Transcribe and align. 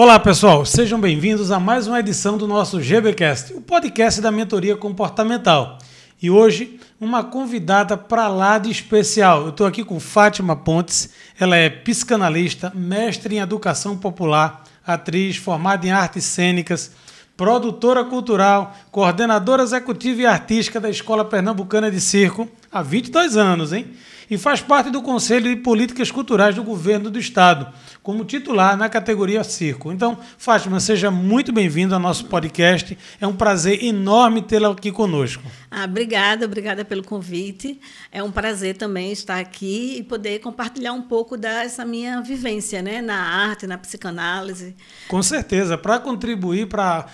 Olá, 0.00 0.16
pessoal, 0.20 0.64
sejam 0.64 1.00
bem-vindos 1.00 1.50
a 1.50 1.58
mais 1.58 1.88
uma 1.88 1.98
edição 1.98 2.38
do 2.38 2.46
nosso 2.46 2.80
GBcast, 2.80 3.52
o 3.52 3.60
podcast 3.60 4.20
da 4.20 4.30
mentoria 4.30 4.76
comportamental. 4.76 5.76
E 6.22 6.30
hoje, 6.30 6.78
uma 7.00 7.24
convidada 7.24 7.96
para 7.96 8.28
lá 8.28 8.58
de 8.58 8.70
especial. 8.70 9.42
Eu 9.42 9.48
estou 9.48 9.66
aqui 9.66 9.82
com 9.82 9.98
Fátima 9.98 10.54
Pontes, 10.54 11.10
ela 11.36 11.56
é 11.56 11.68
psicanalista, 11.68 12.72
mestre 12.76 13.34
em 13.34 13.38
educação 13.40 13.98
popular, 13.98 14.62
atriz 14.86 15.36
formada 15.36 15.84
em 15.84 15.90
artes 15.90 16.22
cênicas, 16.26 16.92
produtora 17.36 18.04
cultural, 18.04 18.76
coordenadora 18.92 19.64
executiva 19.64 20.22
e 20.22 20.26
artística 20.26 20.78
da 20.78 20.88
Escola 20.88 21.24
Pernambucana 21.24 21.90
de 21.90 22.00
Circo 22.00 22.48
há 22.70 22.82
22 22.82 23.36
anos, 23.36 23.72
hein? 23.72 23.88
E 24.30 24.36
faz 24.36 24.60
parte 24.60 24.90
do 24.90 25.00
Conselho 25.00 25.54
de 25.54 25.60
Políticas 25.60 26.10
Culturais 26.10 26.54
do 26.54 26.62
Governo 26.62 27.10
do 27.10 27.18
Estado 27.18 27.72
como 28.02 28.24
titular 28.24 28.76
na 28.76 28.88
categoria 28.88 29.42
circo. 29.42 29.90
Então, 29.92 30.18
Fátima, 30.36 30.80
seja 30.80 31.10
muito 31.10 31.52
bem-vindo 31.52 31.94
ao 31.94 32.00
nosso 32.00 32.26
podcast. 32.26 32.96
É 33.20 33.26
um 33.26 33.34
prazer 33.34 33.82
enorme 33.82 34.42
tê-la 34.42 34.70
aqui 34.70 34.92
conosco. 34.92 35.42
Ah, 35.70 35.84
obrigada, 35.84 36.46
obrigada 36.46 36.84
pelo 36.84 37.04
convite. 37.04 37.78
É 38.10 38.22
um 38.22 38.32
prazer 38.32 38.76
também 38.76 39.12
estar 39.12 39.38
aqui 39.38 39.96
e 39.98 40.02
poder 40.02 40.38
compartilhar 40.40 40.92
um 40.92 41.02
pouco 41.02 41.36
dessa 41.36 41.84
minha 41.84 42.22
vivência 42.22 42.80
né, 42.80 43.02
na 43.02 43.18
arte, 43.18 43.66
na 43.66 43.76
psicanálise. 43.76 44.74
Com 45.08 45.22
certeza, 45.22 45.76
para 45.76 45.98
contribuir 45.98 46.68
para 46.68 47.06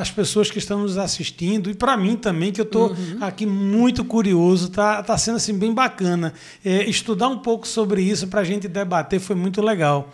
as 0.00 0.10
pessoas 0.10 0.50
que 0.50 0.58
estão 0.58 0.80
nos 0.80 0.98
assistindo 0.98 1.70
e 1.70 1.74
para 1.74 1.96
mim 1.96 2.16
também, 2.16 2.50
que 2.50 2.60
eu 2.60 2.64
estou 2.64 2.90
uhum. 2.90 3.18
aqui 3.20 3.46
muito 3.46 4.04
curioso, 4.04 4.70
tá, 4.70 5.02
tá 5.02 5.16
sendo 5.16 5.36
assim 5.36 5.56
bem 5.56 5.72
bacana. 5.72 6.34
É, 6.64 6.84
estudar 6.88 7.28
um 7.28 7.38
pouco 7.38 7.68
sobre 7.68 8.02
isso 8.02 8.26
para 8.26 8.40
a 8.40 8.44
gente 8.44 8.66
debater 8.66 9.20
foi 9.20 9.36
muito 9.36 9.62
legal. 9.62 10.12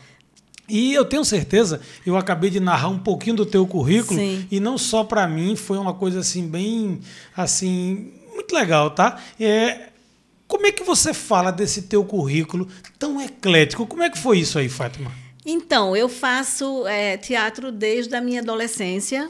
E 0.68 0.92
eu 0.92 1.04
tenho 1.04 1.24
certeza, 1.24 1.80
eu 2.04 2.16
acabei 2.16 2.50
de 2.50 2.60
narrar 2.60 2.88
um 2.88 2.98
pouquinho 2.98 3.36
do 3.36 3.46
teu 3.46 3.66
currículo 3.66 4.20
Sim. 4.20 4.46
e 4.50 4.60
não 4.60 4.76
só 4.76 5.02
para 5.02 5.26
mim, 5.26 5.56
foi 5.56 5.78
uma 5.78 5.94
coisa 5.94 6.20
assim 6.20 6.46
bem 6.46 7.00
assim, 7.34 8.12
muito 8.34 8.54
legal, 8.54 8.90
tá? 8.90 9.18
É, 9.40 9.88
como 10.46 10.66
é 10.66 10.72
que 10.72 10.82
você 10.82 11.14
fala 11.14 11.50
desse 11.50 11.82
teu 11.82 12.04
currículo 12.04 12.68
tão 12.98 13.20
eclético? 13.20 13.86
Como 13.86 14.02
é 14.02 14.10
que 14.10 14.18
foi 14.18 14.40
isso 14.40 14.58
aí, 14.58 14.68
Fátima? 14.68 15.10
Então, 15.44 15.96
eu 15.96 16.08
faço 16.08 16.86
é, 16.86 17.16
teatro 17.16 17.72
desde 17.72 18.14
a 18.14 18.20
minha 18.20 18.42
adolescência. 18.42 19.28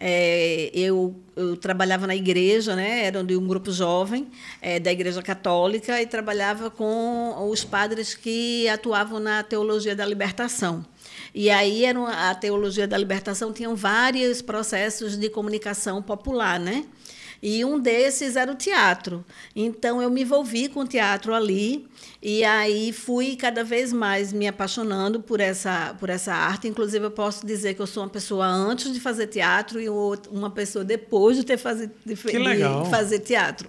É, 0.00 0.70
eu, 0.72 1.16
eu, 1.34 1.56
trabalhava 1.56 2.06
na 2.06 2.14
igreja, 2.14 2.76
né? 2.76 3.04
era 3.04 3.24
de 3.24 3.36
um 3.36 3.46
grupo 3.46 3.72
jovem 3.72 4.28
é, 4.62 4.78
da 4.78 4.92
Igreja 4.92 5.20
Católica 5.22 6.00
e 6.00 6.06
trabalhava 6.06 6.70
com 6.70 7.48
os 7.50 7.64
padres 7.64 8.14
que 8.14 8.68
atuavam 8.68 9.18
na 9.18 9.42
teologia 9.42 9.96
da 9.96 10.06
libertação. 10.06 10.86
E 11.34 11.50
aí 11.50 11.84
era 11.84 12.30
a 12.30 12.34
teologia 12.34 12.86
da 12.86 12.96
libertação 12.96 13.52
tinham 13.52 13.74
vários 13.74 14.40
processos 14.40 15.16
de 15.16 15.28
comunicação 15.28 16.00
popular, 16.00 16.60
né? 16.60 16.84
E 17.42 17.64
um 17.64 17.78
desses 17.78 18.36
era 18.36 18.50
o 18.50 18.54
teatro. 18.54 19.24
Então 19.54 20.02
eu 20.02 20.10
me 20.10 20.22
envolvi 20.22 20.68
com 20.68 20.80
o 20.80 20.86
teatro 20.86 21.34
ali 21.34 21.86
e 22.20 22.42
aí 22.44 22.92
fui 22.92 23.36
cada 23.36 23.62
vez 23.62 23.92
mais 23.92 24.32
me 24.32 24.48
apaixonando 24.48 25.20
por 25.20 25.40
essa 25.40 25.94
por 25.98 26.10
essa 26.10 26.34
arte. 26.34 26.66
Inclusive 26.66 27.04
eu 27.06 27.10
posso 27.10 27.46
dizer 27.46 27.74
que 27.74 27.80
eu 27.80 27.86
sou 27.86 28.02
uma 28.02 28.08
pessoa 28.08 28.46
antes 28.46 28.92
de 28.92 29.00
fazer 29.00 29.28
teatro 29.28 29.80
e 29.80 29.88
uma 29.88 30.50
pessoa 30.50 30.84
depois 30.84 31.36
de 31.36 31.44
ter 31.44 31.58
fazer, 31.58 31.90
de, 32.04 32.14
de 32.14 32.90
fazer 32.90 33.20
teatro. 33.20 33.68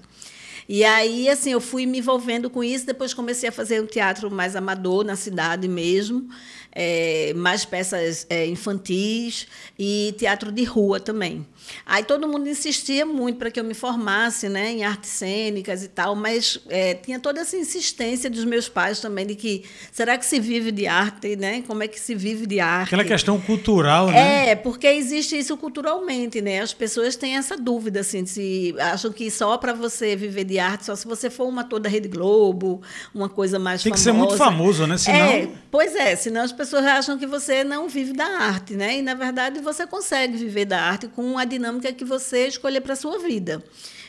E 0.71 0.83
aí, 0.83 1.27
assim, 1.27 1.51
eu 1.51 1.59
fui 1.59 1.87
me 1.87 1.97
envolvendo 1.97 2.47
com 2.47 2.63
isso. 2.63 2.85
Depois 2.85 3.11
comecei 3.11 3.49
a 3.49 3.51
fazer 3.51 3.81
um 3.81 3.87
teatro 3.87 4.29
mais 4.29 4.55
amador 4.55 5.03
na 5.03 5.15
cidade 5.15 5.67
mesmo, 5.67 6.29
é, 6.71 7.33
mais 7.33 7.65
peças 7.65 8.27
é, 8.29 8.45
infantis 8.45 9.47
e 9.79 10.13
teatro 10.15 10.51
de 10.51 10.63
rua 10.63 10.99
também. 10.99 11.43
Aí 11.85 12.03
todo 12.03 12.27
mundo 12.27 12.47
insistia 12.47 13.05
muito 13.05 13.37
para 13.37 13.51
que 13.51 13.59
eu 13.59 13.63
me 13.63 13.73
formasse 13.73 14.49
né, 14.49 14.71
em 14.71 14.83
artes 14.83 15.09
cênicas 15.09 15.83
e 15.83 15.87
tal, 15.87 16.15
mas 16.15 16.59
é, 16.69 16.93
tinha 16.93 17.19
toda 17.19 17.41
essa 17.41 17.57
insistência 17.57 18.29
dos 18.29 18.45
meus 18.45 18.69
pais 18.69 18.99
também 18.99 19.25
de 19.25 19.35
que 19.35 19.63
será 19.91 20.17
que 20.17 20.25
se 20.25 20.39
vive 20.39 20.71
de 20.71 20.87
arte, 20.87 21.35
né? 21.35 21.63
Como 21.65 21.83
é 21.83 21.87
que 21.87 21.99
se 21.99 22.15
vive 22.15 22.45
de 22.45 22.59
arte? 22.59 22.87
Aquela 22.87 23.05
questão 23.05 23.39
cultural, 23.39 24.07
né? 24.07 24.49
É, 24.49 24.55
porque 24.55 24.87
existe 24.87 25.37
isso 25.37 25.55
culturalmente, 25.57 26.41
né? 26.41 26.61
As 26.61 26.73
pessoas 26.73 27.15
têm 27.15 27.37
essa 27.37 27.55
dúvida, 27.55 28.01
assim, 28.01 28.25
se 28.25 28.75
acham 28.79 29.11
que 29.11 29.29
só 29.29 29.57
para 29.57 29.73
você 29.73 30.15
viver 30.15 30.43
de 30.43 30.59
arte, 30.59 30.85
só 30.85 30.95
se 30.95 31.07
você 31.07 31.29
for 31.29 31.47
uma 31.47 31.63
toda 31.63 31.87
Rede 31.89 32.07
Globo, 32.07 32.81
uma 33.13 33.29
coisa 33.29 33.59
mais 33.59 33.83
Tem 33.83 33.91
famosa. 33.91 34.03
Tem 34.03 34.13
que 34.13 34.19
ser 34.19 34.27
muito 34.27 34.37
famoso, 34.37 34.87
né? 34.87 34.97
Senão... 34.97 35.17
É, 35.17 35.49
pois 35.71 35.95
é, 35.95 36.15
senão 36.15 36.41
as 36.41 36.51
pessoas 36.51 36.85
acham 36.85 37.17
que 37.17 37.25
você 37.25 37.63
não 37.63 37.87
vive 37.87 38.13
da 38.13 38.25
arte, 38.25 38.73
né? 38.73 38.97
E, 38.97 39.01
na 39.01 39.13
verdade, 39.13 39.59
você 39.59 39.85
consegue 39.85 40.37
viver 40.37 40.65
da 40.65 40.81
arte 40.81 41.07
com 41.07 41.37
a 41.37 41.45
dinâmica 41.45 41.58
que 41.93 42.05
você 42.05 42.47
escolher 42.47 42.81
para 42.81 42.95
sua 42.95 43.19
vida. 43.19 43.63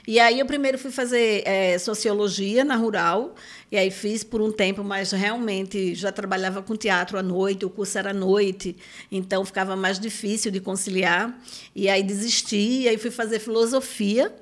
E 0.06 0.18
aí 0.18 0.40
eu 0.40 0.46
primeiro 0.46 0.78
fui 0.78 0.90
fazer 0.90 1.42
é, 1.46 1.78
sociologia 1.78 2.64
na 2.64 2.74
rural, 2.74 3.34
e 3.70 3.76
aí 3.76 3.90
fiz 3.90 4.24
por 4.24 4.40
um 4.40 4.50
tempo, 4.50 4.82
mas 4.82 5.12
realmente 5.12 5.94
já 5.94 6.10
trabalhava 6.10 6.62
com 6.62 6.74
teatro 6.74 7.18
à 7.18 7.22
noite, 7.22 7.64
o 7.64 7.70
curso 7.70 7.98
era 7.98 8.10
à 8.10 8.14
noite, 8.14 8.76
então 9.12 9.44
ficava 9.44 9.76
mais 9.76 10.00
difícil 10.00 10.50
de 10.50 10.58
conciliar. 10.58 11.38
E 11.76 11.88
aí 11.88 12.02
desisti, 12.02 12.82
e 12.82 12.88
aí 12.88 12.96
fui 12.96 13.10
fazer 13.10 13.38
filosofia 13.38 14.34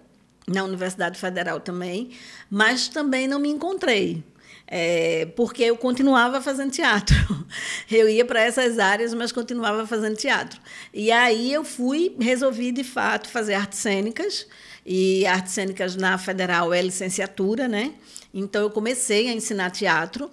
na 0.47 0.65
Universidade 0.65 1.19
Federal 1.19 1.61
também, 1.61 2.11
mas 2.49 2.89
também 2.89 3.27
não 3.29 3.39
me 3.39 3.49
encontrei. 3.49 4.23
É, 4.71 5.27
porque 5.35 5.63
eu 5.63 5.79
continuava 5.79 6.43
fazendo 6.43 6.71
teatro. 6.71 7.17
Eu 7.91 8.07
ia 8.07 8.23
para 8.23 8.43
essas 8.43 8.79
áreas, 8.79 9.15
mas 9.15 9.33
continuava 9.33 9.87
fazendo 9.87 10.15
teatro. 10.15 10.61
E 10.93 11.11
aí 11.11 11.55
eu 11.55 11.65
fui, 11.65 12.15
resolvi 12.21 12.71
de 12.71 12.85
fato 12.85 13.31
fazer 13.31 13.55
artes 13.55 13.79
cênicas, 13.79 14.47
e 14.85 15.25
artes 15.27 15.55
cênicas 15.55 15.97
na 15.97 16.19
Federal 16.19 16.73
é 16.75 16.83
licenciatura, 16.83 17.67
né? 17.67 17.95
Então 18.33 18.61
eu 18.61 18.71
comecei 18.71 19.29
a 19.29 19.33
ensinar 19.33 19.71
teatro. 19.71 20.31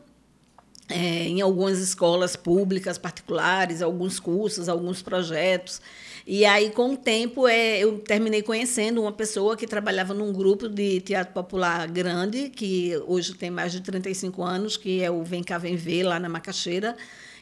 É, 0.87 1.23
em 1.23 1.41
algumas 1.41 1.79
escolas 1.79 2.35
públicas, 2.35 2.97
particulares, 2.97 3.81
alguns 3.81 4.19
cursos, 4.19 4.69
alguns 4.69 5.01
projetos. 5.01 5.81
E 6.27 6.43
aí, 6.43 6.71
com 6.71 6.93
o 6.93 6.97
tempo, 6.97 7.47
é, 7.47 7.77
eu 7.77 7.99
terminei 7.99 8.41
conhecendo 8.41 8.99
uma 8.99 9.11
pessoa 9.11 9.55
que 9.55 9.67
trabalhava 9.67 10.11
num 10.11 10.33
grupo 10.33 10.67
de 10.67 10.99
teatro 11.01 11.31
popular 11.35 11.87
grande, 11.87 12.49
que 12.49 12.97
hoje 13.05 13.35
tem 13.35 13.51
mais 13.51 13.71
de 13.71 13.81
35 13.81 14.41
anos, 14.41 14.75
que 14.75 15.03
é 15.03 15.11
o 15.11 15.23
Vem 15.23 15.43
Cá 15.43 15.59
Vem 15.59 15.75
Ver, 15.75 16.01
lá 16.01 16.19
na 16.19 16.27
Macaxeira, 16.27 16.97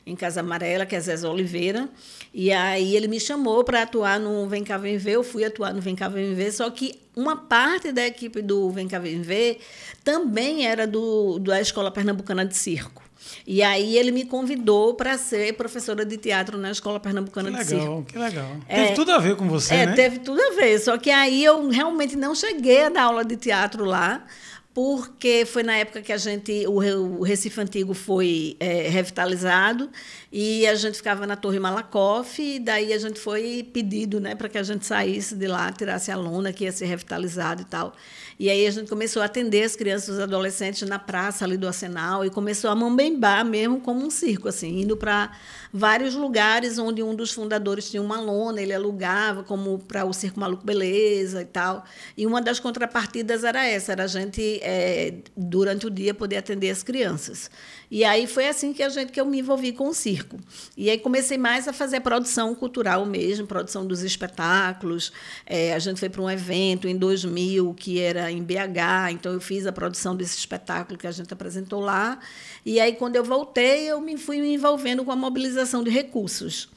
em 0.06 0.18
Casa 0.18 0.42
Amarela, 0.42 0.86
que 0.86 0.98
é 0.98 1.00
Zé 1.00 1.16
Oliveira. 1.26 1.88
E 2.34 2.52
aí 2.52 2.94
ele 2.94 3.08
me 3.08 3.22
chamou 3.22 3.64
para 3.64 3.84
atuar 3.84 4.20
no 4.20 4.50
Vem 4.50 4.66
Cá 4.66 4.78
Vem 4.78 4.98
Ver, 4.98 5.14
eu 5.14 5.24
fui 5.24 5.46
atuar 5.46 5.74
no 5.74 5.80
Vem 5.80 5.96
Cá 5.96 6.10
Vem 6.10 6.34
Ver, 6.34 6.52
só 6.52 6.70
que 6.70 7.00
uma 7.16 7.38
parte 7.38 7.90
da 7.94 8.06
equipe 8.06 8.42
do 8.42 8.70
Vem 8.70 8.90
Cá 8.90 9.00
Vem 9.00 9.22
Ver 9.22 9.60
também 10.04 10.68
era 10.68 10.86
do, 10.86 11.40
da 11.40 11.62
Escola 11.62 11.90
Pernambucana 11.90 12.46
de 12.46 12.58
Circo. 12.58 13.03
E 13.45 13.61
aí 13.61 13.97
ele 13.97 14.11
me 14.11 14.25
convidou 14.25 14.94
para 14.94 15.17
ser 15.17 15.53
professora 15.53 16.06
de 16.06 16.17
teatro 16.17 16.57
na 16.57 16.72
Escola 16.72 17.00
Pernambucana 17.00 17.50
que 17.50 17.57
legal, 17.57 17.66
de 17.66 17.84
Circo. 17.84 18.03
Que 18.03 18.17
legal, 18.17 18.31
que 18.31 18.38
legal. 18.38 18.57
É, 18.67 18.84
teve 18.84 18.95
tudo 18.95 19.11
a 19.11 19.19
ver 19.19 19.35
com 19.35 19.47
você, 19.47 19.73
é, 19.75 19.85
né? 19.85 19.94
Teve 19.94 20.19
tudo 20.19 20.41
a 20.41 20.56
ver. 20.56 20.79
Só 20.79 20.97
que 20.97 21.09
aí 21.09 21.44
eu 21.44 21.69
realmente 21.69 22.16
não 22.16 22.34
cheguei 22.34 22.85
a 22.85 22.89
dar 22.89 23.03
aula 23.03 23.25
de 23.25 23.35
teatro 23.35 23.85
lá, 23.85 24.25
porque 24.73 25.45
foi 25.45 25.61
na 25.61 25.75
época 25.75 26.01
que 26.01 26.11
a 26.11 26.17
gente 26.17 26.66
o, 26.67 27.22
Recife 27.22 27.61
Antigo 27.61 27.94
foi 27.94 28.57
é, 28.59 28.89
revitalizado 28.89 29.90
e 30.36 30.66
a 30.66 30.74
gente 30.74 30.98
ficava 30.98 31.28
na 31.28 31.36
Torre 31.36 31.60
Malakoff 31.60 32.42
e 32.42 32.58
daí 32.58 32.92
a 32.92 32.98
gente 32.98 33.20
foi 33.20 33.70
pedido 33.72 34.20
né, 34.20 34.34
para 34.34 34.50
que 34.50 34.58
a 34.58 34.64
gente 34.64 34.84
saísse 34.84 35.36
de 35.36 35.46
lá, 35.46 35.72
tirasse 35.72 36.10
a 36.10 36.16
lona 36.18 36.52
que 36.52 36.64
ia 36.64 36.72
ser 36.72 36.88
revitalizado 36.88 37.62
e 37.62 37.66
tal. 37.66 37.94
E 38.40 38.50
aí 38.50 38.66
a 38.66 38.72
gente 38.72 38.90
começou 38.90 39.22
a 39.22 39.26
atender 39.26 39.62
as 39.62 39.76
crianças 39.76 40.08
e 40.10 40.12
os 40.14 40.20
adolescentes 40.20 40.90
na 40.90 40.98
praça 40.98 41.46
ali 41.46 41.56
do 41.56 41.68
Arsenal 41.68 42.26
e 42.26 42.32
começou 42.32 42.72
a 42.72 42.76
mambembar 42.76 43.46
mesmo 43.46 43.80
como 43.80 44.04
um 44.04 44.10
circo, 44.10 44.48
assim, 44.48 44.82
indo 44.82 44.98
para 44.98 45.32
vários 45.72 46.16
lugares 46.16 46.80
onde 46.80 47.04
um 47.04 47.14
dos 47.14 47.32
fundadores 47.32 47.92
tinha 47.92 48.02
uma 48.02 48.20
lona, 48.20 48.59
ele 48.59 48.74
alugava, 48.74 49.44
como 49.44 49.78
para 49.78 50.03
o 50.03 50.14
Circo 50.14 50.40
Maluco 50.40 50.66
Beleza 50.66 51.44
e 51.44 51.46
tal. 51.46 51.86
E 52.18 52.26
uma 52.26 52.41
das 52.41 52.59
contrapartidas 52.59 53.44
era 53.44 53.64
essa, 53.68 53.91
era 53.91 54.06
a 54.06 54.08
gente, 54.08 54.59
é, 54.64 55.14
durante 55.38 55.86
o 55.86 55.91
dia, 55.91 56.14
poder 56.14 56.38
atender 56.38 56.72
as 56.72 56.82
crianças. 56.82 57.52
E 57.93 58.03
aí 58.03 58.25
foi 58.25 58.47
assim 58.47 58.73
que 58.73 58.81
a 58.81 58.90
gente 58.90 59.11
que 59.11 59.22
eu 59.22 59.25
me 59.25 59.37
envolvi 59.37 59.72
com 59.72 59.87
o 59.87 59.93
circo. 59.93 60.40
E 60.75 60.90
aí 60.90 60.97
comecei 60.97 61.37
mais 61.37 61.67
a 61.67 61.72
fazer 61.72 61.99
produção 61.99 62.55
cultural 62.55 63.05
mesmo, 63.05 63.45
produção 63.45 63.85
dos 63.85 64.01
espetáculos. 64.01 65.13
É, 65.45 65.75
a 65.75 65.78
gente 65.78 65.99
foi 65.99 66.09
para 66.09 66.19
um 66.19 66.28
evento 66.28 66.87
em 66.87 66.97
2000 66.97 67.72
que 67.75 67.99
era 67.99 68.31
em 68.31 68.41
BH, 68.41 69.11
então 69.11 69.31
eu 69.31 69.40
fiz 69.40 69.67
a 69.67 69.72
produção 69.72 70.16
desse 70.16 70.40
espetáculo 70.40 70.97
que 70.97 71.05
a 71.05 71.11
gente 71.11 71.31
apresentou 71.31 71.81
lá. 71.81 72.17
E 72.66 72.79
aí 72.79 72.93
quando 72.93 73.16
eu 73.16 73.23
voltei, 73.23 73.91
eu 73.91 74.01
me 74.01 74.17
fui 74.17 74.41
me 74.41 74.55
envolvendo 74.55 75.05
com 75.05 75.11
a 75.11 75.16
mobilização 75.16 75.84
de 75.84 75.91
recursos. 75.91 76.69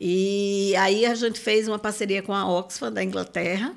E 0.00 0.74
aí 0.76 1.06
a 1.06 1.14
gente 1.14 1.38
fez 1.38 1.68
uma 1.68 1.78
parceria 1.78 2.22
com 2.22 2.34
a 2.34 2.44
Oxfam 2.44 2.92
da 2.92 3.04
Inglaterra, 3.04 3.72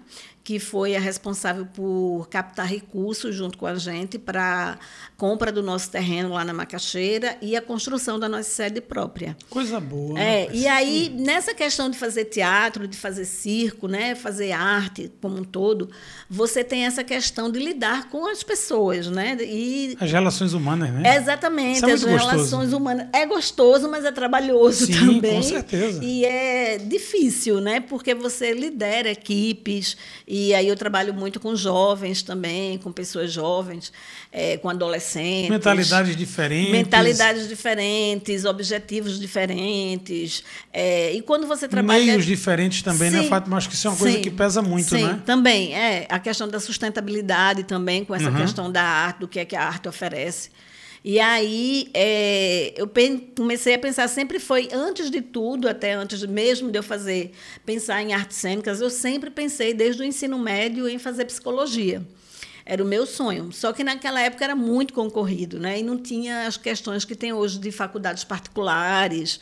que 0.50 0.58
foi 0.58 0.96
a 0.96 1.00
responsável 1.00 1.64
por 1.64 2.28
captar 2.28 2.66
recursos 2.66 3.36
junto 3.36 3.56
com 3.56 3.68
a 3.68 3.76
gente 3.76 4.18
para 4.18 4.80
compra 5.16 5.52
do 5.52 5.62
nosso 5.62 5.92
terreno 5.92 6.30
lá 6.30 6.44
na 6.44 6.54
Macaxeira 6.54 7.38
e 7.40 7.56
a 7.56 7.62
construção 7.62 8.18
da 8.18 8.28
nossa 8.28 8.50
sede 8.50 8.82
própria. 8.82 9.38
Coisa 9.48 9.80
boa. 9.80 10.20
É, 10.20 10.48
né? 10.48 10.50
e 10.52 10.66
aí, 10.66 11.10
nessa 11.16 11.54
questão 11.54 11.88
de 11.88 12.00
fazer 12.00 12.26
teatro, 12.26 12.88
de 12.88 12.98
fazer 12.98 13.26
circo, 13.26 13.88
né, 13.88 14.16
fazer 14.16 14.52
arte 14.52 15.12
como 15.22 15.38
um 15.38 15.44
todo, 15.44 15.88
você 16.28 16.64
tem 16.64 16.88
essa 16.88 17.04
questão 17.04 17.52
de 17.52 17.60
lidar 17.60 18.10
com 18.10 18.26
as 18.26 18.42
pessoas, 18.42 19.08
né? 19.08 19.38
E 19.42 19.96
As 20.00 20.12
relações 20.12 20.54
humanas, 20.54 20.90
né? 20.90 21.16
Exatamente, 21.16 21.86
é 21.86 21.92
as 21.92 22.04
gostoso. 22.04 22.28
relações 22.28 22.74
humanas. 22.74 23.08
É 23.14 23.24
gostoso, 23.28 23.88
mas 23.88 24.04
é 24.04 24.12
trabalhoso 24.12 24.88
Sim, 24.88 24.94
também. 24.94 25.36
com 25.36 25.44
certeza. 25.44 26.04
E 26.04 26.26
é 26.26 26.80
difícil, 26.80 27.62
né? 27.62 27.82
Porque 27.82 28.16
você 28.16 28.52
lidera 28.54 29.12
equipes, 29.12 29.96
e 30.28 30.39
aí 30.54 30.68
eu 30.68 30.76
trabalho 30.76 31.14
muito 31.14 31.40
com 31.40 31.56
jovens 31.56 32.22
também, 32.22 32.78
com 32.78 32.92
pessoas 32.92 33.32
jovens, 33.32 33.92
é, 34.32 34.58
com 34.58 34.70
adolescentes. 34.70 35.50
Mentalidades 35.50 36.16
diferentes. 36.16 36.72
Mentalidades 36.72 37.48
diferentes, 37.48 38.46
objetivos 38.46 39.20
diferentes. 39.20 40.44
é, 40.74 41.14
e 41.14 41.22
quando 41.22 41.48
você 41.48 41.68
trabalha. 41.68 42.04
Meios 42.06 42.26
diferentes 42.26 42.82
também, 42.82 43.10
né, 43.12 43.24
Sim, 43.24 43.30
Fátima? 43.30 43.58
Acho 43.58 43.70
que 43.70 43.76
isso 43.76 43.88
é 43.88 43.90
uma 43.92 43.98
coisa 43.98 44.16
sim, 44.18 44.22
que 44.24 44.30
pesa 44.32 44.62
muito, 44.62 44.90
sim, 44.90 45.04
né? 45.04 45.22
Também, 45.26 45.74
é. 45.74 46.06
A 46.10 46.20
questão 46.20 46.48
da 46.48 46.60
sustentabilidade 46.60 47.64
também, 47.64 48.06
com 48.06 48.14
essa 48.16 48.30
Uhum. 48.30 48.38
questão 48.38 48.72
da 48.72 48.84
arte, 48.84 49.20
do 49.20 49.28
que 49.28 49.40
é 49.40 49.46
que 49.46 49.56
a 49.56 49.64
arte 49.64 49.88
oferece. 49.88 50.50
E 51.04 51.20
aí 51.20 51.90
é, 51.94 52.74
eu 52.76 52.90
comecei 53.36 53.74
a 53.74 53.80
pensar, 53.80 54.08
sempre 54.08 54.40
foi, 54.40 54.68
antes 54.74 55.10
de 55.10 55.22
tudo, 55.22 55.70
até 55.70 55.94
antes 55.94 56.24
mesmo 56.24 56.70
de 56.70 56.78
eu 56.78 56.84
fazer, 56.84 57.32
pensar 57.66 58.02
em 58.02 58.14
artes 58.14 58.38
cênicas, 58.38 58.82
eu 58.82 58.90
sempre 58.90 59.30
pensei, 59.30 59.74
desde 59.74 60.02
o 60.02 60.06
ensino 60.06 60.38
médio, 60.38 60.90
em 60.90 61.00
fazer 61.00 61.26
psicologia. 61.26 62.06
Era 62.66 62.84
o 62.84 62.86
meu 62.86 63.06
sonho. 63.08 63.52
Só 63.52 63.74
que 63.74 63.84
naquela 63.84 64.22
época 64.22 64.44
era 64.44 64.56
muito 64.56 64.94
concorrido, 64.94 65.60
né? 65.60 65.80
E 65.80 65.84
não 65.84 65.98
tinha 65.98 66.46
as 66.46 66.56
questões 66.56 67.04
que 67.04 67.16
tem 67.16 67.34
hoje 67.34 67.58
de 67.58 67.72
faculdades 67.72 68.24
particulares. 68.24 69.40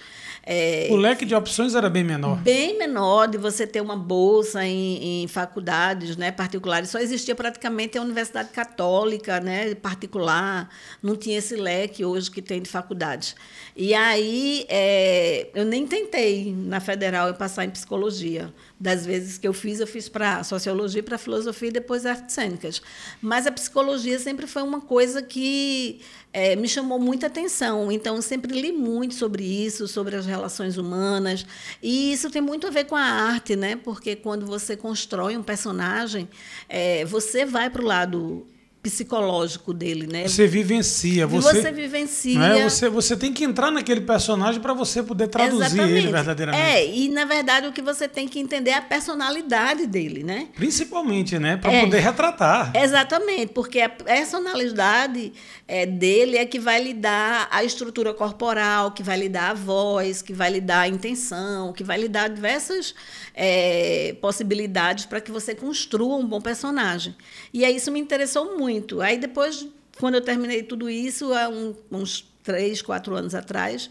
É, 0.50 0.88
O 0.90 0.96
leque 0.96 1.26
de 1.26 1.36
opções 1.36 1.76
era 1.76 1.90
bem 1.90 2.04
menor. 2.06 2.38
bem 2.38 2.78
menor 2.78 3.28
de 3.28 3.38
você 3.38 3.68
ter 3.68 3.82
uma 3.82 3.98
bolsa 3.98 4.66
em, 4.66 5.24
em 5.24 5.28
faculdades 5.28 6.16
né, 6.16 6.32
particulares. 6.32 6.90
Só 6.90 7.00
existia 7.00 7.36
praticamente 7.36 7.98
a 7.98 8.02
Universidade 8.02 8.50
Católica 8.50 9.42
né, 9.42 9.76
particular, 9.76 10.70
não 11.04 11.18
tinha 11.18 11.38
esse 11.38 11.56
leque 11.56 12.06
hoje 12.06 12.32
que 12.32 12.42
tem 12.42 12.62
de 12.62 12.70
faculdades. 12.70 13.36
E 13.76 13.94
aí 13.94 14.66
é, 14.70 15.50
eu 15.54 15.66
nem 15.66 15.86
tentei 15.86 16.56
na 16.58 16.80
federal 16.80 17.28
eu 17.28 17.34
passar 17.34 17.66
em 17.66 17.70
psicologia. 17.70 18.54
Das 18.80 19.06
vezes 19.08 19.40
que 19.40 19.48
eu 19.48 19.54
fiz, 19.54 19.80
eu 19.80 19.88
fiz 19.88 20.08
para 20.08 20.44
sociologia, 20.44 21.02
para 21.02 21.18
filosofia 21.18 21.70
e 21.70 21.72
depois 21.72 22.06
artes 22.06 22.36
cênicas. 22.36 22.80
Mas 23.20 23.48
a 23.48 23.52
psicologia 23.52 24.20
sempre 24.20 24.46
foi 24.46 24.62
uma 24.62 24.80
coisa 24.80 25.20
que 25.24 26.00
é, 26.32 26.56
me 26.56 26.68
chamou 26.68 27.00
muita 27.00 27.26
atenção. 27.26 27.92
Então, 27.92 28.18
eu 28.18 28.22
sempre 28.22 28.60
li 28.60 28.72
muito 28.72 29.16
sobre 29.16 29.44
isso, 29.44 29.88
sobre 29.88 30.16
as 30.16 30.28
relações 30.28 30.78
humanas. 30.78 31.44
E 31.82 32.14
isso 32.14 32.30
tem 32.30 32.42
muito 32.42 32.68
a 32.68 32.70
ver 32.70 32.86
com 32.86 32.96
a 32.96 33.02
arte, 33.02 33.56
né? 33.56 33.76
Porque 33.76 34.16
quando 34.16 34.46
você 34.46 34.78
constrói 34.78 35.36
um 35.36 35.44
personagem, 35.44 36.30
é, 36.70 37.04
você 37.04 37.46
vai 37.46 37.72
para 37.72 37.82
o 37.82 37.86
lado 37.86 38.48
psicológico 38.82 39.74
dele, 39.74 40.08
né? 40.08 40.28
Você 40.28 40.48
vivencia, 40.48 41.28
Você, 41.28 41.62
você, 41.62 41.72
vivencia. 41.72 42.40
não 42.40 42.46
é? 42.46 42.64
você, 42.70 42.90
você 42.90 43.18
tem 43.18 43.34
que 43.34 43.44
entrar 43.44 43.70
naquele 43.72 44.02
personagem 44.02 44.62
para 44.62 44.74
você 44.74 45.04
poder 45.04 45.28
traduzir 45.28 45.66
Exatamente. 45.66 45.98
ele 45.98 46.12
verdadeiramente. 46.12 46.64
É, 46.64 46.86
e 46.96 47.10
na 47.10 47.26
verdade 47.26 47.68
o 47.68 47.74
que 47.74 47.82
você 47.82 48.08
tem 48.08 48.28
que 48.28 48.40
entender 48.40 48.72
é 48.72 48.76
a 48.76 48.82
personalidade 48.82 49.86
dele, 49.88 50.24
né? 50.24 50.48
Principalmente, 50.56 51.38
né? 51.38 51.58
Para 51.58 51.74
É. 51.74 51.82
poder 51.82 52.00
retratar. 52.00 52.72
Exatamente, 52.76 53.48
porque 53.54 53.82
a 53.82 53.90
personalidade 53.90 55.34
é, 55.68 55.86
dele 55.86 56.38
é 56.38 56.46
que 56.46 56.60
vai 56.60 56.82
lhe 56.82 56.94
dar 56.94 57.48
a 57.52 57.64
estrutura 57.64 58.14
corporal, 58.14 58.92
que 58.92 59.04
vai 59.04 59.18
lhe 59.18 59.30
dar 59.30 59.52
a 59.52 59.54
voz, 59.54 60.22
que 60.22 60.34
vai 60.34 60.50
lhe 60.52 60.62
dar 60.62 60.82
a 60.82 60.88
intenção, 60.88 61.74
que 61.74 61.84
vai 61.84 61.98
lhe 61.98 62.08
dar 62.08 62.30
diversas 62.30 62.94
é, 63.36 64.16
possibilidades 64.22 65.06
para 65.06 65.20
que 65.20 65.32
você 65.32 65.54
construa 65.54 66.16
um 66.16 66.26
bom 66.26 66.40
personagem. 66.40 67.16
E 67.54 67.66
aí 67.66 67.76
isso 67.76 67.92
me 67.92 68.00
interessou 68.00 68.58
muito. 68.58 68.77
Aí 69.02 69.18
depois, 69.18 69.68
quando 70.00 70.16
eu 70.16 70.22
terminei 70.22 70.64
tudo 70.64 70.90
isso, 70.90 71.34
há 71.34 71.50
um- 71.50 71.76
uns 71.92 72.26
três, 72.44 72.82
quatro 72.82 73.14
anos 73.16 73.36
atrás, 73.36 73.90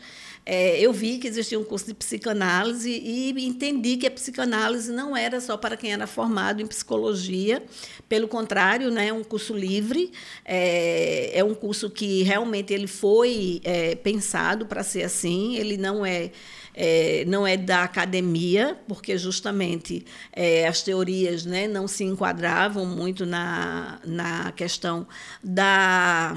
é, 0.48 0.78
eu 0.80 0.92
vi 0.92 1.18
que 1.18 1.26
existia 1.26 1.58
um 1.58 1.64
curso 1.64 1.86
de 1.86 1.94
psicanálise 1.94 2.90
e 2.90 3.30
entendi 3.46 3.96
que 3.96 4.06
a 4.06 4.10
psicanálise 4.10 4.92
não 4.92 5.14
era 5.16 5.40
só 5.40 5.56
para 5.56 5.76
quem 5.76 5.92
era 5.92 6.06
formado 6.06 6.62
em 6.62 6.66
psicologia, 6.66 7.62
pelo 8.08 8.28
contrário, 8.28 8.90
né, 8.90 9.08
é 9.08 9.12
um 9.12 9.24
curso 9.24 9.52
livre, 9.54 10.10
é, 10.44 11.38
é 11.38 11.44
um 11.44 11.54
curso 11.54 11.90
que 11.90 12.22
realmente 12.22 12.72
ele 12.72 12.86
foi 12.86 13.60
é, 13.64 13.94
pensado 13.96 14.64
para 14.66 14.82
ser 14.82 15.02
assim, 15.02 15.56
ele 15.56 15.76
não 15.76 16.06
é 16.06 16.30
é, 16.76 17.24
não 17.26 17.46
é 17.46 17.56
da 17.56 17.82
academia, 17.82 18.78
porque 18.86 19.16
justamente 19.16 20.04
é, 20.32 20.68
as 20.68 20.82
teorias 20.82 21.46
né, 21.46 21.66
não 21.66 21.88
se 21.88 22.04
enquadravam 22.04 22.84
muito 22.84 23.24
na, 23.24 23.98
na 24.04 24.52
questão 24.52 25.06
da 25.42 26.36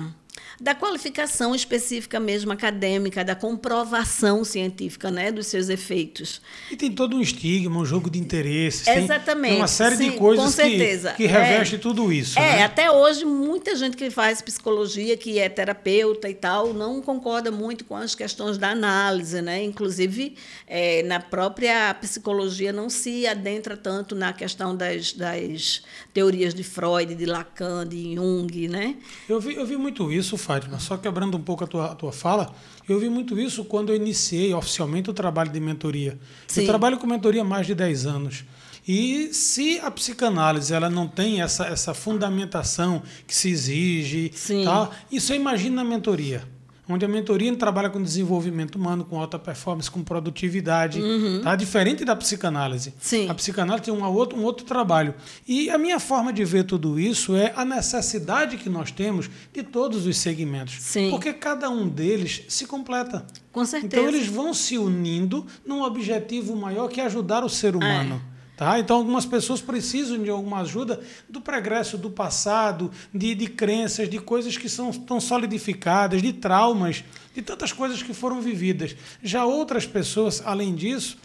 da 0.60 0.76
qualificação 0.76 1.56
específica 1.56 2.20
mesmo 2.20 2.52
acadêmica, 2.52 3.24
da 3.24 3.36
comprovação 3.36 4.44
científica 4.44 5.10
né, 5.10 5.32
dos 5.32 5.48
seus 5.48 5.70
efeitos. 5.70 6.42
E 6.70 6.76
tem 6.76 6.92
todo 6.92 7.16
um 7.16 7.22
estigma, 7.22 7.80
um 7.80 7.86
jogo 7.86 8.10
de 8.10 8.20
interesses. 8.20 8.88
Exatamente, 8.88 9.52
Tem 9.52 9.62
uma 9.62 9.68
série 9.68 9.96
sim, 9.96 10.12
de 10.12 10.18
coisas 10.18 10.46
com 10.46 10.52
que, 10.52 10.70
certeza. 10.70 11.14
que 11.14 11.26
reveste 11.26 11.78
tudo 11.78 12.12
isso. 12.12 12.38
É, 12.38 12.58
né? 12.58 12.64
até 12.64 12.92
hoje, 12.92 13.24
muita 13.26 13.76
gente 13.76 13.96
que 13.96 14.10
faz 14.10 14.42
psicologia, 14.42 15.16
que 15.16 15.40
é 15.40 15.48
terapeuta 15.48 16.30
e 16.30 16.34
tal, 16.34 16.74
não 16.74 17.02
concorda 17.02 17.52
muito 17.52 17.86
com 17.86 17.96
as 17.96 18.14
questões 18.14 18.58
da 18.58 18.70
análise, 18.70 19.42
né? 19.42 19.64
Inclusive, 19.64 20.36
é, 20.68 21.04
na 21.04 21.20
própria 21.20 21.94
psicologia 21.96 22.74
não 22.74 22.90
se 22.90 23.26
adentra 23.26 23.78
tanto 23.78 24.16
na 24.16 24.34
questão 24.34 24.76
das, 24.76 25.14
das 25.14 25.84
teorias 26.14 26.54
de 26.54 26.64
Freud, 26.64 27.16
de 27.16 27.26
Lacan, 27.26 27.88
de 27.88 28.16
Jung, 28.16 28.68
né? 28.68 28.96
Eu 29.28 29.40
vi, 29.40 29.56
eu 29.56 29.66
vi 29.66 29.78
muito 29.78 30.12
isso, 30.12 30.29
Fátima, 30.38 30.80
só 30.80 30.98
quebrando 30.98 31.38
um 31.38 31.42
pouco 31.42 31.64
a 31.64 31.68
tua, 31.68 31.92
a 31.92 31.96
tua 31.96 32.12
fala, 32.12 32.54
eu 32.88 33.00
vi 33.00 33.10
muito 33.10 33.40
isso 33.40 33.64
quando 33.66 33.90
eu 33.90 33.96
iniciei 33.96 34.54
oficialmente 34.54 35.10
o 35.10 35.14
trabalho 35.14 35.52
de 35.52 35.60
mentoria. 35.60 36.18
Sim. 36.48 36.62
Eu 36.62 36.68
trabalho 36.68 36.98
com 36.98 37.08
mentoria 37.08 37.42
há 37.42 37.46
mais 37.46 37.68
de 37.68 37.76
10 37.76 38.06
anos. 38.06 38.44
E 38.88 39.34
se 39.34 39.80
a 39.80 39.92
psicanálise 39.92 40.74
ela 40.74 40.90
não 40.90 41.08
tem 41.08 41.42
essa, 41.42 41.66
essa 41.66 41.94
fundamentação 41.94 43.04
que 43.28 43.36
se 43.36 43.50
exige, 43.50 44.32
Sim. 44.34 44.64
tá? 44.64 44.90
isso 45.12 45.32
eu 45.32 45.36
imagino 45.36 45.76
na 45.76 45.84
mentoria. 45.84 46.44
Onde 46.90 47.06
a 47.06 47.08
mentoria 47.08 47.56
trabalha 47.56 47.90
com 47.90 48.02
desenvolvimento 48.02 48.76
humano, 48.76 49.06
com 49.06 49.20
alta 49.20 49.38
performance, 49.38 49.90
com 49.90 50.04
produtividade. 50.04 51.00
Tá? 51.44 51.56
Diferente 51.56 52.04
da 52.04 52.16
psicanálise. 52.16 52.90
Uhum. 52.90 52.96
Sim. 53.00 53.30
A 53.30 53.36
psicanálise 53.36 53.86
tem 53.86 53.94
um 53.94 54.04
outro, 54.04 54.38
um 54.38 54.44
outro 54.44 54.66
trabalho. 54.66 55.14
E 55.48 55.70
a 55.70 55.78
minha 55.78 56.00
forma 56.00 56.34
de 56.34 56.44
ver 56.44 56.64
tudo 56.64 57.00
isso 57.00 57.36
é 57.36 57.54
a 57.56 57.64
necessidade 57.64 58.58
que 58.58 58.70
nós 58.70 58.92
temos 58.92 59.30
de 59.54 59.62
todos 59.62 60.08
os 60.08 60.18
segmentos. 60.18 60.78
Sim. 60.82 61.12
Porque 61.12 61.32
cada 61.32 61.70
um 61.70 61.88
deles 61.88 62.44
se 62.48 62.66
completa. 62.66 63.26
Com 63.52 63.66
certeza. 63.66 64.02
Então 64.02 64.08
eles 64.08 64.28
vão 64.28 64.54
se 64.54 64.78
unindo 64.78 65.46
num 65.66 65.84
objetivo 65.84 66.56
maior 66.56 66.88
que 66.88 67.00
é 67.00 67.06
ajudar 67.06 67.44
o 67.44 67.50
ser 67.50 67.76
humano. 67.76 68.22
Tá? 68.60 68.78
Então, 68.78 68.98
algumas 68.98 69.26
pessoas 69.26 69.62
precisam 69.62 70.22
de 70.22 70.30
alguma 70.30 70.60
ajuda 70.60 71.00
do 71.30 71.40
progresso 71.40 71.98
do 71.98 72.12
passado, 72.12 72.92
de, 73.14 73.34
de 73.34 73.48
crenças, 73.48 74.10
de 74.10 74.20
coisas 74.20 74.58
que 74.58 74.68
são 74.68 74.92
tão 74.92 75.22
solidificadas, 75.22 76.22
de 76.22 76.34
traumas, 76.34 77.06
de 77.34 77.42
tantas 77.42 77.72
coisas 77.72 78.04
que 78.04 78.14
foram 78.14 78.42
vividas. 78.42 78.98
Já 79.24 79.46
outras 79.46 79.86
pessoas, 79.86 80.42
além 80.46 80.76
disso, 80.76 81.18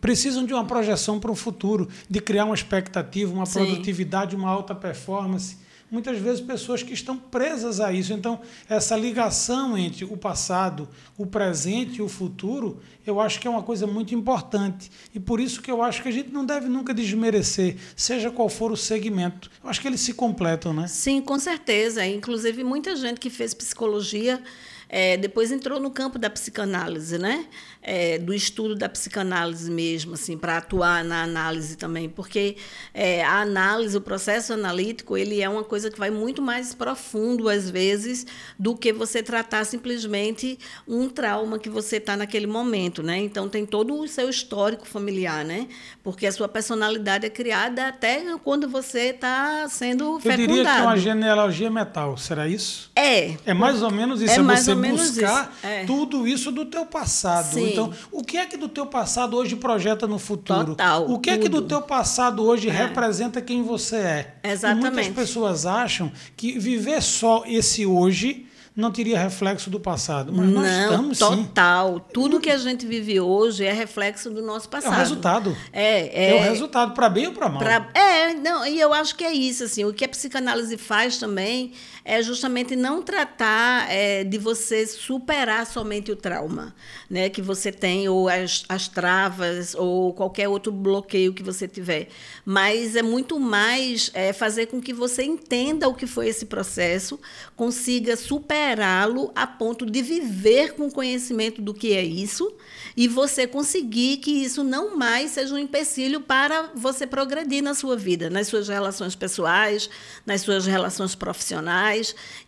precisam 0.00 0.46
de 0.46 0.54
uma 0.54 0.64
projeção 0.64 1.18
para 1.18 1.32
o 1.32 1.34
futuro, 1.34 1.88
de 2.08 2.20
criar 2.20 2.44
uma 2.44 2.54
expectativa, 2.54 3.34
uma 3.34 3.46
Sim. 3.46 3.54
produtividade, 3.54 4.36
uma 4.36 4.48
alta 4.48 4.76
performance. 4.76 5.56
Muitas 5.94 6.18
vezes 6.18 6.40
pessoas 6.40 6.82
que 6.82 6.92
estão 6.92 7.16
presas 7.16 7.78
a 7.78 7.92
isso. 7.92 8.12
Então, 8.12 8.40
essa 8.68 8.96
ligação 8.96 9.78
entre 9.78 10.04
o 10.04 10.16
passado, 10.16 10.88
o 11.16 11.24
presente 11.24 11.98
e 11.98 12.02
o 12.02 12.08
futuro, 12.08 12.80
eu 13.06 13.20
acho 13.20 13.38
que 13.38 13.46
é 13.46 13.50
uma 13.50 13.62
coisa 13.62 13.86
muito 13.86 14.12
importante. 14.12 14.90
E 15.14 15.20
por 15.20 15.38
isso 15.38 15.62
que 15.62 15.70
eu 15.70 15.80
acho 15.80 16.02
que 16.02 16.08
a 16.08 16.12
gente 16.12 16.30
não 16.30 16.44
deve 16.44 16.68
nunca 16.68 16.92
desmerecer, 16.92 17.76
seja 17.94 18.28
qual 18.28 18.48
for 18.48 18.72
o 18.72 18.76
segmento. 18.76 19.48
Eu 19.62 19.70
acho 19.70 19.80
que 19.80 19.86
eles 19.86 20.00
se 20.00 20.14
completam, 20.14 20.74
né? 20.74 20.88
Sim, 20.88 21.20
com 21.20 21.38
certeza. 21.38 22.04
Inclusive, 22.04 22.64
muita 22.64 22.96
gente 22.96 23.20
que 23.20 23.30
fez 23.30 23.54
psicologia 23.54 24.42
é, 24.88 25.16
depois 25.16 25.50
entrou 25.50 25.80
no 25.80 25.90
campo 25.90 26.18
da 26.18 26.30
psicanálise, 26.30 27.18
né? 27.18 27.46
É, 27.86 28.18
do 28.18 28.32
estudo 28.32 28.74
da 28.74 28.88
psicanálise 28.88 29.70
mesmo, 29.70 30.14
assim, 30.14 30.38
para 30.38 30.56
atuar 30.56 31.04
na 31.04 31.22
análise 31.22 31.76
também, 31.76 32.08
porque 32.08 32.56
é, 32.94 33.22
a 33.22 33.42
análise, 33.42 33.94
o 33.94 34.00
processo 34.00 34.54
analítico, 34.54 35.18
ele 35.18 35.42
é 35.42 35.48
uma 35.48 35.62
coisa 35.62 35.90
que 35.90 35.98
vai 35.98 36.08
muito 36.10 36.40
mais 36.40 36.74
profundo 36.74 37.46
às 37.46 37.68
vezes 37.68 38.26
do 38.58 38.74
que 38.74 38.90
você 38.90 39.22
tratar 39.22 39.64
simplesmente 39.66 40.58
um 40.88 41.10
trauma 41.10 41.58
que 41.58 41.68
você 41.68 41.96
está 41.98 42.16
naquele 42.16 42.46
momento, 42.46 43.02
né? 43.02 43.18
Então 43.18 43.50
tem 43.50 43.66
todo 43.66 43.94
o 44.00 44.08
seu 44.08 44.30
histórico 44.30 44.86
familiar, 44.86 45.44
né? 45.44 45.66
Porque 46.02 46.26
a 46.26 46.32
sua 46.32 46.48
personalidade 46.48 47.26
é 47.26 47.30
criada 47.30 47.88
até 47.88 48.22
quando 48.42 48.66
você 48.66 49.10
está 49.10 49.68
sendo 49.68 50.04
Eu 50.14 50.20
fecundado. 50.20 50.48
diria 50.48 50.64
que 50.64 50.70
é 50.70 50.82
uma 50.82 50.96
genealogia 50.96 51.70
metal, 51.70 52.16
será 52.16 52.48
isso? 52.48 52.90
É. 52.96 53.36
É 53.44 53.52
mais 53.52 53.82
ou 53.82 53.90
menos 53.90 54.22
isso, 54.22 54.32
É 54.32 54.36
é, 54.36 54.42
mais 54.42 54.64
você 54.64 54.70
ou 54.70 54.76
menos 54.78 55.10
buscar 55.10 55.52
isso, 55.58 55.66
é. 55.66 55.84
tudo 55.84 56.26
isso 56.26 56.50
do 56.50 56.64
teu 56.64 56.86
passado. 56.86 57.52
Sim. 57.52 57.73
Então, 57.74 57.92
o 58.10 58.22
que 58.24 58.36
é 58.36 58.46
que 58.46 58.56
do 58.56 58.68
teu 58.68 58.86
passado 58.86 59.36
hoje 59.36 59.56
projeta 59.56 60.06
no 60.06 60.18
futuro? 60.18 60.66
Total, 60.68 61.10
o 61.10 61.18
que 61.18 61.30
é 61.30 61.38
que 61.38 61.48
do 61.48 61.58
tudo. 61.58 61.68
teu 61.68 61.82
passado 61.82 62.42
hoje 62.44 62.68
representa 62.68 63.40
quem 63.42 63.62
você 63.62 63.96
é? 63.96 64.34
E 64.44 64.48
Exatamente. 64.48 64.92
muitas 64.94 65.08
pessoas 65.08 65.66
acham 65.66 66.10
que 66.36 66.58
viver 66.58 67.02
só 67.02 67.44
esse 67.46 67.84
hoje 67.86 68.46
não 68.76 68.90
teria 68.90 69.16
reflexo 69.16 69.70
do 69.70 69.78
passado. 69.78 70.32
Mas 70.34 70.48
nós 70.48 70.64
Não, 70.66 70.82
estamos 70.82 71.18
sim. 71.18 71.24
total. 71.44 72.00
Tudo 72.12 72.40
que 72.40 72.50
a 72.50 72.58
gente 72.58 72.84
vive 72.84 73.20
hoje 73.20 73.64
é 73.64 73.72
reflexo 73.72 74.30
do 74.30 74.42
nosso 74.42 74.66
É 74.66 74.70
passado. 74.70 74.92
o 74.92 74.96
resultado. 74.96 75.56
É, 75.72 76.00
É, 76.08 76.30
é, 76.30 76.40
o 76.40 76.42
resultado, 76.42 76.92
para 76.92 77.08
bem 77.08 77.28
ou 77.28 77.32
para 77.32 77.48
mal. 77.48 77.58
Pra- 77.62 77.88
é, 77.94 78.34
não, 78.34 78.66
e 78.66 78.80
eu 78.80 78.92
acho 78.92 79.14
que 79.14 79.22
é 79.22 79.32
isso, 79.32 79.62
assim, 79.62 79.84
o 79.84 79.92
que 79.94 80.04
a 80.04 80.08
psicanálise 80.08 80.76
faz 80.76 81.18
também 81.18 81.70
é 82.04 82.22
justamente 82.22 82.76
não 82.76 83.02
tratar 83.02 83.90
é, 83.90 84.24
de 84.24 84.36
você 84.36 84.86
superar 84.86 85.66
somente 85.66 86.12
o 86.12 86.16
trauma, 86.16 86.74
né, 87.08 87.30
que 87.30 87.40
você 87.40 87.72
tem, 87.72 88.08
ou 88.08 88.28
as, 88.28 88.64
as 88.68 88.88
travas, 88.88 89.74
ou 89.74 90.12
qualquer 90.12 90.48
outro 90.48 90.70
bloqueio 90.70 91.32
que 91.32 91.42
você 91.42 91.66
tiver, 91.66 92.08
mas 92.44 92.94
é 92.94 93.02
muito 93.02 93.40
mais 93.40 94.10
é, 94.12 94.32
fazer 94.32 94.66
com 94.66 94.80
que 94.80 94.92
você 94.92 95.22
entenda 95.22 95.88
o 95.88 95.94
que 95.94 96.06
foi 96.06 96.28
esse 96.28 96.46
processo, 96.46 97.18
consiga 97.56 98.16
superá-lo 98.16 99.32
a 99.34 99.46
ponto 99.46 99.86
de 99.86 100.02
viver 100.02 100.74
com 100.74 100.90
conhecimento 100.90 101.62
do 101.62 101.72
que 101.72 101.94
é 101.94 102.04
isso, 102.04 102.54
e 102.96 103.08
você 103.08 103.46
conseguir 103.46 104.18
que 104.18 104.30
isso 104.30 104.62
não 104.62 104.96
mais 104.96 105.30
seja 105.30 105.54
um 105.54 105.58
empecilho 105.58 106.20
para 106.20 106.70
você 106.74 107.06
progredir 107.06 107.62
na 107.62 107.72
sua 107.74 107.96
vida, 107.96 108.28
nas 108.28 108.48
suas 108.48 108.68
relações 108.68 109.14
pessoais, 109.14 109.88
nas 110.26 110.42
suas 110.42 110.66
relações 110.66 111.14
profissionais. 111.14 111.93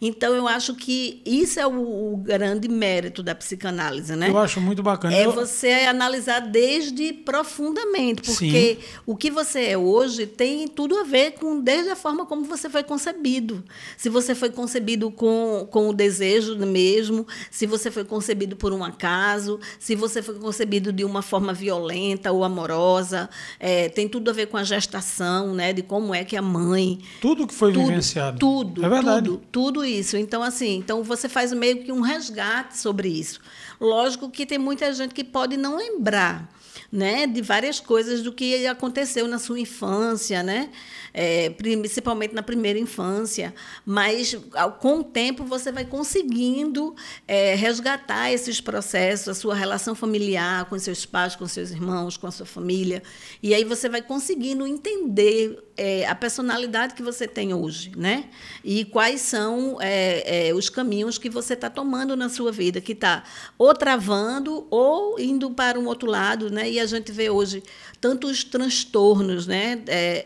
Então, 0.01 0.35
eu 0.35 0.47
acho 0.49 0.75
que 0.75 1.21
isso 1.25 1.59
é 1.61 1.67
o, 1.67 2.13
o 2.15 2.17
grande 2.17 2.69
mérito 2.69 3.23
da 3.23 3.35
psicanálise, 3.35 4.15
né? 4.17 4.29
Eu 4.29 4.39
acho 4.39 4.61
muito 4.61 4.83
bacana. 4.83 5.15
É 5.17 5.27
Eu- 5.27 5.33
você 5.33 5.69
analisar 5.89 6.41
desde 6.41 7.13
profundamente, 7.13 8.23
porque 8.23 8.79
o 9.07 9.17
que 9.17 9.31
você 9.31 9.67
é 9.67 9.79
hoje 9.79 10.27
tem 10.27 10.67
tudo 10.69 10.97
a 10.99 11.05
ver 11.05 11.33
com 11.33 11.61
desde 11.61 11.91
a 11.91 11.97
forma 11.97 12.27
como 12.27 12.45
você 12.45 12.69
foi 12.69 12.83
concebido. 12.83 13.65
Se 13.97 14.09
você 14.09 14.35
foi 14.35 14.51
concebido 14.51 15.11
com, 15.11 15.67
com 15.71 15.89
o 15.89 15.93
desejo 15.93 16.57
mesmo, 16.57 17.27
se 17.51 17.67
você 17.67 17.91
foi 17.91 18.05
concebido 18.05 18.57
por 18.57 18.73
um 18.73 18.83
acaso, 18.85 19.59
se 19.79 19.95
você 19.95 20.23
foi 20.23 20.35
concebido 20.37 20.93
de 20.93 21.05
uma 21.05 21.23
forma 21.23 21.53
violenta 21.53 22.33
ou 22.33 22.45
amorosa, 22.45 23.29
é, 23.59 23.89
tem 23.89 24.09
tudo 24.09 24.31
a 24.31 24.33
ver 24.33 24.47
com 24.47 24.57
a 24.57 24.65
gestação, 24.65 25.55
né? 25.55 25.73
De 25.73 25.83
como 25.83 26.15
é 26.15 26.25
que 26.25 26.37
a 26.37 26.43
mãe 26.43 26.99
Tudo 27.21 27.47
que 27.47 27.55
foi 27.55 27.73
tudo, 27.73 27.87
vivenciado. 27.87 28.39
Tudo, 28.39 28.85
É 28.85 28.89
verdade. 28.89 29.27
tudo, 29.27 29.36
tudo 29.37 29.85
isso. 29.85 30.17
Então, 30.17 30.43
assim, 30.43 30.77
então 30.77 31.03
você 31.03 31.29
faz 31.29 31.53
meio 31.53 31.83
que 31.83 31.93
um 31.93 32.01
resgate 32.01 32.79
sobre 32.79 33.09
isso. 33.09 33.41
Lógico 33.81 34.31
que 34.31 34.47
tem 34.47 34.59
muita 34.59 34.93
gente 34.93 35.15
que 35.15 35.25
pode 35.25 35.57
não 35.57 35.77
lembrar. 35.77 36.55
Né, 36.93 37.27
de 37.27 37.43
várias 37.43 37.81
coisas 37.81 38.23
do 38.23 38.33
que 38.33 38.65
aconteceu 38.65 39.27
na 39.27 39.41
sua 39.41 39.59
infância, 39.59 40.41
né? 40.43 40.71
É, 41.19 41.49
principalmente 41.49 42.35
na 42.35 42.43
primeira 42.43 42.79
infância, 42.79 43.55
mas 43.87 44.37
com 44.81 44.99
o 44.99 45.05
tempo 45.05 45.45
você 45.45 45.73
vai 45.73 45.87
conseguindo 45.87 46.95
é, 47.27 47.55
resgatar 47.55 48.31
esses 48.31 48.61
processos, 48.61 49.29
a 49.29 49.35
sua 49.35 49.55
relação 49.55 49.95
familiar 49.95 50.67
com 50.67 50.79
seus 50.79 51.07
pais, 51.07 51.35
com 51.35 51.49
seus 51.49 51.71
irmãos, 51.71 52.19
com 52.19 52.27
a 52.27 52.31
sua 52.31 52.45
família, 52.45 53.03
e 53.43 53.55
aí 53.55 53.65
você 53.65 53.89
vai 53.89 54.03
conseguindo 54.03 54.67
entender 54.67 55.59
é, 55.77 56.07
a 56.07 56.15
personalidade 56.15 56.95
que 56.95 57.03
você 57.03 57.29
tem 57.29 57.53
hoje, 57.53 57.93
né? 57.97 58.31
E 58.65 58.85
quais 58.85 59.21
são 59.21 59.79
é, 59.81 60.49
é, 60.49 60.55
os 60.55 60.69
caminhos 60.69 61.19
que 61.19 61.29
você 61.29 61.53
está 61.55 61.69
tomando 61.69 62.17
na 62.17 62.29
sua 62.29 62.51
vida, 62.51 62.81
que 62.81 62.93
está 62.93 63.25
ou 63.59 63.75
travando 63.75 64.67
ou 64.71 65.19
indo 65.21 65.51
para 65.51 65.79
um 65.79 65.87
outro 65.87 66.09
lado, 66.09 66.51
né? 66.51 66.71
E 66.71 66.81
a 66.81 66.87
gente 66.87 67.13
vê 67.13 67.29
hoje 67.29 67.63
tantos 68.01 68.45
transtornos, 68.45 69.47
né? 69.47 69.81
É, 69.87 70.23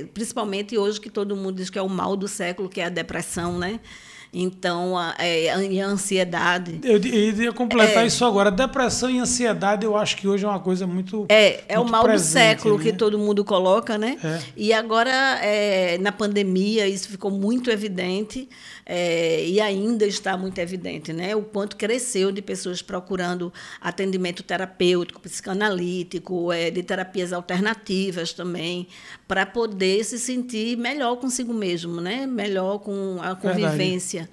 é, 0.00 0.04
principalmente 0.12 0.76
hoje 0.76 1.00
que 1.00 1.10
todo 1.10 1.36
mundo 1.36 1.56
diz 1.56 1.70
que 1.70 1.78
é 1.78 1.82
o 1.82 1.88
mal 1.88 2.16
do 2.16 2.28
século, 2.28 2.68
que 2.68 2.80
é 2.80 2.84
a 2.84 2.88
depressão, 2.88 3.58
né? 3.58 3.80
Então, 4.34 4.96
a, 4.96 5.14
é, 5.18 5.50
a 5.50 5.86
ansiedade. 5.86 6.80
Eu 6.82 6.96
i- 6.96 7.32
ia 7.42 7.52
completar 7.52 8.02
É. 8.02 8.06
isso 8.06 8.24
agora. 8.24 8.50
Depressão 8.50 9.10
e 9.10 9.18
ansiedade, 9.18 9.84
eu 9.84 9.94
acho 9.94 10.16
que 10.16 10.26
hoje 10.26 10.42
é 10.46 10.48
uma 10.48 10.58
coisa 10.58 10.86
muito. 10.86 11.26
É, 11.28 11.62
é 11.68 11.78
o 11.78 11.82
muito 11.82 11.92
mal 11.92 12.02
presente, 12.04 12.24
do 12.28 12.32
século 12.32 12.78
né? 12.78 12.84
que 12.84 12.92
todo 12.94 13.18
mundo 13.18 13.44
coloca, 13.44 13.98
né? 13.98 14.16
É. 14.24 14.40
E 14.56 14.72
agora, 14.72 15.10
é, 15.42 15.98
na 15.98 16.10
pandemia, 16.12 16.88
isso 16.88 17.10
ficou 17.10 17.30
muito 17.30 17.70
evidente 17.70 18.48
é, 18.94 19.42
e 19.46 19.58
ainda 19.58 20.04
está 20.04 20.36
muito 20.36 20.58
evidente, 20.58 21.14
né? 21.14 21.34
O 21.34 21.40
quanto 21.40 21.76
cresceu 21.76 22.30
de 22.30 22.42
pessoas 22.42 22.82
procurando 22.82 23.50
atendimento 23.80 24.42
terapêutico, 24.42 25.18
psicanalítico, 25.18 26.52
é, 26.52 26.70
de 26.70 26.82
terapias 26.82 27.32
alternativas 27.32 28.34
também, 28.34 28.86
para 29.26 29.46
poder 29.46 30.04
se 30.04 30.18
sentir 30.18 30.76
melhor 30.76 31.16
consigo 31.16 31.54
mesmo, 31.54 32.02
né? 32.02 32.26
Melhor 32.26 32.80
com 32.80 33.18
a 33.22 33.34
convivência. 33.34 34.28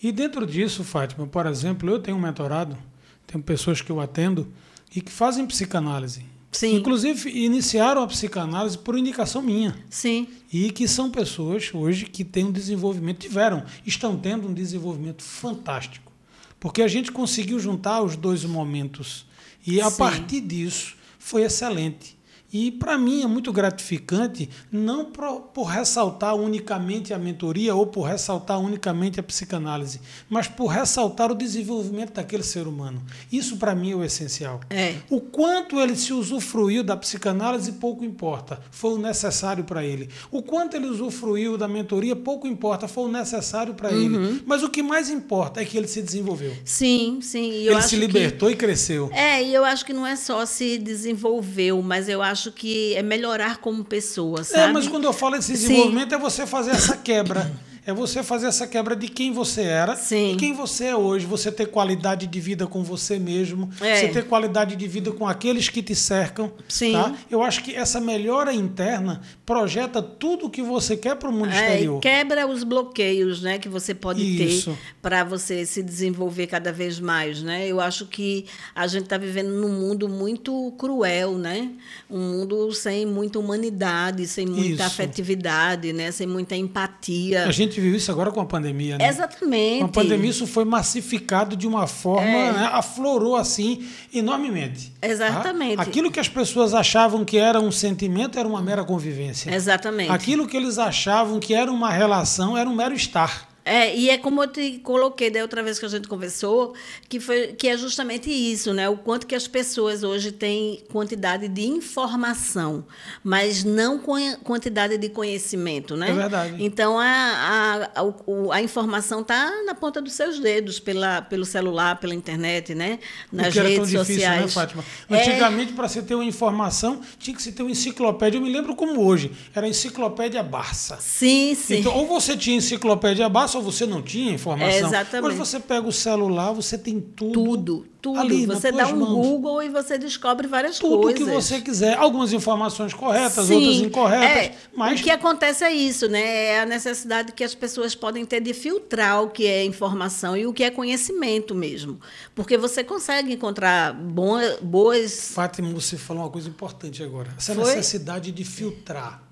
E 0.00 0.12
dentro 0.12 0.46
disso, 0.46 0.84
Fátima, 0.84 1.26
por 1.26 1.46
exemplo, 1.46 1.90
eu 1.90 1.98
tenho 1.98 2.16
um 2.16 2.20
mentorado, 2.20 2.78
tenho 3.26 3.42
pessoas 3.42 3.80
que 3.80 3.90
eu 3.90 3.98
atendo 3.98 4.46
e 4.94 5.00
que 5.00 5.10
fazem 5.10 5.44
psicanálise. 5.44 6.24
Sim. 6.54 6.76
Inclusive, 6.76 7.28
iniciaram 7.30 8.02
a 8.02 8.06
psicanálise 8.06 8.78
por 8.78 8.96
indicação 8.96 9.42
minha. 9.42 9.76
Sim, 9.90 10.28
E 10.52 10.70
que 10.70 10.86
são 10.86 11.10
pessoas 11.10 11.70
hoje 11.74 12.04
que 12.04 12.22
têm 12.22 12.44
um 12.44 12.52
desenvolvimento, 12.52 13.18
tiveram, 13.18 13.64
estão 13.84 14.16
tendo 14.16 14.46
um 14.46 14.54
desenvolvimento 14.54 15.22
fantástico. 15.22 16.12
Porque 16.60 16.80
a 16.80 16.88
gente 16.88 17.10
conseguiu 17.10 17.58
juntar 17.58 18.02
os 18.02 18.14
dois 18.14 18.44
momentos. 18.44 19.26
E 19.66 19.80
a 19.80 19.90
Sim. 19.90 19.98
partir 19.98 20.40
disso 20.40 20.94
foi 21.18 21.42
excelente. 21.42 22.16
E 22.54 22.70
para 22.70 22.96
mim 22.96 23.22
é 23.22 23.26
muito 23.26 23.52
gratificante, 23.52 24.48
não 24.70 25.06
pro- 25.06 25.40
por 25.40 25.64
ressaltar 25.64 26.36
unicamente 26.36 27.12
a 27.12 27.18
mentoria 27.18 27.74
ou 27.74 27.84
por 27.88 28.02
ressaltar 28.04 28.60
unicamente 28.60 29.18
a 29.18 29.22
psicanálise, 29.24 30.00
mas 30.30 30.46
por 30.46 30.68
ressaltar 30.68 31.32
o 31.32 31.34
desenvolvimento 31.34 32.12
daquele 32.12 32.44
ser 32.44 32.68
humano. 32.68 33.02
Isso 33.32 33.56
para 33.56 33.74
mim 33.74 33.90
é 33.90 33.96
o 33.96 34.04
essencial. 34.04 34.60
É. 34.70 34.94
O 35.10 35.20
quanto 35.20 35.80
ele 35.80 35.96
se 35.96 36.12
usufruiu 36.12 36.84
da 36.84 36.96
psicanálise, 36.96 37.72
pouco 37.72 38.04
importa. 38.04 38.60
Foi 38.70 38.94
o 38.94 38.98
necessário 38.98 39.64
para 39.64 39.84
ele. 39.84 40.08
O 40.30 40.40
quanto 40.40 40.76
ele 40.76 40.86
usufruiu 40.86 41.58
da 41.58 41.66
mentoria, 41.66 42.14
pouco 42.14 42.46
importa. 42.46 42.86
Foi 42.86 43.04
o 43.04 43.08
necessário 43.08 43.74
para 43.74 43.90
Uhum. 43.90 43.96
ele. 44.26 44.42
Mas 44.46 44.62
o 44.62 44.70
que 44.70 44.80
mais 44.82 45.10
importa 45.10 45.60
é 45.60 45.64
que 45.64 45.76
ele 45.76 45.88
se 45.88 46.00
desenvolveu. 46.00 46.54
sim, 46.64 47.18
sim. 47.20 47.50
Eu 47.64 47.72
ele 47.72 47.82
se 47.82 47.90
que- 47.90 47.96
libertou 47.96 48.48
e 48.48 48.54
cresceu. 48.54 49.10
É, 49.12 49.42
e 49.42 49.52
eu 49.52 49.64
acho 49.64 49.84
que 49.84 49.92
não 49.92 50.06
é 50.06 50.14
só 50.14 50.46
se 50.46 50.78
desenvolveu, 50.78 51.82
mas 51.82 52.08
eu 52.08 52.22
acho 52.22 52.43
que 52.52 52.94
é 52.94 53.02
melhorar 53.02 53.58
como 53.58 53.84
pessoa, 53.84 54.44
sabe? 54.44 54.70
É, 54.70 54.72
mas 54.72 54.88
quando 54.88 55.04
eu 55.04 55.12
falo 55.12 55.36
desse 55.36 55.56
Sim. 55.56 55.68
desenvolvimento, 55.68 56.14
é 56.14 56.18
você 56.18 56.46
fazer 56.46 56.72
essa 56.72 56.96
quebra. 56.96 57.50
É 57.86 57.92
você 57.92 58.22
fazer 58.22 58.46
essa 58.46 58.66
quebra 58.66 58.96
de 58.96 59.08
quem 59.08 59.30
você 59.30 59.60
era 59.62 59.94
Sim. 59.94 60.32
e 60.32 60.36
quem 60.36 60.54
você 60.54 60.86
é 60.86 60.96
hoje. 60.96 61.26
Você 61.26 61.52
ter 61.52 61.66
qualidade 61.66 62.26
de 62.26 62.40
vida 62.40 62.66
com 62.66 62.82
você 62.82 63.18
mesmo. 63.18 63.68
É. 63.80 63.96
Você 63.96 64.08
ter 64.08 64.24
qualidade 64.26 64.74
de 64.74 64.88
vida 64.88 65.12
com 65.12 65.26
aqueles 65.28 65.68
que 65.68 65.82
te 65.82 65.94
cercam. 65.94 66.50
Sim. 66.66 66.92
Tá? 66.92 67.14
Eu 67.30 67.42
acho 67.42 67.62
que 67.62 67.74
essa 67.74 68.00
melhora 68.00 68.54
interna 68.54 69.20
projeta 69.44 70.00
tudo 70.00 70.46
o 70.46 70.50
que 70.50 70.62
você 70.62 70.96
quer 70.96 71.16
para 71.16 71.28
o 71.28 71.32
mundo 71.32 71.50
É, 71.50 71.72
exterior. 71.72 72.00
quebra 72.00 72.46
os 72.46 72.64
bloqueios 72.64 73.42
né, 73.42 73.58
que 73.58 73.68
você 73.68 73.94
pode 73.94 74.22
Isso. 74.22 74.70
ter 74.70 74.78
para 75.02 75.22
você 75.22 75.66
se 75.66 75.82
desenvolver 75.82 76.46
cada 76.46 76.72
vez 76.72 76.98
mais. 76.98 77.42
Né? 77.42 77.66
Eu 77.68 77.80
acho 77.80 78.06
que 78.06 78.46
a 78.74 78.86
gente 78.86 79.04
está 79.04 79.18
vivendo 79.18 79.50
num 79.50 79.68
mundo 79.68 80.08
muito 80.08 80.72
cruel, 80.78 81.36
né? 81.36 81.70
um 82.08 82.18
mundo 82.18 82.72
sem 82.72 83.04
muita 83.04 83.38
humanidade, 83.38 84.26
sem 84.26 84.46
muita 84.46 84.74
Isso. 84.74 84.82
afetividade, 84.84 85.92
né? 85.92 86.10
sem 86.10 86.26
muita 86.26 86.56
empatia. 86.56 87.44
A 87.44 87.52
gente 87.52 87.73
viu 87.80 87.94
isso 87.94 88.10
agora 88.10 88.30
com 88.30 88.40
a 88.40 88.44
pandemia, 88.46 88.98
né? 88.98 89.08
Exatamente. 89.08 89.78
Com 89.80 89.84
a 89.86 89.88
pandemia, 89.88 90.30
isso 90.30 90.46
foi 90.46 90.64
massificado 90.64 91.56
de 91.56 91.66
uma 91.66 91.86
forma, 91.86 92.26
É. 92.28 92.52
né, 92.52 92.68
aflorou 92.72 93.36
assim 93.36 93.86
enormemente. 94.12 94.92
tá? 95.00 95.06
Exatamente. 95.08 95.80
Aquilo 95.80 96.10
que 96.10 96.20
as 96.20 96.28
pessoas 96.28 96.74
achavam 96.74 97.24
que 97.24 97.36
era 97.36 97.60
um 97.60 97.70
sentimento 97.72 98.38
era 98.38 98.48
uma 98.48 98.62
mera 98.62 98.84
convivência. 98.84 99.54
Exatamente. 99.54 100.10
Aquilo 100.10 100.46
que 100.46 100.56
eles 100.56 100.78
achavam 100.78 101.38
que 101.40 101.54
era 101.54 101.70
uma 101.70 101.90
relação 101.90 102.56
era 102.56 102.68
um 102.68 102.74
mero 102.74 102.94
estar. 102.94 103.48
É, 103.64 103.96
e 103.96 104.10
é 104.10 104.18
como 104.18 104.42
eu 104.42 104.48
te 104.48 104.78
coloquei 104.80 105.30
da 105.30 105.40
outra 105.40 105.62
vez 105.62 105.78
que 105.78 105.86
a 105.86 105.88
gente 105.88 106.06
conversou, 106.06 106.74
que, 107.08 107.18
foi, 107.18 107.48
que 107.48 107.66
é 107.66 107.78
justamente 107.78 108.30
isso, 108.30 108.74
né? 108.74 108.88
O 108.90 108.96
quanto 108.98 109.26
que 109.26 109.34
as 109.34 109.48
pessoas 109.48 110.02
hoje 110.02 110.32
têm 110.32 110.82
quantidade 110.92 111.48
de 111.48 111.62
informação, 111.66 112.84
mas 113.22 113.64
não 113.64 113.98
quantidade 114.42 114.98
de 114.98 115.08
conhecimento, 115.08 115.96
né? 115.96 116.10
É 116.10 116.12
verdade. 116.12 116.56
Então, 116.58 116.98
a, 116.98 117.04
a, 117.04 118.02
a, 118.02 118.56
a 118.56 118.62
informação 118.62 119.22
está 119.22 119.50
na 119.64 119.74
ponta 119.74 120.02
dos 120.02 120.12
seus 120.12 120.38
dedos, 120.38 120.78
pela, 120.78 121.22
pelo 121.22 121.46
celular, 121.46 121.98
pela 121.98 122.14
internet, 122.14 122.74
né? 122.74 122.98
Nas 123.32 123.48
o 123.48 123.52
que 123.52 123.58
redes 123.60 123.70
era 123.70 123.76
tão 123.76 123.84
difícil, 123.84 124.04
sociais. 124.04 124.42
né, 124.42 124.48
Fátima? 124.48 124.84
É. 125.08 125.16
Antigamente, 125.16 125.72
para 125.72 125.88
você 125.88 126.02
ter 126.02 126.14
uma 126.14 126.24
informação, 126.24 127.00
tinha 127.18 127.34
que 127.34 127.42
se 127.42 127.52
ter 127.52 127.62
uma 127.62 127.70
enciclopédia. 127.70 128.36
Eu 128.36 128.42
me 128.42 128.52
lembro 128.52 128.76
como 128.76 129.00
hoje, 129.00 129.32
era 129.54 129.64
a 129.64 129.68
enciclopédia 129.68 130.42
Barça. 130.42 130.98
Sim, 131.00 131.54
sim. 131.54 131.78
Então, 131.78 131.96
ou 131.96 132.06
você 132.06 132.36
tinha 132.36 132.56
enciclopédia 132.56 133.26
Barça 133.28 133.53
ou 133.54 133.62
você 133.62 133.86
não 133.86 134.02
tinha 134.02 134.32
informação. 134.32 134.68
É, 134.72 134.78
exatamente. 134.80 135.28
Hoje 135.30 135.36
você 135.38 135.60
pega 135.60 135.86
o 135.86 135.92
celular, 135.92 136.52
você 136.52 136.76
tem 136.78 137.00
tudo. 137.00 137.32
Tudo, 137.32 137.86
tudo. 138.00 138.18
Ali, 138.20 138.44
você 138.46 138.70
dá 138.70 138.86
um 138.88 138.96
mãos. 138.96 139.26
Google 139.26 139.62
e 139.62 139.68
você 139.68 139.96
descobre 139.96 140.46
várias 140.46 140.78
Tudo 140.78 141.02
coisas. 141.02 141.18
que 141.18 141.24
você 141.34 141.60
quiser. 141.60 141.96
Algumas 141.96 142.32
informações 142.32 142.92
corretas, 142.92 143.46
Sim, 143.46 143.54
outras 143.54 143.76
incorretas. 143.76 144.36
é, 144.36 144.54
mas 144.74 145.00
O 145.00 145.02
que 145.02 145.10
acontece 145.10 145.64
é 145.64 145.72
isso, 145.72 146.08
né? 146.08 146.20
É 146.46 146.60
a 146.60 146.66
necessidade 146.66 147.32
que 147.32 147.42
as 147.44 147.54
pessoas 147.54 147.94
podem 147.94 148.24
ter 148.24 148.40
de 148.40 148.52
filtrar 148.52 149.22
o 149.22 149.30
que 149.30 149.46
é 149.46 149.64
informação 149.64 150.36
e 150.36 150.46
o 150.46 150.52
que 150.52 150.62
é 150.64 150.70
conhecimento 150.70 151.54
mesmo. 151.54 151.98
Porque 152.34 152.56
você 152.58 152.84
consegue 152.84 153.32
encontrar 153.32 153.92
boa- 153.94 154.58
boas. 154.60 155.30
Fátima, 155.32 155.68
você 155.72 155.96
falou 155.96 156.24
uma 156.24 156.30
coisa 156.30 156.48
importante 156.48 157.02
agora. 157.02 157.32
Essa 157.38 157.54
Foi? 157.54 157.64
necessidade 157.64 158.30
de 158.32 158.44
filtrar. 158.44 159.22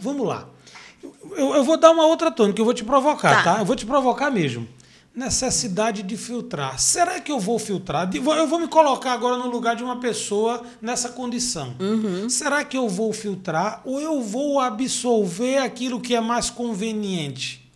Vamos 0.00 0.26
lá. 0.26 0.48
Eu, 1.36 1.54
eu 1.56 1.64
vou 1.64 1.76
dar 1.76 1.90
uma 1.90 2.06
outra 2.06 2.30
tônica, 2.30 2.60
eu 2.60 2.64
vou 2.64 2.74
te 2.74 2.84
provocar, 2.84 3.42
Tá. 3.44 3.54
tá? 3.54 3.60
Eu 3.60 3.64
vou 3.64 3.76
te 3.76 3.84
provocar 3.86 4.30
mesmo. 4.30 4.66
Necessidade 5.14 6.04
de 6.04 6.16
filtrar. 6.16 6.78
Será 6.78 7.18
que 7.18 7.32
eu 7.32 7.40
vou 7.40 7.58
filtrar? 7.58 8.08
Eu 8.14 8.46
vou 8.46 8.58
me 8.60 8.68
colocar 8.68 9.12
agora 9.12 9.36
no 9.36 9.48
lugar 9.50 9.74
de 9.74 9.82
uma 9.82 9.96
pessoa 9.96 10.62
nessa 10.80 11.08
condição. 11.08 11.74
Uhum. 11.80 12.28
Será 12.28 12.62
que 12.62 12.76
eu 12.76 12.88
vou 12.88 13.12
filtrar 13.12 13.80
ou 13.84 14.00
eu 14.00 14.20
vou 14.22 14.60
absorver 14.60 15.58
aquilo 15.58 16.00
que 16.00 16.14
é 16.14 16.20
mais 16.20 16.50
conveniente? 16.50 17.67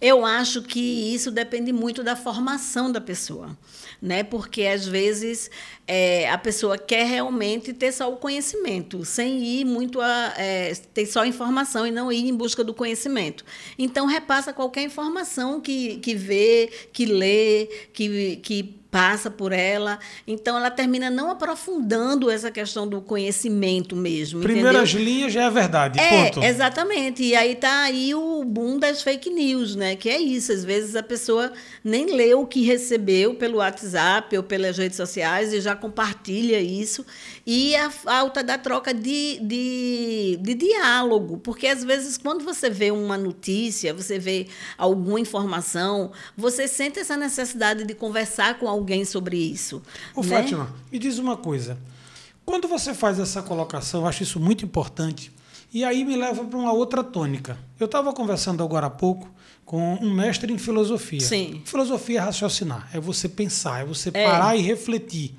Eu 0.00 0.26
acho 0.26 0.60
que 0.62 0.80
isso 1.14 1.30
depende 1.30 1.72
muito 1.72 2.02
da 2.02 2.16
formação 2.16 2.90
da 2.90 3.00
pessoa, 3.00 3.56
né? 4.02 4.22
Porque 4.22 4.62
às 4.66 4.86
vezes 4.86 5.50
é, 5.86 6.28
a 6.28 6.36
pessoa 6.36 6.76
quer 6.76 7.06
realmente 7.06 7.72
ter 7.72 7.92
só 7.92 8.12
o 8.12 8.16
conhecimento, 8.16 9.04
sem 9.04 9.42
ir 9.42 9.64
muito 9.64 10.00
a 10.00 10.34
é, 10.36 10.74
ter 10.92 11.06
só 11.06 11.24
informação 11.24 11.86
e 11.86 11.90
não 11.90 12.10
ir 12.10 12.28
em 12.28 12.34
busca 12.34 12.64
do 12.64 12.74
conhecimento. 12.74 13.44
Então 13.78 14.06
repassa 14.06 14.52
qualquer 14.52 14.82
informação 14.82 15.60
que, 15.60 15.96
que 15.98 16.14
vê, 16.14 16.70
que 16.92 17.06
lê, 17.06 17.66
que, 17.92 18.36
que 18.36 18.83
passa 18.94 19.28
por 19.28 19.50
ela. 19.50 19.98
Então 20.24 20.56
ela 20.56 20.70
termina 20.70 21.10
não 21.10 21.28
aprofundando 21.28 22.30
essa 22.30 22.48
questão 22.48 22.86
do 22.86 23.00
conhecimento 23.00 23.96
mesmo. 23.96 24.40
Primeiras 24.40 24.90
entendeu? 24.90 25.04
linhas 25.04 25.32
já 25.32 25.42
é 25.46 25.50
verdade. 25.50 25.98
É, 25.98 26.26
ponto. 26.26 26.44
exatamente. 26.44 27.24
E 27.24 27.34
aí 27.34 27.56
tá 27.56 27.80
aí 27.80 28.14
o 28.14 28.44
boom 28.44 28.78
das 28.78 29.02
fake 29.02 29.30
news, 29.30 29.74
né? 29.74 29.96
Que 29.96 30.08
é 30.08 30.18
isso. 30.20 30.52
Às 30.52 30.64
vezes 30.64 30.94
a 30.94 31.02
pessoa 31.02 31.52
nem 31.82 32.14
lê 32.14 32.34
o 32.34 32.46
que 32.46 32.62
recebeu 32.62 33.34
pelo 33.34 33.58
WhatsApp 33.58 34.36
ou 34.36 34.44
pelas 34.44 34.78
redes 34.78 34.96
sociais 34.96 35.52
e 35.52 35.60
já 35.60 35.74
compartilha 35.74 36.60
isso. 36.60 37.04
E 37.46 37.76
a 37.76 37.90
falta 37.90 38.42
da 38.42 38.56
troca 38.56 38.94
de, 38.94 39.38
de, 39.40 40.38
de 40.40 40.54
diálogo. 40.54 41.36
Porque 41.38 41.66
às 41.66 41.84
vezes, 41.84 42.16
quando 42.16 42.42
você 42.44 42.70
vê 42.70 42.90
uma 42.90 43.18
notícia, 43.18 43.92
você 43.92 44.18
vê 44.18 44.48
alguma 44.78 45.20
informação, 45.20 46.10
você 46.36 46.66
sente 46.66 46.98
essa 46.98 47.16
necessidade 47.16 47.84
de 47.84 47.94
conversar 47.94 48.58
com 48.58 48.66
alguém 48.66 49.04
sobre 49.04 49.36
isso. 49.36 49.82
Ô, 50.14 50.22
né? 50.22 50.28
Fátima, 50.28 50.74
me 50.90 50.98
diz 50.98 51.18
uma 51.18 51.36
coisa. 51.36 51.76
Quando 52.46 52.66
você 52.66 52.94
faz 52.94 53.18
essa 53.18 53.42
colocação, 53.42 54.02
eu 54.02 54.06
acho 54.06 54.22
isso 54.22 54.40
muito 54.40 54.64
importante. 54.64 55.30
E 55.72 55.82
aí 55.84 56.04
me 56.04 56.16
leva 56.16 56.44
para 56.44 56.58
uma 56.58 56.72
outra 56.72 57.02
tônica. 57.02 57.58
Eu 57.80 57.86
estava 57.86 58.12
conversando 58.12 58.62
agora 58.62 58.86
há 58.86 58.90
pouco 58.90 59.28
com 59.64 59.94
um 59.96 60.12
mestre 60.12 60.52
em 60.52 60.58
filosofia. 60.58 61.20
Sim. 61.20 61.62
Filosofia 61.64 62.18
é 62.20 62.22
raciocinar, 62.22 62.88
é 62.92 63.00
você 63.00 63.28
pensar, 63.28 63.80
é 63.80 63.84
você 63.84 64.10
É. 64.14 64.24
parar 64.24 64.56
e 64.56 64.60
refletir. 64.62 65.34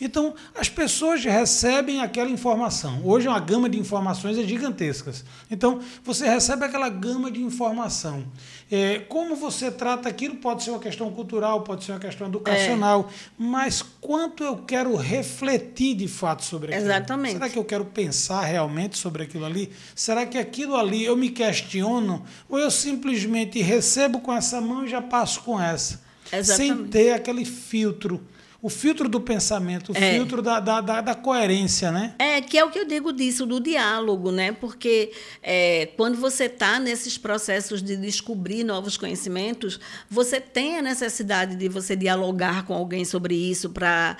Então, 0.00 0.34
as 0.54 0.68
pessoas 0.68 1.24
recebem 1.24 2.00
aquela 2.00 2.30
informação. 2.30 3.00
Hoje, 3.04 3.26
uma 3.26 3.40
gama 3.40 3.68
de 3.68 3.78
informações 3.78 4.38
é 4.38 4.42
gigantescas. 4.42 5.24
Então, 5.50 5.80
você 6.04 6.28
recebe 6.28 6.64
aquela 6.64 6.88
gama 6.88 7.30
de 7.30 7.42
informação. 7.42 8.24
É, 8.70 8.98
como 9.00 9.34
você 9.34 9.70
trata 9.70 10.08
aquilo 10.08 10.36
pode 10.36 10.62
ser 10.62 10.70
uma 10.70 10.78
questão 10.78 11.10
cultural, 11.10 11.62
pode 11.62 11.84
ser 11.84 11.92
uma 11.92 11.98
questão 11.98 12.26
educacional, 12.26 13.10
mas 13.36 13.82
quanto 14.00 14.44
eu 14.44 14.58
quero 14.58 14.94
refletir 14.94 15.96
de 15.96 16.06
fato 16.06 16.44
sobre 16.44 16.74
aquilo? 16.74 16.86
Exatamente. 16.90 17.32
Será 17.32 17.48
que 17.48 17.58
eu 17.58 17.64
quero 17.64 17.84
pensar 17.86 18.42
realmente 18.42 18.98
sobre 18.98 19.22
aquilo 19.22 19.46
ali? 19.46 19.72
Será 19.94 20.26
que 20.26 20.36
aquilo 20.36 20.76
ali 20.76 21.04
eu 21.04 21.16
me 21.16 21.30
questiono 21.30 22.24
ou 22.48 22.58
eu 22.58 22.70
simplesmente 22.70 23.60
recebo 23.60 24.20
com 24.20 24.32
essa 24.32 24.60
mão 24.60 24.84
e 24.84 24.88
já 24.88 25.00
passo 25.00 25.40
com 25.40 25.60
essa? 25.60 26.00
Sem 26.30 26.38
Exatamente. 26.38 26.90
ter 26.90 27.12
aquele 27.12 27.44
filtro. 27.44 28.20
O 28.60 28.68
filtro 28.68 29.08
do 29.08 29.20
pensamento, 29.20 29.92
o 29.92 29.96
É. 29.96 30.14
filtro 30.14 30.42
da, 30.42 30.58
da, 30.58 30.80
da, 30.80 31.00
da 31.00 31.14
coerência, 31.14 31.92
né? 31.92 32.14
É, 32.18 32.40
que 32.40 32.58
é 32.58 32.64
o 32.64 32.70
que 32.70 32.78
eu 32.80 32.84
digo 32.84 33.12
disso, 33.12 33.46
do 33.46 33.60
diálogo, 33.60 34.32
né? 34.32 34.50
Porque 34.50 35.12
é, 35.40 35.90
quando 35.96 36.16
você 36.18 36.46
está 36.46 36.80
nesses 36.80 37.16
processos 37.16 37.80
de 37.80 37.96
descobrir 37.96 38.64
novos 38.64 38.96
conhecimentos, 38.96 39.78
você 40.10 40.40
tem 40.40 40.76
a 40.76 40.82
necessidade 40.82 41.54
de 41.54 41.68
você 41.68 41.94
dialogar 41.94 42.64
com 42.66 42.74
alguém 42.74 43.04
sobre 43.04 43.36
isso, 43.36 43.70
para 43.70 44.16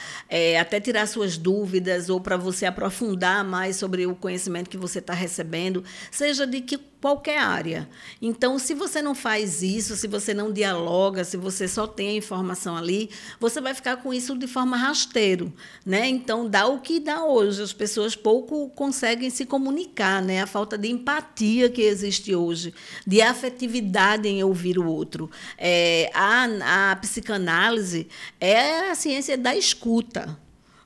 até 0.61 0.79
tirar 0.79 1.07
suas 1.09 1.37
dúvidas 1.37 2.09
ou 2.09 2.21
para 2.21 2.37
você 2.37 2.65
aprofundar 2.67 3.43
mais 3.45 3.75
sobre 3.75 4.07
o 4.07 4.15
conhecimento 4.15 4.71
que 4.71 4.77
você 4.77 5.01
está 5.01 5.15
recebendo, 5.15 5.83
seja 6.13 6.47
de 6.47 6.61
que 6.61 6.79
qualquer 7.01 7.39
área. 7.39 7.89
Então, 8.21 8.59
se 8.59 8.75
você 8.75 9.01
não 9.01 9.15
faz 9.15 9.63
isso, 9.63 9.97
se 9.97 10.07
você 10.07 10.35
não 10.35 10.53
dialoga, 10.53 11.25
se 11.25 11.37
você 11.37 11.69
só 11.69 11.87
tem 11.87 12.11
a 12.11 12.15
informação 12.15 12.77
ali, 12.77 13.11
você 13.39 13.61
vai 13.61 13.75
ficar 13.75 13.99
com 13.99 14.13
isso 14.13 14.37
de 14.37 14.47
forma 14.47 14.77
rasteiro, 14.77 15.53
né? 15.85 16.09
Então, 16.09 16.49
dá 16.49 16.67
o 16.67 16.81
que 16.81 16.99
dá 17.01 17.25
hoje. 17.25 17.63
As 17.63 17.73
pessoas 17.73 18.17
pouco 18.17 18.69
conseguem 18.71 19.31
se 19.31 19.47
comunicar, 19.47 20.23
né? 20.23 20.43
A 20.43 20.47
falta 20.47 20.77
de 20.77 20.89
empatia 20.89 21.69
que 21.69 21.83
existe 21.83 22.35
hoje, 22.35 22.75
de 23.07 23.23
afetividade 23.23 24.29
em 24.29 24.43
ouvir 24.43 24.79
o 24.79 24.87
outro. 24.87 25.31
É, 25.57 26.11
a, 26.15 26.91
a 26.93 26.97
psicanálise 26.97 28.09
é 28.41 28.91
a 28.91 28.95
ciência 28.95 29.37
da 29.39 29.55
escuta 29.57 30.39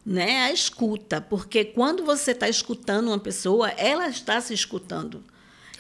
né, 0.05 0.43
a 0.43 0.53
escuta, 0.53 1.21
porque 1.21 1.65
quando 1.65 2.05
você 2.05 2.33
está 2.33 2.49
escutando 2.49 3.07
uma 3.07 3.21
pessoa, 3.21 3.69
ela 3.71 4.09
está 4.09 4.41
se 4.41 4.53
escutando. 4.53 5.23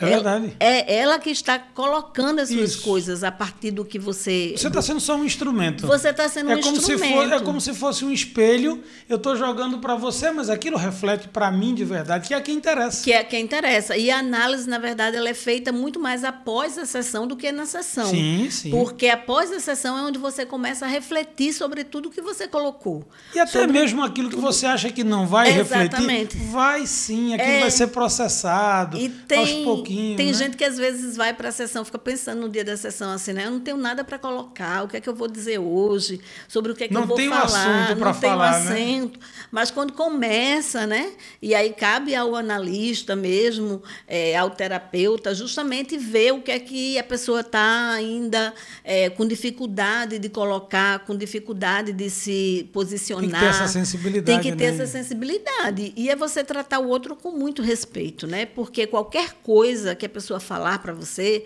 É 0.03 0.12
Ela- 0.12 0.23
verdade. 0.23 0.57
É 0.61 0.97
ela 0.99 1.19
que 1.19 1.31
está 1.31 1.59
colocando 1.59 2.41
as 2.41 2.49
suas 2.49 2.71
Isso. 2.73 2.83
coisas 2.83 3.23
a 3.25 3.31
partir 3.33 3.71
do 3.71 3.85
que 3.85 3.99
você. 3.99 4.55
Você 4.57 4.69
está 4.69 4.83
sendo 4.83 5.01
só 5.01 5.17
um 5.17 5.25
instrumento. 5.25 5.87
Você 5.87 6.09
está 6.09 6.29
sendo 6.29 6.51
é 6.53 6.57
um 6.57 6.61
como 6.61 6.77
Se 6.81 6.93
instrumento. 6.93 7.15
for, 7.15 7.33
é 7.33 7.41
como 7.41 7.61
se 7.61 7.75
fosse 7.75 8.05
um 8.05 8.11
espelho, 8.11 8.83
eu 9.09 9.17
estou 9.17 9.37
jogando 9.37 9.79
para 9.79 9.95
você, 9.95 10.31
mas 10.31 10.51
aquilo 10.51 10.77
reflete 10.77 11.29
para 11.29 11.51
mim 11.51 11.75
de 11.75 11.85
verdade, 11.85 12.29
que 12.29 12.35
é 12.35 12.41
quem 12.41 12.57
interessa. 12.57 13.05
Que 13.05 13.12
é 13.12 13.23
quem 13.25 13.43
interessa. 13.45 13.97
E 13.97 14.11
a 14.11 14.19
análise, 14.19 14.69
na 14.69 14.79
verdade, 14.79 15.17
ela 15.17 15.29
é 15.29 15.35
feita 15.35 15.73
muito 15.73 15.99
mais 16.01 16.25
após 16.25 16.77
a 16.79 16.87
sessão 16.87 17.27
do 17.27 17.37
que 17.37 17.51
na 17.53 17.67
sessão. 17.67 18.07
Sim, 18.09 18.49
sim. 18.51 18.71
Porque 18.71 19.09
após 19.09 19.51
a 19.53 19.61
sessão 19.61 19.97
é 19.99 20.03
onde 20.03 20.19
você 20.19 20.45
começa 20.45 20.85
a 20.85 20.88
refletir 20.88 21.53
sobre 21.53 21.85
tudo 21.85 22.11
que 22.11 22.21
você 22.21 22.47
colocou. 22.49 23.05
E 23.35 23.38
até 23.38 23.51
Sobre- 23.53 23.73
mesmo 23.73 24.03
aquilo 24.03 24.29
que 24.31 24.37
você 24.37 24.67
acha 24.67 24.91
que 24.91 25.05
não 25.05 25.27
vai 25.27 25.59
Exatamente. 25.59 26.37
refletir, 26.37 26.51
vai 26.53 26.87
sim, 26.87 27.35
aquilo 27.35 27.51
É. 27.51 27.61
vai 27.61 27.71
ser 27.71 27.87
processado 27.88 28.97
E 28.99 29.07
aos 29.07 29.12
tem, 29.29 29.65
pouquinhos. 29.93 30.17
tem 30.17 30.27
né? 30.27 30.33
gente 30.33 30.57
que 30.57 30.65
às 30.65 30.77
vezes 30.77 31.17
vai 31.17 31.33
para 31.35 31.49
a 31.49 31.53
sessão, 31.53 31.85
fica 31.85 31.99
pensando 31.99 32.41
no 32.41 32.49
dia 32.49 32.65
da 32.65 32.77
sessão 32.77 33.11
assim, 33.13 33.33
né? 33.33 33.47
Eu 33.47 33.51
não 33.51 33.61
tenho 33.61 33.77
nada 33.77 34.03
para 34.05 34.19
colocar, 34.19 34.85
o 34.85 34.89
que 34.89 34.97
é 34.97 35.01
que 35.01 35.09
eu 35.09 35.15
vou 35.15 35.29
dizer 35.29 35.59
hoje, 35.59 36.21
sobre 36.49 36.73
o 36.73 36.75
que 36.75 36.85
é 36.85 36.89
que 36.89 36.95
Não 36.95 37.03
eu 37.03 37.07
vou 37.07 37.17
tem 37.17 37.29
um 37.29 37.33
falar. 37.33 37.97
pra 37.97 38.13
não 38.13 38.21
tem 38.21 38.31
um 38.31 38.39
né? 38.39 38.49
assento. 38.49 39.21
Mas 39.51 39.71
quando 39.71 39.93
começa, 39.93 40.87
né? 40.87 41.13
E 41.41 41.55
aí 41.55 41.73
cabe 41.73 42.15
ao 42.15 42.35
analista 42.35 43.15
mesmo, 43.15 43.83
é, 44.07 44.37
ao 44.37 44.51
terapeuta, 44.51 45.35
justamente 45.35 45.97
ver 45.97 46.33
o 46.33 46.41
que 46.41 46.51
é 46.51 46.59
que 46.59 46.99
a 46.99 47.05
pessoa 47.05 47.41
está 47.41 47.91
ainda 47.91 48.55
é, 48.85 49.11
com 49.11 49.27
dificuldade 49.27 50.19
de 50.19 50.29
colocar, 50.29 51.01
com 51.01 51.17
dificuldade 51.17 51.93
de 51.93 52.11
se 52.11 52.69
posicionar. 52.73 53.23
Tem 53.23 53.31
que 53.33 53.41
ter 53.41 53.47
essa 53.47 53.69
sensibilidade, 53.69 54.25
Tem 54.25 54.41
que 54.41 54.57
ter 54.57 54.71
né? 54.71 54.83
essa 54.83 54.87
sensibilidade. 54.87 55.93
E 55.97 56.11
é 56.11 56.17
você 56.17 56.45
tratar 56.45 56.79
o 56.79 56.89
outro 56.89 57.17
com 57.17 57.33
muito 57.33 57.63
respeito, 57.63 58.27
né? 58.27 58.47
Porque 58.47 58.87
qualquer 58.87 59.35
coisa 59.43 59.72
que 59.97 60.07
a 60.07 60.09
pessoa 60.09 60.39
falar 60.41 60.79
para 60.81 60.93
você 60.93 61.45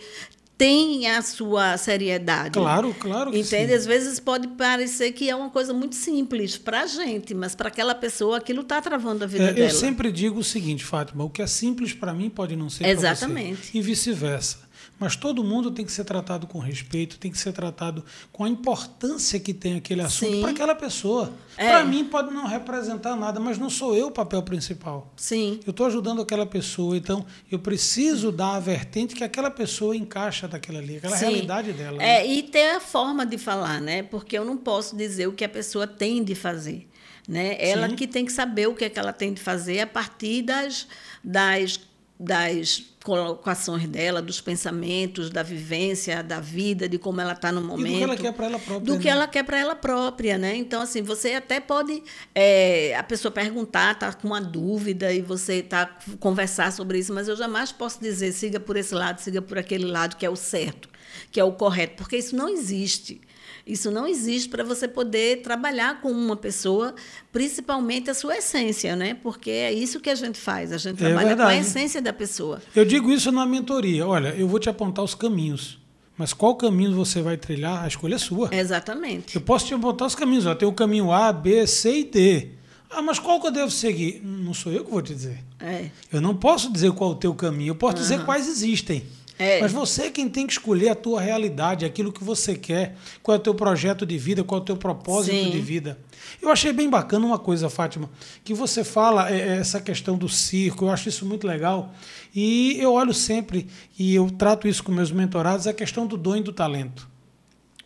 tem 0.59 1.07
a 1.11 1.21
sua 1.21 1.77
seriedade. 1.77 2.53
Claro, 2.59 2.95
claro 2.99 3.31
que 3.31 3.39
Entende? 3.41 3.69
sim. 3.69 3.75
Às 3.75 3.85
vezes 3.85 4.19
pode 4.19 4.49
parecer 4.49 5.13
que 5.13 5.29
é 5.29 5.37
uma 5.37 5.51
coisa 5.51 5.75
muito 5.75 5.95
simples 5.95 6.57
para 6.57 6.81
a 6.83 6.87
gente, 6.87 7.35
mas 7.35 7.55
para 7.55 7.69
aquela 7.69 7.95
pessoa 7.95 8.39
aquilo 8.39 8.63
está 8.63 8.81
travando 8.81 9.23
a 9.25 9.27
vida 9.27 9.45
É, 9.45 9.53
dela. 9.53 9.69
eu 9.69 9.75
sempre 9.75 10.11
digo 10.11 10.41
o 10.41 10.45
seguinte, 10.45 10.83
Fátima, 10.83 11.25
o 11.25 11.29
que 11.31 11.43
é 11.43 11.47
simples 11.47 11.93
para 11.93 12.15
mim 12.15 12.31
pode 12.31 12.57
não 12.57 12.71
ser 12.71 12.85
para 12.85 12.89
você. 12.89 12.93
Exatamente. 13.07 13.71
E 13.77 13.83
vice-versa. 13.83 14.66
Mas 14.99 15.15
todo 15.15 15.45
mundo 15.45 15.71
tem 15.71 15.85
que 15.85 15.93
ser 15.93 16.05
tratado 16.05 16.47
com 16.47 16.59
respeito, 16.59 17.19
tem 17.19 17.31
que 17.31 17.39
ser 17.39 17.53
tratado 17.53 18.05
com 18.33 18.45
a 18.45 18.49
importância 18.49 19.39
que 19.39 19.53
tem 19.53 19.77
aquele 19.77 20.01
assunto 20.01 20.41
para 20.41 20.51
aquela 20.51 20.75
pessoa. 20.75 21.33
É. 21.57 21.69
Para 21.69 21.85
mim 21.85 22.05
pode 22.05 22.33
não 22.33 22.47
representar 22.47 23.15
nada, 23.15 23.39
mas 23.39 23.59
não 23.59 23.69
sou 23.69 23.95
eu 23.95 24.07
o 24.07 24.11
papel 24.11 24.43
principal. 24.43 25.13
Sim. 25.17 25.61
Eu 25.67 25.71
estou 25.71 25.87
ajudando 25.87 26.23
aquela 26.23 26.47
pessoa, 26.47 26.97
então 26.97 27.27
eu 27.51 27.59
preciso 27.59 28.33
dar 28.33 28.57
a 28.57 28.61
vertente 28.61 29.15
que 29.15 29.23
aquela 29.23 29.51
pessoa 29.51 29.95
encaixa 29.95 30.49
daquela 30.49 30.79
ali, 30.79 30.97
aquela 30.97 31.17
Sim. 31.17 31.27
realidade 31.27 31.73
dela. 31.73 32.03
É, 32.03 32.21
né? 32.21 32.27
e 32.27 32.43
ter 32.43 32.77
a 32.77 32.81
forma 32.81 33.27
de 33.27 33.37
falar, 33.37 33.81
né? 33.81 34.03
Porque 34.03 34.39
eu 34.39 34.45
não 34.45 34.57
posso 34.57 34.97
dizer 34.97 35.27
o 35.27 35.33
que 35.33 35.45
a 35.45 35.49
pessoa 35.49 35.87
tem 35.87 36.25
de 36.25 36.35
fazer. 36.35 36.89
Né? 37.29 37.57
Ela 37.59 37.89
Sim. 37.89 37.97
que 37.97 38.07
tem 38.07 38.25
que 38.25 38.33
saber 38.33 38.69
o 38.69 38.75
que, 38.75 38.85
é 38.85 38.89
que 38.89 38.99
ela 38.99 39.13
tem 39.13 39.33
de 39.33 39.41
fazer 39.41 39.81
a 39.81 39.87
partir 39.87 40.43
das, 40.43 40.87
das 41.25 41.77
das 42.19 42.83
colocações 43.05 43.87
dela, 43.87 44.21
dos 44.21 44.41
pensamentos, 44.41 45.31
da 45.31 45.43
vivência, 45.43 46.23
da 46.23 46.41
vida, 46.41 46.89
de 46.89 46.99
como 46.99 47.21
ela 47.21 47.35
está 47.35 47.53
no 47.53 47.61
momento. 47.61 47.87
E 47.87 47.93
do 47.93 47.97
que 47.97 48.03
ela 48.03 48.17
quer 48.17 48.33
para 48.33 48.47
ela 48.47 48.59
própria. 48.59 48.81
Do 48.81 48.95
né? 48.95 48.99
que 49.01 49.09
ela 49.09 49.29
quer 49.29 49.43
para 49.45 49.59
ela 49.59 49.77
própria, 49.77 50.39
né? 50.39 50.57
Então, 50.57 50.83
assim, 50.83 51.03
você 51.03 51.35
até 51.35 51.61
pode 51.61 52.03
é, 52.35 52.97
a 52.97 53.03
pessoa 53.03 53.31
perguntar, 53.31 53.99
tá 53.99 54.13
com 54.13 54.27
uma 54.27 54.41
dúvida 54.41 55.13
e 55.13 55.21
você 55.21 55.63
tá 55.63 55.99
conversar 56.19 56.73
sobre 56.73 56.99
isso, 56.99 57.13
mas 57.13 57.29
eu 57.29 57.37
jamais 57.37 57.71
posso 57.71 58.01
dizer 58.01 58.33
siga 58.33 58.59
por 58.59 58.77
esse 58.77 58.95
lado, 58.95 59.21
siga 59.21 59.41
por 59.41 59.59
aquele 59.59 59.85
lado 59.87 60.17
que 60.17 60.27
é 60.27 60.31
o 60.31 60.37
certo, 60.37 60.89
que 61.31 61.39
é 61.39 61.45
o 61.45 61.53
correto, 61.53 61.97
porque 61.97 62.17
isso 62.17 62.35
não 62.35 62.49
existe. 62.49 63.21
Isso 63.67 63.91
não 63.91 64.07
existe 64.07 64.49
para 64.49 64.63
você 64.63 64.87
poder 64.87 65.43
trabalhar 65.43 66.01
com 66.01 66.13
uma 66.13 66.37
pessoa, 66.37 66.95
principalmente 67.33 68.09
a 68.09 68.15
sua 68.15 68.37
essência, 68.37 68.95
né? 68.95 69.15
Porque 69.15 69.51
é 69.51 69.73
isso 69.73 69.99
que 69.99 70.09
a 70.09 70.15
gente 70.15 70.39
faz, 70.39 70.73
a 70.73 70.79
gente 70.79 71.03
é 71.03 71.09
trabalha 71.09 71.37
com 71.37 71.43
a 71.43 71.57
essência 71.57 72.01
da 72.01 72.13
pessoa. 72.13 72.63
Eu 72.77 72.85
digo 72.85 73.11
isso 73.11 73.33
na 73.33 73.45
mentoria. 73.45 74.07
Olha, 74.07 74.29
eu 74.29 74.47
vou 74.47 74.61
te 74.61 74.69
apontar 74.69 75.05
os 75.05 75.17
caminhos. 75.17 75.79
Mas 76.17 76.33
qual 76.33 76.55
caminho 76.55 76.95
você 76.95 77.21
vai 77.21 77.37
trilhar, 77.37 77.85
a 77.85 77.89
escolha 77.89 78.15
é 78.15 78.19
sua. 78.19 78.49
Exatamente. 78.55 79.35
Eu 79.35 79.43
posso 79.43 79.67
te 79.67 79.75
apontar 79.75 80.07
os 80.07 80.15
caminhos. 80.15 80.47
Ó, 80.47 80.55
tem 80.55 80.67
o 80.67 80.73
caminho 80.73 81.11
A, 81.11 81.33
B, 81.33 81.67
C 81.67 81.99
e 81.99 82.05
D. 82.05 82.49
Ah, 82.89 83.03
mas 83.03 83.19
qual 83.19 83.41
que 83.41 83.49
eu 83.49 83.51
devo 83.51 83.71
seguir? 83.71 84.23
Não 84.25 84.55
sou 84.55 84.73
eu 84.73 84.85
que 84.85 84.91
vou 84.91 85.03
te 85.03 85.13
dizer. 85.13 85.43
É. 85.61 85.91
Eu 86.13 86.21
não 86.21 86.35
posso 86.35 86.73
dizer 86.73 86.93
qual 86.93 87.11
é 87.11 87.15
o 87.15 87.17
teu 87.17 87.35
caminho. 87.35 87.73
Eu 87.73 87.75
posso 87.75 87.97
uhum. 87.97 88.03
dizer 88.03 88.25
quais 88.25 88.49
existem. 88.49 89.03
É. 89.39 89.61
Mas 89.61 89.73
você 89.73 90.05
é 90.05 90.11
quem 90.11 90.29
tem 90.29 90.47
que 90.47 90.55
escolher 90.55 90.89
a 90.89 90.95
tua 90.95 91.21
realidade, 91.21 91.85
aquilo 91.85 92.13
que 92.13 92.25
você 92.25 92.55
quer, 92.55 92.97
qual 93.23 93.37
é 93.37 93.39
o 93.39 93.43
teu 93.43 93.55
projeto 93.55 94.07
de 94.07 94.17
vida, 94.17 94.43
qual 94.43 94.61
é 94.61 94.63
o 94.63 94.65
teu 94.65 94.77
propósito 94.77 95.35
Sim. 95.35 95.51
de 95.51 95.61
vida. 95.61 95.99
Eu 96.41 96.51
achei 96.51 96.73
bem 96.73 96.89
bacana 96.89 97.27
uma 97.27 97.39
coisa, 97.39 97.69
Fátima, 97.69 98.11
que 98.43 98.55
você 98.55 98.83
fala 98.83 99.31
é, 99.31 99.39
é, 99.39 99.57
essa 99.59 99.81
questão 99.81 100.17
do 100.17 100.29
circo, 100.29 100.87
eu 100.87 100.91
acho 100.91 101.09
isso 101.09 101.27
muito 101.27 101.47
legal. 101.47 101.93
E 102.35 102.77
eu 102.79 102.95
olho 102.95 103.13
sempre, 103.13 103.67
e 103.99 104.15
eu 104.15 104.31
trato 104.31 104.67
isso 104.67 104.83
com 104.83 104.93
meus 104.93 105.13
mentorados, 105.13 105.67
a 105.67 105.73
questão 105.75 106.07
do 106.07 106.17
dom 106.17 106.37
e 106.37 106.43
do 106.43 106.53
talento. 106.53 107.09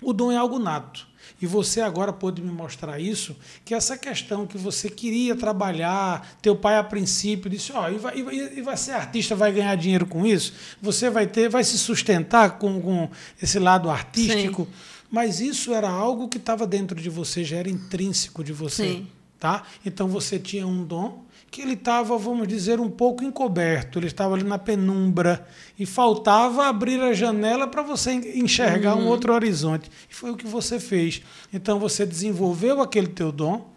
O 0.00 0.12
dom 0.12 0.30
é 0.30 0.36
algo 0.36 0.58
nato. 0.58 1.10
E 1.40 1.46
você 1.46 1.81
agora 1.81 2.12
pôde 2.12 2.42
me 2.42 2.50
mostrar 2.50 3.00
isso, 3.00 3.35
que 3.64 3.74
essa 3.74 3.96
questão 3.96 4.46
que 4.46 4.59
você 4.59 4.90
queria 4.90 5.35
trabalhar, 5.35 6.37
teu 6.42 6.55
pai 6.55 6.76
a 6.76 6.85
princípio 6.85 7.50
disse, 7.50 7.72
ó, 7.72 7.87
oh, 7.87 7.88
e, 7.88 7.98
vai, 7.98 8.18
e 8.18 8.61
vai 8.61 8.76
ser 8.76 8.92
artista, 8.92 9.35
vai 9.35 9.50
ganhar 9.50 9.74
dinheiro 9.74 10.05
com 10.05 10.26
isso, 10.26 10.53
você 10.83 11.09
vai 11.09 11.26
ter, 11.26 11.48
vai 11.48 11.64
se 11.64 11.79
sustentar 11.79 12.59
com, 12.59 12.81
com 12.81 13.11
esse 13.40 13.59
lado 13.59 13.88
artístico. 13.88 14.64
Sim. 14.64 14.90
Mas 15.11 15.40
isso 15.40 15.72
era 15.74 15.88
algo 15.88 16.29
que 16.29 16.37
estava 16.37 16.66
dentro 16.66 17.00
de 17.00 17.09
você, 17.09 17.42
já 17.42 17.57
era 17.57 17.70
intrínseco 17.70 18.44
de 18.44 18.53
você. 18.53 18.88
Sim. 18.88 19.09
Tá? 19.38 19.64
Então 19.85 20.07
você 20.07 20.38
tinha 20.38 20.66
um 20.66 20.85
dom 20.85 21.24
que 21.50 21.62
ele 21.62 21.72
estava, 21.72 22.16
vamos 22.16 22.46
dizer, 22.46 22.78
um 22.78 22.88
pouco 22.88 23.24
encoberto, 23.24 23.98
ele 23.98 24.06
estava 24.06 24.34
ali 24.34 24.44
na 24.44 24.58
penumbra 24.58 25.44
e 25.78 25.84
faltava 25.84 26.66
abrir 26.66 27.00
a 27.00 27.12
janela 27.12 27.66
para 27.66 27.82
você 27.82 28.12
enxergar 28.12 28.94
uhum. 28.94 29.02
um 29.02 29.08
outro 29.08 29.34
horizonte. 29.34 29.90
E 30.08 30.14
foi 30.14 30.30
o 30.30 30.36
que 30.36 30.46
você 30.46 30.78
fez. 30.78 31.22
Então 31.52 31.80
você 31.80 32.06
desenvolveu 32.06 32.80
aquele 32.80 33.08
teu 33.08 33.32
dom, 33.32 33.68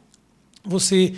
você 0.64 1.16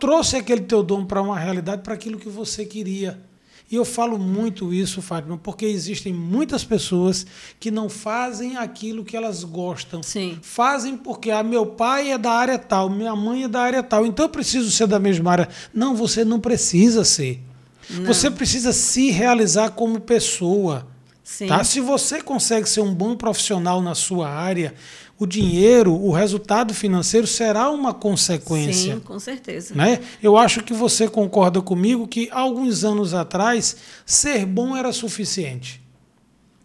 trouxe 0.00 0.36
aquele 0.36 0.62
teu 0.62 0.82
dom 0.82 1.04
para 1.04 1.22
uma 1.22 1.38
realidade, 1.38 1.82
para 1.82 1.94
aquilo 1.94 2.18
que 2.18 2.28
você 2.28 2.64
queria. 2.64 3.27
E 3.70 3.76
eu 3.76 3.84
falo 3.84 4.18
muito 4.18 4.72
isso, 4.72 5.02
Fátima, 5.02 5.36
porque 5.36 5.66
existem 5.66 6.12
muitas 6.12 6.64
pessoas 6.64 7.26
que 7.60 7.70
não 7.70 7.90
fazem 7.90 8.56
aquilo 8.56 9.04
que 9.04 9.14
elas 9.14 9.44
gostam. 9.44 10.02
Sim. 10.02 10.38
Fazem 10.40 10.96
porque 10.96 11.30
ah, 11.30 11.42
meu 11.42 11.66
pai 11.66 12.12
é 12.12 12.16
da 12.16 12.32
área 12.32 12.58
tal, 12.58 12.88
minha 12.88 13.14
mãe 13.14 13.44
é 13.44 13.48
da 13.48 13.60
área 13.60 13.82
tal, 13.82 14.06
então 14.06 14.24
eu 14.24 14.30
preciso 14.30 14.70
ser 14.70 14.86
da 14.86 14.98
mesma 14.98 15.32
área. 15.32 15.48
Não, 15.74 15.94
você 15.94 16.24
não 16.24 16.40
precisa 16.40 17.04
ser. 17.04 17.42
Não. 17.90 18.06
Você 18.06 18.30
precisa 18.30 18.72
se 18.72 19.10
realizar 19.10 19.70
como 19.70 20.00
pessoa. 20.00 20.86
Sim. 21.22 21.46
Tá? 21.46 21.62
Se 21.62 21.78
você 21.78 22.22
consegue 22.22 22.66
ser 22.66 22.80
um 22.80 22.94
bom 22.94 23.14
profissional 23.14 23.82
na 23.82 23.94
sua 23.94 24.30
área, 24.30 24.74
o 25.18 25.26
dinheiro, 25.26 25.92
o 25.92 26.12
resultado 26.12 26.72
financeiro 26.72 27.26
será 27.26 27.70
uma 27.70 27.92
consequência. 27.92 28.94
Sim, 28.94 29.00
com 29.00 29.18
certeza. 29.18 29.74
Né? 29.74 30.00
Eu 30.22 30.36
acho 30.36 30.62
que 30.62 30.72
você 30.72 31.08
concorda 31.08 31.60
comigo 31.60 32.06
que 32.06 32.28
alguns 32.30 32.84
anos 32.84 33.14
atrás 33.14 33.76
ser 34.06 34.46
bom 34.46 34.76
era 34.76 34.92
suficiente. 34.92 35.82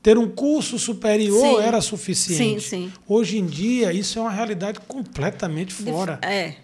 Ter 0.04 0.18
um 0.18 0.30
curso 0.30 0.78
superior 0.78 1.62
sim. 1.62 1.66
era 1.66 1.82
suficiente. 1.82 2.60
Sim, 2.60 2.60
sim. 2.60 2.94
Hoje 3.08 3.40
em 3.40 3.46
dia, 3.46 3.92
isso 3.92 4.20
é 4.20 4.22
uma 4.22 4.32
realidade 4.32 4.80
completamente 4.82 5.74
fora. 5.74 6.20
É. 6.22 6.56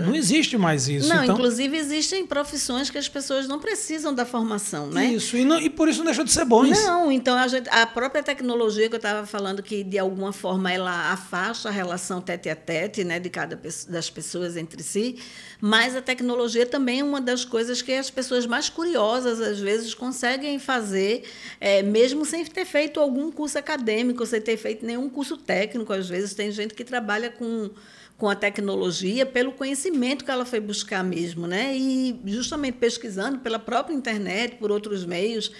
Não 0.00 0.14
existe 0.14 0.56
mais 0.56 0.88
isso. 0.88 1.08
Não, 1.08 1.22
então... 1.22 1.34
inclusive 1.34 1.76
existem 1.76 2.26
profissões 2.26 2.90
que 2.90 2.98
as 2.98 3.08
pessoas 3.08 3.46
não 3.46 3.58
precisam 3.58 4.14
da 4.14 4.24
formação, 4.24 4.88
né? 4.88 5.06
Isso, 5.06 5.36
e, 5.36 5.44
não, 5.44 5.60
e 5.60 5.68
por 5.68 5.88
isso 5.88 5.98
não 5.98 6.06
deixou 6.06 6.24
de 6.24 6.32
ser 6.32 6.44
bons. 6.44 6.70
Não, 6.70 7.10
então 7.10 7.36
a, 7.36 7.46
gente, 7.48 7.68
a 7.68 7.86
própria 7.86 8.22
tecnologia 8.22 8.88
que 8.88 8.94
eu 8.94 8.98
estava 8.98 9.26
falando, 9.26 9.62
que 9.62 9.82
de 9.82 9.98
alguma 9.98 10.32
forma 10.32 10.72
ela 10.72 11.12
afasta 11.12 11.68
a 11.68 11.72
relação 11.72 12.20
tete 12.20 12.48
a 12.48 12.56
tete 12.56 13.04
né, 13.04 13.18
de 13.18 13.30
cada 13.30 13.60
das 13.88 14.10
pessoas 14.10 14.56
entre 14.56 14.82
si, 14.82 15.18
mas 15.60 15.94
a 15.94 16.02
tecnologia 16.02 16.66
também 16.66 17.00
é 17.00 17.04
uma 17.04 17.20
das 17.20 17.44
coisas 17.44 17.80
que 17.80 17.92
as 17.92 18.10
pessoas 18.10 18.46
mais 18.46 18.68
curiosas, 18.68 19.40
às 19.40 19.60
vezes, 19.60 19.94
conseguem 19.94 20.58
fazer, 20.58 21.24
é, 21.60 21.82
mesmo 21.82 22.24
sem 22.24 22.44
ter 22.44 22.64
feito 22.64 22.98
algum 22.98 23.30
curso 23.30 23.58
acadêmico, 23.58 24.26
sem 24.26 24.40
ter 24.40 24.56
feito 24.56 24.84
nenhum 24.84 25.08
curso 25.08 25.36
técnico. 25.36 25.92
Às 25.92 26.08
vezes 26.08 26.34
tem 26.34 26.50
gente 26.50 26.74
que 26.74 26.84
trabalha 26.84 27.30
com 27.30 27.70
com 28.16 28.28
a 28.28 28.34
tecnologia 28.36 29.26
pelo 29.26 29.52
conhecimento 29.52 30.24
que 30.24 30.30
ela 30.30 30.44
foi 30.44 30.60
buscar 30.60 31.02
mesmo, 31.02 31.46
né? 31.46 31.76
E 31.76 32.20
justamente 32.24 32.76
pesquisando 32.76 33.40
pela 33.40 33.58
própria 33.58 33.94
internet, 33.94 34.56
por 34.56 34.70
outros 34.70 35.04
meios. 35.04 35.50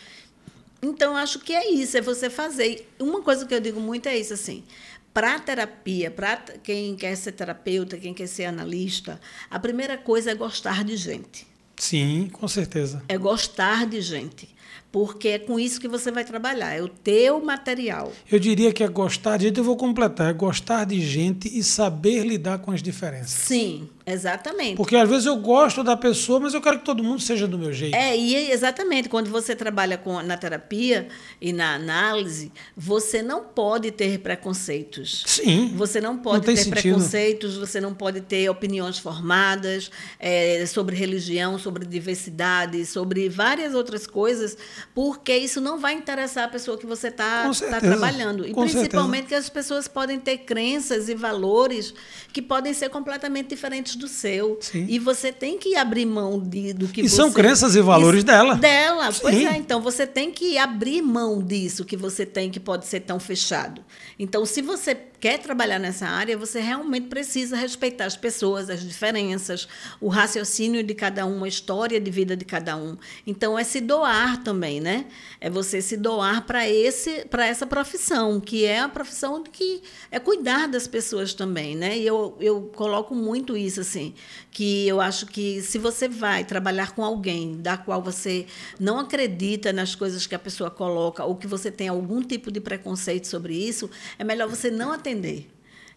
Então, 0.80 1.16
acho 1.16 1.38
que 1.40 1.52
é 1.52 1.70
isso, 1.70 1.96
é 1.96 2.00
você 2.00 2.30
fazer. 2.30 2.88
Uma 2.98 3.22
coisa 3.22 3.46
que 3.46 3.54
eu 3.54 3.60
digo 3.60 3.80
muito 3.80 4.08
é 4.08 4.16
isso, 4.16 4.34
assim, 4.34 4.64
para 5.12 5.38
terapia, 5.38 6.10
para 6.10 6.36
quem 6.62 6.96
quer 6.96 7.16
ser 7.16 7.32
terapeuta, 7.32 7.96
quem 7.96 8.14
quer 8.14 8.26
ser 8.26 8.44
analista, 8.44 9.20
a 9.50 9.58
primeira 9.58 9.96
coisa 9.98 10.30
é 10.30 10.34
gostar 10.34 10.84
de 10.84 10.96
gente. 10.96 11.46
Sim, 11.76 12.28
com 12.32 12.46
certeza. 12.46 13.02
É 13.08 13.18
gostar 13.18 13.86
de 13.86 14.00
gente 14.00 14.48
porque 14.92 15.28
é 15.28 15.38
com 15.38 15.58
isso 15.58 15.80
que 15.80 15.88
você 15.88 16.12
vai 16.12 16.22
trabalhar, 16.22 16.74
é 16.74 16.82
o 16.82 16.88
teu 16.88 17.42
material. 17.42 18.12
Eu 18.30 18.38
diria 18.38 18.72
que 18.72 18.84
é 18.84 18.88
gostar 18.88 19.38
de 19.38 19.46
gente, 19.46 19.56
eu 19.56 19.64
vou 19.64 19.76
completar, 19.76 20.30
é 20.30 20.32
gostar 20.34 20.84
de 20.84 21.00
gente 21.00 21.48
e 21.48 21.64
saber 21.64 22.24
lidar 22.26 22.58
com 22.58 22.70
as 22.70 22.82
diferenças. 22.82 23.30
Sim, 23.30 23.88
exatamente. 24.04 24.76
Porque 24.76 24.94
às 24.94 25.08
vezes 25.08 25.24
eu 25.24 25.36
gosto 25.36 25.82
da 25.82 25.96
pessoa, 25.96 26.40
mas 26.40 26.52
eu 26.52 26.60
quero 26.60 26.78
que 26.78 26.84
todo 26.84 27.02
mundo 27.02 27.22
seja 27.22 27.48
do 27.48 27.58
meu 27.58 27.72
jeito. 27.72 27.94
É, 27.94 28.14
e 28.14 28.50
exatamente, 28.50 29.08
quando 29.08 29.30
você 29.30 29.56
trabalha 29.56 29.96
com, 29.96 30.22
na 30.22 30.36
terapia 30.36 31.08
e 31.40 31.54
na 31.54 31.74
análise, 31.74 32.52
você 32.76 33.22
não 33.22 33.44
pode 33.44 33.90
ter 33.90 34.18
preconceitos. 34.18 35.24
Sim. 35.26 35.72
Você 35.74 36.02
não 36.02 36.18
pode 36.18 36.46
não 36.46 36.54
ter 36.54 36.56
sentido. 36.58 36.72
preconceitos, 36.74 37.56
você 37.56 37.80
não 37.80 37.94
pode 37.94 38.20
ter 38.20 38.46
opiniões 38.50 38.98
formadas 38.98 39.90
é, 40.20 40.66
sobre 40.66 40.94
religião, 40.94 41.58
sobre 41.58 41.86
diversidade, 41.86 42.84
sobre 42.84 43.30
várias 43.30 43.74
outras 43.74 44.06
coisas 44.06 44.56
porque 44.94 45.36
isso 45.36 45.60
não 45.60 45.78
vai 45.78 45.94
interessar 45.94 46.44
a 46.44 46.48
pessoa 46.48 46.78
que 46.78 46.86
você 46.86 47.08
está 47.08 47.50
tá 47.70 47.80
trabalhando. 47.80 48.46
E 48.46 48.52
Com 48.52 48.62
principalmente 48.62 49.28
certeza. 49.28 49.28
que 49.28 49.34
as 49.34 49.48
pessoas 49.48 49.88
podem 49.88 50.18
ter 50.18 50.38
crenças 50.38 51.08
e 51.08 51.14
valores 51.14 51.94
que 52.32 52.42
podem 52.42 52.72
ser 52.72 52.88
completamente 52.88 53.48
diferentes 53.48 53.96
do 53.96 54.08
seu. 54.08 54.58
Sim. 54.60 54.86
E 54.88 54.98
você 54.98 55.32
tem 55.32 55.58
que 55.58 55.76
abrir 55.76 56.06
mão 56.06 56.38
de, 56.38 56.72
do 56.72 56.88
que 56.88 57.02
e 57.02 57.08
você... 57.08 57.16
são 57.16 57.32
crenças 57.32 57.74
e 57.76 57.80
valores 57.80 58.18
isso, 58.18 58.26
dela. 58.26 58.54
Dela, 58.54 59.12
Sim. 59.12 59.20
pois 59.22 59.44
é. 59.44 59.56
Então 59.56 59.80
você 59.80 60.06
tem 60.06 60.30
que 60.30 60.56
abrir 60.58 61.02
mão 61.02 61.42
disso 61.42 61.84
que 61.84 61.96
você 61.96 62.24
tem 62.24 62.50
que 62.50 62.60
pode 62.60 62.86
ser 62.86 63.00
tão 63.00 63.20
fechado. 63.20 63.84
Então, 64.18 64.46
se 64.46 64.62
você 64.62 64.96
quer 65.22 65.38
trabalhar 65.38 65.78
nessa 65.78 66.06
área, 66.06 66.36
você 66.36 66.60
realmente 66.60 67.06
precisa 67.06 67.56
respeitar 67.56 68.06
as 68.06 68.16
pessoas, 68.16 68.68
as 68.68 68.82
diferenças, 68.82 69.68
o 70.00 70.08
raciocínio 70.08 70.82
de 70.82 70.94
cada 70.94 71.24
um, 71.24 71.44
a 71.44 71.48
história 71.48 72.00
de 72.00 72.10
vida 72.10 72.36
de 72.36 72.44
cada 72.44 72.76
um. 72.76 72.96
Então 73.24 73.56
é 73.56 73.62
se 73.62 73.80
doar 73.80 74.42
também, 74.42 74.80
né? 74.80 75.06
É 75.40 75.48
você 75.48 75.80
se 75.80 75.96
doar 75.96 76.44
para 76.44 76.68
esse 76.68 77.24
para 77.26 77.46
essa 77.46 77.64
profissão, 77.64 78.40
que 78.40 78.64
é 78.64 78.80
a 78.80 78.88
profissão 78.88 79.44
que 79.44 79.82
é 80.10 80.18
cuidar 80.18 80.66
das 80.66 80.88
pessoas 80.88 81.32
também, 81.32 81.76
né? 81.76 81.96
E 81.96 82.04
eu, 82.04 82.21
eu 82.40 82.70
coloco 82.74 83.14
muito 83.14 83.56
isso 83.56 83.80
assim, 83.80 84.14
que 84.50 84.86
eu 84.88 85.00
acho 85.00 85.26
que 85.26 85.60
se 85.62 85.78
você 85.78 86.08
vai 86.08 86.44
trabalhar 86.44 86.94
com 86.94 87.04
alguém 87.04 87.60
da 87.60 87.76
qual 87.76 88.02
você 88.02 88.46
não 88.80 88.98
acredita 88.98 89.72
nas 89.72 89.94
coisas 89.94 90.26
que 90.26 90.34
a 90.34 90.38
pessoa 90.38 90.70
coloca 90.70 91.24
ou 91.24 91.36
que 91.36 91.46
você 91.46 91.70
tem 91.70 91.88
algum 91.88 92.22
tipo 92.22 92.50
de 92.50 92.60
preconceito 92.60 93.26
sobre 93.26 93.54
isso, 93.54 93.90
é 94.18 94.24
melhor 94.24 94.48
você 94.48 94.70
não 94.70 94.92
atender. 94.92 95.51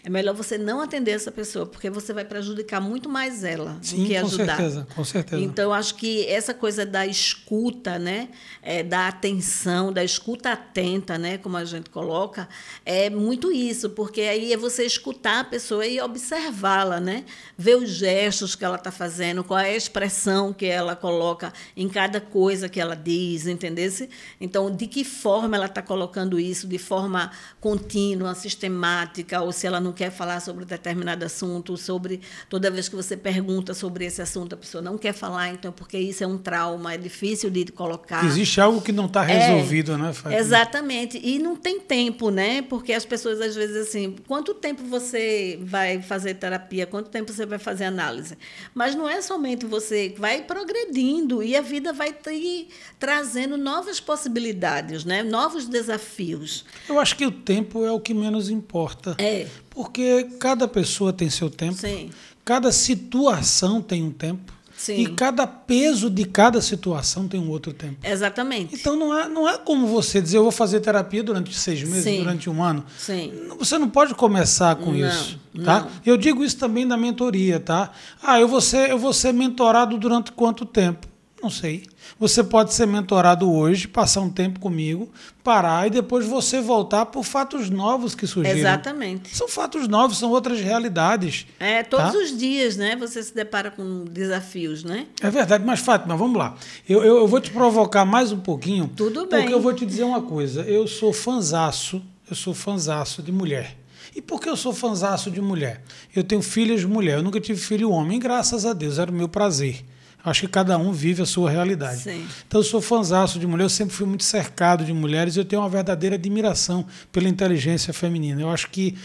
É 0.05 0.09
melhor 0.09 0.35
você 0.35 0.55
não 0.55 0.81
atender 0.81 1.13
essa 1.13 1.31
pessoa, 1.31 1.65
porque 1.65 1.89
você 1.89 2.13
vai 2.13 2.23
prejudicar 2.23 2.79
muito 2.79 3.09
mais 3.09 3.43
ela 3.43 3.75
Sim, 3.81 4.03
do 4.03 4.05
que 4.05 4.15
ajudar. 4.15 4.57
Com 4.57 4.61
certeza, 4.61 4.87
com 4.95 5.03
certeza. 5.03 5.41
Então, 5.41 5.73
acho 5.73 5.95
que 5.95 6.27
essa 6.27 6.53
coisa 6.53 6.85
da 6.85 7.07
escuta, 7.07 7.97
né? 7.97 8.29
É, 8.61 8.83
da 8.83 9.07
atenção, 9.07 9.91
da 9.91 10.03
escuta 10.03 10.51
atenta, 10.51 11.17
né? 11.17 11.39
Como 11.39 11.57
a 11.57 11.65
gente 11.65 11.89
coloca, 11.89 12.47
é 12.85 13.09
muito 13.09 13.51
isso, 13.51 13.89
porque 13.89 14.21
aí 14.21 14.53
é 14.53 14.57
você 14.57 14.85
escutar 14.85 15.39
a 15.39 15.43
pessoa 15.43 15.87
e 15.87 15.99
observá-la, 15.99 16.99
né? 16.99 17.25
Ver 17.57 17.75
os 17.75 17.89
gestos 17.89 18.53
que 18.53 18.63
ela 18.63 18.75
está 18.75 18.91
fazendo, 18.91 19.43
qual 19.43 19.59
é 19.59 19.71
a 19.71 19.75
expressão 19.75 20.53
que 20.53 20.67
ela 20.67 20.95
coloca 20.95 21.51
em 21.75 21.89
cada 21.89 22.21
coisa 22.21 22.69
que 22.69 22.79
ela 22.79 22.95
diz, 22.95 23.47
entendesse? 23.47 24.07
Então, 24.39 24.69
de 24.69 24.85
que 24.85 25.03
forma 25.03 25.55
ela 25.55 25.65
está 25.65 25.81
colocando 25.81 26.39
isso, 26.39 26.67
de 26.67 26.77
forma 26.77 27.31
contínua, 27.59 28.35
sistemática, 28.35 29.41
ou 29.41 29.51
se 29.51 29.65
ela 29.65 29.79
não 29.79 29.94
quer 29.95 30.11
falar 30.11 30.39
sobre 30.39 30.65
determinado 30.65 31.25
assunto, 31.25 31.75
sobre 31.77 32.21
toda 32.47 32.69
vez 32.69 32.87
que 32.87 32.95
você 32.95 33.17
pergunta 33.17 33.73
sobre 33.73 34.05
esse 34.05 34.21
assunto, 34.21 34.53
a 34.53 34.57
pessoa 34.57 34.81
não 34.81 34.97
quer 34.97 35.13
falar, 35.13 35.49
então, 35.49 35.71
porque 35.71 35.97
isso 35.97 36.23
é 36.23 36.27
um 36.27 36.37
trauma, 36.37 36.93
é 36.93 36.97
difícil 36.97 37.49
de 37.49 37.65
colocar. 37.65 38.23
Existe 38.25 38.61
algo 38.61 38.81
que 38.81 38.91
não 38.91 39.05
está 39.05 39.23
resolvido, 39.23 39.93
é, 39.93 39.97
né, 39.97 40.13
Fátima? 40.13 40.39
Exatamente. 40.39 41.19
E 41.23 41.39
não 41.39 41.55
tem 41.55 41.79
tempo, 41.79 42.29
né? 42.29 42.61
Porque 42.61 42.93
as 42.93 43.05
pessoas, 43.05 43.41
às 43.41 43.55
vezes, 43.55 43.87
assim, 43.87 44.15
quanto 44.27 44.53
tempo 44.53 44.83
você 44.83 45.57
vai 45.61 46.01
fazer 46.01 46.35
terapia, 46.35 46.85
quanto 46.85 47.09
tempo 47.09 47.31
você 47.31 47.45
vai 47.45 47.57
fazer 47.57 47.85
análise? 47.85 48.37
Mas 48.73 48.93
não 48.93 49.09
é 49.09 49.21
somente 49.21 49.65
você, 49.65 50.13
vai 50.17 50.43
progredindo 50.43 51.41
e 51.41 51.55
a 51.55 51.61
vida 51.61 51.93
vai 51.93 52.13
te 52.13 52.67
trazendo 52.99 53.57
novas 53.57 53.99
possibilidades, 53.99 55.05
né? 55.05 55.23
novos 55.23 55.67
desafios. 55.67 56.65
Eu 56.87 56.99
acho 56.99 57.15
que 57.15 57.25
o 57.25 57.31
tempo 57.31 57.85
é 57.85 57.91
o 57.91 57.99
que 57.99 58.13
menos 58.13 58.49
importa. 58.49 59.15
É. 59.17 59.47
Porque 59.85 60.27
cada 60.39 60.67
pessoa 60.67 61.13
tem 61.13 61.29
seu 61.29 61.49
tempo, 61.49 61.75
Sim. 61.75 62.09
cada 62.43 62.71
situação 62.71 63.81
tem 63.81 64.03
um 64.03 64.11
tempo. 64.11 64.53
Sim. 64.77 64.95
E 64.97 65.07
cada 65.07 65.47
peso 65.47 66.09
de 66.09 66.25
cada 66.25 66.59
situação 66.61 67.29
tem 67.29 67.39
um 67.39 67.49
outro 67.49 67.71
tempo. 67.73 67.95
Exatamente. 68.03 68.75
Então 68.75 68.95
não 68.97 69.17
é, 69.17 69.29
não 69.29 69.47
é 69.47 69.57
como 69.57 69.87
você 69.87 70.21
dizer, 70.21 70.37
eu 70.37 70.43
vou 70.43 70.51
fazer 70.51 70.81
terapia 70.81 71.23
durante 71.23 71.53
seis 71.55 71.81
meses, 71.83 72.03
Sim. 72.03 72.17
durante 72.19 72.49
um 72.49 72.61
ano. 72.61 72.83
Sim. 72.97 73.31
Você 73.57 73.77
não 73.77 73.89
pode 73.89 74.13
começar 74.13 74.75
com 74.75 74.91
Não, 74.91 75.07
isso, 75.07 75.39
tá? 75.63 75.79
não. 75.81 75.87
Eu 76.05 76.17
digo 76.17 76.43
isso 76.43 76.57
também 76.57 76.85
da 76.85 76.97
mentoria, 76.97 77.57
tá? 77.57 77.89
Ah, 78.21 78.37
eu 78.39 78.49
vou 78.49 78.59
ser, 78.59 78.89
eu 78.89 78.99
vou 78.99 79.13
ser 79.13 79.33
mentorado 79.33 79.97
durante 79.97 80.33
quanto 80.33 80.65
tempo? 80.65 81.07
Não 81.41 81.49
sei. 81.49 81.83
Você 82.19 82.43
pode 82.43 82.73
ser 82.73 82.87
mentorado 82.87 83.51
hoje, 83.51 83.87
passar 83.87 84.21
um 84.21 84.29
tempo 84.29 84.59
comigo, 84.59 85.09
parar 85.43 85.85
e 85.85 85.89
depois 85.91 86.25
você 86.25 86.59
voltar 86.59 87.05
por 87.07 87.23
fatos 87.23 87.69
novos 87.69 88.15
que 88.15 88.25
surgiram. 88.25 88.57
Exatamente. 88.57 89.35
São 89.35 89.47
fatos 89.47 89.87
novos, 89.87 90.17
são 90.17 90.31
outras 90.31 90.59
realidades. 90.59 91.45
É, 91.59 91.83
todos 91.83 92.13
Tá. 92.13 92.17
os 92.17 92.35
dias, 92.35 92.77
né? 92.77 92.95
Você 92.95 93.21
se 93.21 93.35
depara 93.35 93.69
com 93.69 94.05
desafios, 94.05 94.83
né? 94.83 95.05
É 95.21 95.29
verdade, 95.29 95.63
mas 95.65 95.79
Fátima, 95.81 96.15
vamos 96.15 96.37
lá. 96.37 96.55
Eu, 96.87 97.03
eu, 97.03 97.17
eu 97.17 97.27
vou 97.27 97.39
te 97.39 97.51
provocar 97.51 98.05
mais 98.05 98.31
um 98.31 98.39
pouquinho. 98.39 98.89
Tudo 98.95 99.27
bem. 99.27 99.41
Porque 99.41 99.53
eu 99.53 99.61
vou 99.61 99.73
te 99.73 99.85
dizer 99.85 100.03
uma 100.03 100.21
coisa. 100.21 100.61
Eu 100.61 100.87
sou 100.87 101.13
fanzaço, 101.13 102.01
eu 102.29 102.35
sou 102.35 102.53
fanzaço 102.55 103.21
de 103.21 103.31
mulher. 103.31 103.77
E 104.15 104.21
por 104.21 104.39
que 104.39 104.49
eu 104.49 104.55
sou 104.55 104.73
fanzaço 104.73 105.29
de 105.29 105.41
mulher? 105.41 105.83
Eu 106.15 106.23
tenho 106.23 106.41
filhas 106.41 106.79
de 106.79 106.87
mulher, 106.87 107.17
eu 107.17 107.23
nunca 107.23 107.39
tive 107.41 107.59
filho 107.59 107.91
homem, 107.91 108.17
graças 108.17 108.65
a 108.65 108.71
Deus, 108.73 108.97
era 108.97 109.11
o 109.11 109.13
meu 109.13 109.27
prazer. 109.27 109.83
Acho 110.25 110.41
que 110.41 110.47
cada 110.47 110.77
um 110.77 110.91
vive 110.91 111.21
a 111.21 111.25
sua 111.25 111.51
realidade. 111.51 112.01
Sim. 112.01 112.25
Então 112.47 112.59
eu 112.59 112.65
sou 112.65 112.81
fanzaço 112.81 113.37
de 113.37 113.45
mulher, 113.45 113.65
eu 113.65 113.69
sempre 113.69 113.93
fui 113.93 114.07
muito 114.07 114.23
cercado 114.23 114.83
de 114.83 114.91
mulheres, 114.91 115.37
eu 115.37 115.45
tenho 115.45 115.61
uma 115.61 115.69
verdadeira 115.69 116.15
admiração 116.15 116.85
pela 117.11 117.29
inteligência 117.29 117.93
feminina. 117.93 118.41
Eu 118.41 118.49
acho 118.49 118.69
que 118.71 118.95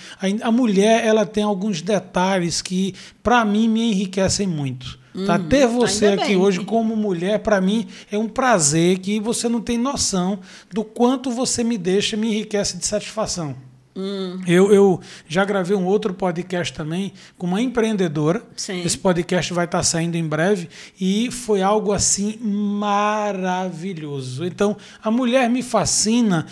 a, 0.42 0.50
mulher 0.50 1.04
ela 1.04 1.26
tem 1.26 1.44
alguns 1.44 1.82
detalhes 1.82 2.62
que, 2.62 2.94
para 3.22 3.44
mim, 3.44 3.68
me 3.68 3.92
enriquecem 3.92 4.46
muito. 4.46 4.98
Tá? 5.26 5.38
Ter 5.38 5.66
você 5.66 6.06
Uhum. 6.06 6.14
aqui 6.14 6.36
hoje 6.36 6.60
como 6.64 6.96
mulher, 6.96 7.40
para 7.40 7.60
mim, 7.60 7.86
é 8.10 8.16
um 8.16 8.28
prazer 8.28 8.98
que 8.98 9.18
você 9.20 9.48
não 9.48 9.60
tem 9.60 9.76
noção 9.76 10.38
do 10.72 10.84
quanto 10.84 11.30
você 11.30 11.64
me 11.64 11.76
deixa, 11.76 12.16
me 12.16 12.28
enriquece 12.28 12.78
de 12.78 12.86
satisfação. 12.86 13.56
Hum. 14.00 14.40
Eu, 14.46 14.72
eu 14.72 15.00
já 15.28 15.44
gravei 15.44 15.76
um 15.76 15.84
outro 15.84 16.14
podcast 16.14 16.72
também 16.72 17.12
com 17.36 17.46
uma 17.46 17.60
empreendedora. 17.60 18.42
Sim. 18.56 18.82
Esse 18.82 18.96
podcast 18.96 19.52
vai 19.52 19.66
estar 19.66 19.82
saindo 19.82 20.16
em 20.16 20.26
breve 20.26 20.68
e 20.98 21.30
foi 21.30 21.60
algo 21.62 21.92
assim 21.92 22.38
maravilhoso. 22.40 24.44
Então, 24.44 24.76
a 25.02 25.10
mulher 25.10 25.48
me 25.50 25.62
fascina 25.62 26.46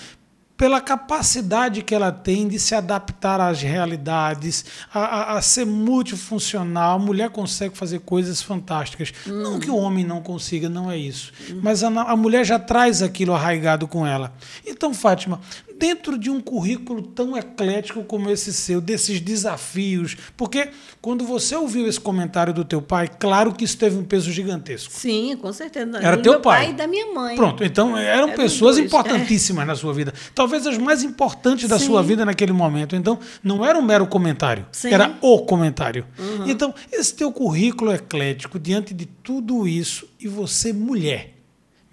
pela 0.57 0.81
capacidade 0.81 1.83
que 1.83 1.95
ela 1.95 2.11
tem 2.11 2.49
de 2.49 2.59
se 2.59 2.75
adaptar 2.75 3.41
às 3.41 3.63
realidades, 3.63 4.65
a, 4.93 4.99
a- 4.99 5.39
a 5.39 5.43
ser 5.43 5.65
multifuncional. 5.65 6.97
A 6.97 6.99
mulher 6.99 7.31
consegue 7.31 7.79
fazer 7.79 8.01
coisas 8.01 8.43
fantásticas. 8.43 9.13
Não 9.25 9.61
que 9.61 9.71
o 9.71 9.77
homem 9.77 10.05
não 10.05 10.21
consiga, 10.21 10.69
não 10.69 10.91
é 10.91 10.99
isso. 10.99 11.33
Mas 11.63 11.85
a, 11.85 11.87
a 11.87 12.17
mulher 12.17 12.45
já 12.45 12.59
traz 12.59 13.03
aquilo 13.03 13.35
arraigado 13.35 13.87
com 13.87 14.05
ela. 14.05 14.33
Então, 14.67 14.93
Fátima, 14.93 15.41
dentro 15.79 16.19
de 16.19 16.31
um 16.31 16.41
currículo 16.41 17.03
tão 17.03 17.37
eclético 17.37 18.03
como 18.05 18.29
esse 18.31 18.53
seu, 18.53 18.81
desses 18.81 19.21
desafios, 19.21 20.17
porque 20.37 20.69
quando 21.01 21.25
você 21.25 21.55
ouviu 21.55 21.87
esse 21.87 22.01
comentário 22.01 22.53
do 22.53 22.65
teu 22.65 22.83
pai, 22.83 23.09
claro 23.09 23.53
que 23.55 23.65
isso 23.65 23.79
teve 23.79 23.97
um 23.97 24.05
peso 24.05 24.33
gigantesco. 24.33 24.93
Sim, 24.93 25.37
com 25.41 25.53
certeza. 25.53 25.99
Era 25.99 26.17
do 26.17 26.23
teu 26.23 26.41
pai. 26.41 26.65
pai 26.65 26.71
e 26.71 26.75
da 26.75 26.87
minha 26.87 27.13
mãe. 27.13 27.37
Pronto, 27.37 27.63
então 27.63 27.97
eram 27.97 28.29
Eram 28.29 28.37
pessoas 28.37 28.77
dois, 28.77 28.87
importantíssimas 28.87 29.67
na 29.67 29.77
sua 29.77 29.93
vida. 29.95 30.13
Talvez 30.35 30.67
as 30.67 30.77
mais 30.77 31.03
importantes 31.03 31.69
da 31.69 31.79
Sim. 31.79 31.87
sua 31.87 32.03
vida 32.03 32.25
naquele 32.25 32.53
momento. 32.53 32.97
Então, 32.97 33.19
não 33.43 33.65
era 33.65 33.79
um 33.79 33.83
mero 33.83 34.07
comentário, 34.07 34.67
Sim. 34.73 34.93
era 34.93 35.17
o 35.21 35.39
comentário. 35.41 36.05
Então, 36.47 36.75
esse 36.93 37.15
teu 37.15 37.31
currículo 37.33 37.93
eclético, 37.93 38.59
diante 38.59 38.93
de 38.93 39.07
tudo 39.07 39.67
isso, 39.69 40.09
e 40.19 40.27
você, 40.27 40.73
mulher. 40.73 41.38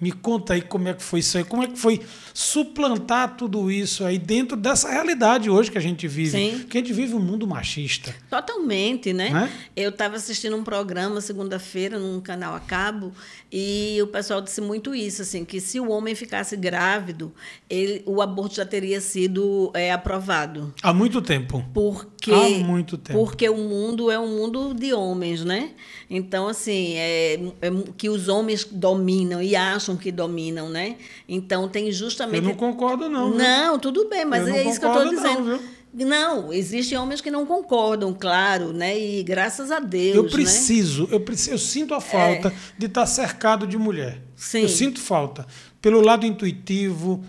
Me 0.05 0.11
conta 0.11 0.53
aí 0.53 0.61
como 0.61 0.87
é 0.87 0.93
que 0.93 1.01
foi 1.01 1.21
isso 1.21 1.35
aí, 1.35 1.43
como 1.43 1.63
é 1.63 1.67
que 1.67 1.79
foi 1.79 1.99
suplantar 2.31 3.35
tudo 3.35 3.71
isso 3.71 4.03
aí 4.03 4.19
dentro 4.19 4.55
dessa 4.55 4.87
realidade 4.87 5.49
hoje 5.49 5.71
que 5.71 5.79
a 5.79 5.81
gente 5.81 6.07
vive. 6.07 6.29
Sim. 6.29 6.59
Porque 6.59 6.77
a 6.77 6.81
gente 6.81 6.93
vive 6.93 7.15
um 7.15 7.19
mundo 7.19 7.47
machista. 7.47 8.13
Totalmente, 8.29 9.13
né? 9.13 9.31
Né? 9.31 9.51
Eu 9.75 9.89
estava 9.89 10.15
assistindo 10.15 10.55
um 10.55 10.63
programa 10.63 11.19
segunda-feira 11.21 11.97
num 11.97 12.21
canal 12.21 12.53
a 12.53 12.59
cabo 12.59 13.13
e 13.51 13.97
o 13.99 14.05
pessoal 14.05 14.41
disse 14.41 14.61
muito 14.61 14.93
isso, 14.93 15.23
assim, 15.23 15.43
que 15.43 15.59
se 15.59 15.79
o 15.79 15.89
homem 15.89 16.13
ficasse 16.13 16.55
grávido, 16.55 17.33
ele, 17.67 18.03
o 18.05 18.21
aborto 18.21 18.55
já 18.55 18.65
teria 18.65 19.01
sido 19.01 19.71
é, 19.73 19.91
aprovado. 19.91 20.71
Há 20.83 20.93
muito 20.93 21.19
tempo. 21.19 21.65
Porque, 21.73 22.31
Há 22.31 22.49
muito 22.63 22.95
tempo. 22.95 23.17
Porque 23.17 23.49
o 23.49 23.57
mundo 23.57 24.11
é 24.11 24.19
um 24.19 24.37
mundo 24.37 24.71
de 24.75 24.93
homens, 24.93 25.43
né? 25.43 25.71
Então, 26.09 26.47
assim, 26.47 26.93
é, 26.95 27.33
é 27.61 27.71
que 27.97 28.09
os 28.09 28.27
homens 28.27 28.67
dominam 28.69 29.41
e 29.41 29.55
acham 29.55 29.94
que 29.97 30.11
dominam, 30.11 30.69
né? 30.69 30.97
Então, 31.27 31.67
tem 31.67 31.87
Eu 31.87 31.91
justamente. 31.93 32.43
não 32.43 32.55
concordo, 32.55 33.09
não. 33.09 33.29
viu? 33.29 33.37
Não, 33.37 33.79
tudo 33.79 34.07
bem, 34.09 34.25
mas 34.25 34.47
Eu 34.47 34.53
é 34.55 34.63
isso 34.63 34.79
que 34.79 34.85
eu 34.85 34.89
estou 34.89 35.03
concordo, 35.05 35.21
não, 35.21 35.43
dizendo. 35.43 35.75
Não, 35.93 36.51
existem 36.51 36.97
homens 36.97 37.21
que 37.21 37.31
não 37.31 37.45
concordam, 37.45 38.13
claro, 38.13 38.73
né? 38.73 38.99
E 38.99 39.23
graças 39.23 39.71
a 39.71 39.79
Deus. 39.79 40.15
Eu 40.15 40.23
né? 40.23 40.29
preciso, 40.29 41.07
eu 41.09 41.21
preciso, 41.21 41.51
eu 41.51 41.57
sinto 41.57 41.93
a 41.93 42.01
falta 42.01 42.53
de 42.77 42.87
estar 42.87 43.05
cercado 43.05 43.65
de 43.65 43.77
mulher. 43.77 44.21
Sim. 44.35 44.63
Eu 44.63 44.69
sinto 44.69 44.99
falta 44.99 45.47
pelo 45.81 46.01
lado 46.01 46.25
intuitivo, 46.25 47.23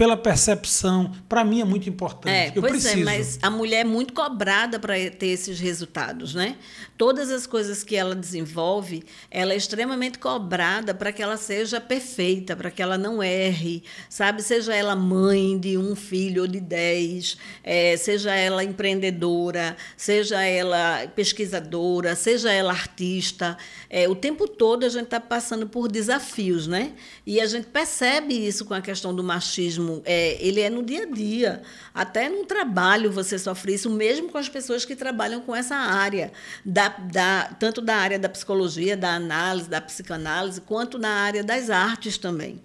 pela 0.00 0.16
percepção. 0.16 1.12
Para 1.28 1.44
mim 1.44 1.60
é 1.60 1.64
muito 1.66 1.86
importante. 1.86 2.32
É, 2.32 2.52
eu 2.56 2.62
pois 2.62 2.72
preciso. 2.72 3.02
é, 3.02 3.04
mas 3.04 3.38
a 3.42 3.50
mulher 3.50 3.80
é 3.80 3.84
muito 3.84 4.14
cobrada 4.14 4.78
para 4.78 4.94
ter 5.10 5.26
esses 5.26 5.60
resultados, 5.60 6.34
né? 6.34 6.56
Todas 6.96 7.30
as 7.30 7.46
coisas 7.46 7.84
que 7.84 7.96
ela 7.96 8.14
desenvolve, 8.14 9.02
ela 9.30 9.52
é 9.52 9.56
extremamente 9.56 10.18
cobrada 10.18 10.94
para 10.94 11.12
que 11.12 11.22
ela 11.22 11.36
seja 11.36 11.82
perfeita, 11.82 12.56
para 12.56 12.70
que 12.70 12.80
ela 12.80 12.96
não 12.96 13.22
erre, 13.22 13.82
sabe? 14.08 14.42
Seja 14.42 14.74
ela 14.74 14.96
mãe 14.96 15.58
de 15.58 15.76
um 15.76 15.94
filho 15.94 16.42
ou 16.42 16.48
de 16.48 16.60
dez, 16.60 17.36
é, 17.62 17.94
seja 17.98 18.34
ela 18.34 18.64
empreendedora, 18.64 19.76
seja 19.98 20.42
ela 20.42 21.06
pesquisadora, 21.14 22.16
seja 22.16 22.50
ela 22.50 22.72
artista. 22.72 23.54
É, 23.90 24.08
o 24.08 24.14
tempo 24.14 24.48
todo 24.48 24.86
a 24.86 24.88
gente 24.88 25.04
está 25.04 25.20
passando 25.20 25.66
por 25.66 25.90
desafios, 25.90 26.66
né? 26.66 26.94
E 27.26 27.38
a 27.38 27.44
gente 27.44 27.66
percebe 27.66 28.34
isso 28.34 28.64
com 28.64 28.72
a 28.72 28.80
questão 28.80 29.14
do 29.14 29.22
machismo 29.22 29.89
machismo, 29.90 30.02
é, 30.04 30.36
ele 30.40 30.60
é 30.60 30.70
no 30.70 30.82
dia 30.82 31.02
a 31.02 31.06
dia. 31.06 31.62
Até 31.92 32.28
no 32.28 32.44
trabalho 32.44 33.10
você 33.10 33.38
sofre 33.38 33.74
isso, 33.74 33.90
mesmo 33.90 34.28
com 34.28 34.38
as 34.38 34.48
pessoas 34.48 34.84
que 34.84 34.94
trabalham 34.94 35.40
com 35.40 35.54
essa 35.54 35.74
área, 35.74 36.32
da, 36.64 36.88
da, 36.88 37.44
tanto 37.58 37.80
da 37.80 37.96
área 37.96 38.18
da 38.18 38.28
psicologia, 38.28 38.96
da 38.96 39.14
análise, 39.14 39.68
da 39.68 39.80
psicanálise, 39.80 40.60
quanto 40.60 40.98
na 40.98 41.10
área 41.10 41.42
das 41.42 41.70
artes 41.70 42.16
também. 42.16 42.60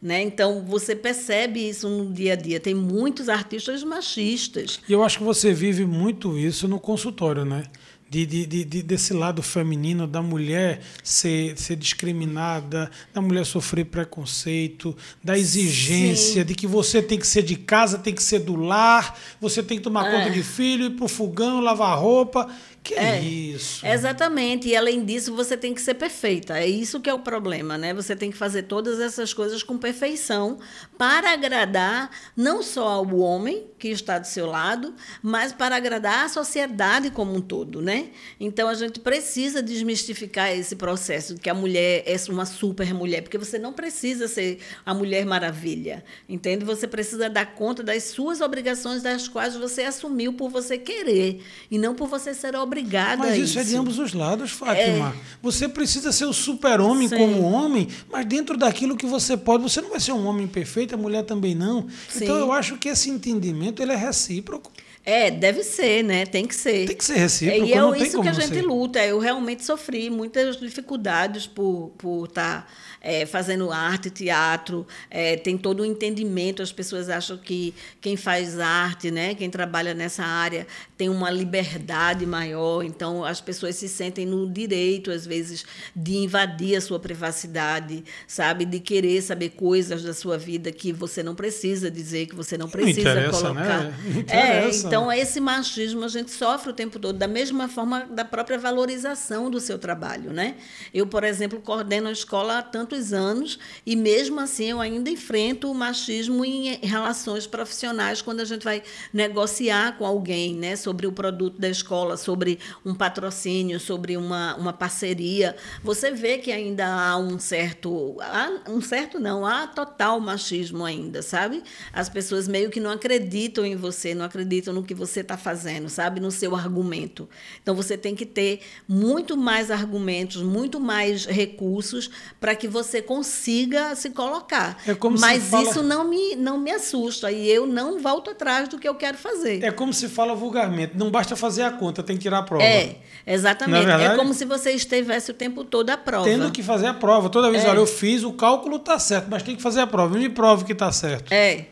Né? 0.00 0.22
Então, 0.22 0.64
você 0.64 0.96
percebe 0.96 1.68
isso 1.68 1.86
no 1.86 2.10
dia 2.10 2.32
a 2.32 2.36
dia. 2.36 2.58
Tem 2.58 2.74
muitos 2.74 3.28
artistas 3.28 3.84
machistas. 3.84 4.80
E 4.88 4.92
eu 4.92 5.04
acho 5.04 5.18
que 5.18 5.24
você 5.24 5.52
vive 5.52 5.84
muito 5.84 6.38
isso 6.38 6.66
no 6.66 6.80
consultório, 6.80 7.44
né? 7.44 7.64
De, 8.10 8.26
de, 8.26 8.64
de, 8.64 8.82
desse 8.82 9.12
lado 9.14 9.40
feminino, 9.40 10.04
da 10.04 10.20
mulher 10.20 10.80
ser, 11.02 11.56
ser 11.56 11.76
discriminada, 11.76 12.90
da 13.14 13.20
mulher 13.20 13.46
sofrer 13.46 13.84
preconceito, 13.84 14.96
da 15.22 15.38
exigência 15.38 16.42
Sim. 16.42 16.44
de 16.44 16.56
que 16.56 16.66
você 16.66 17.00
tem 17.00 17.16
que 17.16 17.26
ser 17.26 17.44
de 17.44 17.54
casa, 17.54 17.98
tem 17.98 18.12
que 18.12 18.22
ser 18.22 18.40
do 18.40 18.56
lar, 18.56 19.16
você 19.40 19.62
tem 19.62 19.78
que 19.78 19.84
tomar 19.84 20.08
é. 20.08 20.10
conta 20.10 20.30
de 20.30 20.42
filho, 20.42 20.86
ir 20.86 20.90
para 20.90 21.04
o 21.04 21.08
fogão, 21.08 21.60
lavar 21.60 21.96
roupa. 21.96 22.50
Que 22.82 22.94
é, 22.94 23.20
isso? 23.20 23.86
Exatamente. 23.86 24.68
E 24.68 24.74
além 24.74 25.04
disso, 25.04 25.34
você 25.34 25.56
tem 25.56 25.74
que 25.74 25.82
ser 25.82 25.94
perfeita. 25.94 26.58
É 26.58 26.66
isso 26.66 26.98
que 26.98 27.10
é 27.10 27.14
o 27.14 27.18
problema, 27.18 27.76
né? 27.76 27.92
Você 27.92 28.16
tem 28.16 28.30
que 28.30 28.36
fazer 28.36 28.62
todas 28.62 28.98
essas 29.00 29.34
coisas 29.34 29.62
com 29.62 29.76
perfeição 29.76 30.58
para 30.96 31.32
agradar 31.32 32.10
não 32.36 32.62
só 32.62 32.88
ao 32.88 33.16
homem 33.16 33.66
que 33.78 33.88
está 33.88 34.18
do 34.18 34.26
seu 34.26 34.46
lado, 34.46 34.94
mas 35.22 35.52
para 35.52 35.76
agradar 35.76 36.24
a 36.24 36.28
sociedade 36.28 37.10
como 37.10 37.34
um 37.34 37.40
todo, 37.40 37.82
né? 37.82 38.08
Então 38.38 38.68
a 38.68 38.74
gente 38.74 38.98
precisa 38.98 39.62
desmistificar 39.62 40.50
esse 40.50 40.74
processo 40.74 41.34
de 41.34 41.40
que 41.40 41.50
a 41.50 41.54
mulher 41.54 42.02
é 42.06 42.16
uma 42.30 42.46
super 42.46 42.92
mulher, 42.94 43.22
porque 43.22 43.38
você 43.38 43.58
não 43.58 43.72
precisa 43.72 44.26
ser 44.26 44.58
a 44.84 44.94
mulher 44.94 45.24
maravilha, 45.26 46.04
entende? 46.28 46.64
Você 46.64 46.86
precisa 46.86 47.28
dar 47.28 47.54
conta 47.54 47.82
das 47.82 48.04
suas 48.04 48.40
obrigações 48.40 49.02
das 49.02 49.28
quais 49.28 49.54
você 49.54 49.82
assumiu 49.82 50.32
por 50.32 50.50
você 50.50 50.76
querer 50.78 51.42
e 51.70 51.78
não 51.78 51.94
por 51.94 52.08
você 52.08 52.34
ser 52.34 52.56
obrigada 52.56 52.69
obrigada 52.70 53.16
mas 53.16 53.34
isso, 53.34 53.44
isso, 53.44 53.58
é 53.58 53.64
de 53.64 53.76
ambos 53.76 53.98
os 53.98 54.12
lados, 54.12 54.50
Fátima. 54.52 55.10
É... 55.10 55.12
Você 55.42 55.68
precisa 55.68 56.12
ser 56.12 56.24
o 56.24 56.32
super-homem 56.32 57.08
como 57.08 57.42
homem, 57.42 57.88
mas 58.10 58.24
dentro 58.26 58.56
daquilo 58.56 58.96
que 58.96 59.06
você 59.06 59.36
pode. 59.36 59.62
Você 59.62 59.80
não 59.80 59.90
vai 59.90 60.00
ser 60.00 60.12
um 60.12 60.26
homem 60.26 60.46
perfeito, 60.46 60.94
a 60.94 60.98
mulher 60.98 61.24
também 61.24 61.54
não. 61.54 61.86
Sim. 62.08 62.24
Então 62.24 62.36
eu 62.36 62.52
acho 62.52 62.76
que 62.76 62.88
esse 62.88 63.10
entendimento 63.10 63.82
ele 63.82 63.92
é 63.92 63.96
recíproco. 63.96 64.70
É, 65.04 65.30
deve 65.30 65.62
ser, 65.62 66.04
né? 66.04 66.26
Tem 66.26 66.46
que 66.46 66.54
ser. 66.54 66.86
Tem 66.86 66.96
que 66.96 67.04
ser 67.04 67.16
recíproco. 67.16 67.66
E 67.66 67.72
é 67.72 68.06
isso 68.06 68.20
que 68.20 68.28
a 68.28 68.32
gente 68.32 68.54
ser. 68.54 68.62
luta. 68.62 69.04
Eu 69.04 69.18
realmente 69.18 69.64
sofri 69.64 70.10
muitas 70.10 70.58
dificuldades 70.58 71.46
por 71.46 71.92
estar. 71.94 71.96
Por 71.98 72.28
tá 72.28 72.66
é, 73.00 73.24
fazendo 73.24 73.72
arte, 73.72 74.10
teatro, 74.10 74.86
é, 75.10 75.36
tem 75.36 75.56
todo 75.56 75.80
o 75.80 75.82
um 75.82 75.86
entendimento. 75.86 76.62
As 76.62 76.70
pessoas 76.70 77.08
acham 77.08 77.36
que 77.38 77.74
quem 78.00 78.16
faz 78.16 78.58
arte, 78.58 79.10
né, 79.10 79.34
quem 79.34 79.48
trabalha 79.48 79.94
nessa 79.94 80.22
área, 80.22 80.66
tem 80.96 81.08
uma 81.08 81.30
liberdade 81.30 82.26
maior. 82.26 82.82
Então, 82.84 83.24
as 83.24 83.40
pessoas 83.40 83.76
se 83.76 83.88
sentem 83.88 84.26
no 84.26 84.48
direito, 84.50 85.10
às 85.10 85.26
vezes, 85.26 85.64
de 85.96 86.18
invadir 86.18 86.76
a 86.76 86.80
sua 86.80 87.00
privacidade, 87.00 88.04
sabe? 88.26 88.64
De 88.64 88.78
querer 88.78 89.22
saber 89.22 89.50
coisas 89.50 90.02
da 90.02 90.12
sua 90.12 90.36
vida 90.36 90.70
que 90.70 90.92
você 90.92 91.22
não 91.22 91.34
precisa 91.34 91.90
dizer, 91.90 92.26
que 92.26 92.34
você 92.34 92.58
não 92.58 92.68
precisa 92.68 93.14
não 93.14 93.30
colocar. 93.30 93.84
Né? 93.84 93.94
É, 94.28 94.68
então, 94.90 95.12
esse 95.12 95.40
machismo 95.40 96.04
a 96.04 96.08
gente 96.08 96.30
sofre 96.30 96.70
o 96.70 96.74
tempo 96.74 96.98
todo, 96.98 97.16
da 97.16 97.28
mesma 97.28 97.66
forma 97.68 98.06
da 98.10 98.24
própria 98.24 98.58
valorização 98.58 99.50
do 99.50 99.58
seu 99.58 99.78
trabalho. 99.78 100.32
Né? 100.32 100.56
Eu, 100.92 101.06
por 101.06 101.24
exemplo, 101.24 101.60
coordeno 101.60 102.08
a 102.08 102.12
escola 102.12 102.58
há 102.58 102.62
tanto 102.62 102.90
tantos 102.90 103.12
anos 103.12 103.58
e 103.86 103.94
mesmo 103.94 104.40
assim 104.40 104.70
eu 104.70 104.80
ainda 104.80 105.08
enfrento 105.08 105.70
o 105.70 105.74
machismo 105.74 106.44
em 106.44 106.76
relações 106.82 107.46
profissionais 107.46 108.20
quando 108.20 108.40
a 108.40 108.44
gente 108.44 108.64
vai 108.64 108.82
negociar 109.12 109.96
com 109.96 110.04
alguém, 110.04 110.54
né, 110.54 110.74
sobre 110.74 111.06
o 111.06 111.12
produto 111.12 111.60
da 111.60 111.68
escola, 111.68 112.16
sobre 112.16 112.58
um 112.84 112.94
patrocínio, 112.94 113.78
sobre 113.78 114.16
uma, 114.16 114.56
uma 114.56 114.72
parceria. 114.72 115.54
Você 115.84 116.10
vê 116.10 116.38
que 116.38 116.50
ainda 116.50 116.86
há 116.86 117.16
um 117.16 117.38
certo, 117.38 118.16
há 118.20 118.70
um 118.70 118.80
certo 118.80 119.20
não, 119.20 119.46
há 119.46 119.66
total 119.66 120.18
machismo 120.18 120.84
ainda, 120.84 121.22
sabe? 121.22 121.62
As 121.92 122.08
pessoas 122.08 122.48
meio 122.48 122.70
que 122.70 122.80
não 122.80 122.90
acreditam 122.90 123.64
em 123.64 123.76
você, 123.76 124.14
não 124.14 124.24
acreditam 124.24 124.74
no 124.74 124.79
que 124.82 124.94
você 124.94 125.20
está 125.20 125.36
fazendo, 125.36 125.88
sabe, 125.88 126.20
no 126.20 126.30
seu 126.30 126.54
argumento. 126.54 127.28
Então 127.62 127.74
você 127.74 127.96
tem 127.96 128.14
que 128.14 128.26
ter 128.26 128.60
muito 128.88 129.36
mais 129.36 129.70
argumentos, 129.70 130.42
muito 130.42 130.80
mais 130.80 131.26
recursos 131.26 132.10
para 132.40 132.54
que 132.54 132.68
você 132.68 133.02
consiga 133.02 133.94
se 133.94 134.10
colocar. 134.10 134.76
É 134.86 134.96
Mas 135.18 135.44
fala... 135.44 135.68
isso 135.68 135.82
não 135.82 136.04
me, 136.08 136.36
não 136.36 136.58
me 136.58 136.70
assusta 136.70 137.30
e 137.30 137.48
eu 137.48 137.66
não 137.66 138.00
volto 138.00 138.30
atrás 138.30 138.68
do 138.68 138.78
que 138.78 138.88
eu 138.88 138.94
quero 138.94 139.18
fazer. 139.18 139.62
É 139.62 139.70
como 139.70 139.92
se 139.92 140.08
fala 140.08 140.34
vulgarmente, 140.34 140.96
não 140.96 141.10
basta 141.10 141.36
fazer 141.36 141.62
a 141.62 141.70
conta, 141.70 142.02
tem 142.02 142.16
que 142.16 142.22
tirar 142.22 142.38
a 142.38 142.42
prova. 142.42 142.62
É, 142.62 142.96
exatamente. 143.26 143.90
É, 143.90 144.06
é, 144.06 144.16
como 144.16 144.34
se 144.34 144.44
você 144.44 144.72
estivesse 144.72 145.30
o 145.30 145.34
tempo 145.34 145.64
todo 145.64 145.90
a 145.90 145.96
prova. 145.96 146.24
Tendo 146.24 146.50
que 146.50 146.62
fazer 146.62 146.86
a 146.86 146.94
prova. 146.94 147.28
Toda 147.28 147.50
vez, 147.50 147.64
é. 147.64 147.68
olha, 147.68 147.78
eu 147.78 147.86
fiz, 147.86 148.22
o 148.22 148.32
cálculo 148.32 148.76
está 148.76 148.98
certo, 148.98 149.28
mas 149.30 149.42
tem 149.42 149.56
que 149.56 149.62
fazer 149.62 149.80
a 149.80 149.86
prova. 149.86 150.16
Me 150.16 150.28
prove 150.28 150.64
que 150.64 150.72
está 150.72 150.90
certo. 150.92 151.32
É. 151.32 151.66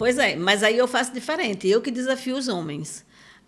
Pois 0.00 0.16
é, 0.16 0.34
mas 0.34 0.62
aí 0.62 0.78
eu 0.78 0.88
faço 0.88 1.12
diferente. 1.12 1.68
Eu 1.68 1.82
que 1.82 1.90
desafio 1.90 2.34
os 2.34 2.48
homens 2.48 3.04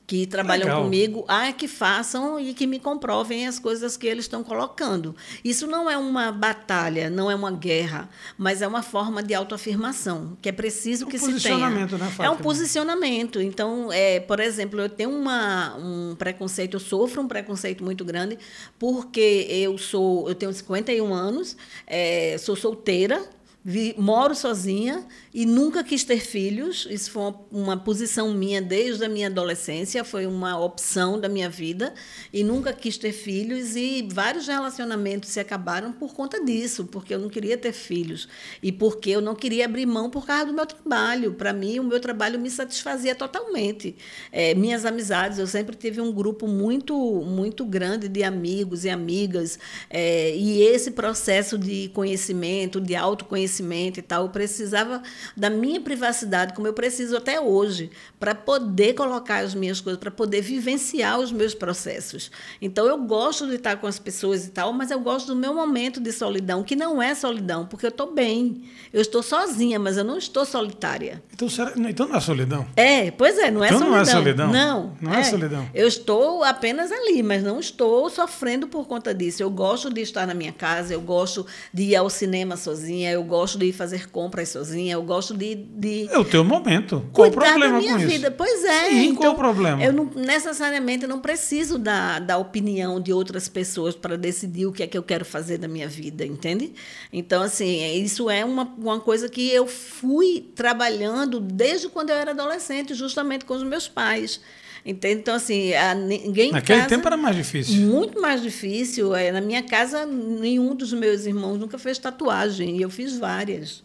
que 0.07 0.27
trabalham 0.27 0.67
Legal. 0.67 0.83
comigo 0.83 1.25
a 1.27 1.51
que 1.51 1.67
façam 1.67 2.39
e 2.39 2.53
que 2.53 2.67
me 2.67 2.79
comprovem 2.79 3.47
as 3.47 3.59
coisas 3.59 3.97
que 3.97 4.07
eles 4.07 4.27
estão 4.27 4.45
colocando. 4.45 5.17
Isso 5.43 5.67
não 5.67 5.89
é 5.89 5.97
uma 5.97 6.31
batalha, 6.31 7.09
não 7.09 7.31
é 7.31 7.35
uma 7.35 7.51
guerra, 7.51 8.11
mas 8.37 8.61
é 8.61 8.69
uma 8.69 8.83
forma 8.83 9.23
de 9.23 9.33
autoafirmação, 9.33 10.37
que 10.43 10.51
é 10.51 10.53
preciso 10.53 11.07
um 11.07 11.09
que 11.09 11.19
se 11.19 11.41
tenha. 11.41 11.71
Né, 11.71 11.89
Fátima? 11.89 12.27
É 12.27 12.29
um 12.29 12.37
posicionamento. 12.37 13.41
Então, 13.41 13.91
é, 13.91 14.21
por 14.21 14.39
exemplo, 14.39 14.79
eu 14.79 14.91
tenho 14.91 15.09
uma, 15.09 15.75
um 15.79 16.15
preconceito, 16.17 16.75
eu 16.75 16.81
sofro 16.81 17.23
um 17.23 17.27
preconceito 17.27 17.83
muito 17.83 18.05
grande, 18.05 18.37
porque 18.79 19.47
eu 19.49 19.79
sou, 19.79 20.29
eu 20.29 20.35
tenho 20.35 20.53
51 20.53 21.15
anos, 21.15 21.57
é, 21.87 22.37
sou 22.37 22.55
solteira, 22.55 23.27
Vi, 23.65 23.95
moro 23.97 24.35
sozinha 24.35 25.07
e 25.33 25.47
nunca 25.47 25.83
quis 25.85 26.05
ter 26.05 26.21
filhos. 26.21 26.87
Isso 26.91 27.11
foi 27.11 27.23
uma, 27.23 27.41
uma, 27.51 27.77
posição 27.77 28.33
minha 28.33 28.61
desde 28.61 29.05
a 29.05 29.09
minha 29.09 29.29
adolescência, 29.29 30.05
foi 30.05 30.27
uma 30.27 30.59
opção 30.59 31.21
da 31.21 31.29
minha 31.29 31.49
vida. 31.49 31.95
E 32.33 32.43
nunca 32.45 32.73
quis 32.73 32.99
ter 32.99 33.13
filhos. 33.13 33.77
E 33.77 34.07
vários 34.11 34.47
relacionamentos 34.47 35.31
se 35.31 35.41
acabaram 35.41 35.93
por 35.93 36.15
conta 36.15 36.43
disso, 36.45 36.85
porque 36.85 37.15
eu 37.15 37.19
não 37.19 37.29
queria 37.29 37.57
ter 37.57 37.73
filhos. 37.73 38.29
E 38.63 38.71
porque 38.73 39.11
eu 39.11 39.21
não 39.21 39.35
queria 39.35 39.65
abrir 39.65 39.87
mão 39.87 40.11
por 40.11 40.27
causa 40.27 40.47
do 40.47 40.53
meu 40.53 40.67
trabalho. 40.67 41.35
Para 41.35 41.53
mim, 41.53 41.79
o 41.79 41.85
meu 41.85 42.01
trabalho 42.01 42.39
me 42.39 42.51
satisfazia 42.51 43.15
totalmente. 43.15 43.97
É, 44.31 44.55
minhas 44.55 44.85
amizades, 44.85 45.39
eu 45.39 45.47
sempre 45.47 45.77
tive 45.77 46.01
um 46.01 46.13
grupo 46.13 46.47
muito, 46.47 46.95
muito 47.23 47.65
grande 47.65 48.09
de 48.09 48.23
amigos 48.23 48.85
e 48.85 48.91
amigas. 48.91 49.59
É, 49.91 50.37
e 50.37 50.63
esse 50.63 50.91
processo 50.91 51.59
de 51.59 51.89
conhecimento, 51.95 52.81
de 52.81 52.95
autoconhecimento, 52.95 53.43
conhecimento 53.43 53.99
e 53.99 54.03
tal, 54.03 54.25
eu 54.25 54.31
precisava 54.31 55.03
da 55.37 55.49
minha 55.49 55.81
privacidade, 55.81 56.55
como 56.55 56.67
eu 56.67 56.73
preciso 56.73 57.17
até 57.17 57.41
hoje, 57.41 57.91
para 58.19 58.35
poder 58.35 58.95
colocar 58.95 59.39
as 59.39 59.55
minhas 59.55 59.81
coisas, 59.81 60.01
para 60.01 60.11
poder 60.11 60.41
vivenciar 60.41 61.21
os 61.21 61.31
meus 61.31 61.55
processos. 61.55 62.31
Então, 62.61 62.87
eu 62.87 62.99
gosto 62.99 63.47
de 63.47 63.57
estar 63.57 63.77
com 63.77 63.87
as 63.87 63.99
pessoas 63.99 64.47
e 64.47 64.51
tal, 64.51 64.73
mas 64.73 64.91
eu 64.91 65.01
gosto 65.01 65.29
do 65.29 65.37
meu 65.37 65.55
momento 65.55 66.01
de 66.01 66.13
solidão, 66.13 66.63
que 66.63 66.75
não 66.75 67.03
é 67.03 67.15
solidão, 67.15 67.67
porque 67.67 67.87
eu 67.87 67.91
estou 67.91 68.13
bem. 68.13 68.65
Eu 68.93 69.01
estou 69.01 69.23
sozinha, 69.23 69.79
mas 69.79 69.97
eu 69.97 70.05
não 70.05 70.19
estou 70.19 70.45
solitária. 70.45 71.23
Então, 71.33 71.49
será, 71.49 71.73
então 71.77 72.09
não 72.09 72.17
é 72.17 72.21
solidão? 72.21 72.67
É, 72.77 73.11
pois 73.11 73.39
é, 73.39 73.51
não 73.51 73.63
é 73.63 73.69
então 73.69 73.79
solidão. 73.79 73.97
não 73.97 74.01
é 74.01 74.05
solidão? 74.05 74.53
Não. 74.53 74.97
Não 75.01 75.15
é, 75.15 75.21
é 75.21 75.25
solidão. 75.25 75.69
Eu 75.75 75.87
estou 75.87 76.43
apenas 76.43 76.91
ali, 76.91 77.23
mas 77.23 77.43
não 77.43 77.61
estou 77.61 78.09
sofrendo 78.11 78.67
por 78.67 78.87
conta 78.87 79.15
disso. 79.15 79.43
Eu 79.43 79.51
gosto 79.51 79.93
de 79.93 80.01
estar 80.01 80.27
na 80.27 80.35
minha 80.35 80.53
casa, 80.53 80.95
eu 80.95 81.01
gosto 81.01 81.47
de 81.73 81.83
ir 81.83 81.97
ao 81.97 82.11
cinema 82.11 82.57
sozinha, 82.57 83.11
eu 83.11 83.23
gosto 83.23 83.43
gosto 83.43 83.59
de 83.59 83.67
ir 83.67 83.73
fazer 83.73 84.09
compras 84.09 84.49
sozinha, 84.49 84.95
eu 84.95 85.03
gosto 85.13 85.35
de. 85.35 85.55
de 85.55 86.09
é 86.11 86.19
o 86.19 86.25
teu 86.25 86.43
momento. 86.43 87.07
Qual 87.13 87.29
o 87.29 87.31
problema 87.31 87.59
da 87.59 87.79
minha 87.79 87.93
com 87.93 87.99
vida. 87.99 88.29
Isso? 88.29 88.37
Pois 88.37 88.65
é. 88.65 88.89
Sim, 88.89 89.05
então, 89.09 89.17
qual 89.17 89.33
o 89.33 89.37
problema? 89.37 89.83
Eu 89.83 89.93
não, 89.93 90.11
necessariamente 90.15 91.07
não 91.07 91.21
preciso 91.21 91.79
da, 91.79 92.19
da 92.19 92.39
opinião 92.39 93.01
de 93.01 93.13
outras 93.13 93.49
pessoas 93.49 93.95
para 93.95 94.17
decidir 94.17 94.67
o 94.67 94.73
que 94.73 94.83
é 94.83 94.87
que 94.87 94.97
eu 94.97 95.03
quero 95.03 95.25
fazer 95.25 95.59
da 95.59 95.69
minha 95.69 95.89
vida, 95.89 96.25
entende? 96.25 96.73
Então, 97.13 97.43
assim, 97.43 98.03
isso 98.03 98.31
é 98.31 98.45
uma, 98.45 98.65
uma 98.79 99.01
coisa 99.01 99.29
que 99.29 99.51
eu 99.51 99.67
fui 99.67 100.51
trabalhando 100.55 101.39
desde 101.39 101.89
quando 101.89 102.11
eu 102.11 102.17
era 102.17 102.31
adolescente, 102.31 102.95
justamente 102.95 103.45
com 103.45 103.55
os 103.55 103.63
meus 103.63 103.87
pais. 103.87 104.41
Entende? 104.85 105.21
Então, 105.21 105.35
assim, 105.35 105.73
a, 105.75 105.95
ninguém. 105.95 106.51
Naquele 106.51 106.81
casa, 106.81 106.89
tempo 106.89 107.07
era 107.07 107.17
mais 107.17 107.37
difícil. 107.37 107.87
Muito 107.87 108.21
mais 108.21 108.43
difícil. 108.43 109.15
É, 109.15 109.31
na 109.31 109.41
minha 109.41 109.63
casa, 109.63 110.05
nenhum 110.05 110.75
dos 110.75 110.93
meus 110.93 111.25
irmãos 111.25 111.57
nunca 111.59 111.79
fez 111.79 111.99
tatuagem, 111.99 112.79
e 112.79 112.83
eu 112.83 112.91
fiz 112.91 113.17
várias. 113.17 113.83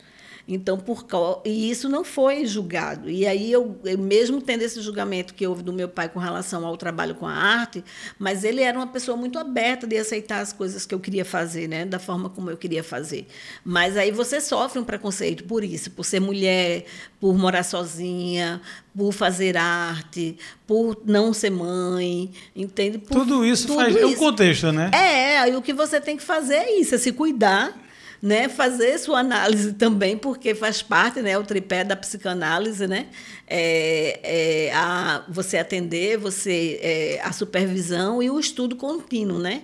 Então, 0.47 0.77
por 0.77 1.05
e 1.43 1.69
isso 1.69 1.89
não 1.89 2.05
foi 2.05 2.45
julgado. 2.45 3.09
E 3.09 3.27
aí 3.27 3.51
eu, 3.51 3.77
eu, 3.83 3.97
mesmo 3.97 4.41
tendo 4.41 4.61
esse 4.61 4.79
julgamento 4.79 5.33
que 5.33 5.45
houve 5.45 5.61
do 5.61 5.73
meu 5.73 5.89
pai 5.89 6.07
com 6.07 6.19
relação 6.19 6.65
ao 6.65 6.77
trabalho 6.77 7.15
com 7.15 7.27
a 7.27 7.33
arte, 7.33 7.83
mas 8.17 8.45
ele 8.45 8.61
era 8.61 8.77
uma 8.77 8.87
pessoa 8.87 9.17
muito 9.17 9.37
aberta 9.37 9.85
de 9.85 9.97
aceitar 9.97 10.39
as 10.39 10.53
coisas 10.53 10.85
que 10.85 10.95
eu 10.95 11.01
queria 11.01 11.25
fazer, 11.25 11.67
né, 11.67 11.83
da 11.83 11.99
forma 11.99 12.29
como 12.29 12.49
eu 12.49 12.55
queria 12.55 12.81
fazer. 12.81 13.27
Mas 13.65 13.97
aí 13.97 14.09
você 14.09 14.39
sofre 14.39 14.79
um 14.79 14.85
preconceito 14.85 15.43
por 15.43 15.65
isso, 15.65 15.91
por 15.91 16.05
ser 16.05 16.21
mulher, 16.21 16.85
por 17.19 17.37
morar 17.37 17.63
sozinha, 17.63 18.61
por 18.95 19.11
fazer 19.11 19.57
arte, 19.57 20.37
por 20.65 21.01
não 21.05 21.33
ser 21.33 21.49
mãe, 21.49 22.31
entende? 22.55 22.99
Por 22.99 23.13
tudo 23.13 23.43
isso 23.43 23.67
tudo 23.67 23.81
faz 23.81 23.93
isso. 23.93 24.03
é 24.03 24.07
um 24.07 24.15
contexto, 24.15 24.71
né? 24.71 24.91
É, 24.93 25.39
aí 25.39 25.55
o 25.57 25.61
que 25.61 25.73
você 25.73 25.99
tem 25.99 26.15
que 26.15 26.23
fazer 26.23 26.55
é 26.55 26.79
isso, 26.79 26.95
é 26.95 26.97
se 26.97 27.11
cuidar 27.11 27.86
né, 28.21 28.49
fazer 28.49 28.97
sua 28.97 29.19
análise 29.19 29.73
também, 29.73 30.17
porque 30.17 30.55
faz 30.55 30.81
parte, 30.81 31.21
né, 31.21 31.37
o 31.37 31.43
tripé 31.43 31.83
da 31.83 31.95
psicanálise, 31.95 32.87
né, 32.87 33.07
é, 33.47 34.67
é 34.67 34.73
a, 34.73 35.23
você 35.29 35.57
atender, 35.57 36.17
você 36.17 36.79
é, 36.81 37.21
a 37.23 37.31
supervisão 37.31 38.21
e 38.21 38.29
o 38.29 38.39
estudo 38.39 38.75
contínuo, 38.75 39.39
né, 39.39 39.63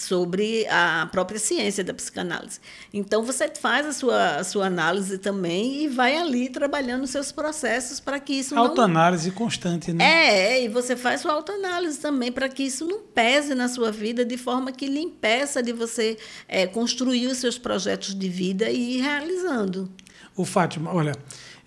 sobre 0.00 0.66
a 0.68 1.08
própria 1.10 1.38
ciência 1.38 1.84
da 1.84 1.92
psicanálise. 1.94 2.60
Então, 2.92 3.22
você 3.22 3.48
faz 3.48 3.86
a 3.86 3.92
sua, 3.92 4.36
a 4.36 4.44
sua 4.44 4.66
análise 4.66 5.18
também 5.18 5.84
e 5.84 5.88
vai 5.88 6.16
ali 6.16 6.48
trabalhando 6.48 7.04
os 7.04 7.10
seus 7.10 7.30
processos 7.30 8.00
para 8.00 8.18
que 8.18 8.32
isso 8.32 8.56
Autoanálise 8.56 9.28
não... 9.28 9.36
constante, 9.36 9.92
né? 9.92 10.04
É, 10.04 10.64
e 10.64 10.68
você 10.68 10.96
faz 10.96 11.20
sua 11.20 11.32
autoanálise 11.32 11.98
também 11.98 12.32
para 12.32 12.48
que 12.48 12.62
isso 12.62 12.86
não 12.86 13.00
pese 13.00 13.54
na 13.54 13.68
sua 13.68 13.92
vida 13.92 14.24
de 14.24 14.36
forma 14.36 14.72
que 14.72 14.86
lhe 14.86 15.00
impeça 15.00 15.62
de 15.62 15.72
você 15.72 16.16
é, 16.48 16.66
construir 16.66 17.26
os 17.26 17.38
seus 17.38 17.58
projetos 17.58 18.14
de 18.14 18.28
vida 18.28 18.70
e 18.70 18.98
ir 18.98 19.00
realizando. 19.02 19.90
O 20.36 20.44
Fátima, 20.44 20.92
olha, 20.94 21.12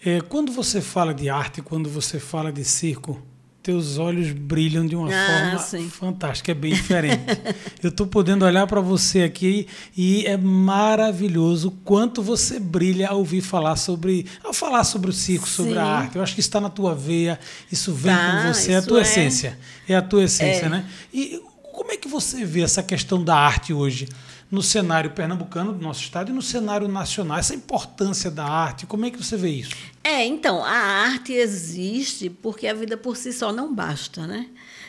é, 0.05 0.19
quando 0.21 0.51
você 0.51 0.81
fala 0.81 1.13
de 1.13 1.29
arte, 1.29 1.61
quando 1.61 1.89
você 1.89 2.19
fala 2.19 2.51
de 2.51 2.65
circo, 2.65 3.21
teus 3.64 3.97
olhos 3.97 4.30
brilham 4.34 4.86
de 4.86 4.93
uma 4.93 5.07
ah, 5.07 5.26
forma 5.26 5.59
sim. 5.59 5.89
fantástica, 5.89 6.51
é 6.51 6.53
bem 6.53 6.74
diferente. 6.74 7.24
Eu 7.82 7.89
estou 7.89 8.05
podendo 8.05 8.43
olhar 8.43 8.68
para 8.68 8.82
você 8.82 9.24
aqui 9.24 9.68
e 9.95 10.26
é 10.26 10.36
maravilhoso 10.36 11.72
quanto 11.86 12.22
você 12.22 12.59
brilha 12.59 13.07
ao 13.07 13.20
ouvir 13.20 13.39
falar 13.39 13.78
sobre, 13.78 14.26
ao 14.43 14.53
falar 14.53 14.84
sobre 14.84 15.09
o 15.09 15.14
circo, 15.14 15.47
sim. 15.47 15.55
sobre 15.55 15.78
a 15.78 15.86
arte. 15.86 16.18
Eu 16.18 16.22
acho 16.22 16.36
que 16.36 16.41
está 16.41 16.59
na 16.59 16.70
tua 16.70 16.93
veia, 16.93 17.39
isso 17.72 17.93
vem 17.93 18.14
tá, 18.14 18.43
com 18.43 18.53
você, 18.53 18.74
é 18.74 18.76
a 18.76 18.82
tua 18.82 18.99
é... 18.99 19.01
essência, 19.03 19.57
é 19.88 19.95
a 19.95 20.01
tua 20.01 20.24
essência, 20.26 20.66
é. 20.66 20.70
né? 20.70 20.86
E 21.14 21.41
como 21.72 21.91
é 21.91 21.97
que 21.97 22.09
você 22.09 22.43
vê 22.43 22.61
essa 22.61 22.84
questão 22.84 23.24
da 23.24 23.36
arte 23.36 23.74
hoje? 23.74 24.09
No 24.53 24.61
cenário 24.61 25.09
pernambucano 25.09 25.73
do 25.73 25.81
nosso 25.81 26.01
estado 26.01 26.29
e 26.29 26.33
no 26.33 26.41
cenário 26.43 26.87
nacional, 26.87 27.39
essa 27.39 27.55
importância 27.55 28.29
da 28.29 28.45
arte, 28.45 28.85
como 28.85 29.03
é 29.03 29.09
que 29.09 29.17
você 29.17 29.35
vê 29.35 29.49
isso? 29.49 29.75
É, 30.03 30.23
então, 30.23 30.63
a 30.63 30.69
arte 30.69 31.33
existe 31.33 32.29
porque 32.29 32.67
a 32.67 32.73
vida 32.75 32.95
por 32.95 33.17
si 33.17 33.33
só 33.33 33.51
não 33.51 33.73
basta, 33.73 34.27
né? 34.27 34.45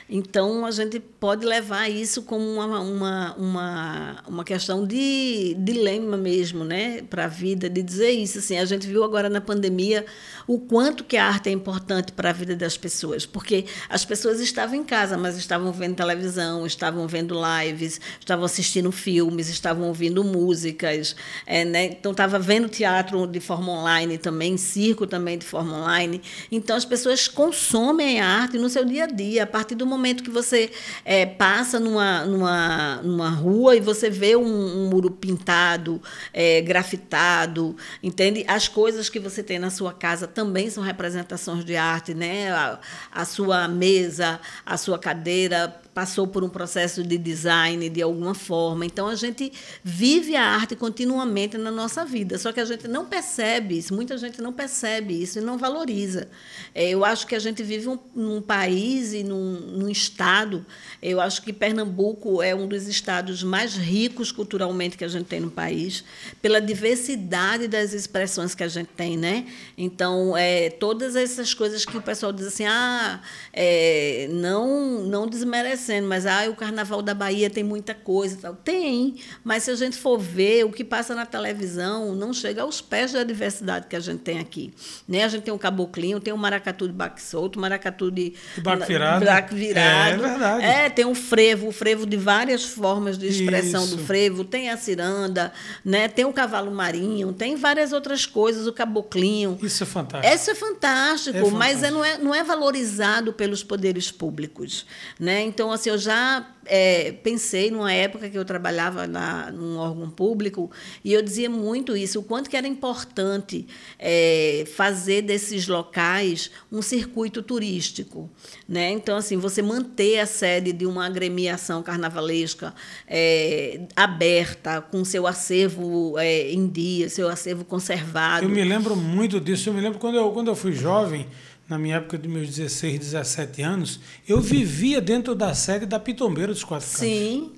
Então, 0.09 0.67
a 0.67 0.71
gente 0.71 1.01
pode 1.01 1.47
levar 1.47 1.89
isso 1.89 2.23
como 2.23 2.45
uma, 2.45 2.79
uma, 2.81 3.35
uma, 3.37 4.23
uma 4.29 4.45
questão 4.45 4.87
de 4.87 5.57
dilema 5.59 6.15
mesmo 6.19 6.63
né, 6.63 7.01
para 7.09 7.25
a 7.25 7.29
vida, 7.29 7.71
de 7.71 7.83
dizer 7.83 8.11
isso. 8.11 8.39
Assim, 8.39 8.59
a 8.59 8.67
gente 8.67 8.87
viu 8.87 9.03
agora 9.03 9.31
na 9.31 9.41
pandemia 9.41 10.05
o 10.47 10.59
quanto 10.59 11.05
que 11.05 11.17
a 11.17 11.27
arte 11.27 11.49
é 11.49 11.53
importante 11.53 12.13
para 12.13 12.29
a 12.29 12.33
vida 12.35 12.55
das 12.55 12.77
pessoas, 12.77 13.25
porque 13.25 13.65
as 13.89 14.05
pessoas 14.05 14.41
estavam 14.41 14.75
em 14.75 14.85
casa, 14.85 15.17
mas 15.17 15.39
estavam 15.39 15.73
vendo 15.73 15.97
televisão, 15.97 16.67
estavam 16.67 17.09
vendo 17.09 17.35
lives, 17.35 17.99
estavam 18.21 18.45
assistindo 18.45 18.93
filmes, 18.93 19.49
estavam 19.49 19.89
ouvindo 19.89 20.23
músicas, 20.23 21.17
é, 21.47 21.65
né? 21.65 21.87
então 21.87 22.13
estava 22.13 22.39
vendo 22.39 22.69
teatro 22.69 23.27
de 23.27 23.41
forma 23.41 23.73
online 23.73 24.19
também, 24.19 24.59
circo 24.59 25.07
também 25.07 25.39
de 25.39 25.47
forma 25.47 25.79
online. 25.79 26.21
Então, 26.53 26.77
as 26.77 26.85
pessoas 26.85 27.27
consomem 27.27 28.21
a 28.21 28.27
arte 28.27 28.59
no 28.59 28.69
seu 28.69 28.85
dia 28.85 29.05
a 29.05 29.07
dia, 29.07 29.45
a 29.45 29.47
partir 29.47 29.75
do 29.75 29.87
momento 29.87 29.94
que 30.23 30.31
você 30.31 30.71
é, 31.05 31.27
passa 31.27 31.79
numa, 31.79 32.25
numa, 32.25 32.97
numa 33.03 33.31
rua 33.31 33.77
e 33.77 33.81
você 33.81 34.11
vê 34.11 34.37
um, 34.37 34.45
um 34.45 34.89
muro 34.89 35.11
pintado, 35.11 36.01
é, 36.33 36.61
grafitado, 36.61 37.77
entende? 38.03 38.45
As 38.49 38.69
coisas 38.69 39.09
que 39.09 39.19
você 39.19 39.43
tem 39.43 39.59
na 39.59 39.71
sua 39.71 39.93
casa 39.93 40.27
também 40.27 40.71
são 40.71 40.83
representações 40.83 41.65
de 41.65 41.77
arte, 41.77 42.15
né? 42.15 42.51
A, 42.51 42.79
a 43.13 43.25
sua 43.25 43.69
mesa, 43.69 44.41
a 44.65 44.77
sua 44.77 44.99
cadeira 44.99 45.84
passou 45.95 46.27
por 46.27 46.43
um 46.43 46.49
processo 46.49 47.05
de 47.05 47.17
design 47.17 47.89
de 47.89 48.03
alguma 48.03 48.35
forma. 48.35 48.85
Então 48.85 49.07
a 49.07 49.15
gente 49.15 49.53
vive 49.83 50.35
a 50.35 50.45
arte 50.45 50.75
continuamente 50.75 51.57
na 51.57 51.71
nossa 51.71 52.05
vida, 52.05 52.37
só 52.37 52.53
que 52.53 52.59
a 52.59 52.65
gente 52.65 52.89
não 52.89 53.07
percebe 53.07 53.79
isso, 53.79 53.95
muita 53.95 54.19
gente 54.19 54.43
não 54.43 54.53
percebe 54.53 55.23
isso 55.23 55.39
e 55.39 55.43
não 55.43 55.57
valoriza. 55.57 56.29
É, 56.75 56.89
eu 56.89 57.05
acho 57.05 57.27
que 57.27 57.37
a 57.37 57.39
gente 57.39 57.63
vive 57.63 57.89
um, 57.89 57.99
num 58.15 58.43
país 58.43 59.13
e 59.13 59.23
num, 59.23 59.61
num 59.61 59.89
estado, 59.89 60.67
eu 61.01 61.21
acho 61.21 61.41
que 61.43 61.53
Pernambuco 61.53 62.43
é 62.43 62.55
um 62.55 62.67
dos 62.67 62.89
estados 62.89 63.45
mais 63.45 63.77
ricos 63.77 64.33
culturalmente 64.33 64.99
que 64.99 65.05
a 65.05 65.09
gente 65.09 65.27
tem 65.27 65.39
no 65.39 65.51
país, 65.51 66.03
pela 66.43 66.61
diversidade 66.61 67.69
das 67.69 67.93
expressões 67.93 68.55
que 68.55 68.65
a 68.65 68.69
gente 68.69 68.89
tem, 68.97 69.17
né? 69.17 69.47
Então, 69.79 70.37
é, 70.37 70.71
todas 70.71 71.15
essas 71.15 71.55
coisas 71.55 71.85
que 71.85 71.97
o 71.97 72.03
pessoal 72.03 72.33
diz 72.33 72.49
assim, 72.49 72.65
ah, 72.65 73.21
é, 73.53 74.29
não, 74.33 75.05
não 75.05 75.29
desmerece 75.29 75.84
acontecendo, 75.85 76.09
mas 76.09 76.27
ah, 76.27 76.49
o 76.49 76.55
Carnaval 76.55 77.03
da 77.03 77.15
Bahia 77.15 77.51
tem 77.51 77.63
muita 77.63 77.95
coisa. 77.95 78.39
Tal. 78.41 78.55
Tem, 78.55 79.17
mas 79.43 79.65
se 79.65 79.71
a 79.71 79.77
gente 79.77 79.97
for 79.97 80.19
ver 80.19 80.65
o 80.65 80.71
que 80.71 80.83
passa 80.83 81.15
na 81.15 81.27
televisão, 81.27 82.15
não 82.15 82.33
chega 82.33 82.63
aos 82.63 82.81
pés 82.81 83.13
da 83.13 83.23
diversidade 83.23 83.87
que 83.87 83.97
a 83.97 84.01
gente 84.01 84.21
tem 84.21 84.39
aqui. 84.39 84.73
Né? 85.07 85.25
A 85.25 85.29
gente 85.29 85.43
tem 85.43 85.53
o 85.53 85.59
caboclinho, 85.59 86.21
tem 86.21 86.33
o 86.33 86.39
maracatu 86.39 86.87
de 86.87 86.95
baque 86.95 87.23
solto, 87.23 87.57
o 87.57 87.61
maracatu 87.61 88.11
de, 88.11 88.33
baque 88.59 88.87
virado. 88.87 89.25
Baque 89.25 89.55
virado. 89.55 89.81
É, 89.81 90.11
é, 90.11 90.17
verdade. 90.17 90.65
É, 90.65 90.91
tem 90.91 91.05
o 91.05 91.15
frevo, 91.15 91.69
o 91.69 91.73
frevo 91.73 92.07
de 92.07 92.17
várias 92.17 92.65
formas 92.65 93.19
de 93.19 93.27
expressão 93.27 93.85
Isso. 93.85 93.97
do 93.97 94.05
frevo, 94.05 94.45
tem 94.45 94.71
a 94.71 94.77
ciranda, 94.77 95.53
né? 95.85 96.09
tem 96.09 96.25
o 96.25 96.33
cavalo 96.33 96.71
marinho, 96.71 97.33
tem 97.33 97.57
várias 97.57 97.93
outras 97.93 98.27
coisas, 98.27 98.67
o 98.67 98.73
caboclinho. 98.73 99.59
Isso 99.63 99.83
é 99.83 99.87
fantástico. 99.87 100.35
Isso 100.35 100.51
é 100.51 100.55
fantástico, 100.55 101.37
é 101.37 101.51
mas 101.51 101.81
fantástico. 101.81 101.87
É, 101.87 101.91
não, 101.91 102.05
é, 102.05 102.19
não 102.19 102.35
é 102.35 102.43
valorizado 102.43 103.33
pelos 103.33 103.63
poderes 103.63 104.11
públicos. 104.11 104.87
Né? 105.19 105.43
Então, 105.43 105.71
assim, 105.75 105.91
eu 105.91 105.99
já 105.99 106.47
é, 106.67 107.13
pensei 107.13 107.71
numa 107.71 107.93
época 107.93 108.29
que 108.29 108.39
eu 108.39 108.45
trabalhava 108.45 109.07
na, 109.07 109.51
num 109.51 109.77
órgão 109.77 110.09
público 110.11 110.71
e 111.05 111.13
eu 111.13 111.23
dizia 111.23 111.51
muito 111.51 111.97
isso, 111.97 112.21
o 112.21 112.23
quanto 112.23 112.49
que 112.49 112.57
era 112.57 112.67
importante 112.67 113.67
é, 113.99 114.65
fazer 114.75 115.23
desses 115.23 115.69
locais 115.69 116.51
um 116.71 116.81
circuito 116.81 117.43
turístico. 117.43 118.31
Né? 118.69 118.91
Então, 118.91 119.17
assim, 119.17 119.37
você 119.37 119.63
manter 119.63 120.21
a 120.21 120.27
sede 120.27 120.73
de 120.73 120.87
uma 120.87 121.07
agremiação 121.07 121.83
carnavalesca 121.83 122.75
é, 123.07 123.81
aberta, 123.95 124.81
com 124.81 125.05
seu 125.05 125.27
acervo 125.27 126.19
é, 126.19 126.51
em 126.51 126.67
dia, 126.67 127.09
seu 127.09 127.29
acervo 127.29 127.65
conservado. 127.65 128.47
Eu 128.47 128.51
me 128.51 128.65
lembro 128.65 128.97
muito 128.97 129.41
disso, 129.41 129.69
eu 129.69 129.75
me 129.75 129.81
lembro 129.81 129.99
quando 129.99 130.17
eu, 130.17 130.31
quando 130.31 130.49
eu 130.49 130.57
fui 130.57 130.73
jovem 130.73 131.27
na 131.69 131.79
minha 131.79 131.97
época 131.97 132.19
de 132.19 132.29
meus 132.29 132.49
16, 132.49 132.99
17 132.99 133.63
anos, 133.63 134.01
eu 134.29 134.41
vivia 134.41 135.01
dentro 135.01 135.35
da 135.35 135.55
sede 135.55 135.87
da 135.87 135.99
Pitombeira 135.99 136.53
dos 136.53 136.65
Quatro 136.65 136.87
Cantos. 136.87 137.01
Sim. 137.01 137.53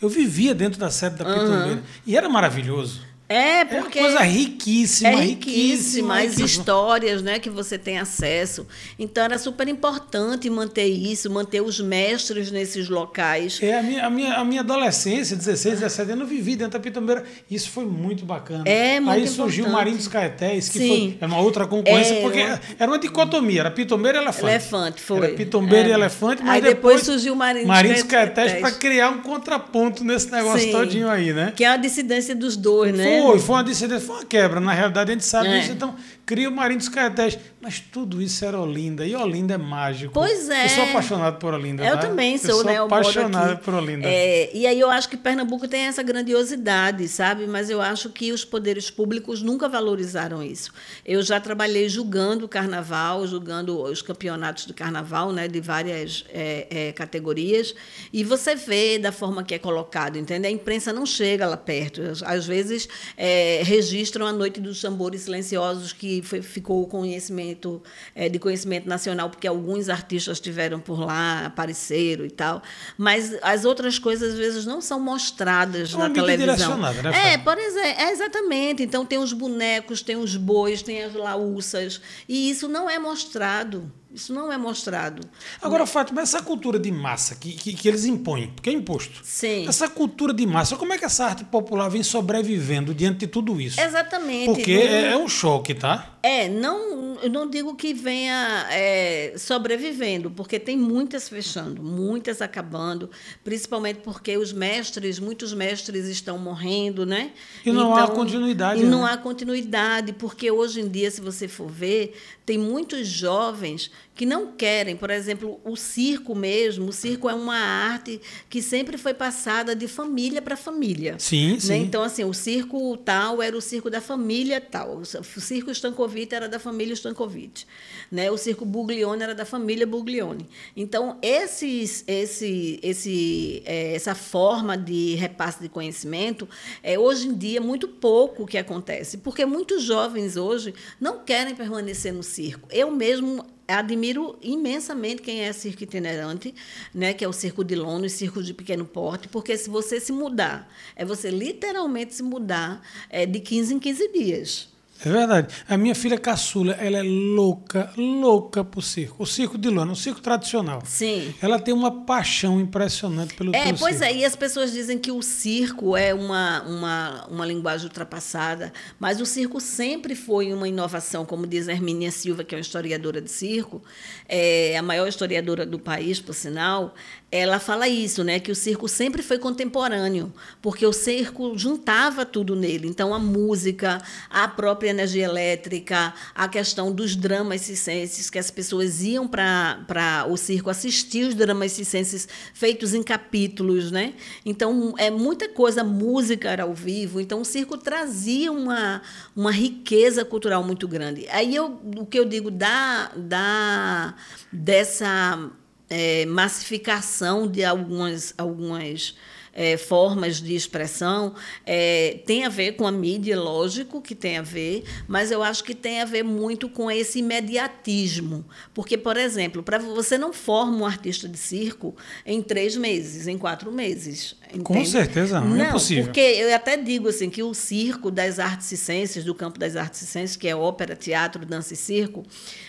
Eu 0.00 0.08
vivia 0.08 0.54
dentro 0.54 0.78
da 0.78 0.90
sede 0.90 1.16
da 1.16 1.24
Pitombeira. 1.24 1.76
Uhum. 1.76 1.82
E 2.06 2.16
era 2.16 2.28
maravilhoso. 2.28 3.02
É, 3.28 3.64
porque. 3.64 3.98
É 3.98 4.02
uma 4.02 4.10
coisa 4.10 4.24
riquíssima, 4.24 5.10
é 5.10 5.16
riquíssima. 5.16 6.20
As 6.20 6.38
histórias 6.38 7.20
né, 7.20 7.38
que 7.38 7.50
você 7.50 7.76
tem 7.76 7.98
acesso. 7.98 8.66
Então, 8.98 9.24
era 9.24 9.38
super 9.38 9.68
importante 9.68 10.48
manter 10.48 10.86
isso, 10.86 11.30
manter 11.30 11.60
os 11.60 11.78
mestres 11.78 12.50
nesses 12.50 12.88
locais. 12.88 13.58
É, 13.62 13.78
a 13.78 13.82
minha, 13.82 14.06
a 14.06 14.10
minha, 14.10 14.34
a 14.34 14.44
minha 14.44 14.60
adolescência, 14.62 15.36
16, 15.36 15.80
17 15.80 16.12
anos, 16.12 16.22
eu 16.22 16.26
vivi 16.26 16.56
dentro 16.56 16.72
da 16.72 16.80
Pitombeira. 16.80 17.22
Isso 17.50 17.70
foi 17.70 17.84
muito 17.84 18.24
bacana. 18.24 18.64
É, 18.66 18.98
muito 18.98 19.20
Aí 19.20 19.28
surgiu 19.28 19.66
o 19.66 19.70
Marinho 19.70 19.98
dos 19.98 20.08
Caetés, 20.08 20.70
que 20.70 20.78
Sim. 20.78 20.88
foi 20.88 21.18
é 21.20 21.26
uma 21.26 21.40
outra 21.40 21.66
concorrência, 21.66 22.14
é, 22.14 22.20
porque 22.22 22.42
uma... 22.42 22.60
era 22.78 22.90
uma 22.90 22.98
dicotomia, 22.98 23.60
era 23.60 23.70
Pitombeira 23.70 24.18
e 24.18 24.22
Elefante. 24.22 24.44
Elefante, 24.44 25.02
foi. 25.02 25.18
Era 25.18 25.28
Pitombeira 25.34 25.88
é. 25.88 25.90
e 25.90 25.94
Elefante, 25.94 26.42
mas 26.42 26.54
aí 26.54 26.60
depois, 26.62 26.96
depois 26.96 27.02
surgiu 27.02 27.34
o 27.34 27.36
Marinho, 27.36 27.66
Marinho 27.66 27.94
dos 27.94 28.04
Caetés 28.04 28.54
para 28.54 28.72
criar 28.72 29.10
um 29.10 29.18
contraponto 29.18 30.02
nesse 30.02 30.30
negócio 30.30 30.60
Sim. 30.60 30.72
todinho 30.72 31.10
aí, 31.10 31.34
né? 31.34 31.52
Que 31.54 31.64
é 31.64 31.68
a 31.68 31.76
dissidência 31.76 32.34
dos 32.34 32.56
dois, 32.56 32.94
né? 32.96 33.17
Foi, 33.22 33.38
foi 33.38 33.54
uma 33.56 33.64
dissidência, 33.64 34.06
foi 34.06 34.16
uma 34.16 34.24
quebra. 34.24 34.60
Na 34.60 34.72
realidade, 34.72 35.10
a 35.10 35.14
gente 35.14 35.24
sabe 35.24 35.48
é. 35.48 35.58
disso. 35.58 35.72
Então, 35.72 35.94
cria 36.28 36.50
o 36.50 36.52
Marinho 36.52 36.78
dos 36.78 36.90
Caetés. 36.90 37.38
Mas 37.58 37.80
tudo 37.80 38.20
isso 38.20 38.44
era 38.44 38.60
Olinda. 38.60 39.04
E 39.04 39.16
Olinda 39.16 39.54
é 39.54 39.58
mágico. 39.58 40.12
Pois 40.12 40.48
é. 40.48 40.66
Eu 40.66 40.68
sou 40.68 40.84
apaixonado 40.84 41.38
por 41.38 41.54
Olinda. 41.54 41.84
Eu 41.84 41.96
né? 41.96 42.02
também 42.02 42.38
sou, 42.38 42.60
eu 42.60 42.64
né? 42.64 42.76
sou 42.76 42.84
apaixonado 42.84 43.58
por 43.58 43.74
Olinda. 43.74 44.06
É, 44.06 44.54
e 44.54 44.66
aí 44.66 44.78
eu 44.78 44.90
acho 44.90 45.08
que 45.08 45.16
Pernambuco 45.16 45.66
tem 45.66 45.86
essa 45.86 46.02
grandiosidade, 46.02 47.08
sabe? 47.08 47.46
Mas 47.46 47.70
eu 47.70 47.80
acho 47.80 48.10
que 48.10 48.30
os 48.30 48.44
poderes 48.44 48.90
públicos 48.90 49.42
nunca 49.42 49.68
valorizaram 49.68 50.42
isso. 50.42 50.70
Eu 51.04 51.22
já 51.22 51.40
trabalhei 51.40 51.88
julgando 51.88 52.44
o 52.44 52.48
carnaval, 52.48 53.26
julgando 53.26 53.82
os 53.82 54.02
campeonatos 54.02 54.66
de 54.66 54.74
carnaval, 54.74 55.32
né? 55.32 55.48
De 55.48 55.60
várias 55.60 56.26
é, 56.28 56.66
é, 56.70 56.92
categorias. 56.92 57.74
E 58.12 58.22
você 58.22 58.54
vê 58.54 58.98
da 58.98 59.10
forma 59.10 59.42
que 59.42 59.54
é 59.54 59.58
colocado, 59.58 60.16
entende? 60.18 60.46
A 60.46 60.50
imprensa 60.50 60.92
não 60.92 61.06
chega 61.06 61.46
lá 61.46 61.56
perto. 61.56 62.02
Às 62.24 62.46
vezes 62.46 62.88
é, 63.16 63.62
registram 63.64 64.26
a 64.26 64.32
Noite 64.32 64.60
dos 64.60 64.80
Tambores 64.80 65.22
Silenciosos, 65.22 65.92
que 65.92 66.17
foi, 66.22 66.42
ficou 66.42 66.86
conhecimento, 66.86 67.82
é, 68.14 68.28
de 68.28 68.38
conhecimento 68.38 68.88
nacional, 68.88 69.30
porque 69.30 69.46
alguns 69.46 69.88
artistas 69.88 70.36
estiveram 70.36 70.80
por 70.80 71.00
lá, 71.00 71.46
apareceram 71.46 72.24
e 72.24 72.30
tal. 72.30 72.62
Mas 72.96 73.36
as 73.42 73.64
outras 73.64 73.98
coisas, 73.98 74.32
às 74.32 74.38
vezes, 74.38 74.66
não 74.66 74.80
são 74.80 75.00
mostradas 75.00 75.92
É 75.94 75.96
na 75.96 76.10
televisão. 76.10 76.76
né, 77.02 77.32
É, 77.34 77.38
por 77.38 77.58
exemplo, 77.58 78.00
é 78.00 78.10
exatamente. 78.12 78.82
Então 78.82 79.04
tem 79.04 79.18
os 79.18 79.32
bonecos, 79.32 80.02
tem 80.02 80.16
os 80.16 80.36
bois, 80.36 80.82
tem 80.82 81.02
as 81.02 81.14
laúças. 81.14 82.00
E 82.28 82.50
isso 82.50 82.68
não 82.68 82.88
é 82.88 82.98
mostrado. 82.98 83.90
Isso 84.12 84.32
não 84.32 84.50
é 84.50 84.56
mostrado. 84.56 85.20
Agora, 85.60 85.84
Fátima, 85.84 86.22
essa 86.22 86.40
cultura 86.42 86.78
de 86.78 86.90
massa 86.90 87.34
que, 87.34 87.52
que, 87.52 87.74
que 87.74 87.86
eles 87.88 88.06
impõem, 88.06 88.48
porque 88.54 88.70
é 88.70 88.72
imposto. 88.72 89.20
Sim. 89.22 89.68
Essa 89.68 89.86
cultura 89.86 90.32
de 90.32 90.46
massa, 90.46 90.76
como 90.76 90.94
é 90.94 90.98
que 90.98 91.04
essa 91.04 91.26
arte 91.26 91.44
popular 91.44 91.90
vem 91.90 92.02
sobrevivendo 92.02 92.94
diante 92.94 93.18
de 93.20 93.26
tudo 93.26 93.60
isso? 93.60 93.78
Exatamente. 93.78 94.46
Porque 94.46 94.74
Não- 94.74 94.82
é, 94.82 95.12
é 95.12 95.16
um 95.16 95.28
choque, 95.28 95.74
tá? 95.74 96.16
É, 96.22 96.48
não, 96.48 97.18
eu 97.22 97.28
não 97.30 97.48
digo 97.48 97.74
que 97.76 97.92
venha 97.92 98.66
é, 98.70 99.34
sobrevivendo, 99.36 100.30
porque 100.30 100.58
tem 100.58 100.76
muitas 100.76 101.28
fechando, 101.28 101.82
muitas 101.82 102.40
acabando, 102.40 103.10
principalmente 103.44 104.00
porque 104.02 104.36
os 104.38 104.52
mestres, 104.52 105.18
muitos 105.18 105.52
mestres 105.52 106.06
estão 106.06 106.38
morrendo, 106.38 107.04
né? 107.04 107.32
E 107.64 107.70
não 107.70 107.94
há 107.94 108.08
continuidade, 108.08 108.80
E 108.80 108.84
não 108.84 109.02
né? 109.04 109.12
há 109.12 109.16
continuidade, 109.18 110.12
porque 110.14 110.50
hoje 110.50 110.80
em 110.80 110.88
dia, 110.88 111.10
se 111.10 111.20
você 111.20 111.46
for 111.46 111.68
ver, 111.70 112.14
tem 112.48 112.56
muitos 112.56 113.06
jovens 113.06 113.90
que 114.18 114.26
não 114.26 114.50
querem, 114.50 114.96
por 114.96 115.10
exemplo, 115.10 115.60
o 115.64 115.76
circo 115.76 116.34
mesmo. 116.34 116.88
O 116.88 116.92
circo 116.92 117.30
é 117.30 117.34
uma 117.34 117.56
arte 117.56 118.20
que 118.50 118.60
sempre 118.60 118.98
foi 118.98 119.14
passada 119.14 119.76
de 119.76 119.86
família 119.86 120.42
para 120.42 120.56
família. 120.56 121.14
Sim, 121.20 121.52
né? 121.52 121.60
sim. 121.60 121.82
Então, 121.82 122.02
assim, 122.02 122.24
o 122.24 122.34
circo 122.34 122.96
tal 122.96 123.40
era 123.40 123.56
o 123.56 123.60
circo 123.60 123.88
da 123.88 124.00
família 124.00 124.60
tal. 124.60 124.98
O 124.98 125.04
circo 125.40 125.70
Stankovic 125.70 126.34
era 126.34 126.48
da 126.48 126.58
família 126.58 126.94
Stankovic. 126.94 127.64
Né? 128.10 128.28
O 128.28 128.36
circo 128.36 128.64
Buglione 128.64 129.22
era 129.22 129.36
da 129.36 129.44
família 129.44 129.86
Buglione. 129.86 130.48
Então, 130.76 131.16
esses, 131.22 132.02
esse, 132.08 132.80
esse, 132.82 133.62
eh, 133.64 133.94
essa 133.94 134.16
forma 134.16 134.76
de 134.76 135.14
repasse 135.14 135.62
de 135.62 135.68
conhecimento, 135.68 136.48
é 136.82 136.98
hoje 136.98 137.28
em 137.28 137.34
dia, 137.34 137.60
muito 137.60 137.86
pouco 137.86 138.48
que 138.48 138.58
acontece. 138.58 139.18
Porque 139.18 139.46
muitos 139.46 139.84
jovens 139.84 140.36
hoje 140.36 140.74
não 141.00 141.20
querem 141.20 141.54
permanecer 141.54 142.12
no 142.12 142.24
circo. 142.24 142.66
Eu 142.72 142.90
mesmo 142.90 143.46
admiro 143.76 144.38
imensamente 144.40 145.20
quem 145.20 145.42
é 145.42 145.52
circo 145.52 145.84
itinerante, 145.84 146.54
né, 146.94 147.12
que 147.12 147.24
é 147.24 147.28
o 147.28 147.32
circo 147.32 147.62
de 147.62 147.74
lona, 147.74 148.06
e 148.06 148.10
circo 148.10 148.42
de 148.42 148.54
pequeno 148.54 148.84
porte, 148.84 149.28
porque 149.28 149.56
se 149.56 149.68
você 149.68 150.00
se 150.00 150.10
mudar, 150.10 150.72
é 150.96 151.04
você 151.04 151.30
literalmente 151.30 152.14
se 152.14 152.22
mudar 152.22 152.82
é, 153.10 153.26
de 153.26 153.40
15 153.40 153.74
em 153.74 153.78
15 153.78 154.12
dias. 154.12 154.77
É 155.04 155.10
verdade. 155.12 155.54
A 155.68 155.76
minha 155.76 155.94
filha 155.94 156.18
caçula, 156.18 156.72
ela 156.72 156.98
é 156.98 157.02
louca, 157.02 157.90
louca 157.96 158.64
pro 158.64 158.82
circo. 158.82 159.22
O 159.22 159.26
circo 159.26 159.56
de 159.56 159.68
lona, 159.68 159.92
o 159.92 159.96
circo 159.96 160.20
tradicional. 160.20 160.82
Sim. 160.84 161.32
Ela 161.40 161.58
tem 161.60 161.72
uma 161.72 162.04
paixão 162.04 162.60
impressionante 162.60 163.34
pelo 163.34 163.54
É, 163.54 163.72
pois 163.74 163.96
circo. 163.98 164.04
é, 164.04 164.16
e 164.16 164.24
as 164.24 164.34
pessoas 164.34 164.72
dizem 164.72 164.98
que 164.98 165.12
o 165.12 165.22
circo 165.22 165.96
é 165.96 166.12
uma, 166.12 166.62
uma, 166.62 167.26
uma 167.26 167.46
linguagem 167.46 167.86
ultrapassada, 167.86 168.72
mas 168.98 169.20
o 169.20 169.26
circo 169.26 169.60
sempre 169.60 170.16
foi 170.16 170.52
uma 170.52 170.68
inovação, 170.68 171.24
como 171.24 171.46
diz 171.46 171.68
a 171.68 171.72
Hermínia 171.72 172.10
Silva, 172.10 172.42
que 172.42 172.54
é 172.54 172.58
uma 172.58 172.62
historiadora 172.62 173.20
de 173.20 173.30
circo, 173.30 173.80
é 174.28 174.76
a 174.76 174.82
maior 174.82 175.06
historiadora 175.06 175.64
do 175.64 175.78
país, 175.78 176.18
por 176.18 176.34
sinal, 176.34 176.94
ela 177.30 177.60
fala 177.60 177.86
isso, 177.86 178.24
né, 178.24 178.40
que 178.40 178.50
o 178.50 178.54
circo 178.56 178.88
sempre 178.88 179.22
foi 179.22 179.38
contemporâneo, 179.38 180.32
porque 180.60 180.84
o 180.86 180.92
circo 180.92 181.52
juntava 181.56 182.24
tudo 182.24 182.56
nele. 182.56 182.88
Então, 182.88 183.14
a 183.14 183.18
música, 183.18 184.02
a 184.30 184.48
própria 184.48 184.87
energia 184.90 185.24
elétrica, 185.24 186.14
a 186.34 186.48
questão 186.48 186.92
dos 186.92 187.16
dramas 187.16 187.62
circenses, 187.62 188.28
que 188.30 188.38
as 188.38 188.50
pessoas 188.50 189.02
iam 189.02 189.26
para 189.26 190.26
o 190.28 190.36
circo 190.36 190.70
assistir 190.70 191.26
os 191.26 191.34
dramas 191.34 191.72
circenses 191.72 192.28
feitos 192.54 192.94
em 192.94 193.02
capítulos, 193.02 193.90
né? 193.90 194.14
Então, 194.44 194.94
é 194.98 195.10
muita 195.10 195.48
coisa, 195.48 195.82
música 195.84 196.50
era 196.50 196.62
ao 196.64 196.74
vivo. 196.74 197.20
Então, 197.20 197.40
o 197.40 197.44
circo 197.44 197.76
trazia 197.76 198.52
uma, 198.52 199.02
uma 199.34 199.50
riqueza 199.50 200.24
cultural 200.24 200.62
muito 200.64 200.86
grande. 200.86 201.26
Aí, 201.30 201.54
eu, 201.54 201.80
o 201.96 202.06
que 202.06 202.18
eu 202.18 202.24
digo 202.24 202.50
da, 202.50 203.10
da 203.16 204.14
dessa 204.52 205.50
é, 205.88 206.26
massificação 206.26 207.46
de 207.46 207.64
algumas, 207.64 208.34
algumas 208.36 209.14
é, 209.58 209.76
formas 209.76 210.40
de 210.40 210.54
expressão 210.54 211.34
é, 211.66 212.20
tem 212.24 212.44
a 212.44 212.48
ver 212.48 212.76
com 212.76 212.86
a 212.86 212.92
mídia, 212.92 213.36
lógico 213.38 214.00
que 214.00 214.14
tem 214.14 214.38
a 214.38 214.42
ver, 214.42 214.84
mas 215.08 215.32
eu 215.32 215.42
acho 215.42 215.64
que 215.64 215.74
tem 215.74 216.00
a 216.00 216.04
ver 216.04 216.22
muito 216.22 216.68
com 216.68 216.88
esse 216.88 217.18
imediatismo. 217.18 218.44
Porque, 218.72 218.96
por 218.96 219.16
exemplo, 219.16 219.60
para 219.60 219.78
você 219.78 220.16
não 220.16 220.32
forma 220.32 220.76
um 220.76 220.86
artista 220.86 221.28
de 221.28 221.36
circo 221.36 221.96
em 222.24 222.40
três 222.40 222.76
meses, 222.76 223.26
em 223.26 223.36
quatro 223.36 223.72
meses. 223.72 224.36
Com 224.62 224.74
entende? 224.74 224.88
certeza 224.90 225.40
não, 225.40 225.62
é 225.62 225.68
impossível. 225.68 226.04
Porque 226.04 226.20
eu 226.20 226.54
até 226.54 226.76
digo 226.76 227.08
assim 227.08 227.28
que 227.28 227.42
o 227.42 227.52
circo 227.52 228.10
das 228.10 228.38
artes 228.38 228.66
circenses, 228.66 229.24
do 229.24 229.34
campo 229.34 229.58
das 229.58 229.76
artes 229.76 230.00
circenses, 230.00 230.36
que 230.36 230.48
é 230.48 230.56
ópera, 230.56 230.96
teatro, 230.96 231.44
dança 231.44 231.74
e 231.74 231.76
circo, 231.76 232.24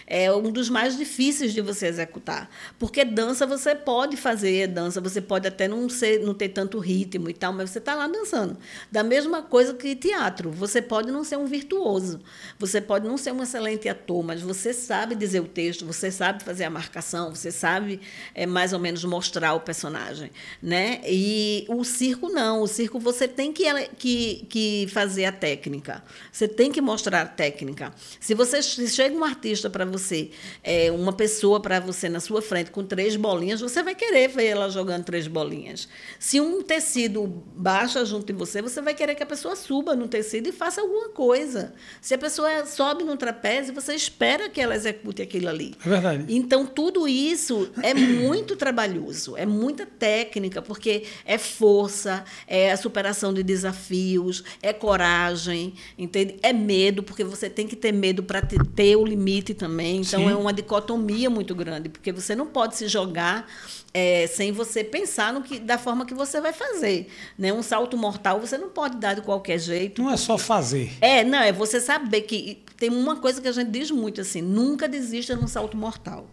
é 0.06 0.32
um 0.34 0.52
dos 0.52 0.70
mais 0.70 0.98
difíceis 0.98 1.54
de 1.54 1.62
você 1.62 1.88
executar. 1.88 2.50
Porque 2.78 3.06
dança 3.06 3.46
você 3.46 3.76
pode 3.76 4.18
fazer, 4.18 4.68
dança 4.68 5.00
você 5.00 5.22
pode 5.22 5.48
até 5.48 5.68
não, 5.68 5.88
ser, 5.88 6.20
não 6.20 6.34
ter 6.34 6.50
tanto 6.50 6.80
ritmo 6.80 7.30
e 7.30 7.34
tal, 7.34 7.54
mas 7.54 7.70
você 7.70 7.80
está 7.80 7.96
lá 7.96 8.08
dançando. 8.08 8.58
Da 8.92 9.04
mesma 9.04 9.42
coisa 9.42 9.74
que 9.74 9.96
teatro, 9.96 10.52
você 10.52 10.82
pode 10.82 11.12
não 11.12 11.24
ser 11.24 11.38
um 11.38 11.46
virtuoso, 11.46 12.20
você 12.58 12.82
pode 12.82 13.08
não 13.08 13.18
ser 13.18 13.32
um 13.32 13.42
excelente 13.42 13.88
ator, 13.88 14.24
mas 14.24 14.42
você 14.42 14.74
sabe 14.74 15.16
dizer 15.16 15.40
o 15.40 15.48
texto, 15.48 15.86
você 15.86 16.12
sabe 16.12 16.44
fazer 16.44 16.64
a 16.64 16.70
marcação, 16.70 17.34
você 17.34 17.52
sabe 17.52 18.02
é, 18.34 18.46
mais 18.46 18.74
ou 18.74 18.80
menos 18.80 19.04
mostrar 19.04 19.54
o 19.54 19.60
personagem. 19.60 20.32
Né? 20.62 21.02
E 21.06 21.69
o 21.70 21.84
circo 21.84 22.30
não, 22.30 22.62
o 22.62 22.68
circo 22.68 23.00
você 23.00 23.28
tem 23.28 23.54
que, 23.54 23.64
que, 23.98 24.46
que 24.50 24.88
fazer 24.92 25.26
a 25.26 25.32
técnica, 25.32 26.04
você 26.32 26.48
tem 26.48 26.72
que 26.72 26.82
mostrar 26.82 27.22
a 27.22 27.26
técnica. 27.26 27.94
Se 28.20 28.34
você 28.34 28.62
se 28.64 28.88
chega 28.90 29.16
um 29.16 29.24
artista 29.24 29.70
para 29.70 29.86
você, 29.86 30.32
é, 30.64 30.92
uma 30.92 31.14
pessoa 31.14 31.60
para 31.60 31.80
você 31.80 32.10
na 32.10 32.20
sua 32.20 32.42
frente 32.42 32.72
com 32.72 32.84
três 32.84 33.16
bolinhas, 33.16 33.62
você 33.62 33.84
vai 33.84 33.94
querer 33.94 34.30
ver 34.30 34.46
ela 34.46 34.70
jogando 34.70 35.04
três 35.04 35.28
bolinhas. 35.28 35.88
Se 36.18 36.42
um 36.42 36.64
tecido 36.64 37.28
baixa 37.56 38.04
junto 38.04 38.26
de 38.26 38.34
você, 38.34 38.62
você 38.62 38.82
vai 38.82 38.96
querer 38.96 39.14
que 39.14 39.24
a 39.24 39.28
pessoa 39.28 39.56
suba 39.56 39.96
no 39.96 40.08
tecido 40.08 40.50
e 40.50 40.52
faça 40.52 40.82
alguma 40.82 41.10
coisa. 41.10 41.74
Se 42.02 42.14
a 42.16 42.18
pessoa 42.18 42.66
sobe 42.66 43.04
no 43.04 43.16
trapézio, 43.16 43.74
você 43.74 43.94
espera 43.94 44.50
que 44.50 44.60
ela 44.60 44.76
execute 44.76 45.22
aquilo 45.22 45.50
ali. 45.50 45.76
É 45.86 45.90
verdade. 45.90 46.26
Então, 46.30 46.66
tudo 46.66 47.08
isso 47.08 47.70
é 47.84 47.94
muito 47.94 48.56
trabalhoso, 48.56 49.38
é 49.38 49.46
muita 49.46 49.86
técnica, 49.86 50.62
porque 50.62 51.04
é 51.26 51.38
força, 51.60 52.24
é 52.48 52.72
a 52.72 52.78
superação 52.78 53.34
de 53.34 53.44
desafios, 53.44 54.46
é 54.62 54.72
coragem, 54.72 55.74
entende? 55.98 56.38
É 56.42 56.54
medo, 56.54 57.04
porque 57.04 57.22
você 57.22 57.50
tem 57.50 57.68
que 57.68 57.76
ter 57.76 57.92
medo 57.92 58.24
para 58.24 58.42
ter 58.42 58.96
o 58.96 59.06
limite 59.06 59.54
também. 59.54 59.98
Então, 59.98 60.22
Sim. 60.22 60.30
é 60.30 60.36
uma 60.36 60.54
dicotomia 60.54 61.30
muito 61.30 61.54
grande, 61.54 61.90
porque 61.90 62.14
você 62.14 62.34
não 62.34 62.48
pode 62.48 62.78
se 62.78 62.88
jogar 62.88 63.46
é, 63.94 64.26
sem 64.28 64.54
você 64.54 64.86
pensar 64.86 65.34
no 65.34 65.42
que, 65.42 65.60
da 65.60 65.78
forma 65.78 66.06
que 66.06 66.14
você 66.14 66.40
vai 66.40 66.54
fazer. 66.54 67.10
Né? 67.38 67.52
Um 67.52 67.62
salto 67.62 67.98
mortal 67.98 68.40
você 68.40 68.58
não 68.58 68.70
pode 68.70 68.96
dar 68.96 69.16
de 69.16 69.22
qualquer 69.22 69.60
jeito. 69.60 70.02
Não 70.02 70.10
é 70.10 70.16
só 70.16 70.38
fazer. 70.38 70.94
É, 71.02 71.26
não, 71.26 71.40
é 71.40 71.52
você 71.52 71.82
saber 71.82 72.22
que 72.22 72.64
tem 72.78 72.90
uma 72.90 73.18
coisa 73.18 73.42
que 73.42 73.50
a 73.50 73.52
gente 73.52 73.70
diz 73.70 73.92
muito 73.92 74.22
assim, 74.22 74.42
nunca 74.42 74.88
desista 74.88 75.36
num 75.36 75.48
salto 75.48 75.76
mortal. 75.76 76.26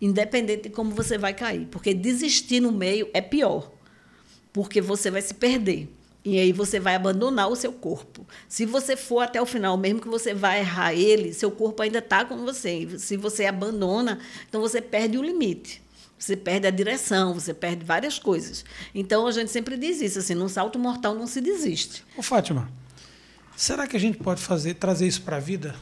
Independente 0.00 0.64
de 0.64 0.70
como 0.70 0.92
você 0.92 1.18
vai 1.18 1.34
cair, 1.34 1.66
porque 1.72 1.92
desistir 1.92 2.60
no 2.60 2.70
meio 2.70 3.08
é 3.12 3.20
pior. 3.20 3.73
Porque 4.54 4.80
você 4.80 5.10
vai 5.10 5.20
se 5.20 5.34
perder. 5.34 5.92
E 6.24 6.38
aí 6.38 6.52
você 6.52 6.80
vai 6.80 6.94
abandonar 6.94 7.50
o 7.50 7.56
seu 7.56 7.70
corpo. 7.70 8.26
Se 8.48 8.64
você 8.64 8.96
for 8.96 9.20
até 9.20 9.42
o 9.42 9.44
final, 9.44 9.76
mesmo 9.76 10.00
que 10.00 10.08
você 10.08 10.32
vá 10.32 10.56
errar 10.56 10.94
ele, 10.94 11.34
seu 11.34 11.50
corpo 11.50 11.82
ainda 11.82 11.98
está 11.98 12.24
com 12.24 12.38
você. 12.38 12.88
Se 12.98 13.18
você 13.18 13.44
abandona, 13.44 14.18
então 14.48 14.62
você 14.62 14.80
perde 14.80 15.18
o 15.18 15.22
limite. 15.22 15.82
Você 16.18 16.34
perde 16.34 16.66
a 16.66 16.70
direção, 16.70 17.34
você 17.34 17.52
perde 17.52 17.84
várias 17.84 18.18
coisas. 18.18 18.64
Então 18.94 19.26
a 19.26 19.32
gente 19.32 19.50
sempre 19.50 19.76
diz 19.76 20.00
isso, 20.00 20.18
assim, 20.18 20.34
num 20.34 20.48
salto 20.48 20.78
mortal 20.78 21.14
não 21.14 21.26
se 21.26 21.42
desiste. 21.42 22.02
Ô, 22.16 22.22
Fátima, 22.22 22.70
será 23.54 23.86
que 23.86 23.94
a 23.94 24.00
gente 24.00 24.16
pode 24.16 24.40
fazer, 24.40 24.74
trazer 24.74 25.06
isso 25.06 25.20
para 25.20 25.36
a 25.36 25.40
vida? 25.40 25.74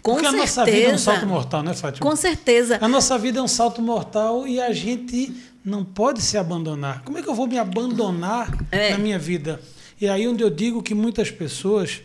Com 0.00 0.12
Porque 0.12 0.26
a 0.26 0.32
nossa 0.32 0.64
certeza. 0.64 0.76
vida 0.78 0.90
é 0.92 0.94
um 0.94 0.98
salto 0.98 1.26
mortal, 1.26 1.62
né, 1.62 1.74
Fátima? 1.74 2.08
Com 2.08 2.16
certeza. 2.16 2.78
A 2.80 2.88
nossa 2.88 3.18
vida 3.18 3.38
é 3.38 3.42
um 3.42 3.48
salto 3.48 3.82
mortal 3.82 4.48
e 4.48 4.58
a 4.58 4.72
gente 4.72 5.34
não 5.64 5.84
pode 5.84 6.22
se 6.22 6.36
abandonar. 6.38 7.02
Como 7.04 7.18
é 7.18 7.22
que 7.22 7.28
eu 7.28 7.34
vou 7.34 7.46
me 7.46 7.58
abandonar 7.58 8.66
É. 8.70 8.90
na 8.90 8.98
minha 8.98 9.18
vida? 9.18 9.60
E 10.00 10.08
aí 10.08 10.26
onde 10.26 10.42
eu 10.42 10.50
digo 10.50 10.82
que 10.82 10.94
muitas 10.94 11.30
pessoas 11.30 12.00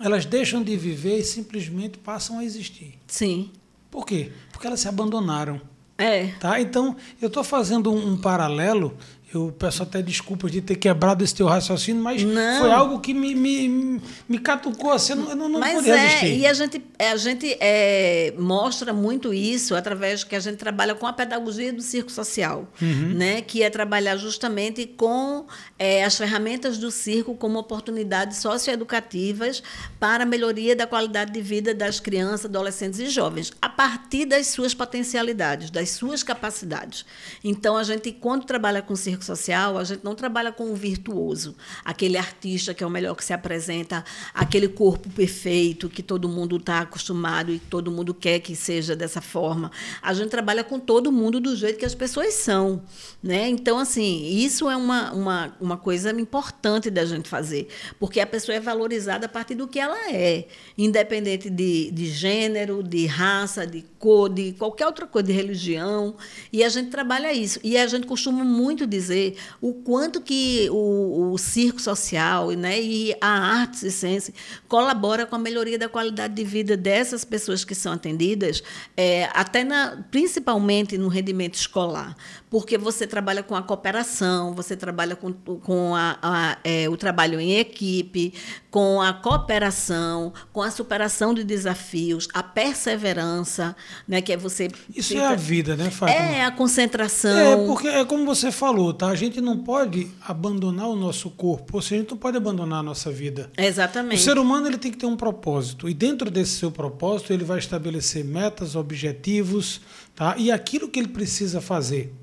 elas 0.00 0.24
deixam 0.26 0.62
de 0.62 0.76
viver 0.76 1.18
e 1.18 1.24
simplesmente 1.24 1.98
passam 1.98 2.38
a 2.40 2.44
existir. 2.44 2.98
Sim. 3.06 3.50
Por 3.90 4.04
quê? 4.04 4.32
Porque 4.50 4.66
elas 4.66 4.80
se 4.80 4.88
abandonaram. 4.88 5.60
É. 5.96 6.26
Tá? 6.40 6.60
Então, 6.60 6.96
eu 7.22 7.28
estou 7.28 7.44
fazendo 7.44 7.92
um, 7.92 8.12
um 8.12 8.16
paralelo 8.16 8.96
eu 9.36 9.52
peço 9.58 9.82
até 9.82 10.00
desculpas 10.02 10.50
de 10.50 10.60
ter 10.60 10.76
quebrado 10.76 11.22
esse 11.24 11.34
teu 11.34 11.46
raciocínio, 11.46 12.02
mas 12.02 12.22
Não. 12.22 12.60
foi 12.60 12.70
algo 12.72 13.00
que 13.00 13.12
me, 13.14 13.34
me, 13.34 14.00
me 14.28 14.38
catucou 14.38 14.92
assim, 14.92 15.12
eu 15.12 15.16
não, 15.18 15.34
não, 15.34 15.48
não 15.48 15.60
Mas 15.60 15.74
podia 15.74 15.94
é, 15.94 16.06
resistir. 16.06 16.38
e 16.38 16.46
a 16.46 16.52
gente, 16.52 16.82
a 16.98 17.16
gente 17.16 17.56
é, 17.60 18.34
mostra 18.38 18.92
muito 18.92 19.32
isso 19.34 19.74
através 19.74 20.22
que 20.24 20.36
a 20.36 20.40
gente 20.40 20.56
trabalha 20.56 20.94
com 20.94 21.06
a 21.06 21.12
pedagogia 21.12 21.72
do 21.72 21.82
circo 21.82 22.10
social, 22.12 22.68
Uhum. 22.80 23.14
né? 23.14 23.40
que 23.42 23.62
é 23.62 23.70
trabalhar 23.70 24.16
justamente 24.16 24.86
com 24.86 25.46
é, 25.78 26.04
as 26.04 26.16
ferramentas 26.16 26.78
do 26.78 26.90
circo 26.90 27.34
como 27.34 27.58
oportunidades 27.58 28.38
socioeducativas 28.38 29.62
para 29.98 30.24
a 30.24 30.26
melhoria 30.26 30.76
da 30.76 30.86
qualidade 30.86 31.32
de 31.32 31.40
vida 31.40 31.74
das 31.74 31.98
crianças, 32.00 32.46
adolescentes 32.46 32.98
e 33.00 33.06
jovens, 33.08 33.52
a 33.60 33.68
partir 33.68 34.26
das 34.26 34.48
suas 34.48 34.74
potencialidades, 34.74 35.70
das 35.70 35.90
suas 35.90 36.22
capacidades. 36.22 37.04
Então, 37.42 37.76
a 37.76 37.82
gente, 37.82 38.12
quando 38.12 38.44
trabalha 38.44 38.82
com 38.82 38.94
circo 38.94 39.23
social, 39.24 39.78
a 39.78 39.84
gente 39.84 40.04
não 40.04 40.14
trabalha 40.14 40.52
com 40.52 40.70
o 40.72 40.74
virtuoso, 40.74 41.56
aquele 41.84 42.16
artista 42.16 42.74
que 42.74 42.84
é 42.84 42.86
o 42.86 42.90
melhor 42.90 43.14
que 43.14 43.24
se 43.24 43.32
apresenta, 43.32 44.04
aquele 44.32 44.68
corpo 44.68 45.08
perfeito 45.10 45.88
que 45.88 46.02
todo 46.02 46.28
mundo 46.28 46.56
está 46.56 46.80
acostumado 46.80 47.52
e 47.52 47.58
todo 47.58 47.90
mundo 47.90 48.12
quer 48.14 48.40
que 48.40 48.54
seja 48.54 48.94
dessa 48.94 49.20
forma. 49.20 49.70
A 50.02 50.12
gente 50.12 50.28
trabalha 50.28 50.62
com 50.62 50.78
todo 50.78 51.10
mundo 51.10 51.40
do 51.40 51.56
jeito 51.56 51.78
que 51.78 51.84
as 51.84 51.94
pessoas 51.94 52.34
são. 52.34 52.82
Né? 53.22 53.48
Então, 53.48 53.78
assim, 53.78 54.26
isso 54.26 54.68
é 54.68 54.76
uma, 54.76 55.12
uma, 55.12 55.56
uma 55.60 55.76
coisa 55.76 56.10
importante 56.12 56.90
da 56.90 57.04
gente 57.04 57.28
fazer, 57.28 57.68
porque 57.98 58.20
a 58.20 58.26
pessoa 58.26 58.56
é 58.56 58.60
valorizada 58.60 59.26
a 59.26 59.28
partir 59.28 59.54
do 59.54 59.66
que 59.66 59.78
ela 59.78 60.12
é, 60.12 60.46
independente 60.76 61.48
de, 61.48 61.90
de 61.90 62.06
gênero, 62.06 62.82
de 62.82 63.06
raça, 63.06 63.66
de 63.66 63.82
cor, 63.98 64.28
de 64.28 64.52
qualquer 64.52 64.86
outra 64.86 65.06
coisa, 65.06 65.28
de 65.28 65.32
religião. 65.32 66.14
E 66.52 66.62
a 66.62 66.68
gente 66.68 66.90
trabalha 66.90 67.32
isso. 67.32 67.58
E 67.64 67.76
a 67.76 67.86
gente 67.86 68.06
costuma 68.06 68.44
muito 68.44 68.86
dizer 68.86 69.13
o 69.60 69.74
quanto 69.74 70.20
que 70.20 70.68
o, 70.70 71.32
o 71.32 71.38
circo 71.38 71.80
social 71.80 72.50
né, 72.50 72.80
e 72.80 73.14
a 73.20 73.28
arte 73.28 73.78
circense 73.78 74.34
colabora 74.68 75.26
com 75.26 75.36
a 75.36 75.38
melhoria 75.38 75.78
da 75.78 75.88
qualidade 75.88 76.34
de 76.34 76.44
vida 76.44 76.76
dessas 76.76 77.24
pessoas 77.24 77.64
que 77.64 77.74
são 77.74 77.92
atendidas, 77.92 78.62
é, 78.96 79.28
até 79.32 79.64
na, 79.64 80.04
principalmente 80.10 80.98
no 80.98 81.08
rendimento 81.08 81.54
escolar, 81.54 82.16
porque 82.54 82.78
você 82.78 83.04
trabalha 83.04 83.42
com 83.42 83.56
a 83.56 83.62
cooperação, 83.62 84.54
você 84.54 84.76
trabalha 84.76 85.16
com, 85.16 85.32
com 85.32 85.92
a, 85.96 86.16
a, 86.22 86.58
é, 86.62 86.88
o 86.88 86.96
trabalho 86.96 87.40
em 87.40 87.58
equipe, 87.58 88.32
com 88.70 89.02
a 89.02 89.12
cooperação, 89.12 90.32
com 90.52 90.62
a 90.62 90.70
superação 90.70 91.34
de 91.34 91.42
desafios, 91.42 92.28
a 92.32 92.44
perseverança, 92.44 93.74
né, 94.06 94.20
que 94.20 94.32
é 94.32 94.36
você. 94.36 94.68
Isso 94.94 95.08
fica- 95.08 95.22
é 95.22 95.26
a 95.26 95.34
vida, 95.34 95.74
né, 95.74 95.90
Fátima? 95.90 96.16
É 96.16 96.44
a 96.44 96.52
concentração. 96.52 97.36
É, 97.36 97.66
porque 97.66 97.88
é 97.88 98.04
como 98.04 98.24
você 98.24 98.52
falou, 98.52 98.94
tá? 98.94 99.08
A 99.08 99.16
gente 99.16 99.40
não 99.40 99.58
pode 99.58 100.08
abandonar 100.24 100.86
o 100.86 100.94
nosso 100.94 101.30
corpo, 101.30 101.78
ou 101.78 101.82
seja, 101.82 101.96
a 101.96 101.98
gente 102.02 102.10
não 102.12 102.18
pode 102.18 102.36
abandonar 102.36 102.78
a 102.78 102.82
nossa 102.84 103.10
vida. 103.10 103.50
O 103.58 103.60
Exatamente. 103.60 104.22
ser 104.22 104.38
humano 104.38 104.68
ele 104.68 104.78
tem 104.78 104.92
que 104.92 104.98
ter 104.98 105.06
um 105.06 105.16
propósito 105.16 105.88
e 105.88 105.94
dentro 105.94 106.30
desse 106.30 106.52
seu 106.52 106.70
propósito 106.70 107.32
ele 107.32 107.42
vai 107.42 107.58
estabelecer 107.58 108.24
metas, 108.24 108.76
objetivos, 108.76 109.80
tá? 110.14 110.36
E 110.38 110.52
aquilo 110.52 110.88
que 110.88 111.00
ele 111.00 111.08
precisa 111.08 111.60
fazer. 111.60 112.14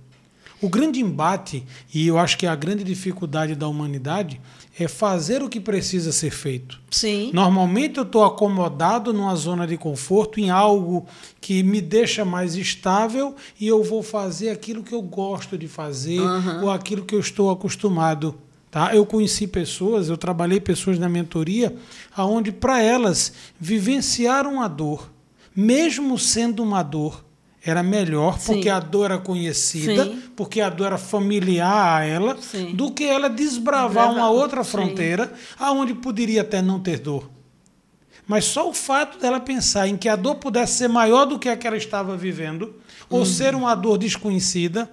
O 0.62 0.70
grande 0.70 1.00
embate 1.00 1.66
e 1.92 2.08
eu 2.08 2.20
acho 2.20 2.38
que 2.38 2.46
é 2.46 2.50
a 2.50 2.56
grande 2.56 2.84
dificuldade 2.84 3.56
da 3.56 3.68
humanidade 3.68 4.40
é 4.80 4.88
fazer 4.88 5.42
o 5.42 5.50
que 5.50 5.60
precisa 5.60 6.12
ser 6.12 6.30
feito. 6.30 6.80
Sim. 6.92 7.32
Normalmente 7.34 7.98
eu 7.98 8.04
estou 8.04 8.24
acomodado 8.24 9.12
numa 9.12 9.36
zona 9.36 9.66
de 9.66 9.76
conforto, 9.76 10.40
em 10.40 10.52
algo 10.52 11.08
que 11.40 11.64
me 11.64 11.82
deixa 11.82 12.24
mais 12.24 12.56
estável 12.56 13.36
e 13.60 13.68
eu 13.68 13.84
vou 13.84 14.04
fazer 14.04 14.50
aquilo 14.50 14.84
que 14.84 14.94
eu 14.94 15.02
gosto 15.02 15.58
de 15.58 15.68
fazer 15.68 16.20
Aham. 16.20 16.62
ou 16.64 16.70
aquilo 16.70 17.06
que 17.06 17.16
eu 17.16 17.20
estou 17.20 17.50
acostumado. 17.50 18.36
Tá? 18.70 18.96
Eu 18.96 19.06
conheci 19.06 19.48
pessoas, 19.48 20.08
eu 20.08 20.16
trabalhei 20.16 20.60
pessoas 20.60 20.98
na 20.98 21.10
mentoria, 21.10 21.76
aonde 22.16 22.54
para 22.54 22.82
elas 22.82 23.34
vivenciaram 23.60 24.62
a 24.62 24.68
dor, 24.68 25.12
mesmo 25.54 26.18
sendo 26.18 26.64
uma 26.64 26.82
dor, 26.82 27.26
era 27.64 27.84
melhor 27.84 28.40
Sim. 28.40 28.54
porque 28.54 28.70
a 28.70 28.80
dor 28.80 29.06
era 29.06 29.18
conhecida, 29.20 30.06
Sim. 30.06 30.22
porque 30.36 30.60
a 30.62 30.70
dor 30.70 30.88
era 30.88 30.98
familiar 30.98 32.00
a 32.02 32.04
ela, 32.06 32.38
Sim. 32.42 32.74
do 32.74 32.92
que 32.92 33.04
ela 33.04 33.30
desbravar 33.30 34.12
uma 34.12 34.30
outra 34.30 34.64
fronteira 34.64 35.32
aonde 35.60 35.94
poderia 35.94 36.42
até 36.42 36.62
não 36.62 36.80
ter 36.80 36.98
dor. 37.00 37.30
Mas 38.28 38.46
só 38.46 38.70
o 38.70 38.74
fato 38.74 39.20
dela 39.20 39.40
pensar 39.40 39.88
em 39.88 39.98
que 39.98 40.08
a 40.10 40.16
dor 40.16 40.36
pudesse 40.36 40.78
ser 40.80 40.88
maior 40.88 41.26
do 41.26 41.38
que 41.38 41.50
a 41.50 41.56
que 41.58 41.68
ela 41.68 41.78
estava 41.78 42.16
vivendo, 42.18 42.76
Uhum. 43.10 43.20
ou 43.20 43.26
ser 43.26 43.54
uma 43.54 43.76
dor 43.76 43.98
desconhecida, 43.98 44.90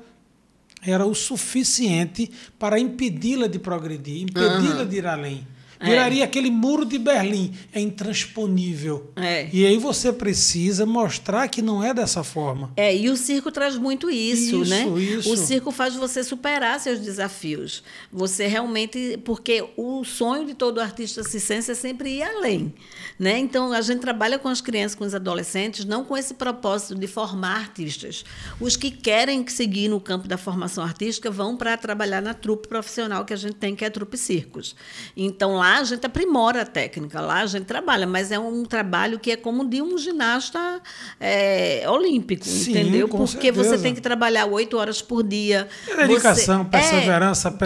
era 0.82 1.06
o 1.06 1.14
suficiente 1.14 2.30
para 2.58 2.78
impedi-la 2.80 3.46
de 3.46 3.58
progredir, 3.58 4.22
impedi-la 4.22 4.84
de 4.84 4.96
ir 4.96 5.06
além. 5.06 5.46
É. 5.80 5.86
Viraria 5.86 6.24
aquele 6.24 6.50
muro 6.50 6.84
de 6.84 6.98
Berlim, 6.98 7.54
é 7.72 7.80
intransponível. 7.80 9.12
É. 9.14 9.48
E 9.52 9.64
aí 9.64 9.78
você 9.78 10.12
precisa 10.12 10.84
mostrar 10.84 11.46
que 11.48 11.62
não 11.62 11.82
é 11.82 11.94
dessa 11.94 12.24
forma. 12.24 12.72
É, 12.76 12.94
e 12.96 13.08
o 13.08 13.16
circo 13.16 13.52
traz 13.52 13.76
muito 13.76 14.10
isso, 14.10 14.62
Isso, 14.62 14.70
né? 14.70 14.86
isso. 14.98 15.32
O 15.32 15.36
circo 15.36 15.70
faz 15.70 15.94
você 15.94 16.24
superar 16.24 16.80
seus 16.80 16.98
desafios. 17.00 17.82
Você 18.12 18.46
realmente. 18.46 19.18
Porque 19.24 19.64
o 19.76 20.04
sonho 20.04 20.46
de 20.46 20.54
todo 20.54 20.80
artista 20.80 21.22
circense 21.22 21.70
é 21.70 21.74
sempre 21.74 22.16
ir 22.16 22.22
além. 22.22 22.74
Né? 23.18 23.38
Então, 23.38 23.72
a 23.72 23.80
gente 23.80 24.00
trabalha 24.00 24.38
com 24.38 24.48
as 24.48 24.60
crianças, 24.60 24.94
com 24.94 25.04
os 25.04 25.14
adolescentes, 25.14 25.84
não 25.84 26.04
com 26.04 26.16
esse 26.16 26.34
propósito 26.34 26.94
de 26.94 27.06
formar 27.06 27.56
artistas. 27.56 28.24
Os 28.60 28.76
que 28.76 28.90
querem 28.90 29.46
seguir 29.48 29.88
no 29.88 30.00
campo 30.00 30.28
da 30.28 30.38
formação 30.38 30.84
artística 30.84 31.30
vão 31.30 31.56
para 31.56 31.76
trabalhar 31.76 32.22
na 32.22 32.34
trupe 32.34 32.68
profissional 32.68 33.24
que 33.24 33.32
a 33.32 33.36
gente 33.36 33.54
tem, 33.54 33.74
que 33.74 33.84
é 33.84 33.88
a 33.88 33.90
trupe 33.90 34.16
circos. 34.16 34.76
Então, 35.16 35.56
lá 35.56 35.67
a 35.76 35.84
gente 35.84 36.04
aprimora 36.06 36.62
a 36.62 36.64
técnica, 36.66 37.20
lá 37.20 37.40
a 37.42 37.46
gente 37.46 37.64
trabalha, 37.66 38.06
mas 38.06 38.32
é 38.32 38.38
um 38.38 38.64
trabalho 38.64 39.18
que 39.18 39.30
é 39.30 39.36
como 39.36 39.66
de 39.68 39.82
um 39.82 39.96
ginasta 39.98 40.80
é, 41.20 41.84
olímpico, 41.88 42.44
Sim, 42.46 42.70
entendeu? 42.72 43.08
Porque 43.08 43.52
você 43.52 43.62
certeza. 43.70 43.82
tem 43.82 43.94
que 43.94 44.00
trabalhar 44.00 44.46
oito 44.46 44.76
horas 44.76 45.02
por 45.02 45.22
dia. 45.22 45.68
É 45.88 46.06
dedicação, 46.06 46.64
Você- 46.64 46.70
perseverança, 46.70 47.50
Cuidar 47.50 47.56
do 47.56 47.58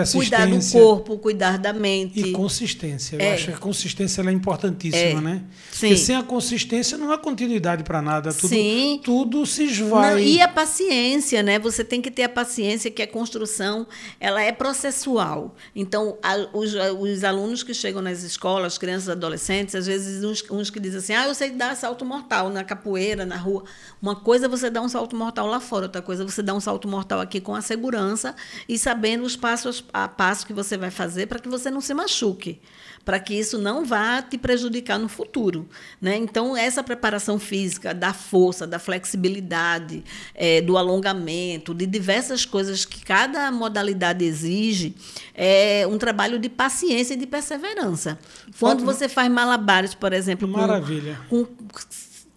persistência. 0.52 0.80
corpo, 0.80 1.18
cuidar 1.18 1.58
da 1.58 1.72
mente. 1.72 2.20
E 2.20 2.32
consistência. 2.32 3.16
Eu 3.16 3.20
É. 3.22 3.34
acho 3.34 3.46
que 3.48 3.52
a 3.54 3.58
consistência 3.58 4.22
é 4.22 4.32
importantíssima, 4.32 5.20
É. 5.20 5.20
né? 5.20 5.42
Sim. 5.70 5.88
Porque 5.88 5.96
sem 5.96 6.16
a 6.16 6.22
consistência 6.22 6.96
não 6.96 7.12
há 7.12 7.18
continuidade 7.18 7.82
para 7.84 8.00
nada. 8.00 8.32
Tudo, 8.32 8.48
Sim. 8.48 9.00
tudo 9.04 9.44
se 9.44 9.64
esvai. 9.64 10.10
Não, 10.12 10.18
e 10.18 10.40
a 10.40 10.48
paciência, 10.48 11.42
né? 11.42 11.58
Você 11.58 11.84
tem 11.84 12.00
que 12.00 12.10
ter 12.10 12.22
a 12.24 12.28
paciência 12.28 12.90
que 12.90 13.02
a 13.02 13.06
construção 13.06 13.86
ela 14.20 14.42
é 14.42 14.52
processual. 14.52 15.54
Então, 15.74 16.16
a- 16.22 16.48
os, 16.52 16.72
os 16.98 17.24
alunos 17.24 17.62
que 17.62 17.74
chegam 17.74 17.91
nas 18.00 18.22
escolas, 18.22 18.78
crianças 18.78 19.08
adolescentes, 19.08 19.74
às 19.74 19.86
vezes 19.86 20.24
uns, 20.24 20.48
uns 20.50 20.70
que 20.70 20.80
dizem 20.80 20.98
assim, 20.98 21.12
ah, 21.14 21.26
eu 21.26 21.34
sei 21.34 21.50
dar 21.50 21.76
salto 21.76 22.04
mortal 22.04 22.48
na 22.48 22.64
capoeira, 22.64 23.26
na 23.26 23.36
rua. 23.36 23.64
Uma 24.00 24.16
coisa 24.16 24.46
é 24.46 24.48
você 24.48 24.70
dar 24.70 24.80
um 24.80 24.88
salto 24.88 25.16
mortal 25.16 25.46
lá 25.46 25.60
fora, 25.60 25.86
outra 25.86 26.00
coisa 26.00 26.22
é 26.22 26.26
você 26.26 26.42
dar 26.42 26.54
um 26.54 26.60
salto 26.60 26.88
mortal 26.88 27.20
aqui 27.20 27.40
com 27.40 27.54
a 27.54 27.60
segurança 27.60 28.34
e 28.68 28.78
sabendo 28.78 29.24
os 29.24 29.36
passos 29.36 29.84
a 29.92 30.08
passo 30.08 30.46
que 30.46 30.52
você 30.52 30.76
vai 30.76 30.90
fazer 30.90 31.26
para 31.26 31.38
que 31.38 31.48
você 31.48 31.70
não 31.70 31.80
se 31.80 31.92
machuque 31.92 32.60
para 33.04 33.18
que 33.18 33.34
isso 33.34 33.58
não 33.58 33.84
vá 33.84 34.22
te 34.22 34.38
prejudicar 34.38 34.98
no 34.98 35.08
futuro. 35.08 35.68
Né? 36.00 36.16
Então, 36.16 36.56
essa 36.56 36.82
preparação 36.84 37.38
física 37.38 37.92
da 37.92 38.12
força, 38.12 38.66
da 38.66 38.78
flexibilidade, 38.78 40.04
eh, 40.34 40.60
do 40.60 40.76
alongamento, 40.78 41.74
de 41.74 41.86
diversas 41.86 42.44
coisas 42.44 42.84
que 42.84 43.04
cada 43.04 43.50
modalidade 43.50 44.24
exige, 44.24 44.94
é 45.34 45.86
um 45.90 45.98
trabalho 45.98 46.38
de 46.38 46.48
paciência 46.48 47.14
e 47.14 47.16
de 47.16 47.26
perseverança. 47.26 48.18
Quando 48.58 48.84
você 48.84 49.08
faz 49.08 49.30
malabares, 49.30 49.94
por 49.94 50.12
exemplo, 50.12 50.46
com- 50.48 50.58
Maravilha. 50.58 51.18
com 51.28 51.46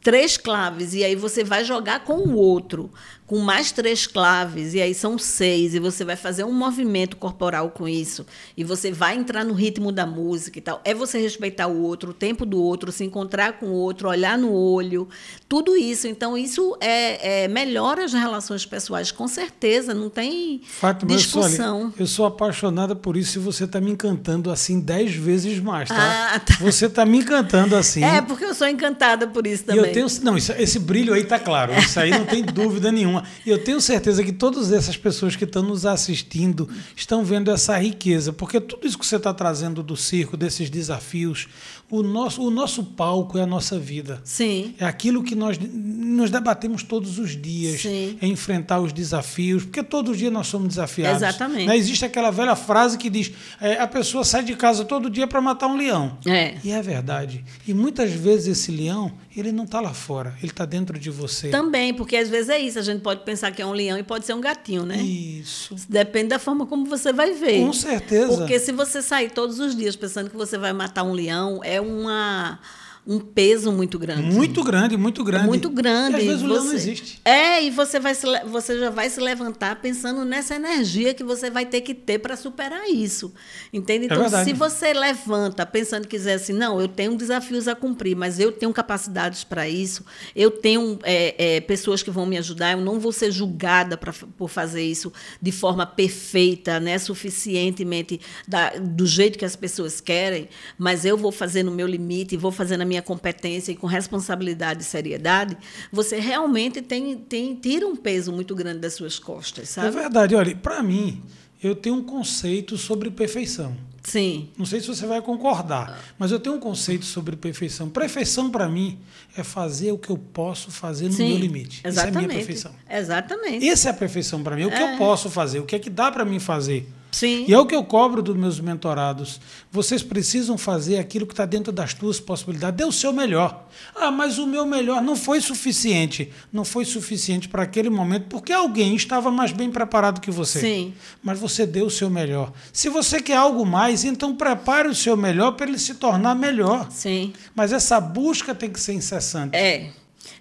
três 0.01 0.38
claves 0.38 0.93
e 0.93 1.03
aí 1.03 1.16
você 1.16 1.43
vai 1.43 1.63
jogar 1.66 2.01
com 2.03 2.13
o 2.18 2.36
outro 2.36 2.91
com 3.28 3.39
mais 3.39 3.71
três 3.71 4.05
claves 4.05 4.73
e 4.76 4.82
aí 4.82 4.93
são 4.93 5.17
seis 5.17 5.73
e 5.73 5.80
você 5.80 6.05
vai 6.05 6.15
fazer 6.15 6.43
um 6.43 6.53
movimento 6.53 7.17
corporal 7.17 7.71
com 7.71 7.88
isso 7.88 8.26
e 8.55 8.63
você 8.63 8.91
vai 8.91 9.15
entrar 9.15 9.43
no 9.43 9.53
ritmo 9.53 9.91
da 9.91 10.05
música 10.05 10.59
e 10.59 10.61
tal 10.61 10.80
é 10.86 10.93
você 10.93 11.17
respeitar 11.19 11.65
o 11.67 11.82
outro 11.82 12.11
o 12.11 12.13
tempo 12.13 12.45
do 12.45 12.61
outro 12.61 12.91
se 12.91 13.03
encontrar 13.03 13.53
com 13.53 13.65
o 13.65 13.73
outro 13.73 14.09
olhar 14.09 14.38
no 14.38 14.51
olho 14.53 15.07
tudo 15.49 15.76
isso 15.76 16.07
então 16.07 16.38
isso 16.38 16.78
é, 16.80 17.43
é 17.43 17.47
melhora 17.47 18.05
as 18.05 18.13
relações 18.13 18.63
pessoais 18.65 19.11
com 19.11 19.28
certeza 19.28 19.93
não 19.93 20.09
tem 20.09 20.61
Fátima, 20.63 21.11
eu 21.11 21.17
sou, 21.19 21.41
discussão 21.41 21.93
eu 21.97 22.05
sou 22.07 22.26
apaixonada 22.28 22.95
por 22.95 23.17
isso 23.17 23.39
e 23.39 23.41
você 23.41 23.63
está 23.63 23.82
me 23.82 23.89
encantando 23.91 24.51
assim 24.51 24.80
dez 24.80 25.15
vezes 25.15 25.59
mais, 25.59 25.89
tá? 25.89 26.34
Ah, 26.36 26.39
tá. 26.39 26.55
Você 26.61 26.86
está 26.88 27.05
me 27.05 27.17
encantando 27.19 27.76
assim. 27.76 28.03
é 28.03 28.21
porque 28.21 28.43
eu 28.45 28.53
sou 28.53 28.67
encantada 28.67 29.28
por 29.28 29.45
isso 29.47 29.63
E 29.63 29.65
também 29.67 29.86
eu 29.86 29.91
tenho. 29.93 30.07
Não, 30.23 30.38
isso- 30.38 30.51
esse 30.53 30.80
brilho 30.80 31.13
aí 31.13 31.23
tá 31.23 31.39
claro. 31.39 31.73
Isso 31.78 31.99
aí 31.99 32.09
não 32.11 32.26
tem 32.26 32.43
dúvida 32.45 32.91
nenhuma. 32.91 33.14
Uma. 33.16 33.24
E 33.45 33.49
eu 33.49 33.63
tenho 33.63 33.80
certeza 33.82 34.24
que 34.24 34.32
todas 34.32 34.72
essas 34.72 34.97
pessoas 34.97 35.36
que 35.36 35.43
estão 35.43 35.63
nos 35.63 35.86
assistindo 35.86 36.70
estão 36.95 37.24
vendo 37.24 37.51
essa 37.51 37.78
riqueza, 37.78 38.32
porque 38.32 38.59
tudo 38.59 38.86
isso 38.86 38.97
que 38.97 39.05
você 39.05 39.16
está 39.16 39.34
trazendo 39.34 39.82
do 39.82 39.95
circo, 39.95 40.38
desses 40.38 40.70
desafios, 40.70 41.47
o 41.89 42.01
nosso, 42.01 42.41
o 42.41 42.49
nosso 42.49 42.83
palco 42.83 43.38
é 43.38 43.41
a 43.41 43.45
nossa 43.45 43.77
vida. 43.77 44.19
Sim. 44.23 44.73
É 44.79 44.86
aquilo 44.86 45.23
que 45.23 45.36
nós 45.36 45.57
nos 45.59 46.31
debatemos 46.31 46.81
todos 46.81 47.19
os 47.19 47.39
dias. 47.39 47.81
Sim. 47.81 48.17
É 48.21 48.27
enfrentar 48.27 48.79
os 48.79 48.91
desafios, 48.91 49.63
porque 49.63 49.83
todo 49.83 50.15
dia 50.15 50.31
nós 50.31 50.47
somos 50.47 50.69
desafiados. 50.69 51.21
Exatamente. 51.21 51.67
Né? 51.67 51.77
Existe 51.77 52.03
aquela 52.03 52.31
velha 52.31 52.55
frase 52.55 52.97
que 52.97 53.09
diz: 53.09 53.31
é, 53.61 53.79
a 53.79 53.88
pessoa 53.88 54.23
sai 54.23 54.43
de 54.43 54.55
casa 54.55 54.83
todo 54.83 55.09
dia 55.09 55.27
para 55.27 55.39
matar 55.39 55.67
um 55.67 55.77
leão. 55.77 56.17
É. 56.25 56.55
E 56.63 56.71
é 56.71 56.81
verdade. 56.81 57.43
E 57.67 57.73
muitas 57.73 58.11
vezes 58.11 58.47
esse 58.57 58.71
leão, 58.71 59.11
ele 59.36 59.51
não 59.51 59.65
está 59.65 59.79
lá 59.79 59.93
fora, 59.93 60.36
ele 60.41 60.51
está 60.51 60.65
dentro 60.65 60.97
de 60.97 61.11
você. 61.11 61.49
Também, 61.49 61.93
porque 61.93 62.15
às 62.15 62.29
vezes 62.29 62.49
é 62.49 62.59
isso. 62.59 62.79
A 62.79 62.81
gente 62.81 63.01
pode 63.01 63.23
pensar 63.23 63.51
que 63.51 63.61
é 63.61 63.65
um 63.65 63.73
leão 63.73 63.97
e 63.97 64.03
pode 64.03 64.25
ser 64.25 64.33
um 64.33 64.41
gatinho, 64.41 64.86
né? 64.86 64.97
Isso. 64.97 65.75
Depende 65.88 66.29
da 66.29 66.39
forma 66.39 66.65
como 66.65 66.86
você 66.86 67.13
vai 67.13 67.33
ver. 67.33 67.63
Com 67.63 67.73
certeza. 67.73 68.36
Porque 68.38 68.59
se 68.59 68.71
você 68.71 69.01
sair 69.01 69.29
todos 69.29 69.59
os 69.59 69.75
dias 69.75 69.95
pensando 69.95 70.29
que 70.29 70.38
você 70.38 70.57
vai 70.57 70.73
matar 70.73 71.03
um 71.03 71.13
leão, 71.13 71.61
é 71.63 71.74
uma 71.82 72.59
um 73.07 73.19
peso 73.19 73.71
muito 73.71 73.99
grande. 73.99 74.23
Muito 74.23 74.63
grande, 74.63 74.97
muito 74.97 75.23
grande. 75.23 75.45
Muito 75.47 75.69
grande. 75.69 76.17
E 76.17 76.19
às 76.21 76.25
vezes 76.25 76.41
E 76.41 76.45
o 76.45 76.47
leão 76.47 76.63
não 76.63 76.69
você- 76.71 76.75
existe. 76.75 77.21
É, 77.23 77.63
e 77.63 77.69
você, 77.69 77.99
vai 77.99 78.15
se 78.15 78.25
você 78.47 78.79
já 78.79 78.89
vai 78.89 79.09
se 79.09 79.19
levantar 79.19 79.75
pensando 79.81 80.25
nessa 80.25 80.55
energia 80.55 81.13
que 81.13 81.23
você 81.23 81.49
vai 81.49 81.65
ter 81.65 81.81
que 81.81 81.93
ter 81.93 82.17
para 82.19 82.35
superar 82.35 82.89
isso. 82.89 83.33
Entende? 83.71 84.05
Então, 84.05 84.19
verdade. 84.21 84.45
se 84.49 84.53
você 84.53 84.91
levanta 84.93 85.65
pensando 85.65 86.03
que 86.07 86.15
quiser 86.15 86.35
assim, 86.35 86.53
não, 86.53 86.79
eu 86.81 86.87
tenho 86.87 87.15
desafios 87.15 87.67
a 87.67 87.75
cumprir, 87.75 88.15
mas 88.15 88.39
eu 88.39 88.51
tenho 88.51 88.71
capacidades 88.73 89.43
para 89.43 89.67
isso, 89.67 90.03
eu 90.35 90.49
tenho 90.49 90.97
é, 91.03 91.55
é, 91.57 91.61
pessoas 91.61 92.01
que 92.01 92.09
vão 92.09 92.25
me 92.25 92.37
ajudar, 92.37 92.71
eu 92.71 92.81
não 92.81 92.99
vou 92.99 93.11
ser 93.11 93.31
julgada 93.31 93.97
pra, 93.97 94.13
por 94.37 94.49
fazer 94.49 94.81
isso 94.83 95.11
de 95.41 95.51
forma 95.51 95.85
perfeita, 95.85 96.79
né, 96.79 96.97
suficientemente 96.97 98.19
da- 98.47 98.71
do 98.79 99.05
jeito 99.05 99.37
que 99.37 99.45
as 99.45 99.55
pessoas 99.55 99.99
querem, 100.01 100.47
mas 100.77 101.05
eu 101.05 101.17
vou 101.17 101.31
fazer 101.31 101.63
no 101.63 101.71
meu 101.71 101.85
limite, 101.87 102.35
vou 102.37 102.51
fazer 102.51 102.77
na 102.77 102.85
minha 102.85 102.94
competência 103.01 103.71
e 103.71 103.75
com 103.75 103.87
responsabilidade 103.87 104.81
e 104.81 104.85
seriedade, 104.85 105.57
você 105.91 106.19
realmente 106.19 106.81
tem, 106.81 107.17
tem 107.17 107.55
tira 107.55 107.87
um 107.87 107.95
peso 107.95 108.31
muito 108.31 108.55
grande 108.55 108.79
das 108.79 108.93
suas 108.93 109.17
costas, 109.19 109.63
É 109.77 109.81
sabe? 109.81 109.91
verdade. 109.91 110.35
Olha, 110.35 110.55
para 110.55 110.81
mim, 110.83 111.21
eu 111.63 111.75
tenho 111.75 111.95
um 111.95 112.03
conceito 112.03 112.77
sobre 112.77 113.09
perfeição. 113.09 113.75
Sim. 114.05 114.49
Não 114.57 114.65
sei 114.65 114.79
se 114.79 114.87
você 114.87 115.05
vai 115.07 115.21
concordar, 115.21 115.99
mas 116.17 116.31
eu 116.31 116.39
tenho 116.39 116.55
um 116.55 116.59
conceito 116.59 117.05
sobre 117.05 117.35
perfeição. 117.35 117.89
Perfeição 117.89 118.51
para 118.51 118.69
mim 118.69 118.99
é 119.35 119.43
fazer 119.43 119.91
o 119.91 119.97
que 119.97 120.09
eu 120.09 120.17
posso 120.17 120.69
fazer 120.69 121.07
no 121.07 121.13
Sim, 121.13 121.29
meu 121.29 121.37
limite. 121.37 121.77
Isso 121.77 121.85
é 121.85 121.87
a 121.87 121.91
Exatamente. 121.91 122.17
minha 122.17 122.37
perfeição. 122.37 122.71
Exatamente. 122.89 123.67
Essa 123.67 123.89
é 123.89 123.91
a 123.91 123.93
perfeição 123.95 124.43
para 124.43 124.55
mim. 124.55 124.65
O 124.65 124.71
que 124.71 124.81
eu 124.81 124.97
posso 124.97 125.29
fazer, 125.29 125.59
o 125.59 125.65
que 125.65 125.75
é 125.75 125.79
que 125.79 125.89
dá 125.89 126.11
para 126.11 126.23
mim 126.23 126.39
fazer. 126.39 126.87
Sim. 127.15 127.45
E 127.47 127.53
é 127.53 127.57
o 127.57 127.65
que 127.65 127.73
eu 127.73 127.81
cobro 127.81 128.21
dos 128.21 128.35
meus 128.35 128.59
mentorados. 128.59 129.39
Vocês 129.71 130.03
precisam 130.03 130.57
fazer 130.57 130.97
aquilo 130.97 131.25
que 131.25 131.31
está 131.31 131.45
dentro 131.45 131.71
das 131.71 131.93
tuas 131.93 132.19
possibilidades. 132.19 132.75
Dê 132.75 132.83
o 132.83 132.91
seu 132.91 133.13
melhor. 133.13 133.65
Ah, 133.95 134.11
mas 134.11 134.37
o 134.37 134.45
meu 134.45 134.65
melhor 134.65 135.01
não 135.01 135.15
foi 135.15 135.39
suficiente. 135.39 136.29
Não 136.51 136.65
foi 136.65 136.83
suficiente 136.83 137.47
para 137.47 137.63
aquele 137.63 137.89
momento, 137.89 138.25
porque 138.27 138.51
alguém 138.51 138.97
estava 138.97 139.31
mais 139.31 139.53
bem 139.53 139.71
preparado 139.71 140.19
que 140.19 140.29
você. 140.29 140.59
Sim. 140.59 140.93
Mas 141.23 141.39
você 141.39 141.65
deu 141.65 141.85
o 141.85 141.89
seu 141.89 142.09
melhor. 142.09 142.51
Se 142.73 142.89
você 142.89 143.21
quer 143.21 143.37
algo 143.37 143.65
mais, 143.65 143.94
então 144.03 144.35
prepare 144.35 144.87
o 144.87 144.95
seu 144.95 145.15
melhor 145.15 145.51
para 145.51 145.67
ele 145.67 145.79
se 145.79 145.95
tornar 145.95 146.35
melhor. 146.35 146.89
Sim. 146.91 147.33
Mas 147.55 147.71
essa 147.71 147.99
busca 147.99 148.53
tem 148.53 148.69
que 148.69 148.79
ser 148.79 148.93
incessante. 148.93 149.55
É. 149.55 149.89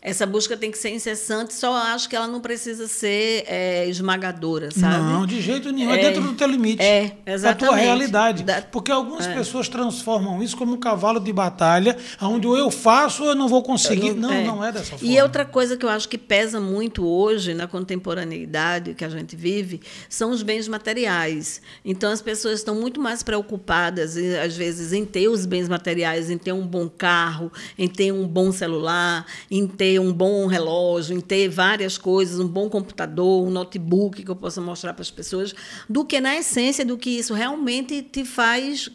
Essa 0.04 0.26
busca 0.26 0.54
tem 0.54 0.70
que 0.70 0.76
ser 0.76 0.90
incessante, 0.90 1.54
só 1.54 1.72
acho 1.74 2.10
que 2.10 2.14
ela 2.14 2.28
não 2.28 2.38
precisa 2.38 2.86
ser 2.86 3.44
é, 3.46 3.88
esmagadora, 3.88 4.70
sabe? 4.70 5.02
Não, 5.02 5.24
de 5.26 5.40
jeito 5.40 5.72
nenhum. 5.72 5.90
É, 5.90 5.98
É, 5.98 6.02
dentro 6.10 6.20
do 6.22 6.34
teu 6.34 6.46
limite. 6.46 6.82
é, 6.82 7.04
Da 7.04 7.10
tua 7.24 7.32
exatamente. 7.34 7.84
realidade. 7.84 8.42
Da- 8.44 8.60
Porque 8.60 8.92
algumas 8.92 9.26
pessoas 9.26 9.66
transformam 9.66 10.42
isso 10.42 10.58
como 10.58 10.74
um 10.74 10.76
cavalo 10.78 11.18
de 11.18 11.32
batalha, 11.32 11.96
onde 12.20 12.46
ou 12.46 12.54
eu 12.54 12.70
faço 12.70 13.22
ou 13.22 13.30
eu 13.30 13.34
não 13.34 13.48
vou 13.48 13.62
conseguir. 13.62 14.12
Não, 14.12 14.44
não 14.44 14.62
é 14.64 14.70
dessa 14.70 14.96
forma. 14.98 15.06
E 15.10 15.18
outra 15.22 15.44
coisa 15.46 15.74
que 15.74 15.86
eu 15.86 15.88
acho 15.88 16.06
que 16.06 16.18
pesa 16.18 16.60
muito 16.60 17.06
hoje 17.06 17.54
na 17.54 17.66
contemporaneidade 17.66 18.92
que 18.94 19.04
a 19.04 19.08
gente 19.08 19.34
vive 19.34 19.80
são 20.08 20.30
os 20.30 20.42
bens 20.42 20.68
materiais. 20.68 21.62
Então 21.84 22.10
as 22.12 22.20
pessoas 22.20 22.58
estão 22.58 22.74
muito 22.74 23.00
mais 23.00 23.22
preocupadas, 23.22 24.16
às 24.44 24.54
vezes, 24.56 24.92
em 24.92 25.04
ter 25.06 25.28
os 25.28 25.46
bens 25.46 25.68
materiais, 25.68 26.28
em 26.30 26.36
ter 26.36 26.52
um 26.52 26.66
bom 26.66 26.88
carro, 26.90 27.50
em 27.78 27.88
ter 27.88 28.12
um 28.12 28.26
bom 28.28 28.52
celular, 28.52 29.24
em 29.50 29.66
ter 29.66 29.93
um 29.98 30.12
bom 30.12 30.46
relógio, 30.46 31.16
em 31.16 31.20
ter 31.20 31.48
várias 31.48 31.98
coisas, 31.98 32.40
um 32.40 32.48
bom 32.48 32.68
computador, 32.68 33.46
um 33.46 33.50
notebook 33.50 34.22
que 34.22 34.30
eu 34.30 34.36
possa 34.36 34.60
mostrar 34.60 34.92
para 34.92 35.02
as 35.02 35.10
pessoas, 35.10 35.54
do 35.88 36.04
que 36.04 36.20
na 36.20 36.36
essência 36.36 36.84
do 36.84 36.96
que 36.96 37.10
isso 37.10 37.34
realmente 37.34 38.02
te 38.02 38.24
faz, 38.24 38.90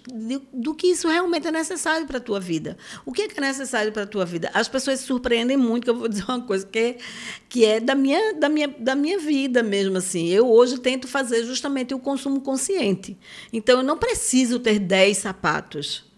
do, 0.53 0.73
que 0.73 0.87
isso 0.87 1.07
realmente 1.07 1.47
é 1.47 1.51
necessário 1.51 2.05
para 2.07 2.17
a 2.17 2.21
tua 2.21 2.39
vida. 2.39 2.77
O 3.05 3.11
que 3.11 3.23
é, 3.23 3.27
que 3.27 3.39
é 3.39 3.41
necessário 3.41 3.91
para 3.91 4.03
a 4.03 4.07
tua 4.07 4.25
vida? 4.25 4.49
As 4.53 4.67
pessoas 4.67 4.99
se 4.99 5.05
surpreendem 5.05 5.57
muito, 5.57 5.83
que 5.83 5.89
eu 5.89 5.95
vou 5.95 6.07
dizer 6.07 6.25
uma 6.27 6.41
coisa 6.41 6.65
que, 6.65 6.97
que 7.47 7.65
é 7.65 7.79
da 7.79 7.95
minha, 7.95 8.33
da, 8.33 8.49
minha, 8.49 8.67
da 8.67 8.95
minha 8.95 9.19
vida 9.19 9.63
mesmo. 9.63 9.97
assim. 9.97 10.27
Eu 10.27 10.49
hoje 10.49 10.79
tento 10.79 11.07
fazer 11.07 11.43
justamente 11.45 11.93
o 11.93 11.99
consumo 11.99 12.41
consciente. 12.41 13.17
Então, 13.51 13.79
eu 13.79 13.83
não 13.83 13.97
preciso 13.97 14.59
ter 14.59 14.79
10 14.79 15.17
sapatos. 15.17 16.08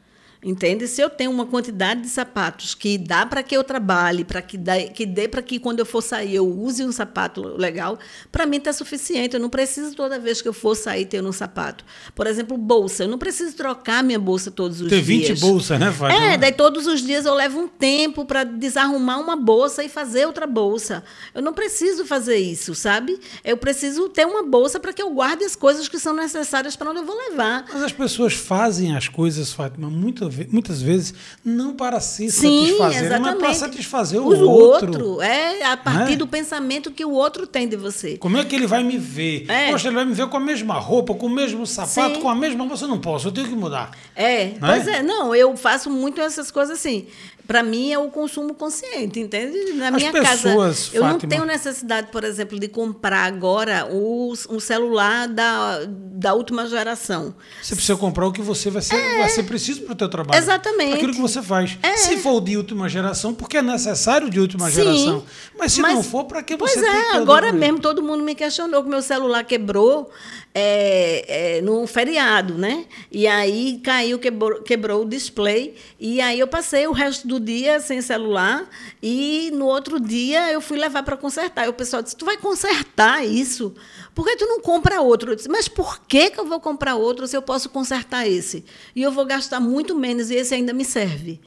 Entende? 0.43 0.87
Se 0.87 0.99
eu 0.99 1.07
tenho 1.07 1.29
uma 1.29 1.45
quantidade 1.45 2.01
de 2.01 2.09
sapatos 2.09 2.73
que 2.73 2.97
dá 2.97 3.27
para 3.27 3.43
que 3.43 3.55
eu 3.55 3.63
trabalhe, 3.63 4.23
para 4.23 4.41
que, 4.41 4.57
dá- 4.57 4.81
que 4.87 5.05
dê 5.05 5.27
para 5.27 5.39
que 5.43 5.59
quando 5.59 5.77
eu 5.79 5.85
for 5.85 6.01
sair 6.01 6.33
eu 6.33 6.47
use 6.49 6.83
um 6.83 6.91
sapato 6.91 7.41
legal, 7.57 7.99
para 8.31 8.47
mim 8.47 8.57
está 8.57 8.73
suficiente. 8.73 9.35
Eu 9.35 9.39
não 9.39 9.49
preciso 9.51 9.95
toda 9.95 10.17
vez 10.17 10.41
que 10.41 10.47
eu 10.47 10.53
for 10.53 10.73
sair 10.75 11.05
ter 11.05 11.23
um 11.23 11.31
sapato. 11.31 11.85
Por 12.15 12.25
exemplo, 12.25 12.57
bolsa. 12.57 13.03
Eu 13.03 13.07
não 13.07 13.19
preciso 13.19 13.55
trocar 13.55 14.03
minha 14.03 14.17
bolsa 14.17 14.49
todos 14.49 14.81
os 14.81 14.89
Ter 14.89 15.03
dias. 15.03 15.27
20 15.39 15.39
bolsas, 15.41 15.79
né, 15.79 15.91
Fátima? 15.91 16.23
É, 16.33 16.37
daí 16.39 16.51
todos 16.51 16.87
os 16.87 17.01
dias 17.01 17.23
eu 17.27 17.35
levo 17.35 17.59
um 17.59 17.67
tempo 17.67 18.25
para 18.25 18.43
desarrumar 18.43 19.19
uma 19.19 19.35
bolsa 19.35 19.83
e 19.83 19.89
fazer 19.89 20.25
outra 20.25 20.47
bolsa. 20.47 21.03
Eu 21.35 21.43
não 21.43 21.53
preciso 21.53 22.03
fazer 22.03 22.37
isso, 22.37 22.73
sabe? 22.73 23.19
Eu 23.43 23.57
preciso 23.57 24.09
ter 24.09 24.25
uma 24.25 24.41
bolsa 24.41 24.79
para 24.79 24.91
que 24.91 25.03
eu 25.03 25.11
guarde 25.11 25.43
as 25.43 25.55
coisas 25.55 25.87
que 25.87 25.99
são 25.99 26.15
necessárias 26.15 26.75
para 26.75 26.89
onde 26.89 27.01
eu 27.01 27.05
vou 27.05 27.15
levar. 27.29 27.65
Mas 27.71 27.83
as 27.83 27.91
pessoas 27.93 28.33
fazem 28.33 28.95
as 28.95 29.07
coisas, 29.07 29.53
Fátima, 29.53 29.87
muita 29.87 30.27
ve- 30.27 30.30
muitas 30.51 30.81
vezes 30.81 31.13
não 31.43 31.73
para 31.73 31.99
se 31.99 32.29
Sim, 32.31 32.65
satisfazer, 32.67 32.79
mas 32.79 33.05
exatamente. 33.05 33.39
para 33.39 33.53
satisfazer 33.53 34.19
o, 34.21 34.25
o 34.27 34.49
outro. 34.49 35.21
É, 35.21 35.63
a 35.65 35.77
partir 35.77 36.11
Né? 36.11 36.15
do 36.15 36.27
pensamento 36.27 36.91
que 36.91 37.03
o 37.05 37.11
outro 37.11 37.45
tem 37.47 37.67
de 37.67 37.75
você. 37.75 38.17
Como 38.17 38.37
é 38.37 38.45
que 38.45 38.55
ele 38.55 38.67
vai 38.67 38.83
me 38.83 38.97
ver? 38.97 39.45
É. 39.49 39.71
Poxa, 39.71 39.87
ele 39.87 39.95
vai 39.95 40.05
me 40.05 40.13
ver 40.13 40.27
com 40.27 40.37
a 40.37 40.39
mesma 40.39 40.75
roupa, 40.79 41.13
com 41.13 41.25
o 41.25 41.29
mesmo 41.29 41.65
sapato, 41.67 42.15
Sim. 42.15 42.21
com 42.21 42.29
a 42.29 42.35
mesma. 42.35 42.65
Você 42.67 42.85
não 42.87 42.99
posso, 42.99 43.27
eu 43.27 43.31
tenho 43.31 43.47
que 43.47 43.55
mudar. 43.55 43.91
É, 44.15 44.53
Não 44.59 44.67
é? 44.69 44.75
pois 44.75 44.87
é, 44.87 45.03
não, 45.03 45.35
eu 45.35 45.55
faço 45.57 45.89
muito 45.89 46.21
essas 46.21 46.49
coisas 46.51 46.77
assim. 46.77 47.07
Para 47.47 47.63
mim 47.63 47.91
é 47.91 47.97
o 47.99 48.09
consumo 48.09 48.53
consciente, 48.53 49.19
entende? 49.19 49.73
Na 49.73 49.89
As 49.89 49.93
minha 49.95 50.11
pessoas, 50.11 50.85
casa, 50.85 50.95
eu 50.97 51.01
não 51.03 51.11
Fátima- 51.13 51.29
tenho 51.29 51.45
necessidade, 51.45 52.07
por 52.11 52.23
exemplo, 52.23 52.59
de 52.59 52.67
comprar 52.67 53.25
agora 53.25 53.87
o, 53.91 54.33
um 54.49 54.59
celular 54.59 55.27
da, 55.27 55.81
da 55.87 56.33
última 56.33 56.65
geração. 56.67 57.33
Você 57.61 57.75
precisa 57.75 57.97
comprar 57.97 58.27
o 58.27 58.31
que 58.31 58.41
você 58.41 58.69
vai 58.69 58.81
ser, 58.81 58.95
vai 59.17 59.29
ser 59.29 59.43
preciso 59.43 59.81
para 59.81 59.93
o 59.93 59.95
teu 59.95 60.07
trabalho. 60.09 60.37
Exatamente. 60.37 60.93
Aquilo 60.93 61.13
que 61.13 61.21
você 61.21 61.41
faz. 61.41 61.77
Se 61.97 62.17
for 62.17 62.39
de 62.41 62.55
última 62.57 62.87
geração, 62.87 63.33
porque 63.33 63.57
é 63.57 63.61
necessário 63.61 64.29
de 64.29 64.39
última 64.39 64.69
Sim, 64.69 64.75
geração. 64.75 65.23
Mas 65.57 65.73
se 65.73 65.81
mas- 65.81 65.93
não 65.93 66.03
for, 66.03 66.25
para 66.25 66.41
que 66.43 66.55
Pois 66.57 66.71
você 66.73 66.81
tem 66.81 66.89
é, 66.89 67.11
agora 67.15 67.51
mesmo 67.51 67.79
todo 67.79 68.01
mundo 68.01 68.23
me 68.23 68.35
questionou 68.35 68.83
que 68.83 68.89
meu 68.89 69.01
celular 69.01 69.43
quebrou 69.43 70.09
é, 70.53 71.57
é, 71.57 71.61
no 71.61 71.87
feriado, 71.87 72.55
né? 72.55 72.85
E 73.11 73.25
aí 73.25 73.79
caiu, 73.83 74.19
quebrou, 74.19 74.61
quebrou 74.61 75.03
o 75.03 75.09
display. 75.09 75.75
E 75.99 76.19
aí 76.19 76.39
eu 76.39 76.47
passei 76.47 76.85
o 76.87 76.91
resto 76.91 77.27
do 77.27 77.39
dia 77.39 77.79
sem 77.79 78.01
celular. 78.01 78.67
E 79.01 79.49
no 79.53 79.65
outro 79.65 79.99
dia 79.99 80.51
eu 80.51 80.59
fui 80.59 80.77
levar 80.77 81.03
para 81.03 81.15
consertar. 81.15 81.65
E 81.65 81.69
o 81.69 81.73
pessoal 81.73 82.01
disse: 82.01 82.15
Tu 82.15 82.25
vai 82.25 82.37
consertar 82.37 83.25
isso? 83.25 83.73
Por 84.13 84.25
que 84.25 84.35
tu 84.35 84.45
não 84.45 84.59
compra 84.59 85.01
outro? 85.01 85.31
Eu 85.31 85.35
disse: 85.35 85.49
Mas 85.49 85.67
por 85.67 86.01
que, 86.01 86.29
que 86.29 86.39
eu 86.39 86.45
vou 86.45 86.59
comprar 86.59 86.95
outro 86.95 87.25
se 87.27 87.35
eu 87.35 87.41
posso 87.41 87.69
consertar 87.69 88.27
esse? 88.27 88.65
E 88.95 89.01
eu 89.01 89.11
vou 89.11 89.25
gastar 89.25 89.59
muito 89.59 89.95
menos 89.95 90.29
e 90.29 90.35
esse 90.35 90.53
ainda 90.53 90.73
me 90.73 90.83
serve. 90.83 91.39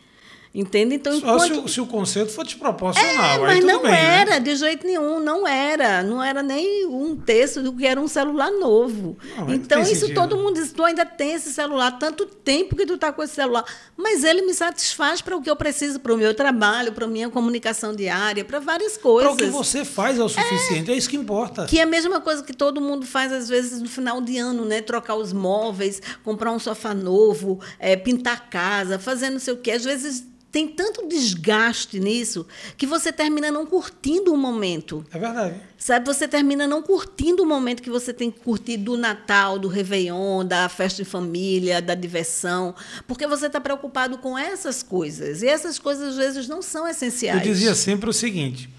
Entende? 0.55 0.95
Então, 0.95 1.19
Só 1.19 1.37
se, 1.41 1.47
enquanto... 1.49 1.65
o, 1.65 1.69
se 1.69 1.81
o 1.81 1.87
conceito 1.87 2.31
for 2.31 2.45
desproporcional. 2.45 3.11
É, 3.11 3.39
mas 3.39 3.65
não 3.65 3.83
bem, 3.83 3.91
né? 3.91 4.21
era, 4.21 4.39
de 4.39 4.55
jeito 4.55 4.87
nenhum, 4.87 5.19
não 5.19 5.49
era. 5.49 6.01
Não 6.05 6.23
era 6.23 6.45
nem 6.45 6.87
um 6.87 7.17
terço 7.17 7.61
do 7.61 7.73
que 7.73 7.85
era 7.85 8.01
um 8.01 8.07
celular 8.07 8.53
novo. 8.53 9.19
Não, 9.37 9.53
então, 9.53 9.83
isso 9.83 10.03
sentido. 10.03 10.15
todo 10.15 10.37
mundo 10.37 10.55
diz, 10.55 10.71
tu 10.71 10.85
ainda 10.85 11.05
tem 11.05 11.33
esse 11.33 11.53
celular, 11.53 11.99
tanto 11.99 12.25
tempo 12.25 12.77
que 12.77 12.87
tu 12.87 12.95
está 12.95 13.13
com 13.13 13.21
esse 13.25 13.35
celular. 13.35 13.65
Mas 13.97 14.23
ele 14.23 14.43
me 14.43 14.55
satisfaz 14.55 15.21
para 15.21 15.37
o 15.37 15.43
que 15.43 15.51
eu 15.51 15.57
preciso, 15.57 15.99
para 15.99 16.15
o 16.15 16.17
meu 16.17 16.33
trabalho, 16.33 16.93
para 16.93 17.07
a 17.07 17.09
minha 17.09 17.29
comunicação 17.29 17.93
diária, 17.93 18.45
para 18.45 18.61
várias 18.61 18.93
Para 18.93 19.03
coisas. 19.03 19.33
o 19.33 19.37
que 19.37 19.47
você 19.47 19.85
faz 19.85 20.21
é 20.21 20.23
o 20.23 20.29
suficiente. 20.29 20.93
É, 20.93 20.95
isso 20.95 21.11
que 21.11 21.17
importa. 21.17 21.67
Que 21.67 21.81
é 21.81 21.83
a 21.83 21.87
mesma 21.87 22.21
coisa 22.21 22.45
que 22.45 22.53
todo 22.53 22.81
mundo 22.81 23.05
faz, 23.05 23.33
às 23.33 23.49
vezes, 23.49 23.83
no 23.83 23.89
final 23.89 24.21
de 24.21 24.39
ano, 24.39 24.65
né? 24.65 24.81
Trocar 24.81 25.17
os 25.17 25.33
móveis, 25.33 26.01
comprar 26.23 26.53
um 26.53 26.61
sofá 26.61 26.95
novo, 26.95 27.59
eh, 27.81 27.97
pintar 27.97 28.35
a 28.35 28.39
casa, 28.39 29.01
fazer 29.01 29.31
não 29.31 29.41
sei 29.41 29.55
o 29.55 29.57
quê. 29.57 29.73
Às 29.73 29.83
vezes 29.83 30.33
tem 30.55 30.69
tanto 30.69 31.09
desgaste 31.09 31.99
nisso 31.99 32.47
que 32.77 32.87
você 32.87 33.13
termina 33.13 33.51
não 33.51 33.67
curtindo 33.67 34.33
o 34.33 34.37
momento. 34.37 35.05
É 35.13 35.19
verdade. 35.19 35.61
Sabe, 35.77 36.07
você 36.07 36.29
termina 36.29 36.65
não 36.65 36.81
curtindo 36.81 37.43
o 37.43 37.47
momento 37.47 37.83
que 37.83 37.91
você 37.91 38.15
tem 38.15 38.31
que 38.31 38.39
curtir 38.39 38.77
do 38.77 38.97
Natal, 38.97 39.59
do 39.59 39.67
Réveillon, 39.67 40.45
da 40.45 40.69
festa 40.69 41.03
de 41.03 41.11
família, 41.11 41.83
da 41.83 41.97
diversão, 41.97 42.73
porque 43.05 43.27
você 43.27 43.49
está 43.49 43.61
preocupado 43.61 44.17
com 44.19 44.39
essas 44.39 44.81
coisas. 44.81 45.43
E 45.43 45.49
essas 45.49 45.77
coisas, 45.77 46.11
às 46.11 46.17
vezes, 46.17 46.47
não 46.47 46.63
são 46.63 46.87
essenciais. 46.87 47.45
Eu 47.45 47.53
dizia 47.53 47.75
sempre 47.75 48.09
o 48.09 48.13
seguinte: 48.13 48.71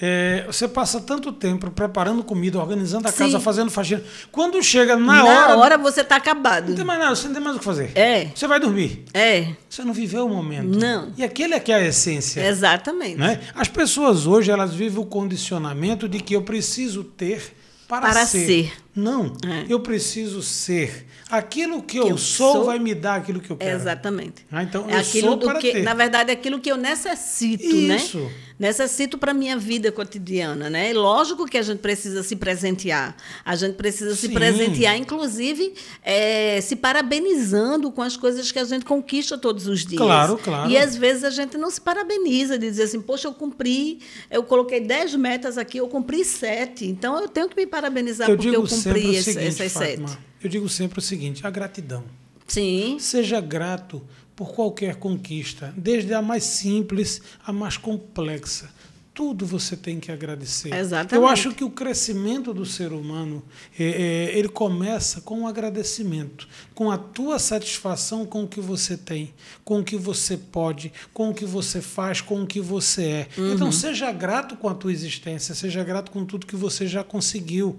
é, 0.00 0.44
você 0.46 0.66
passa 0.66 1.00
tanto 1.00 1.32
tempo 1.32 1.70
preparando 1.70 2.22
comida, 2.24 2.58
organizando 2.58 3.06
a 3.06 3.12
Sim. 3.12 3.18
casa, 3.24 3.38
fazendo 3.40 3.70
faxina. 3.70 4.02
Quando 4.32 4.60
chega 4.62 4.96
na, 4.96 5.22
Na 5.22 5.24
hora, 5.24 5.56
hora 5.56 5.78
você 5.78 6.00
está 6.00 6.16
acabado. 6.16 6.68
não 6.70 6.74
tem 6.76 6.84
mais 6.84 6.98
nada, 6.98 7.14
você 7.14 7.26
não 7.28 7.34
tem 7.34 7.42
mais 7.42 7.56
o 7.56 7.58
que 7.60 7.64
fazer. 7.64 7.92
É. 7.94 8.26
Você 8.34 8.46
vai 8.48 8.58
dormir. 8.58 9.04
É, 9.14 9.48
Você 9.70 9.84
não 9.84 9.92
viveu 9.92 10.26
o 10.26 10.28
momento. 10.28 10.78
Não. 10.78 11.12
E 11.16 11.22
aquele 11.22 11.54
é 11.54 11.60
que 11.60 11.70
é 11.70 11.76
a 11.76 11.86
essência. 11.86 12.40
exatamente. 12.46 13.16
Né? 13.16 13.40
As 13.54 13.68
pessoas 13.68 14.26
hoje 14.26 14.50
elas 14.50 14.74
vivem 14.74 14.98
o 15.00 15.06
condicionamento 15.06 16.08
de 16.08 16.18
que 16.20 16.34
eu 16.34 16.42
preciso 16.42 17.04
ter 17.04 17.54
para, 17.86 18.08
Para 18.10 18.26
ser. 18.26 18.46
ser. 18.46 18.72
Não, 18.96 19.32
É. 19.44 19.66
eu 19.68 19.80
preciso 19.80 20.40
ser. 20.42 21.06
Aquilo 21.30 21.82
que, 21.82 21.96
eu, 21.98 22.08
eu 22.10 22.18
sou, 22.18 22.52
sou- 22.52 22.64
vai 22.66 22.78
me 22.78 22.94
dar 22.94 23.16
aquilo 23.16 23.40
que 23.40 23.50
eu 23.50 23.56
quero. 23.56 23.76
Exatamente. 23.76 24.46
Ah, 24.52 24.62
então 24.62 24.88
é 24.88 24.94
eu 24.94 24.98
aquilo 24.98 25.28
sou 25.28 25.36
do 25.36 25.46
para 25.46 25.58
que, 25.58 25.72
ter. 25.72 25.82
na 25.82 25.94
verdade, 25.94 26.30
é 26.30 26.34
aquilo 26.34 26.60
que 26.60 26.70
eu 26.70 26.76
necessito, 26.76 27.64
Isso. 27.64 28.18
né? 28.18 28.30
Necessito 28.56 29.18
para 29.18 29.34
minha 29.34 29.56
vida 29.58 29.90
cotidiana, 29.90 30.70
né? 30.70 30.92
Lógico 30.92 31.44
que 31.44 31.58
a 31.58 31.62
gente 31.62 31.80
precisa 31.80 32.22
se 32.22 32.36
presentear. 32.36 33.16
A 33.44 33.56
gente 33.56 33.74
precisa 33.74 34.14
se 34.14 34.28
Sim. 34.28 34.32
presentear, 34.34 34.96
inclusive, 34.96 35.74
eh, 36.04 36.60
se 36.62 36.76
parabenizando 36.76 37.90
com 37.90 38.00
as 38.00 38.16
coisas 38.16 38.52
que 38.52 38.58
a 38.60 38.64
gente 38.64 38.84
conquista 38.84 39.36
todos 39.36 39.66
os 39.66 39.84
dias. 39.84 40.00
Claro, 40.00 40.38
claro. 40.38 40.70
E 40.70 40.78
às 40.78 40.94
vezes 40.94 41.24
a 41.24 41.30
gente 41.30 41.58
não 41.58 41.68
se 41.68 41.80
parabeniza 41.80 42.56
de 42.56 42.70
dizer 42.70 42.84
assim, 42.84 43.00
poxa, 43.00 43.26
eu 43.26 43.34
cumpri, 43.34 43.98
eu 44.30 44.44
coloquei 44.44 44.78
10 44.80 45.16
metas 45.16 45.58
aqui, 45.58 45.78
eu 45.78 45.88
cumpri 45.88 46.24
sete. 46.24 46.86
Então 46.86 47.20
eu 47.20 47.26
tenho 47.28 47.48
que 47.48 47.56
me 47.56 47.66
parabenizar 47.66 48.30
eu 48.30 48.36
porque 48.36 48.50
eu 48.54 48.62
cumpri 48.62 48.76
o 48.92 48.96
esse- 48.96 49.32
seguinte, 49.32 49.46
essas 49.62 49.72
Fátima, 49.72 50.08
sete. 50.08 50.20
eu 50.42 50.50
digo 50.50 50.68
sempre 50.68 50.98
o 50.98 51.02
seguinte, 51.02 51.46
a 51.46 51.50
gratidão. 51.50 52.04
Sim. 52.46 52.98
Seja 53.00 53.40
grato 53.40 54.02
por 54.36 54.52
qualquer 54.52 54.96
conquista, 54.96 55.72
desde 55.76 56.12
a 56.12 56.20
mais 56.20 56.44
simples 56.44 57.22
à 57.46 57.52
mais 57.52 57.76
complexa. 57.76 58.68
Tudo 59.14 59.46
você 59.46 59.76
tem 59.76 60.00
que 60.00 60.10
agradecer. 60.10 60.74
Exatamente. 60.74 61.14
Eu 61.14 61.28
acho 61.28 61.52
que 61.54 61.62
o 61.62 61.70
crescimento 61.70 62.52
do 62.52 62.66
ser 62.66 62.92
humano 62.92 63.44
é, 63.78 63.84
é, 64.32 64.36
ele 64.36 64.48
começa 64.48 65.20
com 65.20 65.42
o 65.42 65.46
agradecimento, 65.46 66.48
com 66.74 66.90
a 66.90 66.98
tua 66.98 67.38
satisfação 67.38 68.26
com 68.26 68.42
o 68.42 68.48
que 68.48 68.60
você 68.60 68.96
tem, 68.96 69.32
com 69.64 69.78
o 69.78 69.84
que 69.84 69.96
você 69.96 70.36
pode, 70.36 70.92
com 71.12 71.30
o 71.30 71.34
que 71.34 71.44
você 71.44 71.80
faz, 71.80 72.20
com 72.20 72.42
o 72.42 72.46
que 72.46 72.60
você 72.60 73.02
é. 73.04 73.28
Então 73.54 73.70
seja 73.70 74.10
grato 74.10 74.56
com 74.56 74.68
a 74.68 74.74
tua 74.74 74.90
existência, 74.92 75.54
seja 75.54 75.84
grato 75.84 76.10
com 76.10 76.24
tudo 76.24 76.44
que 76.44 76.56
você 76.56 76.84
já 76.84 77.04
conseguiu. 77.04 77.78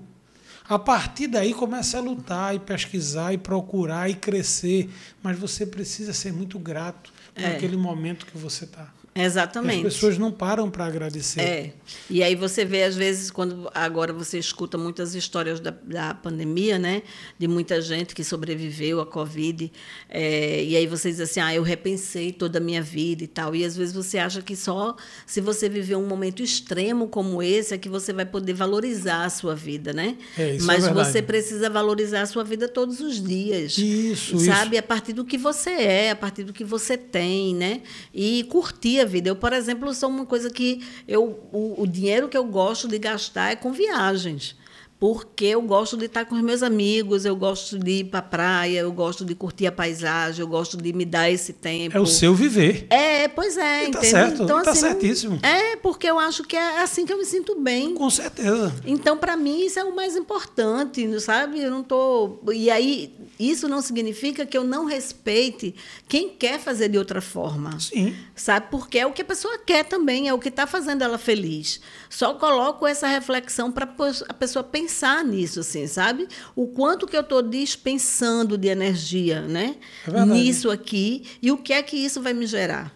A 0.67 0.79
partir 0.79 1.27
daí 1.27 1.53
comece 1.53 1.95
a 1.95 1.99
lutar 2.01 2.55
e 2.55 2.59
pesquisar 2.59 3.33
e 3.33 3.37
procurar 3.37 4.09
e 4.09 4.15
crescer, 4.15 4.89
mas 5.21 5.37
você 5.37 5.65
precisa 5.65 6.11
ser 6.13 6.33
muito 6.33 6.57
grato 6.57 7.13
por 7.33 7.43
É. 7.43 7.55
aquele 7.55 7.77
momento 7.77 8.25
que 8.25 8.37
você 8.37 8.65
está. 8.65 8.91
Exatamente. 9.17 9.87
As 9.87 9.93
pessoas 9.93 10.17
não 10.17 10.29
param 10.29 10.69
para 10.69 10.85
agradecer. 10.85 11.39
É. 11.39 11.73
E 12.09 12.21
aí 12.21 12.35
você 12.35 12.65
vê, 12.65 12.83
às 12.83 12.97
vezes, 12.97 13.31
quando 13.31 13.71
agora 13.73 14.11
você 14.11 14.37
escuta 14.37 14.77
muitas 14.77 15.15
histórias 15.15 15.61
da, 15.61 15.71
da 15.71 16.13
pandemia, 16.13 16.77
né? 16.77 17.01
De 17.39 17.47
muita 17.47 17.79
gente 17.79 18.13
que 18.13 18.25
sobreviveu 18.25 18.99
à 18.99 19.05
Covid. 19.05 19.71
é, 20.09 20.61
e 20.65 20.75
aí 20.75 20.85
você 20.85 21.09
diz 21.09 21.21
assim, 21.21 21.39
ah, 21.39 21.55
eu 21.55 21.63
repensei 21.63 22.33
toda 22.33 22.57
a 22.57 22.61
minha 22.61 22.81
vida 22.81 23.23
e 23.23 23.27
tal. 23.27 23.55
E 23.55 23.63
às 23.63 23.77
vezes 23.77 23.93
você 23.93 24.17
acha 24.17 24.41
que 24.41 24.53
só 24.53 24.97
se 25.25 25.39
você 25.39 25.69
viver 25.69 25.95
um 25.95 26.07
momento 26.07 26.43
extremo 26.43 27.07
como 27.07 27.41
esse 27.41 27.73
é 27.73 27.77
que 27.77 27.87
você 27.87 28.11
vai 28.11 28.25
poder 28.25 28.53
valorizar 28.53 29.23
a 29.23 29.29
sua 29.29 29.55
vida, 29.55 29.93
né? 29.93 30.17
É, 30.37 30.55
isso 30.55 30.65
é 30.65 30.67
Mas 30.67 30.83
verdade. 30.83 31.11
você 31.11 31.21
precisa 31.21 31.69
valorizar 31.69 32.23
a 32.23 32.25
sua 32.25 32.43
vida 32.43 32.67
todos 32.67 32.99
os 32.99 33.23
dias. 33.23 33.77
Isso, 33.77 34.37
Sabe? 34.39 34.77
A 34.77 34.83
partir 34.83 35.13
do 35.13 35.23
que 35.23 35.37
você 35.37 35.69
é, 35.69 36.11
a 36.11 36.15
partir 36.17 36.43
do 36.43 36.51
que 36.51 36.65
você 36.65 36.97
tem, 36.97 37.55
né? 37.55 37.81
E 38.13 38.43
curtir 38.49 38.99
a 38.99 39.04
vida. 39.05 39.29
Eu, 39.29 39.35
por 39.35 39.53
exemplo, 39.53 39.93
sou 39.93 40.09
uma 40.09 40.25
coisa 40.25 40.49
que 40.49 40.85
eu 41.07 41.39
o, 41.51 41.81
o 41.81 41.87
dinheiro 41.87 42.27
que 42.27 42.37
eu 42.37 42.45
gosto 42.45 42.87
de 42.87 42.99
gastar 42.99 43.51
é 43.51 43.55
com 43.55 43.71
viagens. 43.71 44.55
Porque 44.97 45.45
eu 45.45 45.61
gosto 45.61 45.97
de 45.97 46.05
estar 46.05 46.23
com 46.25 46.35
os 46.35 46.41
meus 46.41 46.63
amigos, 46.63 47.25
eu 47.25 47.35
gosto 47.35 47.77
de 47.77 47.91
ir 47.99 48.03
para 48.05 48.19
a 48.19 48.23
praia, 48.23 48.79
eu 48.79 48.91
gosto 48.93 49.25
de 49.25 49.35
curtir 49.35 49.67
a 49.67 49.71
paisagem, 49.71 50.39
eu 50.41 50.47
gosto 50.47 50.77
de 50.77 50.93
me 50.93 51.03
dar 51.03 51.29
esse 51.29 51.51
tempo. 51.51 51.97
É 51.97 51.99
o 51.99 52.05
seu 52.05 52.33
viver. 52.33 52.87
É, 52.89 53.27
pois 53.27 53.57
é, 53.57 53.83
E 53.89 53.91
tá 53.91 53.97
entende? 53.99 54.07
certo, 54.07 54.47
tá 54.47 54.63
não- 54.63 54.73
certíssimo. 54.75 55.37
É, 55.43 55.75
porque 55.75 56.07
eu 56.09 56.17
acho 56.17 56.43
que 56.45 56.55
é 56.55 56.81
assim 56.81 57.05
que 57.05 57.11
eu 57.11 57.17
me 57.17 57.25
sinto 57.25 57.59
bem. 57.59 57.93
Com 57.93 58.09
certeza. 58.09 58.73
Então, 58.85 59.17
para 59.17 59.35
mim, 59.35 59.65
isso 59.65 59.77
é 59.77 59.83
o 59.83 59.93
mais 59.93 60.15
importante, 60.15 61.19
sabe? 61.19 61.61
Eu 61.61 61.69
não 61.71 61.83
tô. 61.83 62.39
E 62.53 62.71
aí, 62.71 63.13
isso 63.37 63.67
não 63.67 63.81
significa 63.81 64.45
que 64.45 64.57
eu 64.57 64.63
não 64.63 64.85
respeite 64.85 65.75
quem 66.07 66.29
quer 66.29 66.57
fazer 66.57 66.87
de 66.87 66.97
outra 66.97 67.19
forma. 67.19 67.77
Sim. 67.81 68.15
Sabe? 68.33 68.67
Porque 68.71 68.97
é 68.97 69.05
o 69.05 69.11
que 69.11 69.21
a 69.21 69.25
pessoa 69.25 69.57
quer 69.57 69.83
também, 69.83 70.29
é 70.29 70.33
o 70.33 70.39
que 70.39 70.47
está 70.47 70.65
fazendo 70.65 71.03
ela 71.03 71.17
feliz. 71.17 71.81
Só 72.09 72.33
coloco 72.35 72.87
essa 72.87 73.07
reflexão 73.07 73.69
para 73.73 73.93
a 74.29 74.33
pessoa 74.33 74.63
pensar 74.63 74.84
nisso, 75.25 75.59
assim, 75.59 75.87
sabe? 75.87 76.27
O 76.55 76.67
quanto 76.67 77.07
que 77.07 77.15
eu 77.15 77.21
estou 77.21 77.41
dispensando 77.41 78.57
de 78.57 78.67
energia, 78.67 79.41
né? 79.41 79.75
É. 80.07 80.25
Nisso 80.25 80.69
aqui 80.69 81.23
e 81.41 81.51
o 81.51 81.57
que 81.57 81.73
é 81.73 81.81
que 81.81 81.97
isso 81.97 82.21
vai 82.21 82.33
me 82.33 82.45
gerar. 82.45 82.93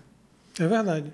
É 0.60 0.68
verdade. 0.68 1.14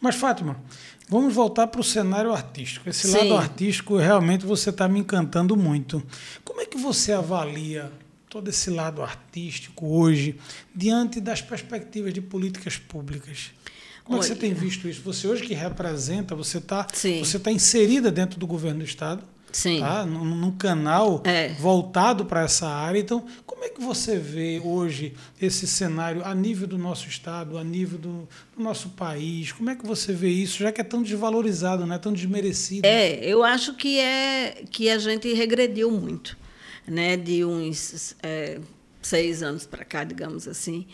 Mas, 0.00 0.16
Fátima, 0.16 0.60
vamos 1.08 1.32
voltar 1.32 1.66
para 1.68 1.80
o 1.80 1.84
cenário 1.84 2.32
artístico. 2.32 2.88
Esse 2.88 3.08
Sim. 3.08 3.16
lado 3.16 3.36
artístico, 3.36 3.96
realmente, 3.96 4.44
você 4.44 4.70
está 4.70 4.88
me 4.88 5.00
encantando 5.00 5.56
muito. 5.56 6.02
Como 6.44 6.60
é 6.60 6.66
que 6.66 6.76
você 6.76 7.12
avalia 7.12 7.90
todo 8.28 8.48
esse 8.48 8.70
lado 8.70 9.02
artístico 9.02 9.86
hoje, 9.86 10.38
diante 10.74 11.20
das 11.20 11.42
perspectivas 11.42 12.14
de 12.14 12.20
políticas 12.20 12.78
públicas? 12.78 13.52
Como 14.04 14.16
é 14.16 14.20
que 14.20 14.26
você 14.26 14.32
Olha. 14.32 14.40
tem 14.40 14.54
visto 14.54 14.88
isso? 14.88 15.02
Você 15.02 15.28
hoje 15.28 15.42
que 15.42 15.54
representa, 15.54 16.34
você 16.34 16.58
está 16.58 16.86
você 16.92 17.38
tá 17.38 17.52
inserida 17.52 18.10
dentro 18.10 18.38
do 18.38 18.46
governo 18.46 18.80
do 18.80 18.84
Estado, 18.84 19.22
Sim. 19.52 19.80
tá? 19.80 20.04
num, 20.06 20.24
num 20.24 20.50
canal 20.50 21.22
É. 21.24 21.48
voltado 21.54 22.24
para 22.24 22.42
essa 22.42 22.66
área. 22.66 22.98
Então, 22.98 23.24
como 23.46 23.64
é 23.64 23.68
que 23.68 23.80
você 23.80 24.18
vê 24.18 24.60
hoje 24.64 25.14
esse 25.40 25.66
cenário 25.66 26.24
a 26.24 26.34
nível 26.34 26.66
do 26.66 26.78
nosso 26.78 27.08
Estado, 27.08 27.56
a 27.58 27.62
nível 27.62 27.98
do, 27.98 28.28
do 28.56 28.62
nosso 28.62 28.88
país? 28.90 29.52
Como 29.52 29.70
é 29.70 29.76
que 29.76 29.86
você 29.86 30.12
vê 30.12 30.28
isso, 30.30 30.58
já 30.58 30.72
que 30.72 30.80
é 30.80 30.84
tão 30.84 31.02
desvalorizado, 31.02 31.86
né? 31.86 31.98
tão 31.98 32.12
desmerecido? 32.12 32.86
É, 32.86 33.24
eu 33.24 33.44
acho 33.44 33.74
que 33.74 34.00
é 34.00 34.64
que 34.70 34.90
a 34.90 34.98
gente 34.98 35.32
regrediu 35.32 35.90
muito, 35.90 36.36
né? 36.86 37.16
De 37.16 37.44
uns 37.44 38.16
é, 38.22 38.58
seis 39.00 39.42
anos 39.42 39.66
para 39.66 39.84
cá, 39.84 40.04
digamos 40.04 40.48
assim, 40.48 40.86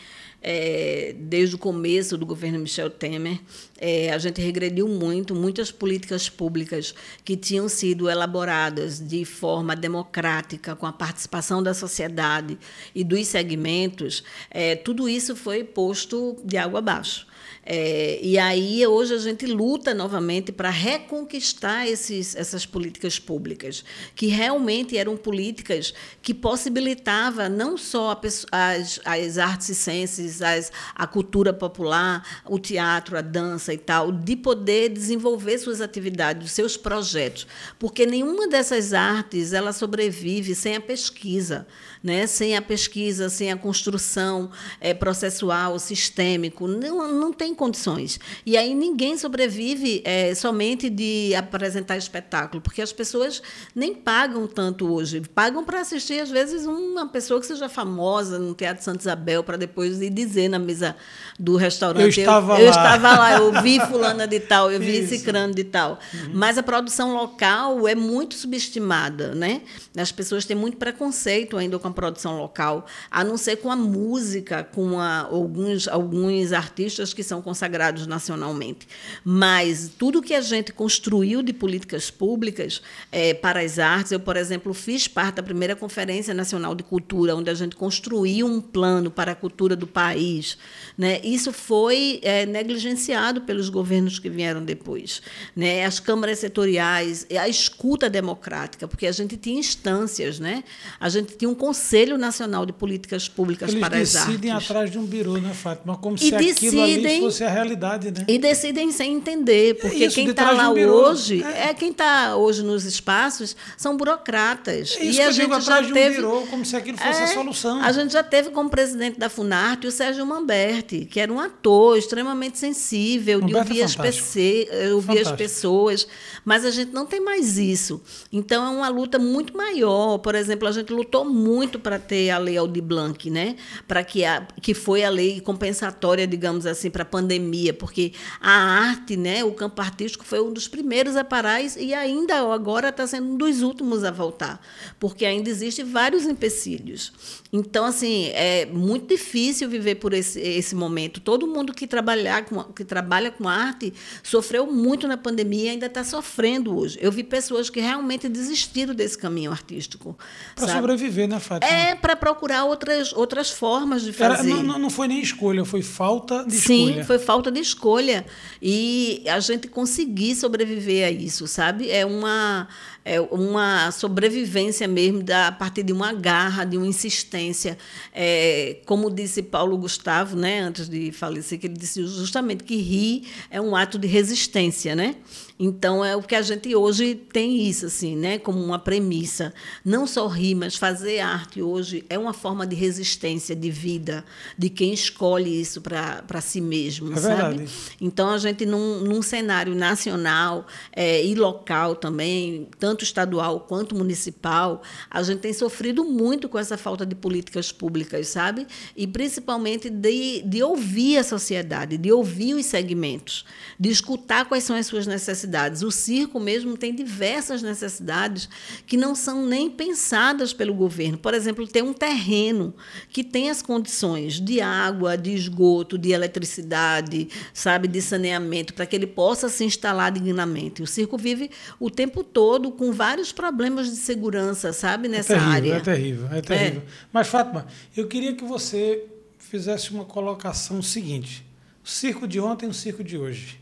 É, 0.42 1.14
desde 1.18 1.56
o 1.56 1.58
começo 1.58 2.16
do 2.16 2.24
governo 2.24 2.58
Michel 2.58 2.90
Temer, 2.90 3.40
é, 3.76 4.10
a 4.12 4.18
gente 4.18 4.40
regrediu 4.40 4.88
muito, 4.88 5.34
muitas 5.34 5.70
políticas 5.70 6.28
públicas 6.28 6.94
que 7.24 7.36
tinham 7.36 7.68
sido 7.68 8.08
elaboradas 8.08 8.98
de 9.00 9.24
forma 9.24 9.76
democrática, 9.76 10.74
com 10.74 10.86
a 10.86 10.92
participação 10.92 11.62
da 11.62 11.74
sociedade 11.74 12.58
e 12.94 13.04
dos 13.04 13.26
segmentos, 13.28 14.24
é, 14.50 14.74
tudo 14.74 15.08
isso 15.08 15.36
foi 15.36 15.62
posto 15.62 16.36
de 16.44 16.56
água 16.56 16.78
abaixo. 16.78 17.27
É, 17.70 18.18
e 18.22 18.38
aí 18.38 18.86
hoje 18.86 19.12
a 19.12 19.18
gente 19.18 19.44
luta 19.44 19.92
novamente 19.92 20.50
para 20.50 20.70
reconquistar 20.70 21.86
esses, 21.86 22.34
essas 22.34 22.64
políticas 22.64 23.18
públicas, 23.18 23.84
que 24.14 24.28
realmente 24.28 24.96
eram 24.96 25.18
políticas 25.18 25.92
que 26.22 26.32
possibilitava 26.32 27.46
não 27.46 27.76
só 27.76 28.18
as, 28.50 28.98
as 29.04 29.36
artes 29.36 29.76
ciências, 29.76 30.40
as, 30.40 30.72
a 30.94 31.06
cultura 31.06 31.52
popular, 31.52 32.42
o 32.46 32.58
teatro, 32.58 33.18
a 33.18 33.20
dança 33.20 33.74
e 33.74 33.78
tal, 33.78 34.10
de 34.12 34.34
poder 34.34 34.88
desenvolver 34.88 35.58
suas 35.58 35.82
atividades, 35.82 36.52
seus 36.52 36.74
projetos, 36.74 37.46
porque 37.78 38.06
nenhuma 38.06 38.48
dessas 38.48 38.94
artes 38.94 39.52
ela 39.52 39.74
sobrevive 39.74 40.54
sem 40.54 40.74
a 40.74 40.80
pesquisa, 40.80 41.66
né? 42.02 42.26
Sem 42.26 42.56
a 42.56 42.62
pesquisa, 42.62 43.28
sem 43.28 43.50
a 43.50 43.56
construção 43.56 44.50
eh, 44.80 44.94
processual, 44.94 45.78
sistêmico, 45.78 46.66
não, 46.66 47.12
não 47.12 47.32
tem 47.32 47.54
condições. 47.54 48.18
E 48.44 48.56
aí 48.56 48.74
ninguém 48.74 49.16
sobrevive 49.16 50.02
eh, 50.04 50.34
somente 50.34 50.88
de 50.88 51.34
apresentar 51.34 51.96
espetáculo, 51.96 52.60
porque 52.60 52.82
as 52.82 52.92
pessoas 52.92 53.42
nem 53.74 53.94
pagam 53.94 54.46
tanto 54.46 54.92
hoje. 54.92 55.20
Pagam 55.34 55.64
para 55.64 55.80
assistir, 55.80 56.20
às 56.20 56.30
vezes, 56.30 56.66
uma 56.66 57.06
pessoa 57.08 57.40
que 57.40 57.46
seja 57.46 57.68
famosa 57.68 58.38
no 58.38 58.54
Teatro 58.54 58.84
Santa 58.84 59.00
Isabel, 59.00 59.42
para 59.42 59.56
depois 59.56 60.00
ir 60.00 60.10
dizer 60.10 60.48
na 60.48 60.58
mesa 60.58 60.96
do 61.38 61.56
restaurante. 61.56 62.02
Eu 62.02 62.08
estava 62.08 62.54
eu, 62.54 62.66
eu 62.66 62.72
lá. 62.72 62.96
estava 62.96 63.18
lá, 63.18 63.36
eu 63.36 63.62
vi 63.62 63.78
fulana 63.86 64.26
de 64.26 64.40
tal, 64.40 64.72
eu 64.72 64.80
vi 64.80 64.98
Isso. 64.98 65.24
crânio 65.24 65.54
de 65.54 65.62
tal. 65.62 65.98
Uhum. 66.12 66.30
Mas 66.34 66.58
a 66.58 66.62
produção 66.62 67.14
local 67.14 67.86
é 67.86 67.94
muito 67.94 68.34
subestimada, 68.34 69.34
né? 69.34 69.62
As 69.96 70.10
pessoas 70.10 70.44
têm 70.44 70.56
muito 70.56 70.76
preconceito 70.76 71.56
ainda 71.56 71.78
com 71.78 71.86
a 71.86 71.92
produção 71.92 72.38
local, 72.38 72.86
a 73.10 73.22
não 73.22 73.36
ser 73.36 73.56
com 73.56 73.70
a 73.70 73.76
música, 73.76 74.64
com 74.64 74.98
a, 74.98 75.20
alguns, 75.20 75.86
alguns 75.86 76.52
artistas 76.52 77.14
que 77.14 77.22
são 77.22 77.40
consagrados 77.40 78.06
nacionalmente. 78.06 78.88
Mas 79.24 79.90
tudo 79.96 80.20
que 80.20 80.34
a 80.34 80.40
gente 80.40 80.72
construiu 80.72 81.42
de 81.42 81.52
políticas 81.52 82.10
públicas 82.10 82.82
eh, 83.12 83.34
para 83.34 83.60
as 83.60 83.78
artes, 83.78 84.10
eu, 84.10 84.18
por 84.18 84.36
exemplo, 84.36 84.74
fiz 84.74 85.06
parte 85.06 85.36
da 85.36 85.42
primeira 85.42 85.76
Conferência 85.76 86.34
Nacional 86.34 86.74
de 86.74 86.82
Cultura, 86.82 87.36
onde 87.36 87.48
a 87.48 87.54
gente 87.54 87.76
construiu 87.76 88.46
um 88.46 88.60
plano 88.60 89.10
para 89.10 89.32
a 89.32 89.34
cultura 89.34 89.76
do 89.76 89.86
país. 89.86 90.58
Né? 90.96 91.20
Isso 91.34 91.52
foi 91.52 92.20
eh, 92.22 92.46
negligenciado 92.46 93.42
pelos 93.42 93.68
governos 93.68 94.18
que 94.18 94.28
vieram 94.30 94.64
depois. 94.64 95.20
Né? 95.54 95.84
As 95.84 96.00
câmaras 96.00 96.38
setoriais, 96.38 97.26
a 97.38 97.48
escuta 97.48 98.08
democrática, 98.08 98.86
porque 98.88 99.06
a 99.06 99.12
gente 99.12 99.36
tinha 99.36 99.58
instâncias, 99.58 100.38
né? 100.38 100.64
a 101.00 101.08
gente 101.08 101.36
tinha 101.36 101.48
um 101.48 101.54
Conselho 101.54 102.16
Nacional 102.16 102.64
de 102.64 102.72
Políticas 102.72 103.28
Públicas 103.28 103.70
Eles 103.70 103.80
para 103.80 103.98
as 103.98 104.12
decidem 104.12 104.50
artes. 104.52 104.70
atrás 104.70 104.90
de 104.90 104.98
um 104.98 105.04
birô, 105.04 105.36
né, 105.38 105.52
Fátima? 105.52 105.96
Como 105.96 106.16
E 106.16 106.18
se 106.20 106.34
aquilo 106.34 106.82
ali 106.82 106.94
decidem- 106.96 107.20
fosse 107.20 107.44
a 107.44 107.50
realidade, 107.50 108.10
né? 108.10 108.24
E 108.28 108.38
decidem 108.38 108.90
sem 108.92 109.14
entender, 109.14 109.74
porque 109.80 110.06
isso, 110.06 110.14
quem 110.14 110.28
está 110.30 110.50
lá 110.52 110.70
um 110.70 110.78
hoje, 110.88 111.42
É. 111.42 111.70
é. 111.70 111.74
quem 111.74 111.90
está 111.90 112.36
hoje 112.36 112.62
nos 112.62 112.84
espaços, 112.84 113.56
são 113.76 113.96
burocratas. 113.96 114.96
É 114.98 115.04
isso 115.04 115.18
e 115.18 115.22
a 115.22 115.30
gente 115.30 115.40
digo 115.42 115.52
já 115.54 115.58
atrás 115.60 115.86
de 115.86 115.92
um 115.92 115.94
teve. 115.94 116.14
birô, 116.16 116.40
como 116.50 116.64
se 116.64 116.76
aquilo 116.76 116.96
fosse 116.98 117.20
a 117.20 117.24
É, 117.24 117.26
solução. 117.28 117.80
A 117.82 117.92
gente 117.92 118.12
já 118.12 118.22
teve 118.22 118.50
como 118.50 118.68
presidente 118.70 119.18
da 119.18 119.28
Funarte 119.28 119.86
o 119.86 119.90
Sérgio 119.90 120.24
Mamberti, 120.26 121.04
que 121.10 121.17
era 121.18 121.32
um 121.32 121.40
ator 121.40 121.96
extremamente 121.98 122.58
sensível, 122.58 123.40
de 123.40 123.52
Mamberti 123.52 123.80
é 123.80 123.82
ouvir, 123.82 123.82
as, 123.82 123.96
pece- 123.96 124.68
eh, 124.70 124.92
ouvir 124.92 125.10
as 125.12 125.28
Fantástico. 125.28 125.36
pessoas, 125.38 126.08
mas 126.44 126.64
a 126.64 126.70
gente 126.70 126.92
não 126.92 127.06
tem 127.06 127.20
mais 127.20 127.58
isso. 127.58 128.00
Então 128.32 128.64
é 128.64 128.68
uma 128.68 128.88
luta 128.88 129.18
muito 129.18 129.56
maior. 129.56 130.18
Por 130.18 130.34
exemplo, 130.34 130.68
a 130.68 130.72
gente 130.72 130.92
lutou 130.92 131.24
muito 131.24 131.78
para 131.78 131.98
ter 131.98 132.30
a 132.30 132.38
lei 132.38 132.56
Aldir 132.56 132.82
Blanc, 132.82 133.30
né? 133.30 133.56
Para 133.86 134.04
que 134.04 134.24
a, 134.24 134.46
que 134.60 134.74
foi 134.74 135.02
a 135.04 135.10
lei 135.10 135.40
compensatória, 135.40 136.26
digamos 136.26 136.66
assim, 136.66 136.90
para 136.90 137.02
a 137.02 137.06
pandemia, 137.06 137.72
porque 137.72 138.12
a 138.40 138.52
arte, 138.52 139.16
né, 139.16 139.42
o 139.44 139.52
campo 139.52 139.80
artístico 139.80 140.24
foi 140.24 140.40
um 140.40 140.52
dos 140.52 140.68
primeiros 140.68 141.16
a 141.16 141.24
parar 141.24 141.62
e 141.62 141.88
e 141.88 141.94
ainda 141.94 142.40
agora 142.52 142.90
está 142.90 143.06
sendo 143.06 143.28
um 143.32 143.36
dos 143.36 143.62
últimos 143.62 144.04
a 144.04 144.10
voltar, 144.10 144.60
porque 145.00 145.24
ainda 145.24 145.48
existem 145.48 145.84
vários 145.84 146.24
empecilhos. 146.26 147.12
Então, 147.52 147.86
assim, 147.86 148.26
é 148.34 148.66
muito 148.66 149.08
difícil 149.08 149.68
viver 149.70 149.94
por 149.94 150.12
esse, 150.12 150.38
esse 150.38 150.74
momento. 150.74 151.07
Todo 151.08 151.46
mundo 151.46 151.72
que, 151.72 151.86
trabalhar 151.86 152.44
com, 152.44 152.62
que 152.64 152.84
trabalha 152.84 153.30
com 153.30 153.48
arte 153.48 153.92
sofreu 154.22 154.66
muito 154.70 155.06
na 155.08 155.16
pandemia 155.16 155.64
e 155.64 155.68
ainda 155.70 155.86
está 155.86 156.04
sofrendo 156.04 156.76
hoje. 156.76 156.98
Eu 157.00 157.10
vi 157.10 157.22
pessoas 157.24 157.70
que 157.70 157.80
realmente 157.80 158.28
desistiram 158.28 158.94
desse 158.94 159.16
caminho 159.16 159.50
artístico. 159.50 160.16
Para 160.54 160.68
sobreviver, 160.68 161.28
né, 161.28 161.38
Fátima? 161.40 161.72
É 161.72 161.94
para 161.94 162.14
procurar 162.16 162.64
outras, 162.64 163.12
outras 163.12 163.50
formas 163.50 164.02
de 164.02 164.10
Era- 164.22 164.36
fazer. 164.36 164.50
não, 164.50 164.62
não- 164.62 164.78
não 164.78 164.90
foi 164.90 165.08
nem 165.08 165.20
escolha, 165.20 165.64
foi 165.64 165.82
falta 165.82 166.44
de 166.44 166.54
Sim, 166.56 166.86
escolha. 166.88 167.04
foi 167.04 167.18
falta 167.18 167.50
de 167.50 167.60
escolha. 167.60 168.26
E 168.60 169.22
a 169.28 169.40
gente 169.40 169.68
conseguir 169.68 170.34
sobreviver 170.34 171.06
a 171.06 171.10
isso, 171.10 171.46
sabe? 171.46 171.90
É 171.90 172.04
uma, 172.04 172.66
é 173.04 173.20
uma 173.20 173.90
sobrevivência 173.90 174.86
mesmo 174.86 175.22
da, 175.22 175.48
a 175.48 175.52
partir 175.52 175.82
de 175.82 175.92
uma 175.92 176.12
garra, 176.12 176.64
de 176.64 176.76
uma 176.76 176.86
insistência. 176.86 177.78
É, 178.12 178.78
como 178.84 179.10
disse 179.10 179.42
Paulo 179.42 179.78
Gustavo, 179.78 180.36
né, 180.36 180.60
antes 180.60 180.88
de 180.88 181.10
falecer, 181.12 181.58
que 181.58 181.66
ele 181.66 181.76
disse 181.76 182.06
justamente 182.06 182.64
que 182.64 182.76
rir 182.76 183.28
é 183.50 183.60
um 183.60 183.74
ato 183.74 183.98
de 183.98 184.06
resistência, 184.06 184.94
né? 184.94 185.16
Então 185.58 186.04
é 186.04 186.14
o 186.14 186.22
que 186.22 186.34
a 186.34 186.42
gente 186.42 186.74
hoje 186.76 187.14
tem 187.14 187.66
isso 187.68 187.86
assim, 187.86 188.14
né, 188.16 188.38
como 188.38 188.62
uma 188.62 188.78
premissa. 188.78 189.52
Não 189.84 190.06
só 190.06 190.26
rir, 190.28 190.54
mas 190.54 190.76
fazer 190.76 191.18
arte 191.18 191.60
hoje 191.60 192.04
é 192.08 192.16
uma 192.18 192.32
forma 192.32 192.66
de 192.66 192.76
resistência, 192.76 193.56
de 193.56 193.70
vida, 193.70 194.24
de 194.56 194.70
quem 194.70 194.92
escolhe 194.92 195.60
isso 195.60 195.80
para 195.80 196.40
si 196.40 196.60
mesmo, 196.60 197.12
É 197.12 197.16
sabe? 197.16 197.56
verdade. 197.58 197.70
Então 198.00 198.30
a 198.30 198.38
gente 198.38 198.64
num, 198.64 199.00
num 199.00 199.20
cenário 199.22 199.74
nacional 199.74 200.66
é, 200.92 201.24
e 201.24 201.34
local 201.34 201.96
também, 201.96 202.68
tanto 202.78 203.02
estadual 203.02 203.60
quanto 203.60 203.96
municipal, 203.96 204.82
a 205.10 205.22
gente 205.22 205.40
tem 205.40 205.52
sofrido 205.52 206.04
muito 206.04 206.48
com 206.48 206.58
essa 206.58 206.76
falta 206.76 207.04
de 207.04 207.14
políticas 207.14 207.72
públicas, 207.72 208.28
sabe? 208.28 208.66
E 208.96 209.06
principalmente 209.06 209.90
de, 209.90 210.42
de 210.42 210.62
ouvir 210.62 211.16
a 211.18 211.24
sociedade, 211.24 211.98
de 211.98 212.12
ouvir 212.12 212.54
os 212.54 212.66
segmentos, 212.66 213.44
de 213.78 213.88
escutar 213.88 214.44
quais 214.44 214.62
são 214.62 214.76
as 214.76 214.86
suas 214.86 215.06
necessidades. 215.06 215.47
O 215.82 215.90
circo 215.90 216.38
mesmo 216.38 216.76
tem 216.76 216.94
diversas 216.94 217.62
necessidades 217.62 218.48
que 218.86 218.96
não 218.96 219.14
são 219.14 219.46
nem 219.46 219.70
pensadas 219.70 220.52
pelo 220.52 220.74
governo. 220.74 221.18
Por 221.18 221.34
exemplo, 221.34 221.66
ter 221.66 221.82
um 221.82 221.92
terreno 221.92 222.74
que 223.10 223.24
tem 223.24 223.50
as 223.50 223.62
condições 223.62 224.40
de 224.40 224.60
água, 224.60 225.16
de 225.16 225.32
esgoto, 225.32 225.96
de 225.96 226.10
eletricidade, 226.10 227.28
sabe, 227.52 227.88
de 227.88 228.00
saneamento, 228.00 228.74
para 228.74 228.86
que 228.86 228.94
ele 228.94 229.06
possa 229.06 229.48
se 229.48 229.64
instalar 229.64 230.12
dignamente. 230.12 230.82
O 230.82 230.86
circo 230.86 231.16
vive 231.16 231.50
o 231.80 231.90
tempo 231.90 232.22
todo 232.22 232.70
com 232.70 232.92
vários 232.92 233.32
problemas 233.32 233.88
de 233.90 233.96
segurança, 233.96 234.72
sabe, 234.72 235.08
nessa 235.08 235.34
é 235.34 235.36
terrível, 235.36 235.52
área. 235.52 235.74
É 235.74 235.80
terrível, 235.80 236.28
é 236.30 236.40
terrível. 236.40 236.82
Mas, 237.12 237.28
Fátima, 237.28 237.66
eu 237.96 238.06
queria 238.06 238.34
que 238.34 238.44
você 238.44 239.06
fizesse 239.38 239.90
uma 239.90 240.04
colocação 240.04 240.82
seguinte. 240.82 241.44
O 241.84 241.88
circo 241.88 242.28
de 242.28 242.38
ontem 242.38 242.66
e 242.66 242.68
o 242.68 242.74
circo 242.74 243.02
de 243.02 243.16
hoje. 243.16 243.58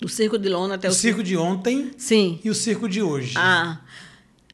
Do 0.00 0.08
circo 0.08 0.38
de 0.38 0.48
lona 0.48 0.74
até 0.74 0.88
o 0.88 0.90
o 0.90 0.94
circo 0.94 1.22
de 1.22 1.36
ontem 1.36 1.90
Sim. 1.96 2.38
e 2.44 2.50
o 2.50 2.54
circo 2.54 2.88
de 2.88 3.02
hoje. 3.02 3.34
Ah. 3.36 3.80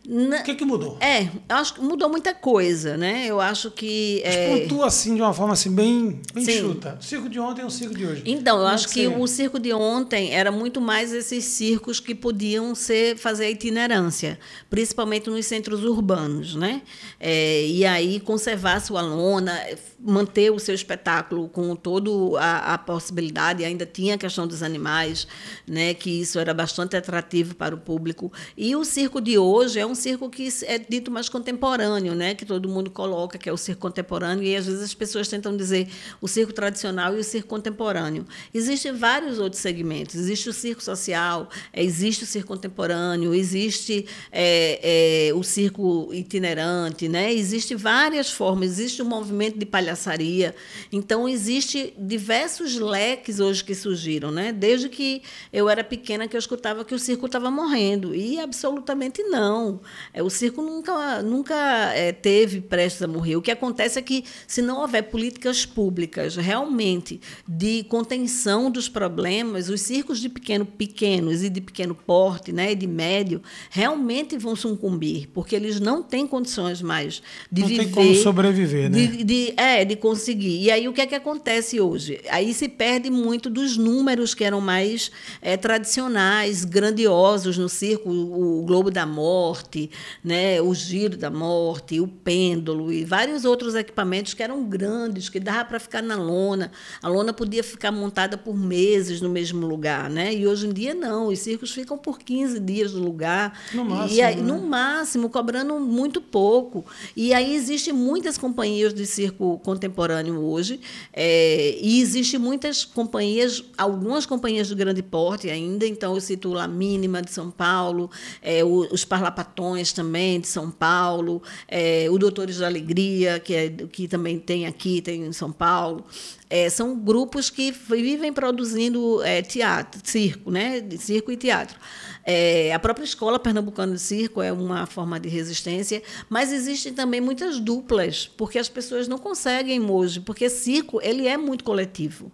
Na- 0.05 0.41
O 0.41 0.43
que, 0.43 0.57
que 0.57 0.65
mudou? 0.65 0.97
É, 1.01 1.23
eu 1.25 1.31
acho 1.57 1.75
que 1.75 1.81
mudou 1.81 2.09
muita 2.09 2.35
coisa, 2.35 2.97
né? 2.97 3.25
Eu 3.27 3.41
acho 3.41 3.71
que. 3.71 4.21
é, 4.25 4.59
Pontua 4.63 4.87
assim 4.87 5.15
de 5.15 5.23
uma 5.23 5.33
forma 5.33 5.53
assim 5.53 5.73
bem, 5.73 6.21
bem 6.35 6.45
Sim. 6.45 6.59
chuta. 6.59 6.99
O 7.01 7.05
circo 7.05 7.29
de 7.29 7.39
ontem 7.39 7.63
e 7.63 7.65
o 7.65 7.71
circo 7.71 7.95
de 7.95 8.05
hoje. 8.05 8.23
Então, 8.27 8.59
eu 8.61 8.67
é 8.67 8.71
acho 8.73 8.89
que 8.89 9.07
você- 9.07 9.17
o 9.17 9.27
circo 9.29 9.61
de 9.61 9.73
ontem 9.73 10.33
era 10.35 10.51
muito 10.51 10.81
mais 10.81 11.13
esses 11.13 11.45
circos 11.45 12.01
que 12.01 12.17
podiam 12.17 12.75
ser 12.75 13.17
fazer 13.17 13.49
itinerância, 13.51 14.41
principalmente 14.69 15.31
nos 15.31 15.47
centros 15.47 15.85
urbanos, 15.85 16.57
né? 16.57 16.83
É, 17.21 17.65
e 17.65 17.85
aí 17.87 18.19
conservar 18.19 18.75
a 18.79 18.81
sua 18.81 19.03
lona, 19.03 19.57
manter 20.01 20.51
o 20.51 20.59
seu 20.59 20.75
espetáculo 20.75 21.49
com 21.49 21.77
toda 21.77 22.11
a, 22.41 22.75
a 22.75 22.79
possibilidade, 22.79 23.65
ainda 23.65 23.87
tinha 23.87 24.17
a 24.17 24.19
questão 24.19 24.49
dos 24.49 24.65
animais, 24.65 25.29
né? 25.65 25.95
Que 25.95 26.11
isso 26.23 26.41
era 26.41 26.53
bastante 26.53 26.97
atrativo 26.97 27.55
para 27.55 27.73
o 27.73 27.79
público. 27.79 28.33
E 28.57 28.75
o 28.75 28.85
circo 28.85 29.21
de 29.21 29.39
hoje 29.39 29.79
é 29.79 29.87
um 29.87 29.92
circo 29.95 30.29
que 30.31 30.49
é 30.65 30.79
dito 30.79 31.11
mais 31.11 31.29
contemporâneo, 31.29 32.15
né? 32.15 32.35
Que 32.35 32.45
todo 32.45 32.69
mundo 32.69 32.91
coloca 32.91 33.39
que 33.39 33.49
é 33.49 33.53
o 33.53 33.57
circo 33.57 33.83
contemporâneo 33.83 34.45
e 34.45 34.57
às 34.57 34.67
vezes 34.67 34.83
as 34.83 34.95
pessoas 34.95 35.29
tentam 35.29 35.57
dizer 35.57 35.89
o 36.21 36.29
circo 36.29 36.53
tradicional 36.53 37.17
e 37.17 37.21
o 37.21 37.25
circo 37.25 37.49
contemporâneo. 37.49 38.27
Existem 38.53 38.93
vários 38.93 39.39
outros 39.39 39.61
segmentos. 39.61 40.15
Existe 40.15 40.49
o 40.49 40.53
circo 40.53 40.83
social, 40.83 41.49
eh, 41.73 41.83
existe 41.83 42.25
o 42.25 42.27
circo 42.27 42.49
contemporâneo, 42.49 43.35
existe 43.35 44.07
eh, 44.31 45.29
eh, 45.29 45.35
o 45.35 45.43
circo 45.43 46.11
itinerante, 46.13 47.09
né? 47.09 47.33
Existe 47.33 47.75
várias 47.75 48.31
formas. 48.31 48.71
Existe 48.71 49.03
o 49.03 49.05
movimento 49.05 49.59
de 49.59 49.67
palhaçaria. 49.67 50.55
Então 50.91 51.29
existe 51.29 51.93
diversos 51.99 52.77
leques 52.77 53.41
hoje 53.41 53.63
que 53.65 53.75
surgiram, 53.75 54.31
né? 54.31 54.53
Desde 54.53 54.89
que 54.89 55.23
eu 55.53 55.69
era 55.69 55.85
pequena 55.85 56.29
que 56.29 56.37
eu 56.37 56.39
escutava 56.39 56.85
que 56.85 56.95
o 56.95 56.99
circo 56.99 57.27
estava 57.27 57.51
morrendo 57.51 58.15
e 58.15 58.39
absolutamente 58.41 59.23
não. 59.25 59.81
É, 60.13 60.23
o 60.23 60.31
circo 60.31 60.63
nunca, 60.63 61.23
nunca 61.23 61.55
é, 61.95 62.13
teve 62.13 62.61
prestes 62.61 63.03
a 63.03 63.07
morrer. 63.07 63.37
O 63.37 63.43
que 63.43 63.51
acontece 63.51 63.99
é 63.99 64.03
que, 64.03 64.25
se 64.47 64.61
não 64.63 64.81
houver 64.81 65.03
políticas 65.05 65.65
públicas 65.67 66.37
realmente 66.37 67.21
de 67.47 67.85
contenção 67.85 68.71
dos 68.71 68.89
problemas, 68.89 69.69
os 69.69 69.81
circos 69.81 70.21
de 70.21 70.29
pequeno, 70.29 70.65
pequenos 70.67 71.43
e 71.43 71.49
de 71.51 71.61
pequeno 71.61 71.95
porte, 71.95 72.53
né, 72.53 72.73
e 72.73 72.75
de 72.75 72.87
médio, 72.87 73.43
realmente 73.71 74.37
vão 74.37 74.55
sucumbir, 74.57 75.29
porque 75.33 75.55
eles 75.57 75.81
não 75.81 76.03
têm 76.03 76.27
condições 76.27 76.81
mais 76.83 77.23
de 77.51 77.61
Não 77.63 77.69
viver. 77.69 77.83
tem 77.85 77.93
como 77.93 78.15
sobreviver, 78.15 78.91
né? 78.91 78.99
de, 79.07 79.25
de- 79.25 79.55
é, 79.57 79.85
de 79.85 79.97
conseguir. 79.97 80.61
E 80.63 80.71
aí 80.71 80.89
o 80.89 80.93
que 80.93 81.01
é 81.01 81.07
que 81.07 81.15
acontece 81.15 81.81
hoje? 81.81 82.21
Aí 82.31 82.53
se 82.55 82.69
perde 82.69 83.11
muito 83.11 83.49
dos 83.51 83.77
números 83.77 84.35
que 84.35 84.45
eram 84.45 84.61
mais 84.61 85.11
é, 85.41 85.57
tradicionais, 85.57 86.65
grandiosos 86.65 87.59
no 87.59 87.69
circo, 87.69 88.11
o 88.11 88.63
Globo 88.63 88.91
da 88.91 89.07
Morte, 89.07 89.72
morte, 89.73 89.91
né? 90.23 90.61
o 90.61 90.75
giro 90.75 91.17
da 91.17 91.31
morte, 91.31 92.01
o 92.01 92.07
pêndulo 92.07 92.93
e 92.93 93.05
vários 93.05 93.45
outros 93.45 93.75
equipamentos 93.75 94.35
que 94.35 94.43
eram 94.43 94.65
grandes, 94.65 95.29
que 95.29 95.41
dava 95.41 95.65
para 95.65 95.81
ficar 95.81 96.03
na 96.03 96.17
lona. 96.17 96.71
A 97.03 97.09
lona 97.09 97.33
podia 97.33 97.65
ficar 97.65 97.91
montada 97.91 98.37
por 98.37 98.55
meses 98.55 99.21
no 99.21 99.31
mesmo 99.31 99.67
lugar, 99.67 100.11
né? 100.11 100.35
E 100.35 100.47
hoje 100.47 100.67
em 100.67 100.73
dia 100.73 100.95
não, 100.95 101.29
os 101.29 101.39
circos 101.39 101.73
ficam 101.73 101.97
por 101.97 102.19
15 102.19 102.61
dias 102.61 102.93
no 102.93 103.03
lugar. 103.03 103.59
No 103.73 103.85
máximo, 103.85 104.19
e 104.19 104.23
aí, 104.23 104.37
né? 104.37 104.43
no 104.43 104.61
máximo, 104.61 105.31
cobrando 105.31 105.79
muito 105.81 106.21
pouco. 106.21 106.85
E 107.17 107.33
aí 107.33 107.55
existem 107.55 107.93
muitas 107.93 108.37
companhias 108.37 108.93
de 108.93 109.07
circo 109.07 109.59
contemporâneo 109.65 110.41
hoje, 110.41 110.81
é, 111.13 111.79
e 111.81 112.01
existem 112.01 112.39
muitas 112.39 112.85
companhias, 112.85 113.65
algumas 113.79 114.27
companhias 114.27 114.69
de 114.69 114.75
grande 114.75 115.03
porte 115.03 115.49
ainda, 115.49 115.87
então 115.87 116.15
eu 116.15 116.21
cito 116.21 116.53
La 116.53 116.69
Mínima 116.69 117.23
de 117.23 117.31
São 117.31 117.51
Paulo, 117.51 118.11
é, 118.43 118.63
os 118.65 119.05
Parlapatões 119.05 119.62
também 119.95 120.41
de 120.41 120.49
São 120.49 120.71
Paulo, 120.71 121.43
é, 121.69 122.07
o 122.11 122.19
Doutores 122.19 122.59
da 122.59 122.67
Alegria, 122.67 123.39
que, 123.39 123.55
é, 123.55 123.71
que 123.71 124.09
também 124.09 124.39
tem 124.39 124.67
aqui, 124.67 125.01
tem 125.01 125.25
em 125.25 125.33
São 125.33 125.53
Paulo. 125.53 126.05
É, 126.49 126.69
são 126.69 126.99
grupos 126.99 127.49
que 127.49 127.71
vivem 127.71 128.33
produzindo 128.33 129.23
é, 129.23 129.41
teatro, 129.43 130.01
circo, 130.05 130.51
né? 130.51 130.83
Circo 130.99 131.33
e 131.33 131.37
teatro. 131.37 131.79
É, 132.25 132.73
a 132.73 132.79
própria 132.79 133.05
escola 133.05 133.39
pernambucana 133.39 133.95
de 133.95 134.01
circo 134.01 134.41
é 134.41 134.53
uma 134.53 134.87
forma 134.87 135.19
de 135.19 135.29
resistência, 135.29 136.03
mas 136.29 136.53
existem 136.53 136.93
também 136.93 137.21
muitas 137.21 137.59
duplas, 137.59 138.31
porque 138.37 138.59
as 138.59 138.69
pessoas 138.69 139.09
não 139.09 139.19
conseguem 139.19 139.81
hoje, 139.91 140.21
porque 140.21 140.49
circo 140.49 141.01
ele 141.03 141.27
é 141.27 141.37
muito 141.37 141.65
coletivo. 141.65 142.31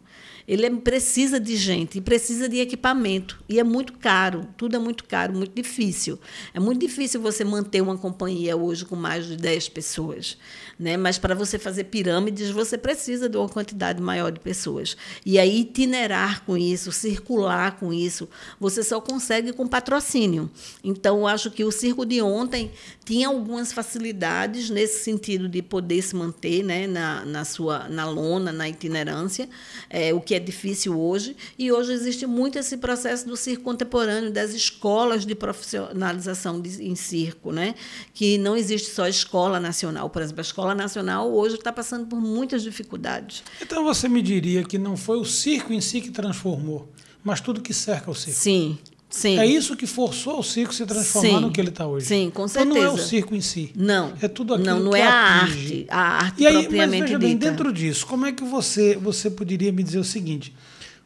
Ele 0.48 0.64
é- 0.64 0.70
precisa 0.70 1.38
de 1.38 1.54
gente 1.54 2.00
precisa 2.08 2.48
de 2.48 2.58
equipamento. 2.58 3.38
E 3.48 3.60
é 3.60 3.64
muito 3.64 3.92
caro, 3.92 4.48
tudo 4.56 4.76
é 4.76 4.78
muito 4.78 5.04
caro, 5.04 5.34
muito 5.34 5.54
difícil. 5.54 6.18
É 6.54 6.58
muito 6.58 6.80
difícil 6.80 7.20
você 7.20 7.44
manter 7.44 7.82
uma 7.82 7.98
companhia 7.98 8.56
hoje 8.56 8.86
com 8.86 8.96
mais 8.96 9.26
de 9.26 9.36
10 9.36 9.68
pessoas. 9.68 10.38
Né? 10.78 10.96
Mas 10.96 11.18
para 11.18 11.34
você 11.34 11.58
fazer 11.58 11.84
pirâmides, 11.84 12.50
você 12.50 12.78
precisa 12.78 13.28
de 13.28 13.36
uma 13.36 13.48
quantidade 13.48 14.00
maior 14.00 14.30
de 14.30 14.40
pessoas. 14.40 14.96
E 15.26 15.38
aí 15.38 15.60
itinerar 15.60 16.44
com 16.44 16.56
isso, 16.56 16.90
circular 16.92 17.78
com 17.78 17.92
isso, 17.92 18.28
você 18.58 18.82
só 18.82 19.00
consegue 19.00 19.52
com 19.52 19.66
patrocínio. 19.66 20.50
Então, 20.82 21.18
eu 21.18 21.26
acho 21.26 21.50
que 21.50 21.64
o 21.64 21.70
circo 21.70 22.06
de 22.06 22.22
ontem 22.22 22.70
tinha 23.04 23.28
algumas 23.28 23.72
facilidades 23.72 24.70
nesse 24.70 25.02
sentido 25.02 25.48
de 25.48 25.60
poder 25.60 26.00
se 26.00 26.14
manter 26.14 26.62
né, 26.62 26.86
na, 26.86 27.24
na 27.24 27.44
sua 27.44 27.88
na 27.88 28.08
lona, 28.08 28.52
na 28.52 28.68
itinerância, 28.68 29.48
é, 29.90 30.14
o 30.14 30.20
que 30.20 30.34
é 30.34 30.37
difícil 30.38 30.98
hoje. 30.98 31.36
E 31.58 31.70
hoje 31.72 31.92
existe 31.92 32.26
muito 32.26 32.58
esse 32.58 32.76
processo 32.76 33.26
do 33.26 33.36
circo 33.36 33.64
contemporâneo, 33.64 34.32
das 34.32 34.52
escolas 34.52 35.24
de 35.24 35.34
profissionalização 35.34 36.60
de, 36.60 36.82
em 36.82 36.94
circo, 36.94 37.52
né? 37.52 37.74
que 38.14 38.38
não 38.38 38.56
existe 38.56 38.90
só 38.90 39.04
a 39.04 39.08
escola 39.08 39.60
nacional. 39.60 40.10
Por 40.10 40.22
exemplo, 40.22 40.40
a 40.40 40.42
escola 40.42 40.74
nacional 40.74 41.32
hoje 41.32 41.56
está 41.56 41.72
passando 41.72 42.06
por 42.06 42.20
muitas 42.20 42.62
dificuldades. 42.62 43.42
Então 43.60 43.84
você 43.84 44.08
me 44.08 44.22
diria 44.22 44.64
que 44.64 44.78
não 44.78 44.96
foi 44.96 45.18
o 45.18 45.24
circo 45.24 45.72
em 45.72 45.80
si 45.80 46.00
que 46.00 46.10
transformou, 46.10 46.88
mas 47.22 47.40
tudo 47.40 47.60
que 47.60 47.74
cerca 47.74 48.10
o 48.10 48.14
circo. 48.14 48.38
Sim, 48.38 48.78
sim. 49.10 49.38
É 49.38 49.46
isso 49.46 49.76
que 49.76 49.86
forçou 49.86 50.38
o 50.38 50.42
circo 50.42 50.74
se 50.74 50.84
transformar 50.86 51.28
Sim. 51.28 51.40
no 51.40 51.50
que 51.50 51.60
ele 51.60 51.70
está 51.70 51.86
hoje. 51.86 52.06
Sim, 52.06 52.30
com 52.32 52.46
Então 52.46 52.64
não 52.64 52.76
é 52.76 52.80
o 52.88 52.90
certeza. 52.92 53.08
circo 53.08 53.34
em 53.34 53.40
si. 53.40 53.72
Não. 53.74 54.12
É 54.20 54.28
tudo 54.28 54.54
aquilo 54.54 54.68
Não, 54.68 54.80
não 54.80 54.90
que 54.92 54.98
é 54.98 55.06
a 55.06 55.42
atinge. 55.42 55.58
arte, 55.58 55.86
a 55.88 56.00
arte 56.00 56.42
E 56.42 56.46
aí, 56.46 56.54
mas 56.54 56.62
propriamente 56.64 57.02
veja 57.06 57.18
bem, 57.18 57.36
dita. 57.36 57.50
dentro 57.50 57.72
disso, 57.72 58.06
como 58.06 58.26
é 58.26 58.32
que 58.32 58.44
você, 58.44 58.96
você 58.96 59.30
poderia 59.30 59.72
me 59.72 59.82
dizer 59.82 59.98
o 59.98 60.04
seguinte: 60.04 60.54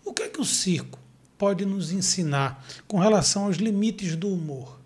o 0.05 0.13
que 0.13 0.23
é 0.23 0.29
que 0.29 0.41
o 0.41 0.45
circo 0.45 0.99
pode 1.39 1.65
nos 1.65 1.93
ensinar 1.93 2.65
com 2.87 2.99
relação 2.99 3.45
aos 3.47 3.57
limites 3.57 4.17
do 4.17 4.29
humor? 4.29 4.79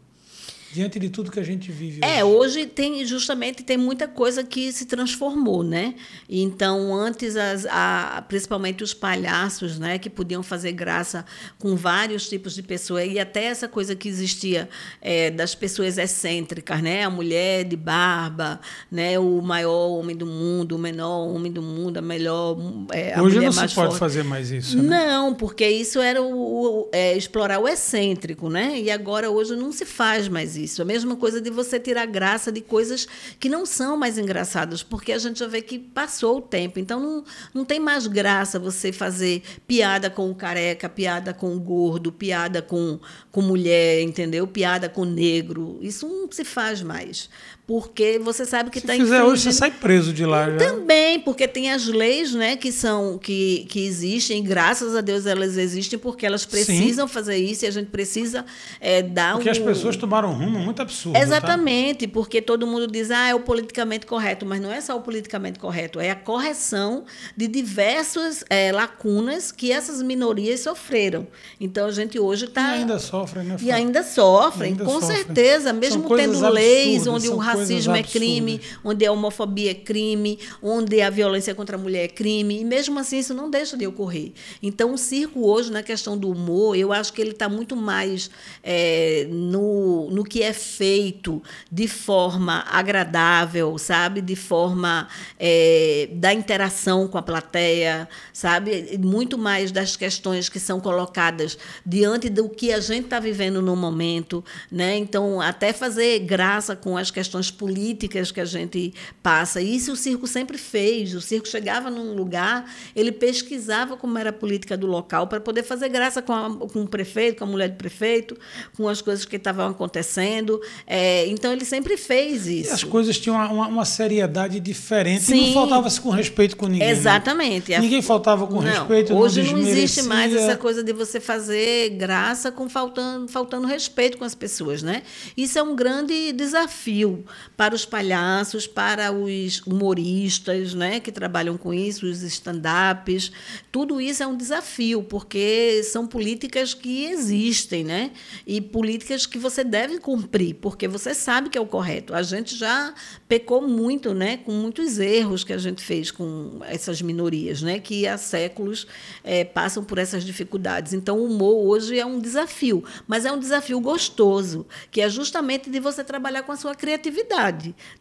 Diante 0.77 0.99
de 0.99 1.09
tudo 1.09 1.31
que 1.31 1.41
a 1.41 1.43
gente 1.43 1.73
vive 1.73 2.01
É, 2.05 2.23
hoje. 2.23 2.59
hoje 2.61 2.67
tem 2.67 3.03
justamente 3.07 3.63
tem 3.63 3.79
muita 3.79 4.07
coisa 4.07 4.45
que 4.45 4.71
se 4.73 4.85
transformou, 4.85 5.63
né? 5.63 5.95
Então 6.29 6.95
antes 6.95 7.35
as, 7.35 7.65
a, 7.71 8.23
principalmente 8.29 8.85
os 8.85 8.93
palhaços, 8.93 9.79
né, 9.79 9.99
que 9.99 10.11
podiam 10.11 10.43
fazer 10.43 10.73
graça 10.73 11.25
com 11.59 11.75
vários 11.77 12.29
tipos 12.29 12.55
de 12.55 12.63
pessoas 12.63 13.09
e 13.11 13.19
até 13.19 13.45
essa 13.45 13.67
coisa 13.69 13.97
que 13.97 14.07
existia 14.09 14.69
é, 15.01 15.31
das 15.31 15.55
pessoas 15.55 15.97
excêntricas, 15.97 16.83
né? 16.83 17.05
A 17.05 17.11
mulher 17.11 17.65
de 17.65 17.77
barba, 17.77 18.61
né? 18.91 19.19
O 19.19 19.41
maior 19.41 19.89
homem 19.99 20.15
do 20.15 20.27
mundo, 20.27 20.77
o 20.77 20.79
menor 20.79 21.27
homem 21.29 21.51
do 21.51 21.63
mundo, 21.63 21.97
a 21.97 22.03
melhor 22.03 22.57
é, 22.93 23.15
a 23.15 23.23
Hoje 23.23 23.41
não 23.41 23.51
se 23.53 23.61
pode 23.61 23.75
forte. 23.75 23.99
fazer 23.99 24.25
mais 24.25 24.51
isso. 24.51 24.77
né? 24.77 25.07
Não, 25.07 25.35
porque 25.35 25.67
isso 25.67 26.01
era 26.01 26.21
o, 26.21 26.83
o- 26.83 26.89
é, 26.93 27.17
explorar 27.17 27.59
o 27.61 27.67
excêntrico, 27.67 28.51
né? 28.51 28.79
E 28.79 28.91
agora 28.91 29.31
hoje 29.31 29.57
não 29.57 29.73
se 29.73 29.87
faz 29.87 30.29
mais 30.29 30.57
isso. 30.57 30.66
A 30.83 30.85
mesma 30.85 31.17
coisa 31.17 31.41
de 31.41 31.51
você 31.51 31.79
tirar 31.79 32.07
graça 32.07 32.51
de 32.51 32.61
coisas 32.61 33.07
que 33.39 33.49
não 33.49 33.65
são 33.65 33.97
mais 33.97 34.19
engraçadas, 34.19 34.83
porque 34.83 35.13
a 35.13 35.19
gente 35.19 35.39
já 35.39 35.47
vê 35.47 35.63
que 35.63 35.79
passou 35.79 36.39
o 36.39 36.43
tempo. 36.43 36.79
Então 36.79 37.01
não, 37.01 37.25
não 37.55 37.65
tem 37.65 37.79
mais 37.81 38.07
graça 38.07 38.59
você 38.59 38.93
fazer 38.93 39.43
piada 39.67 40.11
com 40.11 40.31
o 40.31 40.35
careca, 40.35 40.89
piada 40.89 41.33
com 41.33 41.55
o 41.55 41.61
gordo, 41.61 42.13
piada 42.13 42.61
com, 42.61 42.99
com 43.31 43.43
mulher, 43.43 44.03
entendeu? 44.03 44.47
Piada 44.47 44.89
com 44.89 45.05
negro. 45.05 45.79
Isso 45.81 46.09
não 46.09 46.31
se 46.31 46.45
faz 46.45 46.83
mais. 46.83 47.29
Porque 47.67 48.19
você 48.21 48.45
sabe 48.47 48.71
que 48.71 48.79
Se 48.79 48.87
está 48.87 48.95
fizer 48.95 49.25
hoje, 49.25 49.43
você 49.43 49.53
sai 49.53 49.73
preso 49.73 50.13
de 50.13 50.25
lá 50.25 50.49
já. 50.53 50.57
também, 50.57 51.19
porque 51.19 51.49
tem 51.49 51.73
as 51.73 51.87
leis, 51.89 52.33
né, 52.33 52.55
que 52.55 52.71
são 52.71 53.19
que, 53.19 53.67
que 53.69 53.85
existem, 53.85 54.39
e 54.39 54.43
graças 54.43 54.95
a 54.95 55.01
Deus 55.01 55.27
elas 55.27 55.57
existem, 55.57 55.99
porque 55.99 56.25
elas 56.25 56.47
precisam 56.47 57.09
fazer 57.09 57.37
isso 57.37 57.65
e 57.65 57.69
a 57.69 57.71
gente 57.73 57.89
precisa 57.89 58.45
é, 58.81 59.03
dar 59.03 59.35
Porque 59.35 59.49
um 59.49 59.53
as 59.53 59.59
pessoas 59.59 59.97
tomaram 59.97 60.31
um 60.31 60.35
rumo 60.35 60.61
muito 60.61 60.81
absurdo. 60.81 61.15
tá? 61.15 61.21
Exatamente, 61.25 62.07
porque 62.07 62.41
todo 62.41 62.69
mundo 62.69 62.87
diz, 62.87 63.11
ah, 63.11 63.29
é 63.31 63.35
o 63.35 63.41
politicamente 63.41 64.07
correto, 64.07 64.47
mas 64.47 64.61
não 64.61 64.71
é 64.73 64.81
só 64.81 64.97
o 64.97 65.01
politicamente 65.01 65.59
correto, 65.59 65.99
é 65.99 66.11
a 66.11 66.17
correção 66.17 67.05
de 67.37 67.49
diversas 67.49 68.45
eh, 68.49 68.71
lacunas 68.71 69.51
que 69.51 69.73
essas 69.73 70.01
minorias 70.03 70.61
sofreram. 70.61 71.27
Então 71.61 71.87
a 71.87 71.91
gente 71.91 72.17
hoje 72.19 72.45
E 72.45 72.49
está. 72.49 72.69
ainda 72.71 72.99
sofrem, 73.01 73.45
né? 73.45 73.57
E 73.61 73.73
ainda 73.73 74.05
sofrem, 74.05 74.71
Ainda 74.71 74.85
com 74.85 75.01
sofrem. 75.01 75.17
certeza, 75.17 75.73
mesmo 75.73 76.09
tendo 76.17 76.49
leis 76.51 76.99
absurdas, 76.99 77.07
onde 77.15 77.29
o 77.29 77.33
coisas 77.33 77.56
racismo 77.59 77.97
é 77.97 78.03
crime, 78.03 78.61
onde 78.85 79.05
a 79.07 79.13
homofobia 79.13 79.71
é 79.71 79.75
crime, 79.75 80.39
onde 80.63 81.01
a 81.01 81.11
violência 81.11 81.55
contra 81.55 81.77
a 81.77 81.79
mulher 81.79 82.05
é 82.05 82.09
crime, 82.09 82.61
e 82.61 82.65
mesmo 82.65 82.99
assim 82.99 83.19
isso 83.19 83.35
não 83.35 83.51
deixa 83.51 83.77
de 83.77 83.87
ocorrer. 83.87 84.33
Então 84.63 84.95
o 84.95 84.99
circo 84.99 85.47
hoje, 85.47 85.71
na 85.71 85.83
questão 85.83 86.17
do 86.17 86.31
humor, 86.31 86.77
eu 86.77 86.93
acho 86.93 87.13
que 87.13 87.21
ele 87.21 87.31
está 87.31 87.49
muito 87.49 87.77
mais 87.77 88.31
eh, 88.63 89.27
no, 89.31 90.11
no 90.11 90.25
que 90.25 90.43
é 90.43 90.53
feito 90.53 91.43
de 91.71 91.89
forma 91.89 92.65
agradável, 92.71 93.77
sabe? 93.79 94.21
De 94.21 94.37
forma 94.37 95.09
eh, 95.39 96.09
da 96.13 96.33
interação 96.33 97.09
com 97.09 97.19
a 97.19 97.23
plateia, 97.23 98.09
sabe? 98.33 98.99
Muito 98.99 99.39
mais 99.39 99.73
das 99.73 99.97
questões 99.97 100.49
que 100.49 100.59
são 100.59 100.81
colocadas 100.81 101.59
diante 101.85 102.29
do 102.29 102.49
que 102.49 102.73
a 102.73 102.81
gente 102.81 103.05
está 103.05 103.21
vivendo 103.21 103.61
no 103.63 103.77
momento, 103.77 104.45
né? 104.71 104.97
Então, 104.97 105.41
até 105.41 105.73
fazer 105.73 106.21
graça 106.21 106.77
com 106.77 106.97
as 106.97 107.11
questões 107.11 107.46
políticas 107.51 108.31
que 108.31 108.41
a 108.41 108.45
gente 108.45 108.93
passa. 109.23 109.61
Isso 109.61 109.93
o 109.93 109.97
circo 109.97 110.27
sempre 110.27 110.59
fez. 110.59 111.15
O 111.15 111.21
circo 111.21 111.49
chegava 111.49 111.91
num 111.91 112.15
lugar, 112.15 112.71
ele 112.95 113.13
pesquisava 113.13 113.97
como 113.97 114.17
era 114.19 114.31
a 114.31 114.33
política 114.33 114.77
do 114.77 114.87
local 114.87 115.27
para 115.27 115.41
poder 115.41 115.63
fazer 115.63 115.89
graça 115.89 116.21
com, 116.23 116.33
a- 116.33 116.57
com 116.69 116.83
o 116.83 116.89
prefeito, 116.89 117.39
com 117.39 117.45
a 117.45 117.47
mulher 117.47 117.69
do 117.69 117.77
prefeito, 117.77 118.37
com 118.77 118.89
as 118.89 119.01
coisas 119.03 119.25
que 119.25 119.37
estavam 119.37 119.69
acontecendo. 119.69 120.61
É, 120.87 121.27
então, 121.29 121.53
ele 121.53 121.65
sempre 121.65 121.97
fez 121.97 122.47
E 122.47 122.61
isso. 122.61 122.73
as 122.75 122.85
coisas 122.85 123.19
tinham 123.19 123.37
uma, 123.37 123.49
uma- 123.51 123.69
uma 123.69 123.85
seriedade 123.85 124.61
diferente. 124.61 125.23
E 125.23 125.25
Sim. 125.27 125.47
não 125.47 125.55
faltava-se 125.55 126.01
com 126.01 126.11
respeito 126.11 126.57
com 126.57 126.67
ninguém. 126.67 126.87
né? 126.87 126.93
Exatamente. 126.93 127.73
A- 127.75 127.81
Ninguém 127.81 128.03
faltava 128.03 128.47
com 128.47 128.55
Não, 128.55 128.63
respeito. 128.63 129.15
Hoje 129.15 129.43
não, 129.43 129.53
não, 129.53 129.59
existe 129.59 130.03
mais 130.03 130.35
essa 130.35 130.57
coisa 130.57 130.83
de 130.83 130.93
você 130.93 131.21
fazer 131.21 131.91
graça 131.91 132.51
com 132.53 132.69
faltando, 132.69 133.29
faltando 133.29 133.67
respeito 133.67 134.19
com 134.19 134.25
as 134.25 134.35
pessoas, 134.35 134.83
né? 134.83 135.03
Isso 135.37 135.59
é 135.59 135.63
um 135.63 135.75
grande 135.77 136.33
desafio 136.33 137.25
para 137.57 137.75
os 137.75 137.85
palhaços, 137.85 138.67
para 138.67 139.13
os 139.13 139.61
humoristas, 139.67 140.75
né, 140.75 141.01
que 141.01 141.11
trabalham 141.11 141.57
com 141.57 141.73
isso, 141.73 142.07
os 142.07 142.23
stand-ups. 142.23 143.33
Tudo 143.73 144.01
isso 144.01 144.23
é 144.23 144.27
um 144.27 144.37
desafio, 144.37 145.03
porque 145.03 145.83
são 145.85 146.07
políticas 146.07 146.75
que 146.75 147.07
existem, 147.07 147.85
né? 147.85 148.11
E 148.47 148.61
políticas 148.61 149.27
que 149.27 149.39
você 149.39 149.65
deve 149.65 149.99
cumprir, 149.99 150.55
porque 150.55 150.89
você 150.89 151.15
sabe 151.15 151.49
que 151.49 151.59
é 151.59 151.61
o 151.61 151.67
correto. 151.67 152.15
A 152.15 152.23
gente 152.23 152.57
já 152.57 152.95
pecou 153.29 153.67
muito, 153.67 154.15
né, 154.15 154.39
com 154.39 154.53
muitos 154.53 154.99
erros 154.99 155.45
que 155.45 155.53
a 155.53 155.59
gente 155.59 155.83
fez 155.83 156.11
com 156.11 156.61
essas 156.65 157.03
minorias, 157.03 157.63
né, 157.63 157.79
que 157.79 158.07
há 158.07 158.17
séculos 158.17 158.87
eh, 159.25 159.45
passam 159.45 159.85
por 159.85 159.99
essas 159.99 160.25
dificuldades. 160.25 160.93
Então, 160.93 161.19
o 161.19 161.27
humor 161.27 161.67
hoje 161.67 161.99
é 161.99 162.07
um 162.07 162.19
desafio, 162.19 162.85
mas 163.07 163.25
é 163.25 163.33
um 163.33 163.39
desafio 163.39 163.81
gostoso, 163.81 164.67
que 164.91 165.01
é 165.01 165.09
justamente 165.09 165.69
de 165.71 165.81
você 165.81 166.05
trabalhar 166.05 166.43
com 166.43 166.53
a 166.53 166.57
sua 166.57 166.75
criatividade. 166.75 167.26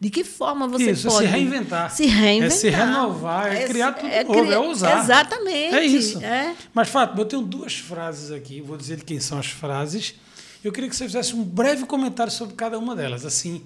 De 0.00 0.10
que 0.10 0.24
forma 0.24 0.66
você 0.66 0.90
Isso, 0.90 1.08
é 1.08 1.10
pode 1.10 1.26
se 1.26 1.32
reinventar. 1.32 1.90
Se 1.90 2.06
reinventar. 2.06 2.56
É 2.56 2.60
se 2.60 2.68
renovar, 2.68 3.54
é, 3.54 3.66
criar 3.66 3.92
tudo 3.92 4.08
é 4.08 4.24
novo, 4.24 4.52
é 4.52 4.58
ousar. 4.58 5.02
Exatamente. 5.02 5.74
É 5.74 5.84
isso. 5.84 6.24
É. 6.24 6.54
Mas, 6.72 6.88
Fátima, 6.88 7.20
eu 7.20 7.24
tenho 7.24 7.42
duas 7.42 7.76
frases 7.76 8.30
aqui, 8.30 8.60
vou 8.60 8.76
dizer 8.76 8.96
de 8.96 9.04
quem 9.04 9.20
são 9.20 9.38
as 9.38 9.46
frases. 9.46 10.14
Eu 10.64 10.72
queria 10.72 10.88
que 10.88 10.96
você 10.96 11.04
fizesse 11.04 11.34
um 11.34 11.42
breve 11.42 11.84
comentário 11.86 12.32
sobre 12.32 12.54
cada 12.54 12.78
uma 12.78 12.96
delas. 12.96 13.24
Assim, 13.24 13.62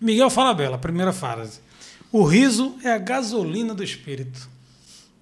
Miguel 0.00 0.30
Falabella, 0.30 0.78
primeira 0.78 1.12
frase. 1.12 1.60
O 2.12 2.22
riso 2.22 2.76
é 2.84 2.90
a 2.90 2.98
gasolina 2.98 3.74
do 3.74 3.82
espírito. 3.82 4.48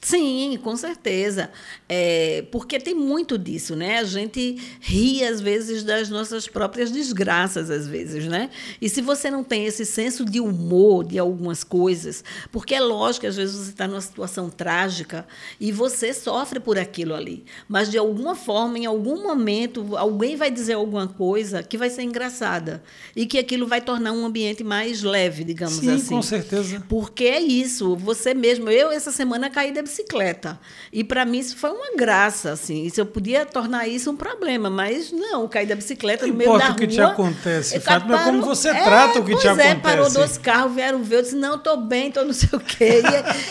Sim, 0.05 0.59
com 0.63 0.77
certeza. 0.77 1.51
É, 1.89 2.45
porque 2.53 2.79
tem 2.79 2.95
muito 2.95 3.39
disso, 3.39 3.75
né? 3.75 4.01
A 4.01 4.05
gente 4.05 4.59
ri, 4.79 5.25
às 5.25 5.41
vezes, 5.41 5.83
das 5.83 6.11
nossas 6.11 6.47
próprias 6.47 6.91
desgraças, 6.91 7.71
às 7.71 7.89
vezes, 7.89 8.27
né? 8.27 8.51
E 8.83 8.89
se 8.91 9.01
você 9.01 9.31
não 9.31 9.43
tem 9.43 9.65
esse 9.65 9.87
senso 9.87 10.27
de 10.27 10.41
humor 10.41 11.05
de 11.05 11.19
algumas 11.19 11.65
coisas, 11.65 12.23
porque 12.53 12.75
é 12.75 12.81
lógico 12.81 13.23
que 13.23 13.29
às 13.29 13.37
vezes 13.37 13.57
você 13.57 13.71
está 13.71 13.89
numa 13.89 14.01
situação 14.03 14.51
trágica 14.51 15.27
e 15.59 15.73
você 15.73 16.13
sofre 16.13 16.61
por 16.61 16.79
aquilo 16.79 17.15
ali. 17.15 17.43
Mas, 17.67 17.91
de 17.91 17.97
alguma 17.97 18.35
forma, 18.35 18.79
em 18.79 18.85
algum 18.85 19.23
momento, 19.23 19.97
alguém 19.97 20.37
vai 20.37 20.51
dizer 20.51 20.75
alguma 20.75 21.09
coisa 21.09 21.63
que 21.63 21.79
vai 21.79 21.89
ser 21.89 22.03
engraçada 22.03 22.83
e 23.17 23.25
que 23.25 23.39
aquilo 23.39 23.67
vai 23.67 23.81
tornar 23.81 24.13
um 24.13 24.27
ambiente 24.27 24.63
mais 24.63 25.03
leve, 25.03 25.45
digamos 25.45 25.77
Sim, 25.77 25.95
assim. 25.95 26.15
com 26.15 26.21
certeza. 26.21 26.85
Porque 26.91 27.25
é 27.25 27.41
isso, 27.41 27.97
você 27.97 28.35
mesmo. 28.35 28.69
Eu, 28.69 28.91
essa 28.91 29.11
semana, 29.11 29.49
caí 29.49 29.73
da 29.73 29.94
bicicleta. 29.95 30.59
E 30.93 31.05
para 31.05 31.25
mim 31.25 31.39
isso 31.39 31.57
foi 31.57 31.71
uma 31.71 31.97
graça, 31.97 32.53
assim. 32.53 32.85
Isso 32.85 33.01
eu 33.01 33.07
podia 33.07 33.47
tornar 33.47 33.87
isso 33.87 34.11
um 34.11 34.17
problema, 34.17 34.69
mas 34.69 35.13
não, 35.13 35.47
caí 35.49 35.67
da 35.67 35.75
bicicleta 35.77 36.27
Não 36.27 36.33
no 36.33 36.39
meio 36.39 36.59
da 36.59 36.65
rua. 36.67 36.73
o 36.73 36.77
que 36.77 36.87
te 36.87 37.01
acontece, 37.01 37.79
Fátima, 37.81 38.17
é 38.17 38.25
como 38.25 38.41
parou- 38.41 38.55
você 38.55 38.69
trata 38.75 39.21
o 39.21 39.25
que 39.25 39.37
te 39.37 39.47
é, 39.47 39.51
acontece. 39.51 39.81
parou 39.81 40.11
dois 40.11 40.37
carros, 40.39 40.75
vieram 40.75 41.03
ver, 41.03 41.17
eu 41.17 41.23
disse, 41.23 41.37
não, 41.37 41.55
estou 41.57 41.77
bem, 41.77 42.09
estou 42.09 42.25
não 42.25 42.33
sei 42.33 42.49
o 42.53 42.61
quê. 42.61 43.03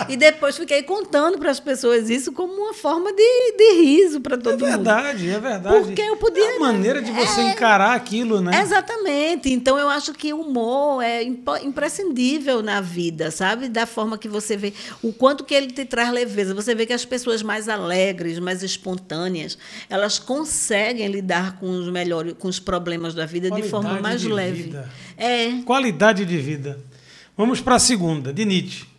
E, 0.10 0.14
e 0.14 0.18
depois 0.18 0.58
fiquei 0.58 0.84
contando 0.84 1.38
para 1.38 1.50
as 1.52 1.60
pessoas 1.60 2.10
isso 2.10 2.32
como 2.34 2.54
uma 2.54 2.74
forma 2.74 3.12
de, 3.14 3.54
de 3.58 3.74
riso 3.84 4.20
para 4.20 4.36
É 4.36 4.38
todo 4.40 4.53
mundo. 4.53 4.65
verdade, 4.65 5.30
é 5.30 5.40
verdade. 5.40 5.86
Porque 5.86 6.02
eu 6.02 6.18
podia- 6.18 6.44
É 6.44 6.57
a 6.57 6.60
maneira 6.60 7.02
de 7.02 7.11
você 7.11 7.41
É. 7.41 7.52
encarar 7.52 7.94
aquilo, 7.95 8.41
né? 8.41 8.61
Exatamente. 8.61 9.49
Então 9.52 9.78
eu 9.78 9.88
acho 9.90 10.14
que 10.14 10.34
o 10.34 10.41
humor 10.41 11.02
é 11.02 11.24
imprescindível 11.64 12.61
na 12.61 12.82
vida, 12.82 13.32
sabe? 13.32 13.70
Da 13.70 13.86
forma 13.86 14.18
que 14.18 14.28
você 14.28 14.57
vê, 14.57 14.74
o 15.02 15.11
quanto 15.14 15.44
que 15.44 15.53
ele 15.53 15.68
te 15.68 15.86
traz 15.86 16.10
leveza. 16.26 16.54
Você 16.54 16.74
vê 16.74 16.86
que 16.86 16.94
as 16.94 17.06
pessoas 17.06 17.44
mais 17.44 17.68
alegres, 17.68 18.40
mais 18.40 18.64
espontâneas, 18.64 19.58
elas 19.90 20.20
conseguem 20.20 21.08
lidar 21.08 21.60
com 21.60 21.70
os 21.70 21.90
melhores, 21.90 22.34
com 22.40 22.48
os 22.48 22.60
problemas 22.60 23.14
da 23.14 23.26
vida 23.26 23.52
de 23.52 23.64
forma 23.64 23.90
Qualidade 23.90 24.02
mais 24.02 24.22
de 24.22 24.30
leve. 24.30 24.64
vida. 24.64 24.90
É. 25.18 25.62
Qualidade 25.66 26.26
de 26.26 26.38
vida. 26.38 26.80
Vamos 27.36 27.60
para 27.60 27.76
a 27.76 27.80
segunda, 27.80 28.32
de 28.32 28.45
Nietzsche. 28.45 28.93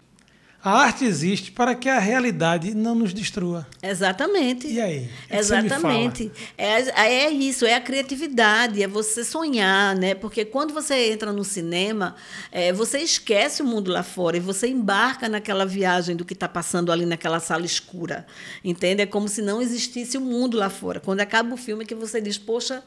A 0.65 0.79
arte 0.79 1.05
existe 1.05 1.53
para 1.53 1.75
que 1.75 1.91
a 1.91 1.99
realidade 1.99 2.75
não 2.75 2.95
nos 2.95 3.13
destrua. 3.13 3.67
Exatamente. 3.83 4.67
E 4.67 4.81
aí? 4.81 5.11
Me 5.31 5.37
Exatamente. 5.37 6.33
É, 6.57 7.27
é 7.27 7.31
isso, 7.31 7.67
é 7.67 7.75
a 7.75 7.81
criatividade, 7.83 8.83
é 8.83 8.89
você 8.89 9.23
sonhar, 9.23 9.95
né? 9.95 10.15
Porque 10.15 10.43
quando 10.43 10.73
você 10.73 11.13
entra 11.13 11.35
no 11.35 11.45
cinema, 11.45 12.17
é, 12.51 12.73
você 12.73 12.99
esquece 13.01 13.61
o 13.61 13.67
mundo 13.67 13.93
lá 13.93 14.03
fora 14.03 14.39
e 14.39 14.41
você 14.41 14.67
embarca 14.67 15.29
naquela 15.29 15.67
viagem 15.67 16.17
do 16.17 16.25
que 16.25 16.33
está 16.33 16.49
passando 16.49 16.91
ali 16.91 17.05
naquela 17.05 17.41
sala 17.41 17.67
escura. 17.67 18.27
Entende? 18.65 19.03
É 19.03 19.07
como 19.07 19.29
se 19.29 19.43
não 19.43 19.61
existisse 19.61 20.17
o 20.17 20.21
mundo 20.23 20.57
lá 20.57 20.71
fora. 20.71 20.99
Quando 20.99 21.21
acaba 21.21 21.53
o 21.53 21.59
filme, 21.59 21.85
é 21.85 21.87
que 21.87 21.95
você 21.95 22.23
diz, 22.23 22.39
poxa. 22.39 22.83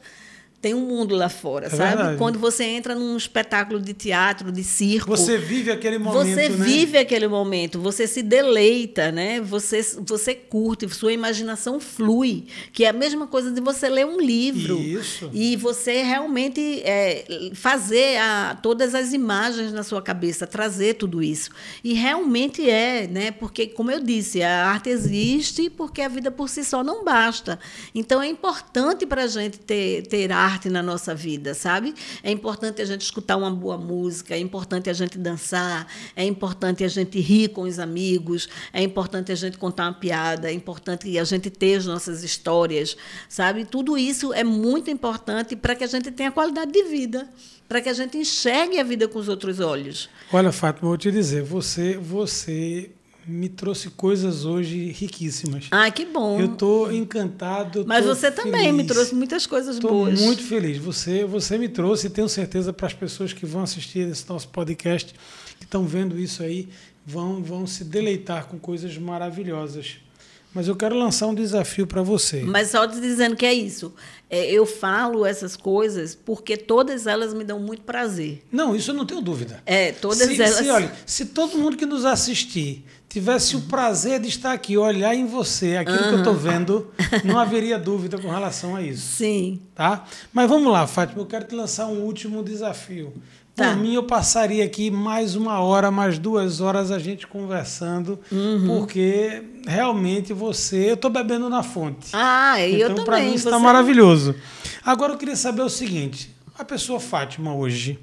Tem 0.60 0.74
um 0.74 0.82
mundo 0.88 1.16
lá 1.16 1.30
fora, 1.30 1.68
É 1.68 1.70
sabe? 1.70 1.96
verdade. 1.96 2.18
Quando 2.18 2.40
você 2.40 2.64
entra 2.64 2.96
num 2.96 3.16
espetáculo 3.16 3.80
de 3.80 3.94
teatro, 3.94 4.52
de 4.52 4.64
circo. 4.64 5.08
Você 5.08 5.38
vive 5.38 5.70
aquele 5.70 6.00
momento, 6.00 6.26
Você 6.26 6.50
né? 6.50 6.66
vive 6.66 6.98
aquele 6.98 7.28
momento, 7.28 7.80
você 7.80 8.08
se 8.08 8.24
deleita, 8.24 9.12
né? 9.12 9.40
Você, 9.40 9.84
você 10.00 10.34
curte, 10.34 10.90
sua 10.90 11.14
imaginação 11.14 11.80
flui, 11.80 12.46
que 12.74 12.84
é 12.86 12.90
a 12.90 12.94
mesma 12.94 13.28
coisa 13.28 13.52
de 13.52 13.62
você 13.62 13.88
ler 13.88 14.08
um 14.08 14.20
livro. 14.20 14.80
Isso. 14.80 15.30
E 15.32 15.56
você 15.56 16.02
realmente 16.02 16.82
é, 16.84 17.52
fazer 17.54 18.18
a, 18.18 18.58
todas 18.60 18.96
as 18.96 19.14
imagens 19.14 19.72
na 19.72 19.84
sua 19.84 20.02
cabeça, 20.02 20.48
trazer 20.48 20.96
tudo 20.96 21.22
isso. 21.22 21.52
E 21.84 21.94
realmente 21.94 22.68
é, 22.68 23.06
né? 23.06 23.30
Porque, 23.30 23.68
como 23.68 23.92
eu 23.92 24.00
disse, 24.00 24.42
a 24.42 24.66
arte 24.66 24.90
existe 24.90 25.70
porque 25.70 26.02
a 26.02 26.08
vida 26.08 26.32
por 26.32 26.50
si 26.50 26.64
só 26.64 26.84
não 26.84 27.06
basta. 27.06 27.60
Então 27.94 28.20
é 28.24 28.28
importante 28.28 29.06
para 29.06 29.26
a 29.26 29.28
gente 29.28 29.60
ter, 29.60 30.02
ter 30.08 30.32
arte 30.32 30.47
na 30.69 30.82
nossa 30.82 31.14
vida, 31.14 31.53
sabe? 31.53 31.94
É 32.24 32.32
importante 32.32 32.82
a 32.82 32.86
gente 32.86 33.02
escutar 33.02 33.36
uma 33.36 33.52
boa 33.52 33.78
música, 33.78 34.34
é 34.34 34.40
importante 34.40 34.90
a 34.90 34.94
gente 34.94 35.18
dançar, 35.18 35.88
é 36.15 36.24
importante 36.24 36.84
a 36.84 36.88
gente 36.88 37.19
rir 37.19 37.49
com 37.49 37.61
os 37.61 37.80
amigos, 37.80 38.48
é 38.72 38.82
importante 38.82 39.32
a 39.32 39.36
gente 39.36 39.57
contar 39.57 39.86
uma 39.86 39.94
piada, 39.94 40.49
é 40.49 40.53
importante 40.53 41.18
a 41.18 41.24
gente 41.24 41.49
ter 41.49 41.76
as 41.76 41.86
nossas 41.86 42.24
histórias, 42.24 42.95
sabe? 43.28 43.65
Tudo 43.65 43.98
isso 43.98 44.34
é 44.34 44.44
muito 44.44 44.90
importante 44.90 45.56
para 45.56 45.76
que 45.76 45.84
a 45.84 45.88
gente 45.88 46.11
tenha 46.11 46.32
qualidade 46.32 46.72
de 46.72 46.84
vida, 46.84 47.28
para 47.68 47.82
que 47.82 47.90
a 47.90 47.94
gente 47.94 48.18
enxergue 48.18 48.80
a 48.80 48.84
vida 48.84 49.07
com 49.07 49.19
os 49.19 49.28
outros 49.28 49.60
olhos. 49.60 50.10
Olha, 50.32 50.52
Fátima, 50.52 50.88
vou 50.88 50.98
te 50.98 51.11
dizer, 51.11 51.44
você, 51.44 51.98
você 51.98 52.91
me 53.28 53.49
trouxe 53.49 53.90
coisas 53.90 54.45
hoje 54.45 54.91
riquíssimas. 54.91 55.68
Ai, 55.72 55.91
que 55.91 56.06
bom. 56.06 56.40
Eu 56.40 56.54
estou 56.54 56.91
encantado. 56.91 57.84
Mas 57.86 58.06
tô 58.06 58.16
você 58.16 58.32
também 58.32 58.72
me 58.72 58.80
feliz. 58.84 58.94
trouxe 58.94 59.16
muitas 59.16 59.45
coisas 59.45 59.76
Estou 59.76 59.91
boas. 59.91 60.22
muito 60.22 60.44
feliz. 60.44 60.78
Você, 60.78 61.26
você 61.26 61.58
me 61.58 61.68
trouxe 61.68 62.08
e 62.08 62.10
tenho 62.10 62.30
certeza 62.30 62.72
para 62.72 62.88
as 62.88 62.94
pessoas 62.94 63.34
que 63.34 63.45
vão 63.45 63.64
assistir 63.64 64.08
esse 64.10 64.28
nosso 64.30 64.48
podcast, 64.48 65.14
que 65.60 65.66
estão 65.66 65.86
vendo 65.86 66.18
isso 66.18 66.41
aí, 66.41 66.70
vão, 67.06 67.44
vão 67.44 67.68
se 67.68 67.84
deleitar 67.84 68.45
com 68.48 68.58
coisas 68.58 68.98
maravilhosas. 68.98 69.98
Mas 70.54 70.68
eu 70.68 70.76
quero 70.76 70.98
lançar 70.98 71.28
um 71.28 71.36
desafio 71.36 71.86
para 71.86 72.02
você. 72.02 72.41
Mas 72.41 72.70
só 72.70 72.88
te 72.88 72.99
dizendo 72.99 73.36
que 73.36 73.45
é 73.45 73.54
isso. 73.54 73.94
É, 74.30 74.49
eu 74.49 74.66
falo 74.66 75.26
essas 75.26 75.56
coisas 75.56 76.16
porque 76.16 76.58
todas 76.58 77.06
elas 77.06 77.34
me 77.34 77.44
dão 77.44 77.60
muito 77.60 77.84
prazer. 77.84 78.44
Não, 78.52 78.76
isso 78.76 78.90
eu 78.91 78.95
não 78.95 79.06
tenho 79.06 79.22
dúvida. 79.22 79.62
É, 79.66 79.91
todas 79.91 80.18
se, 80.28 80.41
elas. 80.41 80.56
Se, 80.56 80.70
olha, 80.70 80.91
se 81.06 81.26
todo 81.28 81.58
mundo 81.58 81.78
que 81.78 81.86
nos 81.86 82.06
assistir 82.06 82.84
tivesse 83.19 83.56
o 83.56 83.61
prazer 83.61 84.19
de 84.19 84.27
estar 84.27 84.52
aqui, 84.53 84.77
olhar 84.77 85.15
em 85.15 85.26
você 85.26 85.77
aquilo 85.77 85.98
que 85.98 86.10
eu 86.14 86.18
estou 86.19 86.35
vendo, 86.35 86.88
não 87.26 87.39
haveria 87.39 87.77
dúvida 87.80 88.18
com 88.19 88.30
relação 88.30 88.76
a 88.76 88.81
isso. 88.81 89.15
Sim. 89.18 89.60
Tá? 89.73 90.03
Mas 90.31 90.48
vamos 90.48 90.72
lá, 90.72 90.85
Fátima, 90.85 91.22
eu 91.22 91.26
quero 91.26 91.45
te 91.45 91.56
lançar 91.56 91.88
um 91.88 92.02
último 92.02 92.44
desafio. 92.44 93.11
Por 93.56 93.65
Tá. 93.65 93.76
mim, 93.76 93.95
eu 93.95 94.03
passaria 94.03 94.64
aqui 94.64 94.91
mais 94.91 95.35
uma 95.35 95.60
hora, 95.60 95.89
mais 95.89 96.19
duas 96.19 96.61
horas 96.61 96.91
a 96.91 96.99
gente 96.99 97.26
conversando, 97.26 98.19
Uhum. 98.31 98.68
porque 98.68 99.41
realmente 99.65 100.31
você. 100.31 100.91
Eu 100.91 100.94
estou 100.94 101.10
bebendo 101.10 101.49
na 101.49 101.64
fonte. 101.64 102.10
Ah, 102.14 102.61
e 102.61 102.80
eu 102.80 102.91
então, 102.91 103.03
para 103.03 103.15
também. 103.15 103.30
mim, 103.31 103.35
isso 103.35 103.48
está 103.48 103.57
você- 103.57 103.64
maravilhoso. 103.64 104.35
Agora, 104.85 105.14
eu 105.14 105.18
queria 105.18 105.35
saber 105.35 105.64
o 105.64 105.69
seguinte: 105.69 106.30
a 106.56 106.64
pessoa 106.64 106.99
Fátima 106.99 107.56
hoje, 107.56 107.98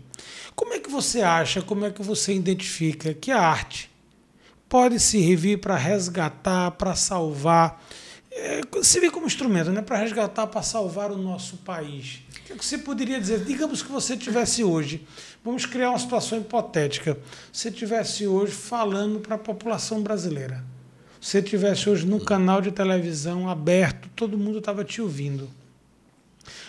como 0.56 0.74
é 0.74 0.80
que 0.80 0.90
você 0.90 1.20
acha, 1.22 1.62
como 1.62 1.84
é 1.84 1.90
que 1.92 2.02
você 2.02 2.34
identifica 2.34 3.14
que 3.14 3.30
a 3.30 3.40
arte 3.40 3.88
pode 4.68 4.98
servir 4.98 5.58
para 5.58 5.76
resgatar, 5.76 6.72
para 6.72 6.94
salvar, 6.94 7.82
é, 8.30 8.60
servir 8.82 9.10
como 9.10 9.26
instrumento, 9.26 9.70
né, 9.70 9.82
para 9.82 9.96
resgatar, 9.96 10.46
para 10.46 10.62
salvar 10.62 11.10
o 11.10 11.16
nosso 11.16 11.58
país? 11.58 12.20
O 12.28 12.42
que 12.46 12.52
é 12.52 12.56
que 12.56 12.64
você 12.64 12.78
poderia 12.78 13.20
dizer? 13.20 13.44
Digamos 13.44 13.82
que 13.82 13.90
você 13.90 14.16
tivesse 14.16 14.62
hoje, 14.64 15.06
vamos 15.44 15.66
criar 15.66 15.90
uma 15.90 15.98
situação 15.98 16.38
hipotética, 16.38 17.18
você 17.52 17.70
tivesse 17.70 18.26
hoje 18.26 18.52
falando 18.52 19.20
para 19.20 19.36
a 19.36 19.38
população 19.38 20.02
brasileira. 20.02 20.64
Você 21.20 21.40
tivesse 21.40 21.88
hoje 21.88 22.06
num 22.06 22.20
canal 22.20 22.60
de 22.60 22.70
televisão 22.70 23.48
aberto, 23.48 24.10
todo 24.14 24.36
mundo 24.36 24.58
estava 24.58 24.84
te 24.84 25.00
ouvindo. 25.00 25.48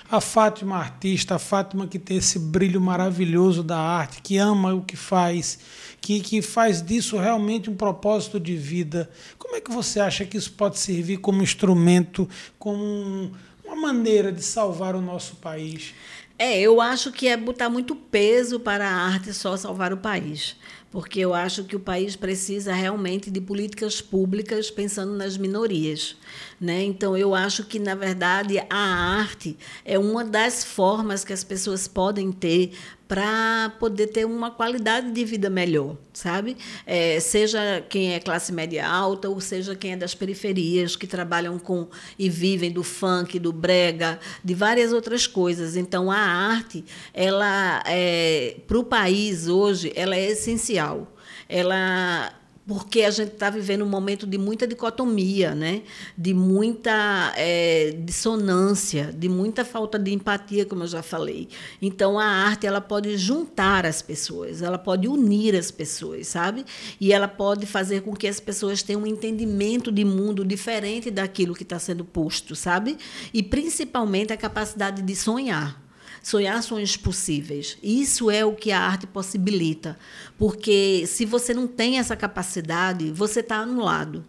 A 0.10 0.22
Fátima 0.22 0.78
artista, 0.78 1.36
a 1.36 1.40
Fátima 1.40 1.88
que 1.88 1.98
tem 1.98 2.18
esse 2.18 2.38
brilho 2.38 2.80
maravilhoso 2.80 3.64
da 3.64 3.78
arte, 3.78 4.22
que 4.22 4.38
ama 4.38 4.74
o 4.74 4.82
que 4.84 4.96
faz, 4.96 5.58
que, 6.00 6.20
que 6.20 6.42
faz 6.44 6.82
disso 6.82 7.18
realmente 7.18 7.70
um 7.72 7.76
propósito 7.76 8.40
de 8.40 8.56
vida. 8.56 9.10
Como 9.40 9.56
é 9.56 9.62
que 9.62 9.72
você 9.72 10.00
acha 10.00 10.24
que 10.24 10.38
isso 10.38 10.52
pode 10.54 10.78
servir 10.78 11.18
como 11.18 11.42
instrumento, 11.42 12.30
como 12.60 12.84
um- 12.84 13.32
uma 13.66 13.76
maneira 13.76 14.32
de 14.32 14.44
salvar 14.44 14.96
o 14.96 15.02
nosso 15.02 15.38
país? 15.38 15.94
É, 16.38 16.60
eu 16.60 16.80
acho 16.82 17.12
que 17.12 17.28
é 17.28 17.36
botar 17.36 17.70
muito 17.70 17.96
peso 17.96 18.60
para 18.60 18.88
a 18.88 18.94
arte 19.08 19.34
só 19.34 19.58
salvar 19.58 19.92
o 19.92 19.98
país. 19.98 20.56
Porque 20.92 21.20
eu 21.20 21.34
acho 21.34 21.66
que 21.66 21.76
o 21.76 21.80
país 21.80 22.16
precisa 22.16 22.74
realmente 22.74 23.30
de 23.30 23.42
políticas 23.42 24.00
públicas 24.00 24.72
pensando 24.72 25.14
nas 25.14 25.36
minorias. 25.36 26.16
Né? 26.60 26.84
Então, 26.84 27.18
eu 27.18 27.36
acho 27.36 27.66
que, 27.66 27.80
na 27.80 27.96
verdade, 27.96 28.58
a 28.70 28.78
arte 28.78 29.58
é 29.84 30.00
uma 30.00 30.24
das 30.24 30.64
formas 30.64 31.26
que 31.26 31.34
as 31.34 31.44
pessoas 31.44 31.86
podem 31.88 32.32
ter 32.32 32.72
para 33.08 33.72
poder 33.80 34.08
ter 34.08 34.26
uma 34.26 34.50
qualidade 34.50 35.12
de 35.12 35.24
vida 35.24 35.50
melhor, 35.50 35.96
sabe? 36.12 36.58
É, 36.86 37.20
seja 37.20 37.84
quem 37.88 38.14
é 38.14 38.20
classe 38.20 38.52
média 38.52 38.88
alta 38.88 39.30
ou 39.30 39.40
seja 39.40 39.76
quem 39.76 39.92
é 39.92 39.98
das 39.98 40.16
periferias 40.16 40.96
que 40.96 41.06
trabalham 41.06 41.60
com 41.60 41.88
e 42.18 42.30
vivem 42.30 42.72
do 42.72 42.84
funk, 42.84 43.38
do 43.38 43.54
brega, 43.54 44.20
de 44.44 44.56
várias 44.56 44.92
outras 44.92 45.28
coisas. 45.28 45.76
Então 45.76 46.10
a 46.10 46.18
arte, 46.18 46.84
ela 47.14 47.84
é, 47.86 48.58
para 48.66 48.80
o 48.80 48.84
país 48.84 49.48
hoje, 49.48 49.92
ela 49.96 50.16
é 50.16 50.32
essencial. 50.32 51.12
Ela 51.48 52.34
porque 52.68 53.04
a 53.04 53.12
gente 53.12 53.34
está 53.34 53.50
vivendo 53.50 53.84
um 53.84 53.88
momento 53.88 54.26
de 54.26 54.38
muita 54.38 54.66
dicotomia, 54.66 55.54
né? 55.54 55.84
de 56.18 56.34
muita 56.34 57.34
é, 57.38 57.92
dissonância, 58.04 59.14
de 59.16 59.30
muita 59.30 59.64
falta 59.64 60.00
de 60.00 60.12
empatia, 60.12 60.66
como 60.66 60.84
eu 60.84 60.88
já 60.88 61.04
falei. 61.04 61.48
Então, 61.82 62.20
a 62.20 62.26
arte 62.26 62.66
ela 62.66 62.82
pode 62.82 63.18
juntar 63.18 63.86
as 63.86 64.02
pessoas, 64.02 64.62
ela 64.62 64.80
pode 64.80 65.08
unir 65.08 65.56
as 65.56 65.70
pessoas, 65.70 66.28
sabe? 66.28 66.66
E 67.00 67.14
ela 67.14 67.28
pode 67.28 67.68
fazer 67.68 68.02
com 68.02 68.16
que 68.16 68.28
as 68.28 68.40
pessoas 68.40 68.82
tenham 68.82 69.04
um 69.04 69.08
entendimento 69.08 69.92
de 69.92 70.04
mundo 70.04 70.44
diferente 70.44 71.12
daquilo 71.12 71.54
que 71.54 71.64
está 71.64 71.78
sendo 71.78 72.04
posto, 72.04 72.56
sabe? 72.56 72.98
E, 73.32 73.44
principalmente, 73.44 74.34
a 74.34 74.38
capacidade 74.38 75.04
de 75.04 75.16
sonhar 75.16 75.85
sonhar 76.26 76.64
sonhos 76.64 76.98
possíveis. 76.98 77.78
Isso 77.84 78.32
é 78.32 78.44
o 78.44 78.56
que 78.56 78.72
a 78.72 78.80
arte 78.80 79.06
possibilita, 79.06 79.96
porque 80.40 81.04
se 81.06 81.24
você 81.24 81.54
não 81.54 81.68
tem 81.68 82.00
essa 82.00 82.16
capacidade, 82.16 83.12
você 83.12 83.42
está 83.42 83.58
anulado. 83.58 84.26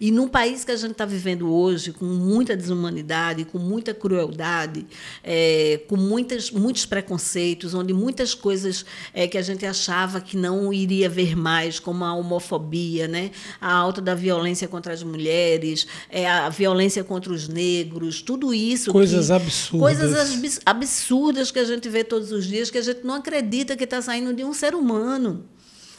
E 0.00 0.12
num 0.12 0.28
país 0.28 0.64
que 0.64 0.70
a 0.70 0.76
gente 0.76 0.92
está 0.92 1.04
vivendo 1.04 1.52
hoje, 1.52 1.92
com 1.92 2.04
muita 2.04 2.56
desumanidade, 2.56 3.44
com 3.44 3.58
muita 3.58 3.92
crueldade, 3.92 4.86
é, 5.24 5.80
com 5.88 5.96
muitas, 5.96 6.50
muitos 6.50 6.86
preconceitos, 6.86 7.74
onde 7.74 7.92
muitas 7.92 8.32
coisas 8.32 8.84
é, 9.12 9.26
que 9.26 9.36
a 9.36 9.42
gente 9.42 9.66
achava 9.66 10.20
que 10.20 10.36
não 10.36 10.72
iria 10.72 11.08
ver 11.08 11.36
mais, 11.36 11.80
como 11.80 12.04
a 12.04 12.14
homofobia, 12.14 13.08
né? 13.08 13.32
a 13.60 13.72
alta 13.72 14.00
da 14.00 14.14
violência 14.14 14.68
contra 14.68 14.92
as 14.92 15.02
mulheres, 15.02 15.86
é, 16.08 16.28
a 16.28 16.48
violência 16.48 17.02
contra 17.02 17.32
os 17.32 17.48
negros, 17.48 18.22
tudo 18.22 18.54
isso. 18.54 18.92
Coisas 18.92 19.26
que, 19.26 19.32
absurdas. 19.32 19.80
Coisas 19.80 20.60
absurdas 20.64 21.50
que 21.50 21.58
a 21.58 21.64
gente 21.64 21.88
vê 21.88 22.04
todos 22.04 22.30
os 22.30 22.46
dias, 22.46 22.70
que 22.70 22.78
a 22.78 22.82
gente 22.82 23.04
não 23.04 23.14
acredita 23.14 23.76
que 23.76 23.84
está 23.84 24.00
saindo 24.00 24.32
de 24.32 24.44
um 24.44 24.54
ser 24.54 24.74
humano 24.74 25.44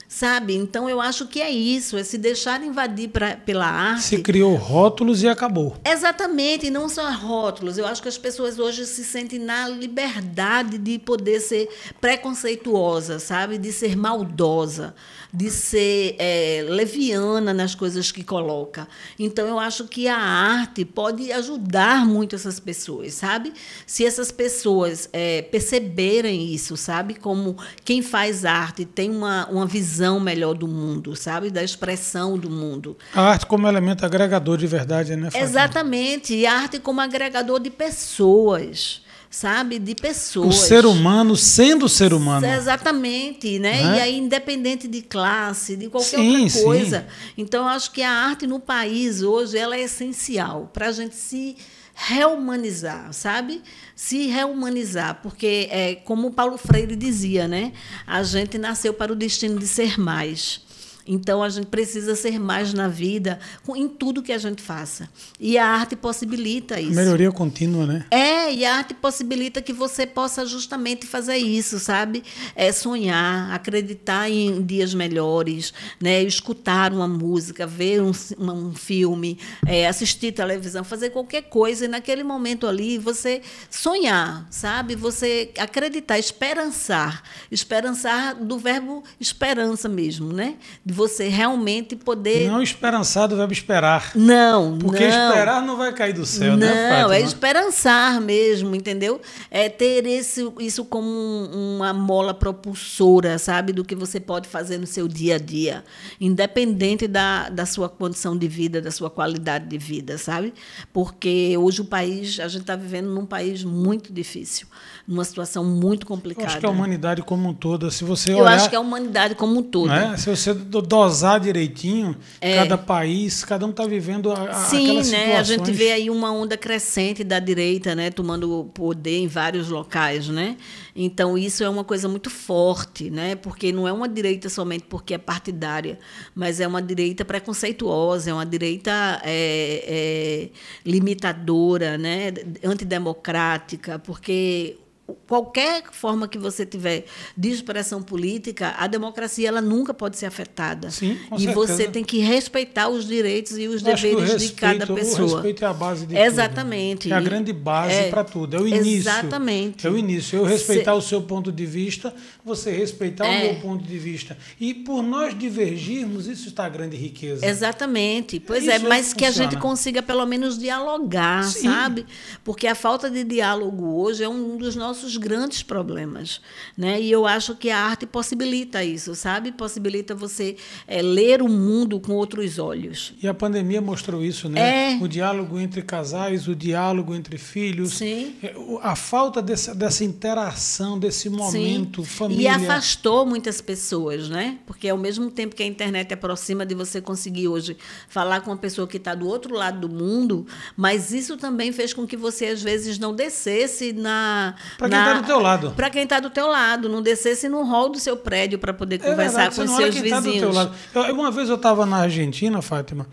sabe? 0.09 0.55
Então 0.55 0.89
eu 0.89 0.99
acho 0.99 1.27
que 1.27 1.39
é 1.39 1.51
isso, 1.51 1.95
é 1.95 2.03
se 2.03 2.17
deixar 2.17 2.63
invadir 2.63 3.09
pra, 3.09 3.37
pela 3.37 3.67
arte. 3.67 4.03
Se 4.03 4.17
criou 4.17 4.55
rótulos 4.55 5.21
e 5.21 5.27
acabou. 5.27 5.77
Exatamente, 5.85 6.65
e 6.65 6.71
não 6.71 6.89
só 6.89 7.09
rótulos. 7.11 7.77
Eu 7.77 7.85
acho 7.85 8.01
que 8.01 8.09
as 8.09 8.17
pessoas 8.17 8.57
hoje 8.57 8.87
se 8.87 9.05
sentem 9.05 9.37
na 9.37 9.69
liberdade 9.69 10.79
de 10.79 10.97
poder 10.97 11.39
ser 11.39 11.69
preconceituosa, 12.01 13.19
sabe? 13.19 13.59
De 13.59 13.71
ser 13.71 13.95
maldosa 13.95 14.95
de 15.31 15.51
ser 15.51 16.15
é, 16.17 16.65
leviana 16.67 17.53
nas 17.53 17.75
coisas 17.75 18.11
que 18.11 18.23
coloca. 18.23 18.87
Então, 19.17 19.47
eu 19.47 19.59
acho 19.59 19.87
que 19.87 20.07
a 20.07 20.17
arte 20.17 20.83
pode 20.83 21.31
ajudar 21.31 22.03
muito 22.03 22.35
essas 22.35 22.59
pessoas, 22.59 23.13
sabe? 23.13 23.53
Se 23.85 24.03
essas 24.03 24.31
pessoas 24.31 25.07
é, 25.13 25.43
perceberem 25.43 26.51
isso, 26.51 26.75
sabe? 26.75 27.13
Como 27.13 27.55
quem 27.85 28.01
faz 28.01 28.43
arte 28.43 28.85
tem 28.85 29.11
uma, 29.11 29.47
uma 29.49 29.67
visão 29.67 29.98
melhor 30.19 30.53
do 30.53 30.67
mundo, 30.67 31.15
sabe? 31.15 31.49
Da 31.49 31.63
expressão 31.63 32.37
do 32.37 32.49
mundo. 32.49 32.95
A 33.13 33.21
arte 33.21 33.45
como 33.45 33.67
elemento 33.67 34.05
agregador 34.05 34.57
de 34.57 34.67
verdade, 34.67 35.15
né? 35.15 35.31
Fátima? 35.31 35.43
Exatamente. 35.43 36.35
E 36.35 36.45
a 36.45 36.53
arte 36.53 36.79
como 36.79 37.01
agregador 37.01 37.59
de 37.59 37.69
pessoas 37.69 39.01
sabe, 39.29 39.77
de 39.77 39.93
pessoas. 39.93 40.47
O 40.47 40.51
ser 40.51 40.85
humano 40.85 41.35
sendo 41.35 41.87
ser 41.87 42.13
humano. 42.13 42.45
Exatamente, 42.45 43.59
né? 43.59 43.81
É? 43.81 43.83
E 43.83 44.01
aí, 44.01 44.17
independente 44.17 44.87
de 44.87 45.01
classe, 45.01 45.75
de 45.75 45.87
qualquer 45.87 46.17
sim, 46.17 46.43
outra 46.43 46.63
coisa. 46.63 46.99
Sim. 47.01 47.33
Então, 47.37 47.63
eu 47.63 47.69
acho 47.69 47.91
que 47.91 48.01
a 48.01 48.11
arte 48.11 48.47
no 48.47 48.59
país 48.59 49.21
hoje 49.21 49.57
ela 49.57 49.75
é 49.75 49.81
essencial 49.81 50.69
para 50.73 50.87
a 50.87 50.91
gente 50.91 51.15
se 51.15 51.55
rehumanizar, 52.01 53.11
sabe? 53.13 53.61
Se 53.93 54.27
rehumanizar, 54.27 55.19
porque 55.21 55.67
é 55.69 55.95
como 55.95 56.31
Paulo 56.31 56.57
Freire 56.57 56.95
dizia, 56.95 57.45
né? 57.45 57.73
A 58.07 58.23
gente 58.23 58.57
nasceu 58.57 58.93
para 58.93 59.11
o 59.11 59.15
destino 59.15 59.59
de 59.59 59.67
ser 59.67 59.99
mais. 59.99 60.61
Então 61.09 61.41
a 61.41 61.49
gente 61.49 61.65
precisa 61.65 62.15
ser 62.15 62.39
mais 62.39 62.71
na 62.71 62.87
vida, 62.87 63.39
em 63.75 63.87
tudo 63.87 64.21
que 64.21 64.31
a 64.31 64.37
gente 64.37 64.61
faça. 64.61 65.09
E 65.39 65.57
a 65.57 65.65
arte 65.65 65.95
possibilita 65.95 66.79
isso. 66.79 66.93
Melhoria 66.93 67.31
contínua, 67.31 67.87
né? 67.87 68.05
É, 68.11 68.53
e 68.53 68.63
a 68.63 68.75
arte 68.75 68.93
possibilita 68.93 69.59
que 69.59 69.73
você 69.73 70.05
possa 70.05 70.45
justamente 70.45 71.07
fazer 71.07 71.37
isso, 71.37 71.79
sabe? 71.79 72.23
É 72.55 72.71
sonhar, 72.71 73.51
acreditar 73.51 74.29
em 74.29 74.61
dias 74.61 74.93
melhores, 74.93 75.73
né? 75.99 76.21
escutar 76.21 76.93
uma 76.93 77.07
música, 77.07 77.65
ver 77.65 78.01
um, 78.01 78.11
um 78.37 78.73
filme, 78.75 79.39
é, 79.65 79.87
assistir 79.87 80.31
televisão, 80.31 80.83
fazer 80.83 81.09
qualquer 81.09 81.43
coisa 81.43 81.85
e 81.85 81.87
naquele 81.87 82.23
momento 82.23 82.67
ali 82.67 82.99
você 82.99 83.41
sonhar, 83.69 84.47
sabe? 84.51 84.95
Você 84.95 85.51
acreditar, 85.57 86.19
esperançar. 86.19 87.23
Esperançar 87.51 88.35
do 88.35 88.59
verbo 88.59 89.03
esperança 89.19 89.89
mesmo, 89.89 90.31
né? 90.31 90.57
De 90.85 90.93
você 90.99 91.29
realmente 91.29 91.95
poder. 91.95 92.49
Não 92.49 92.61
esperançar 92.61 93.25
do 93.25 93.37
verbo 93.37 93.53
esperar. 93.53 94.11
Não, 94.15 94.77
Porque 94.77 95.07
não. 95.07 95.29
esperar 95.29 95.61
não 95.61 95.77
vai 95.77 95.93
cair 95.93 96.11
do 96.11 96.25
céu, 96.25 96.51
não, 96.51 96.57
né? 96.57 97.01
Não, 97.01 97.11
é 97.11 97.21
esperançar 97.21 98.19
mesmo, 98.19 98.75
entendeu? 98.75 99.21
É 99.49 99.69
ter 99.69 100.05
esse, 100.05 100.51
isso 100.59 100.83
como 100.83 101.07
uma 101.07 101.93
mola 101.93 102.33
propulsora, 102.33 103.39
sabe? 103.39 103.71
Do 103.71 103.85
que 103.85 103.95
você 103.95 104.19
pode 104.19 104.49
fazer 104.49 104.77
no 104.77 104.85
seu 104.85 105.07
dia 105.07 105.35
a 105.35 105.39
dia, 105.39 105.85
independente 106.19 107.07
da, 107.07 107.47
da 107.47 107.65
sua 107.65 107.87
condição 107.87 108.37
de 108.37 108.47
vida, 108.49 108.81
da 108.81 108.91
sua 108.91 109.09
qualidade 109.09 109.67
de 109.67 109.77
vida, 109.77 110.17
sabe? 110.17 110.53
Porque 110.91 111.55
hoje 111.57 111.79
o 111.79 111.85
país, 111.85 112.41
a 112.41 112.49
gente 112.49 112.61
está 112.61 112.75
vivendo 112.75 113.07
num 113.09 113.25
país 113.25 113.63
muito 113.63 114.11
difícil 114.11 114.67
numa 115.09 115.25
situação 115.25 115.65
muito 115.65 116.05
complicada. 116.05 116.45
Eu 116.45 116.51
acho 116.51 116.59
que 116.59 116.65
a 116.67 116.69
humanidade 116.69 117.23
como 117.23 117.49
um 117.49 117.53
todo, 117.53 117.89
se 117.89 118.03
você 118.03 118.31
olhar... 118.31 118.41
Eu 118.41 118.47
acho 118.47 118.69
que 118.69 118.75
a 118.75 118.79
humanidade 118.79 119.33
como 119.33 119.59
um 119.59 119.63
todo. 119.63 119.87
Né? 119.87 120.15
Se 120.17 120.29
você 120.29 120.53
dosar 120.89 121.39
direitinho, 121.39 122.17
é. 122.41 122.55
cada 122.55 122.77
país, 122.77 123.45
cada 123.45 123.63
um 123.65 123.69
está 123.69 123.85
vivendo 123.85 124.31
a, 124.31 124.53
Sim, 124.53 125.03
né? 125.03 125.37
A 125.37 125.43
gente 125.43 125.71
vê 125.71 125.91
aí 125.91 126.09
uma 126.09 126.31
onda 126.31 126.57
crescente 126.57 127.23
da 127.23 127.39
direita, 127.39 127.93
né? 127.93 128.09
Tomando 128.09 128.69
poder 128.73 129.19
em 129.19 129.27
vários 129.27 129.69
locais, 129.69 130.27
né? 130.27 130.57
Então, 130.95 131.37
isso 131.37 131.63
é 131.63 131.69
uma 131.69 131.83
coisa 131.83 132.09
muito 132.09 132.31
forte, 132.31 133.11
né? 133.11 133.35
Porque 133.35 133.71
não 133.71 133.87
é 133.87 133.93
uma 133.93 134.09
direita 134.09 134.49
somente 134.49 134.85
porque 134.89 135.13
é 135.13 135.17
partidária, 135.19 135.99
mas 136.33 136.59
é 136.59 136.67
uma 136.67 136.81
direita 136.81 137.23
preconceituosa, 137.23 138.31
é 138.31 138.33
uma 138.33 138.45
direita 138.45 139.21
é, 139.23 139.83
é, 139.87 140.49
limitadora, 140.83 141.97
né? 141.97 142.33
antidemocrática, 142.63 143.99
porque 143.99 144.77
qualquer 145.27 145.83
forma 145.91 146.27
que 146.27 146.37
você 146.37 146.65
tiver 146.65 147.05
de 147.37 147.49
expressão 147.49 148.01
política, 148.01 148.75
a 148.77 148.87
democracia 148.87 149.47
ela 149.47 149.61
nunca 149.61 149.93
pode 149.93 150.17
ser 150.17 150.25
afetada. 150.25 150.89
Sim, 150.89 151.17
com 151.29 151.35
e 151.35 151.39
certeza. 151.39 151.67
você 151.67 151.87
tem 151.87 152.03
que 152.03 152.19
respeitar 152.19 152.89
os 152.89 153.07
direitos 153.07 153.57
e 153.57 153.67
os 153.67 153.81
deveres 153.81 154.31
respeito, 154.31 154.39
de 154.39 154.51
cada 154.53 154.87
pessoa. 154.87 155.27
O 155.27 155.33
respeito 155.35 155.63
é 155.63 155.67
a 155.67 155.73
base 155.73 156.05
de 156.05 156.17
Exatamente. 156.17 157.03
tudo. 157.03 157.13
É 157.13 157.17
a 157.17 157.21
grande 157.21 157.53
base 157.53 157.93
é, 157.93 158.09
para 158.09 158.23
tudo. 158.23 158.55
É 158.55 158.59
o 158.59 158.67
início. 158.67 159.09
Exatamente. 159.09 159.85
É 159.85 159.89
o 159.89 159.97
início. 159.97 160.37
Eu 160.39 160.45
respeitar 160.45 160.93
o 160.95 161.01
seu 161.01 161.21
ponto 161.21 161.51
de 161.51 161.65
vista, 161.65 162.13
você 162.43 162.71
respeitar 162.71 163.25
é. 163.25 163.37
o 163.37 163.45
meu 163.45 163.61
ponto 163.61 163.83
de 163.83 163.97
vista. 163.97 164.37
E 164.59 164.73
por 164.73 165.01
nós 165.01 165.37
divergirmos, 165.37 166.27
isso 166.27 166.47
está 166.47 166.65
a 166.65 166.69
grande 166.69 166.97
riqueza. 166.97 167.45
Exatamente. 167.45 168.39
Pois 168.39 168.67
é, 168.67 168.79
mas 168.79 169.13
que, 169.13 169.19
que 169.19 169.25
a 169.25 169.31
gente 169.31 169.57
consiga 169.57 170.01
pelo 170.01 170.25
menos 170.25 170.57
dialogar, 170.57 171.43
Sim. 171.43 171.63
sabe? 171.63 172.05
Porque 172.43 172.67
a 172.67 172.75
falta 172.75 173.09
de 173.09 173.23
diálogo 173.23 174.01
hoje 174.01 174.23
é 174.23 174.29
um 174.29 174.57
dos 174.57 174.75
nossos 174.75 174.98
nossos 174.99 175.17
grandes 175.17 175.63
problemas. 175.63 176.41
Né? 176.77 177.01
E 177.01 177.11
eu 177.11 177.25
acho 177.25 177.55
que 177.55 177.69
a 177.69 177.79
arte 177.79 178.05
possibilita 178.05 178.83
isso, 178.83 179.15
sabe? 179.15 179.51
Possibilita 179.51 180.13
você 180.13 180.57
é, 180.87 181.01
ler 181.01 181.41
o 181.41 181.47
mundo 181.47 181.99
com 181.99 182.13
outros 182.13 182.59
olhos. 182.59 183.13
E 183.21 183.27
a 183.27 183.33
pandemia 183.33 183.81
mostrou 183.81 184.23
isso, 184.23 184.49
né? 184.49 184.93
É. 184.93 184.97
O 185.01 185.07
diálogo 185.07 185.59
entre 185.59 185.81
casais, 185.81 186.47
o 186.47 186.55
diálogo 186.55 187.15
entre 187.15 187.37
filhos. 187.37 187.93
Sim. 187.93 188.35
É, 188.43 188.53
a 188.81 188.95
falta 188.95 189.41
dessa, 189.41 189.73
dessa 189.73 190.03
interação, 190.03 190.99
desse 190.99 191.29
momento, 191.29 192.03
Sim. 192.03 192.09
família. 192.09 192.43
E 192.43 192.47
afastou 192.47 193.25
muitas 193.25 193.61
pessoas, 193.61 194.29
né? 194.29 194.57
Porque 194.65 194.89
ao 194.89 194.97
mesmo 194.97 195.31
tempo 195.31 195.55
que 195.55 195.63
a 195.63 195.65
internet 195.65 196.13
aproxima 196.13 196.65
de 196.65 196.75
você 196.75 196.99
conseguir 197.01 197.47
hoje 197.47 197.77
falar 198.07 198.41
com 198.41 198.51
uma 198.51 198.57
pessoa 198.57 198.87
que 198.87 198.97
está 198.97 199.15
do 199.15 199.27
outro 199.27 199.55
lado 199.55 199.87
do 199.87 199.89
mundo, 199.89 200.45
mas 200.75 201.13
isso 201.13 201.37
também 201.37 201.71
fez 201.71 201.93
com 201.93 202.05
que 202.05 202.17
você, 202.17 202.47
às 202.47 202.61
vezes, 202.61 202.99
não 202.99 203.15
descesse 203.15 203.93
na, 203.93 204.55
para 204.89 205.03
quem 205.03 205.13
está 205.13 205.21
do 205.21 205.25
teu 205.27 205.39
lado. 205.39 205.71
Para 205.71 205.89
quem 205.89 206.03
está 206.03 206.19
do 206.19 206.29
teu 206.29 206.47
lado, 206.47 206.89
não 206.89 207.01
descesse 207.01 207.47
no 207.47 207.63
hall 207.63 207.89
do 207.89 207.99
seu 207.99 208.17
prédio 208.17 208.59
para 208.59 208.73
poder 208.73 208.95
é 208.95 208.97
conversar 208.99 209.49
verdade, 209.49 209.55
com 209.55 209.61
os 209.63 209.71
seus 209.71 209.95
vizinhos. 209.95 210.11
Tá 210.11 210.31
do 210.31 210.39
teu 210.39 210.51
lado. 210.51 210.75
Eu, 210.93 211.15
uma 211.15 211.31
vez 211.31 211.49
eu 211.49 211.55
estava 211.55 211.85
na 211.85 211.97
Argentina, 211.97 212.61
Fátima, 212.61 213.07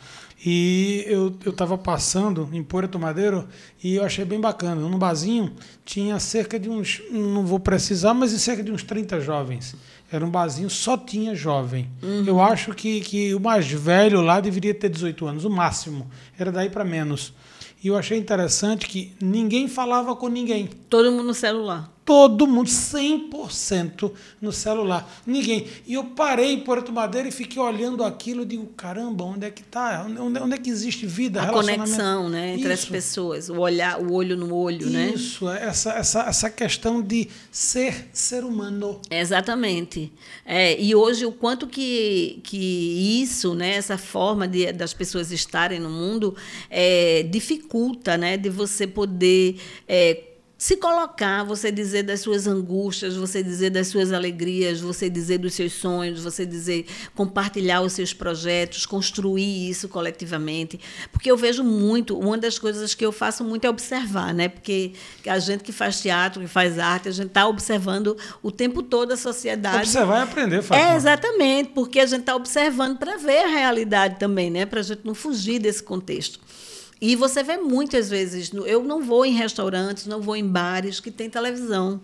e 0.44 1.04
eu 1.08 1.34
estava 1.46 1.76
passando 1.78 2.48
em 2.52 2.62
Puerto 2.62 2.98
Madeiro 2.98 3.48
e 3.82 3.96
eu 3.96 4.04
achei 4.04 4.24
bem 4.24 4.40
bacana. 4.40 4.80
Num 4.80 4.98
barzinho 4.98 5.52
tinha 5.84 6.18
cerca 6.20 6.58
de 6.58 6.68
uns, 6.68 7.02
não 7.10 7.44
vou 7.44 7.58
precisar, 7.58 8.14
mas 8.14 8.30
cerca 8.32 8.62
de 8.62 8.70
uns 8.70 8.82
30 8.82 9.20
jovens. 9.20 9.74
Era 10.10 10.24
um 10.24 10.30
barzinho, 10.30 10.70
só 10.70 10.96
tinha 10.96 11.34
jovem. 11.34 11.90
Uhum. 12.02 12.24
Eu 12.26 12.40
acho 12.40 12.72
que, 12.74 13.00
que 13.00 13.34
o 13.34 13.40
mais 13.40 13.66
velho 13.66 14.20
lá 14.20 14.38
deveria 14.38 14.72
ter 14.72 14.88
18 14.88 15.26
anos, 15.26 15.44
o 15.44 15.50
máximo. 15.50 16.08
Era 16.38 16.52
daí 16.52 16.70
para 16.70 16.84
menos. 16.84 17.34
E 17.86 17.88
eu 17.88 17.96
achei 17.96 18.18
interessante 18.18 18.88
que 18.88 19.12
ninguém 19.22 19.68
falava 19.68 20.16
com 20.16 20.26
ninguém. 20.26 20.68
Todo 20.90 21.12
mundo 21.12 21.22
no 21.28 21.34
celular. 21.34 21.95
Todo 22.06 22.46
mundo, 22.46 22.68
100% 22.68 24.12
no 24.40 24.52
celular. 24.52 25.20
Ninguém. 25.26 25.66
E 25.84 25.94
eu 25.94 26.04
parei 26.04 26.52
em 26.52 26.60
Porto 26.60 26.92
Madeira 26.92 27.28
e 27.28 27.32
fiquei 27.32 27.60
olhando 27.60 28.04
aquilo 28.04 28.42
e 28.42 28.46
digo, 28.46 28.64
caramba, 28.76 29.24
onde 29.24 29.44
é 29.44 29.50
que 29.50 29.60
está? 29.60 30.06
Onde, 30.08 30.38
onde, 30.38 30.54
é 30.54 30.58
que 30.58 30.70
existe 30.70 31.04
vida, 31.04 31.42
A 31.42 31.48
conexão 31.48 32.28
né, 32.28 32.54
entre 32.54 32.72
Isso. 32.72 32.84
as 32.84 32.88
pessoas, 32.88 33.48
o, 33.50 33.58
olhar, 33.58 34.00
o 34.00 34.12
olho 34.12 34.36
no 34.36 34.54
olho, 34.54 34.86
Isso, 34.86 34.90
né? 34.90 35.12
Isso, 35.12 35.48
essa, 35.48 35.90
essa, 35.94 36.20
essa 36.20 36.48
questão 36.48 37.02
de 37.02 37.28
ser 37.50 38.08
ser 38.12 38.44
humano. 38.44 39.00
Exatamente. 39.10 40.12
É, 40.44 40.80
e 40.80 40.94
hoje 40.94 41.26
o 41.26 41.32
quanto 41.32 41.66
que, 41.66 42.40
que 42.44 43.20
isso, 43.20 43.52
né, 43.52 43.74
essa 43.74 43.98
forma 43.98 44.46
de, 44.46 44.72
das 44.72 44.94
pessoas 44.94 45.32
estarem 45.32 45.80
no 45.80 45.90
mundo, 45.90 46.36
é, 46.70 47.24
dificulta 47.24 48.16
né, 48.16 48.36
de 48.36 48.48
você 48.48 48.86
poder 48.86 49.56
é, 49.88 50.35
se 50.58 50.76
colocar, 50.76 51.44
você 51.44 51.70
dizer 51.70 52.02
das 52.02 52.20
suas 52.20 52.46
angústias, 52.46 53.14
você 53.14 53.42
dizer 53.42 53.70
das 53.70 53.88
suas 53.88 54.10
alegrias, 54.10 54.80
você 54.80 55.10
dizer 55.10 55.38
dos 55.38 55.52
seus 55.52 55.72
sonhos, 55.72 56.22
você 56.22 56.46
dizer 56.46 56.86
compartilhar 57.14 57.82
os 57.82 57.92
seus 57.92 58.14
projetos, 58.14 58.86
construir 58.86 59.68
isso 59.68 59.86
coletivamente, 59.86 60.80
porque 61.12 61.30
eu 61.30 61.36
vejo 61.36 61.62
muito, 61.62 62.18
uma 62.18 62.38
das 62.38 62.58
coisas 62.58 62.94
que 62.94 63.04
eu 63.04 63.12
faço 63.12 63.44
muito 63.44 63.66
é 63.66 63.70
observar, 63.70 64.32
né? 64.32 64.48
Porque 64.48 64.92
a 65.26 65.38
gente 65.38 65.62
que 65.62 65.72
faz 65.72 66.00
teatro, 66.00 66.40
que 66.40 66.48
faz 66.48 66.78
arte, 66.78 67.08
a 67.08 67.12
gente 67.12 67.28
está 67.28 67.46
observando 67.46 68.16
o 68.42 68.50
tempo 68.50 68.82
todo 68.82 69.12
a 69.12 69.16
sociedade. 69.16 69.76
Observar 69.76 70.20
e 70.20 70.22
aprender, 70.22 70.62
Fátima. 70.62 70.92
É 70.92 70.96
exatamente, 70.96 71.70
porque 71.74 72.00
a 72.00 72.06
gente 72.06 72.20
está 72.20 72.34
observando 72.34 72.96
para 72.96 73.18
ver 73.18 73.44
a 73.44 73.48
realidade 73.48 74.18
também, 74.18 74.50
né? 74.50 74.64
Para 74.64 74.80
a 74.80 74.82
gente 74.82 75.02
não 75.04 75.14
fugir 75.14 75.58
desse 75.58 75.82
contexto. 75.82 76.40
E 77.00 77.14
você 77.14 77.42
vê 77.42 77.56
muitas 77.56 78.08
vezes, 78.08 78.50
eu 78.64 78.82
não 78.82 79.02
vou 79.02 79.24
em 79.26 79.32
restaurantes, 79.32 80.06
não 80.06 80.20
vou 80.20 80.34
em 80.36 80.46
bares 80.46 80.98
que 81.00 81.10
tem 81.10 81.28
televisão. 81.28 82.00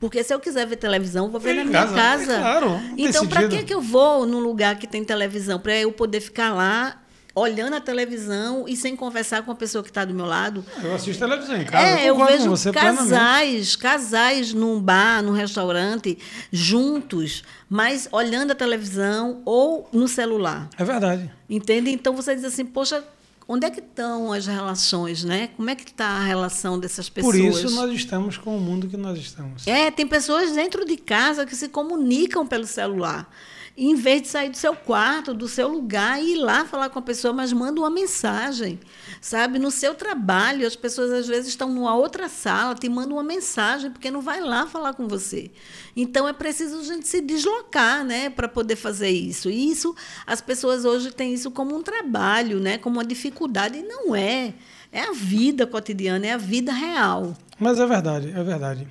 Porque 0.00 0.24
se 0.24 0.34
eu 0.34 0.40
quiser 0.40 0.66
ver 0.66 0.76
televisão, 0.76 1.30
vou 1.30 1.40
ver 1.40 1.54
na 1.54 1.64
minha 1.64 1.80
casa. 1.80 1.94
casa. 1.94 2.32
É 2.32 2.40
claro, 2.40 2.80
então, 2.98 3.26
para 3.26 3.46
que, 3.46 3.62
que 3.62 3.72
eu 3.72 3.80
vou 3.80 4.26
num 4.26 4.40
lugar 4.40 4.76
que 4.76 4.86
tem 4.86 5.04
televisão? 5.04 5.60
Para 5.60 5.76
eu 5.76 5.92
poder 5.92 6.20
ficar 6.20 6.52
lá 6.52 7.02
olhando 7.34 7.74
a 7.74 7.80
televisão 7.80 8.66
e 8.68 8.76
sem 8.76 8.94
conversar 8.94 9.42
com 9.42 9.50
a 9.50 9.54
pessoa 9.54 9.82
que 9.82 9.90
está 9.90 10.04
do 10.04 10.12
meu 10.12 10.26
lado. 10.26 10.64
Eu 10.82 10.94
assisto 10.94 11.24
televisão 11.24 11.56
em 11.56 11.64
casa. 11.64 12.00
É, 12.00 12.02
eu, 12.02 12.18
eu 12.18 12.26
vejo 12.26 12.50
você 12.50 12.72
casais, 12.72 13.76
casais 13.76 14.52
num 14.52 14.80
bar, 14.80 15.22
num 15.22 15.32
restaurante, 15.32 16.18
juntos, 16.50 17.42
mas 17.68 18.08
olhando 18.12 18.50
a 18.50 18.54
televisão 18.54 19.40
ou 19.44 19.88
no 19.92 20.08
celular. 20.08 20.68
É 20.76 20.84
verdade. 20.84 21.30
Entende? 21.48 21.90
Então 21.90 22.14
você 22.14 22.34
diz 22.34 22.44
assim, 22.44 22.64
poxa, 22.64 23.02
onde 23.46 23.66
é 23.66 23.70
que 23.70 23.80
estão 23.80 24.32
as 24.32 24.46
relações, 24.46 25.24
né? 25.24 25.48
Como 25.56 25.68
é 25.68 25.74
que 25.74 25.84
está 25.84 26.06
a 26.06 26.24
relação 26.24 26.78
dessas 26.78 27.08
pessoas? 27.08 27.36
Por 27.36 27.40
isso 27.40 27.70
nós 27.70 27.92
estamos 27.92 28.36
com 28.36 28.56
o 28.56 28.60
mundo 28.60 28.88
que 28.88 28.96
nós 28.96 29.18
estamos. 29.18 29.66
É, 29.66 29.90
tem 29.90 30.06
pessoas 30.06 30.52
dentro 30.52 30.84
de 30.84 30.96
casa 30.96 31.44
que 31.46 31.54
se 31.54 31.68
comunicam 31.68 32.46
pelo 32.46 32.66
celular 32.66 33.28
em 33.76 33.94
vez 33.94 34.22
de 34.22 34.28
sair 34.28 34.50
do 34.50 34.56
seu 34.56 34.76
quarto, 34.76 35.32
do 35.32 35.48
seu 35.48 35.66
lugar 35.68 36.22
e 36.22 36.34
ir 36.34 36.36
lá 36.36 36.64
falar 36.64 36.90
com 36.90 36.98
a 36.98 37.02
pessoa, 37.02 37.32
mas 37.32 37.52
manda 37.52 37.80
uma 37.80 37.90
mensagem, 37.90 38.78
sabe? 39.20 39.58
No 39.58 39.70
seu 39.70 39.94
trabalho, 39.94 40.66
as 40.66 40.76
pessoas 40.76 41.10
às 41.10 41.26
vezes 41.26 41.48
estão 41.48 41.72
numa 41.72 41.94
outra 41.94 42.28
sala, 42.28 42.74
te 42.74 42.88
mandam 42.88 43.16
uma 43.16 43.22
mensagem 43.22 43.90
porque 43.90 44.10
não 44.10 44.20
vai 44.20 44.40
lá 44.40 44.66
falar 44.66 44.92
com 44.92 45.08
você. 45.08 45.50
Então 45.96 46.28
é 46.28 46.32
preciso 46.32 46.80
a 46.80 46.84
gente 46.84 47.08
se 47.08 47.20
deslocar, 47.20 48.04
né, 48.04 48.28
para 48.28 48.46
poder 48.46 48.76
fazer 48.76 49.10
isso. 49.10 49.48
E 49.48 49.70
isso 49.70 49.94
as 50.26 50.40
pessoas 50.40 50.84
hoje 50.84 51.10
têm 51.10 51.32
isso 51.32 51.50
como 51.50 51.74
um 51.74 51.82
trabalho, 51.82 52.60
né, 52.60 52.76
como 52.76 52.96
uma 52.96 53.04
dificuldade 53.04 53.78
e 53.78 53.82
não 53.82 54.14
é. 54.14 54.54
É 54.92 55.00
a 55.00 55.12
vida 55.12 55.66
cotidiana, 55.66 56.26
é 56.26 56.32
a 56.32 56.38
vida 56.38 56.70
real. 56.70 57.34
Mas 57.58 57.78
é 57.78 57.86
verdade, 57.86 58.30
é 58.36 58.42
verdade. 58.42 58.86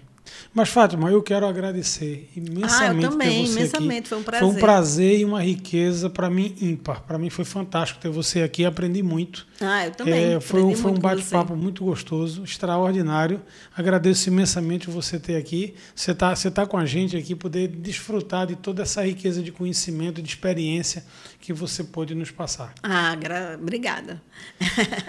Mas, 0.53 0.69
Fátima, 0.69 1.09
eu 1.09 1.21
quero 1.21 1.45
agradecer 1.45 2.29
imensamente 2.35 3.05
ah, 3.05 3.07
eu 3.07 3.11
também, 3.11 3.45
ter 3.45 3.47
você 3.47 3.59
imensamente, 3.59 3.99
aqui. 3.99 4.09
Foi 4.09 4.17
um 4.17 4.23
prazer. 4.23 4.39
Foi 4.39 4.49
um 4.49 4.59
prazer 4.59 5.19
e 5.19 5.25
uma 5.25 5.41
riqueza 5.41 6.09
para 6.09 6.29
mim 6.29 6.55
ímpar. 6.61 7.01
Para 7.01 7.17
mim 7.17 7.29
foi 7.29 7.45
fantástico 7.45 7.99
ter 7.99 8.09
você 8.09 8.41
aqui, 8.41 8.65
aprendi 8.65 9.01
muito. 9.01 9.47
Ah, 9.61 9.85
eu 9.85 9.91
também. 9.91 10.33
É, 10.33 10.39
foi, 10.39 10.61
um, 10.61 10.75
foi 10.75 10.91
um 10.91 10.99
bate-papo 10.99 11.55
muito 11.55 11.83
gostoso, 11.83 12.43
extraordinário. 12.43 13.41
Agradeço 13.75 14.29
imensamente 14.29 14.89
você 14.89 15.19
ter 15.19 15.37
aqui. 15.37 15.73
Você 15.95 16.11
está 16.11 16.35
você 16.35 16.51
tá 16.51 16.65
com 16.65 16.77
a 16.77 16.85
gente 16.85 17.15
aqui, 17.15 17.35
poder 17.35 17.67
desfrutar 17.67 18.47
de 18.47 18.55
toda 18.55 18.81
essa 18.81 19.05
riqueza 19.05 19.41
de 19.41 19.51
conhecimento, 19.51 20.21
de 20.21 20.27
experiência 20.27 21.05
que 21.39 21.53
você 21.53 21.83
pôde 21.83 22.13
nos 22.13 22.31
passar. 22.31 22.73
Ah, 22.83 23.15
obrigada. 23.59 24.21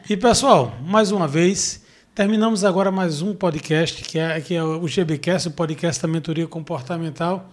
e, 0.08 0.16
pessoal, 0.16 0.76
mais 0.84 1.10
uma 1.10 1.28
vez, 1.28 1.81
Terminamos 2.14 2.62
agora 2.62 2.90
mais 2.90 3.22
um 3.22 3.34
podcast, 3.34 4.04
que 4.04 4.18
é, 4.18 4.38
que 4.38 4.54
é 4.54 4.62
o 4.62 4.86
GBcast, 4.86 5.48
o 5.48 5.50
podcast 5.50 6.02
da 6.02 6.06
mentoria 6.06 6.46
comportamental. 6.46 7.48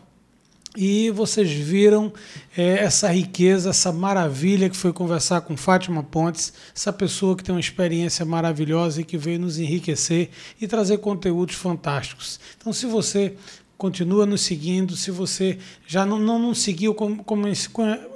E 0.75 1.09
vocês 1.11 1.49
viram 1.49 2.11
é, 2.57 2.83
essa 2.83 3.07
riqueza, 3.07 3.69
essa 3.69 3.93
maravilha 3.93 4.69
que 4.69 4.75
foi 4.75 4.91
conversar 4.91 5.39
com 5.41 5.55
Fátima 5.55 6.03
Pontes, 6.03 6.51
essa 6.75 6.91
pessoa 6.91 7.37
que 7.37 7.43
tem 7.43 7.55
uma 7.55 7.61
experiência 7.61 8.25
maravilhosa 8.25 8.99
e 8.99 9.05
que 9.05 9.17
veio 9.17 9.39
nos 9.39 9.57
enriquecer 9.57 10.29
e 10.59 10.67
trazer 10.67 10.97
conteúdos 10.97 11.55
fantásticos. 11.55 12.37
Então, 12.57 12.73
se 12.73 12.85
você 12.85 13.35
continua 13.79 14.25
nos 14.25 14.41
seguindo. 14.41 14.95
Se 14.97 15.09
você 15.09 15.57
já 15.87 16.05
não, 16.05 16.19
não, 16.19 16.37
não 16.37 16.53
seguiu, 16.53 16.93
como, 16.93 17.23
como, 17.23 17.47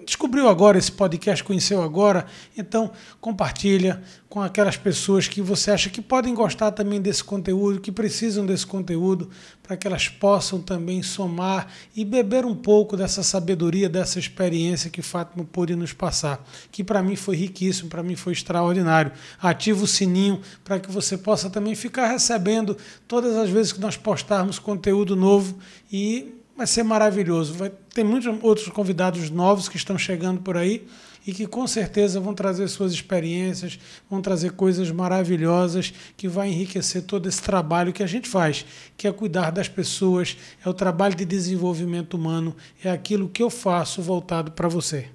descobriu 0.06 0.50
agora 0.50 0.78
esse 0.78 0.92
podcast, 0.92 1.42
conheceu 1.42 1.82
agora, 1.82 2.26
então 2.58 2.92
compartilha 3.22 4.04
com 4.28 4.42
aquelas 4.42 4.76
pessoas 4.76 5.28
que 5.28 5.42
você 5.42 5.72
acha 5.72 5.90
que 5.90 6.02
podem 6.02 6.36
gostar 6.36 6.72
também 6.72 7.02
desse 7.02 7.24
conteúdo, 7.24 7.80
que 7.80 7.94
precisam 7.94 8.46
desse 8.46 8.68
conteúdo, 8.68 9.30
para 9.74 9.78
que 9.78 9.88
elas 9.88 10.08
possam 10.08 10.62
também 10.62 11.02
somar 11.02 11.68
e 11.96 12.06
beber 12.06 12.46
um 12.46 12.54
pouco 12.54 12.96
dessa 12.96 13.24
sabedoria, 13.24 13.90
dessa 13.90 14.20
experiência 14.20 14.90
que 14.90 15.02
Fátima 15.02 15.44
pôde 15.44 15.76
nos 15.76 15.92
passar, 15.92 16.46
que 16.72 16.84
para 16.84 17.02
mim 17.02 17.16
foi 17.16 17.36
riquíssimo, 17.36 17.90
para 17.90 18.04
mim 18.04 18.16
foi 18.16 18.34
extraordinário. 18.34 19.12
Ativa 19.42 19.84
o 19.84 19.88
sininho 19.88 20.40
para 20.64 20.80
que 20.80 20.92
você 20.92 21.18
possa 21.18 21.50
também 21.50 21.74
ficar 21.74 22.08
recebendo 22.08 22.78
todas 23.08 23.36
as 23.36 23.50
vezes 23.50 23.74
que 23.74 23.82
nós 23.82 23.98
postarmos 23.98 24.60
conteúdo 24.60 25.16
novo 25.16 25.58
e 25.92 26.36
vai 26.56 26.68
ser 26.68 26.84
maravilhoso. 26.84 27.56
Vai 27.56 27.72
ter 27.94 28.04
muitos 28.04 28.32
outros 28.44 28.68
convidados 28.68 29.32
novos 29.32 29.68
que 29.68 29.78
estão 29.78 29.98
chegando 29.98 30.42
por 30.42 30.56
aí 30.56 30.86
e 31.26 31.34
que 31.34 31.48
com 31.48 31.66
certeza 31.66 32.20
vão 32.20 32.34
trazer 32.34 32.68
suas 32.68 32.92
experiências, 32.92 33.80
vão 34.10 34.22
trazer 34.22 34.52
coisas 34.52 34.92
maravilhosas 34.92 35.94
que 36.18 36.28
vai 36.28 36.50
enriquecer 36.50 37.04
todo 37.04 37.28
esse 37.28 37.42
trabalho 37.42 37.94
que 37.94 38.04
a 38.04 38.08
gente 38.08 38.28
faz, 38.28 38.66
que 38.98 39.08
é 39.08 39.12
cuidar 39.12 39.52
das 39.52 39.68
pessoas, 39.68 40.38
é 40.64 40.70
o 40.70 40.74
trabalho 40.74 41.16
de 41.16 41.26
desenvolvimento 41.26 42.16
humano, 42.16 42.56
é 42.84 42.90
aquilo 42.92 43.30
que 43.30 43.42
eu 43.42 43.50
faço 43.50 44.02
voltado 44.02 44.52
para 44.52 44.68
você. 44.68 45.08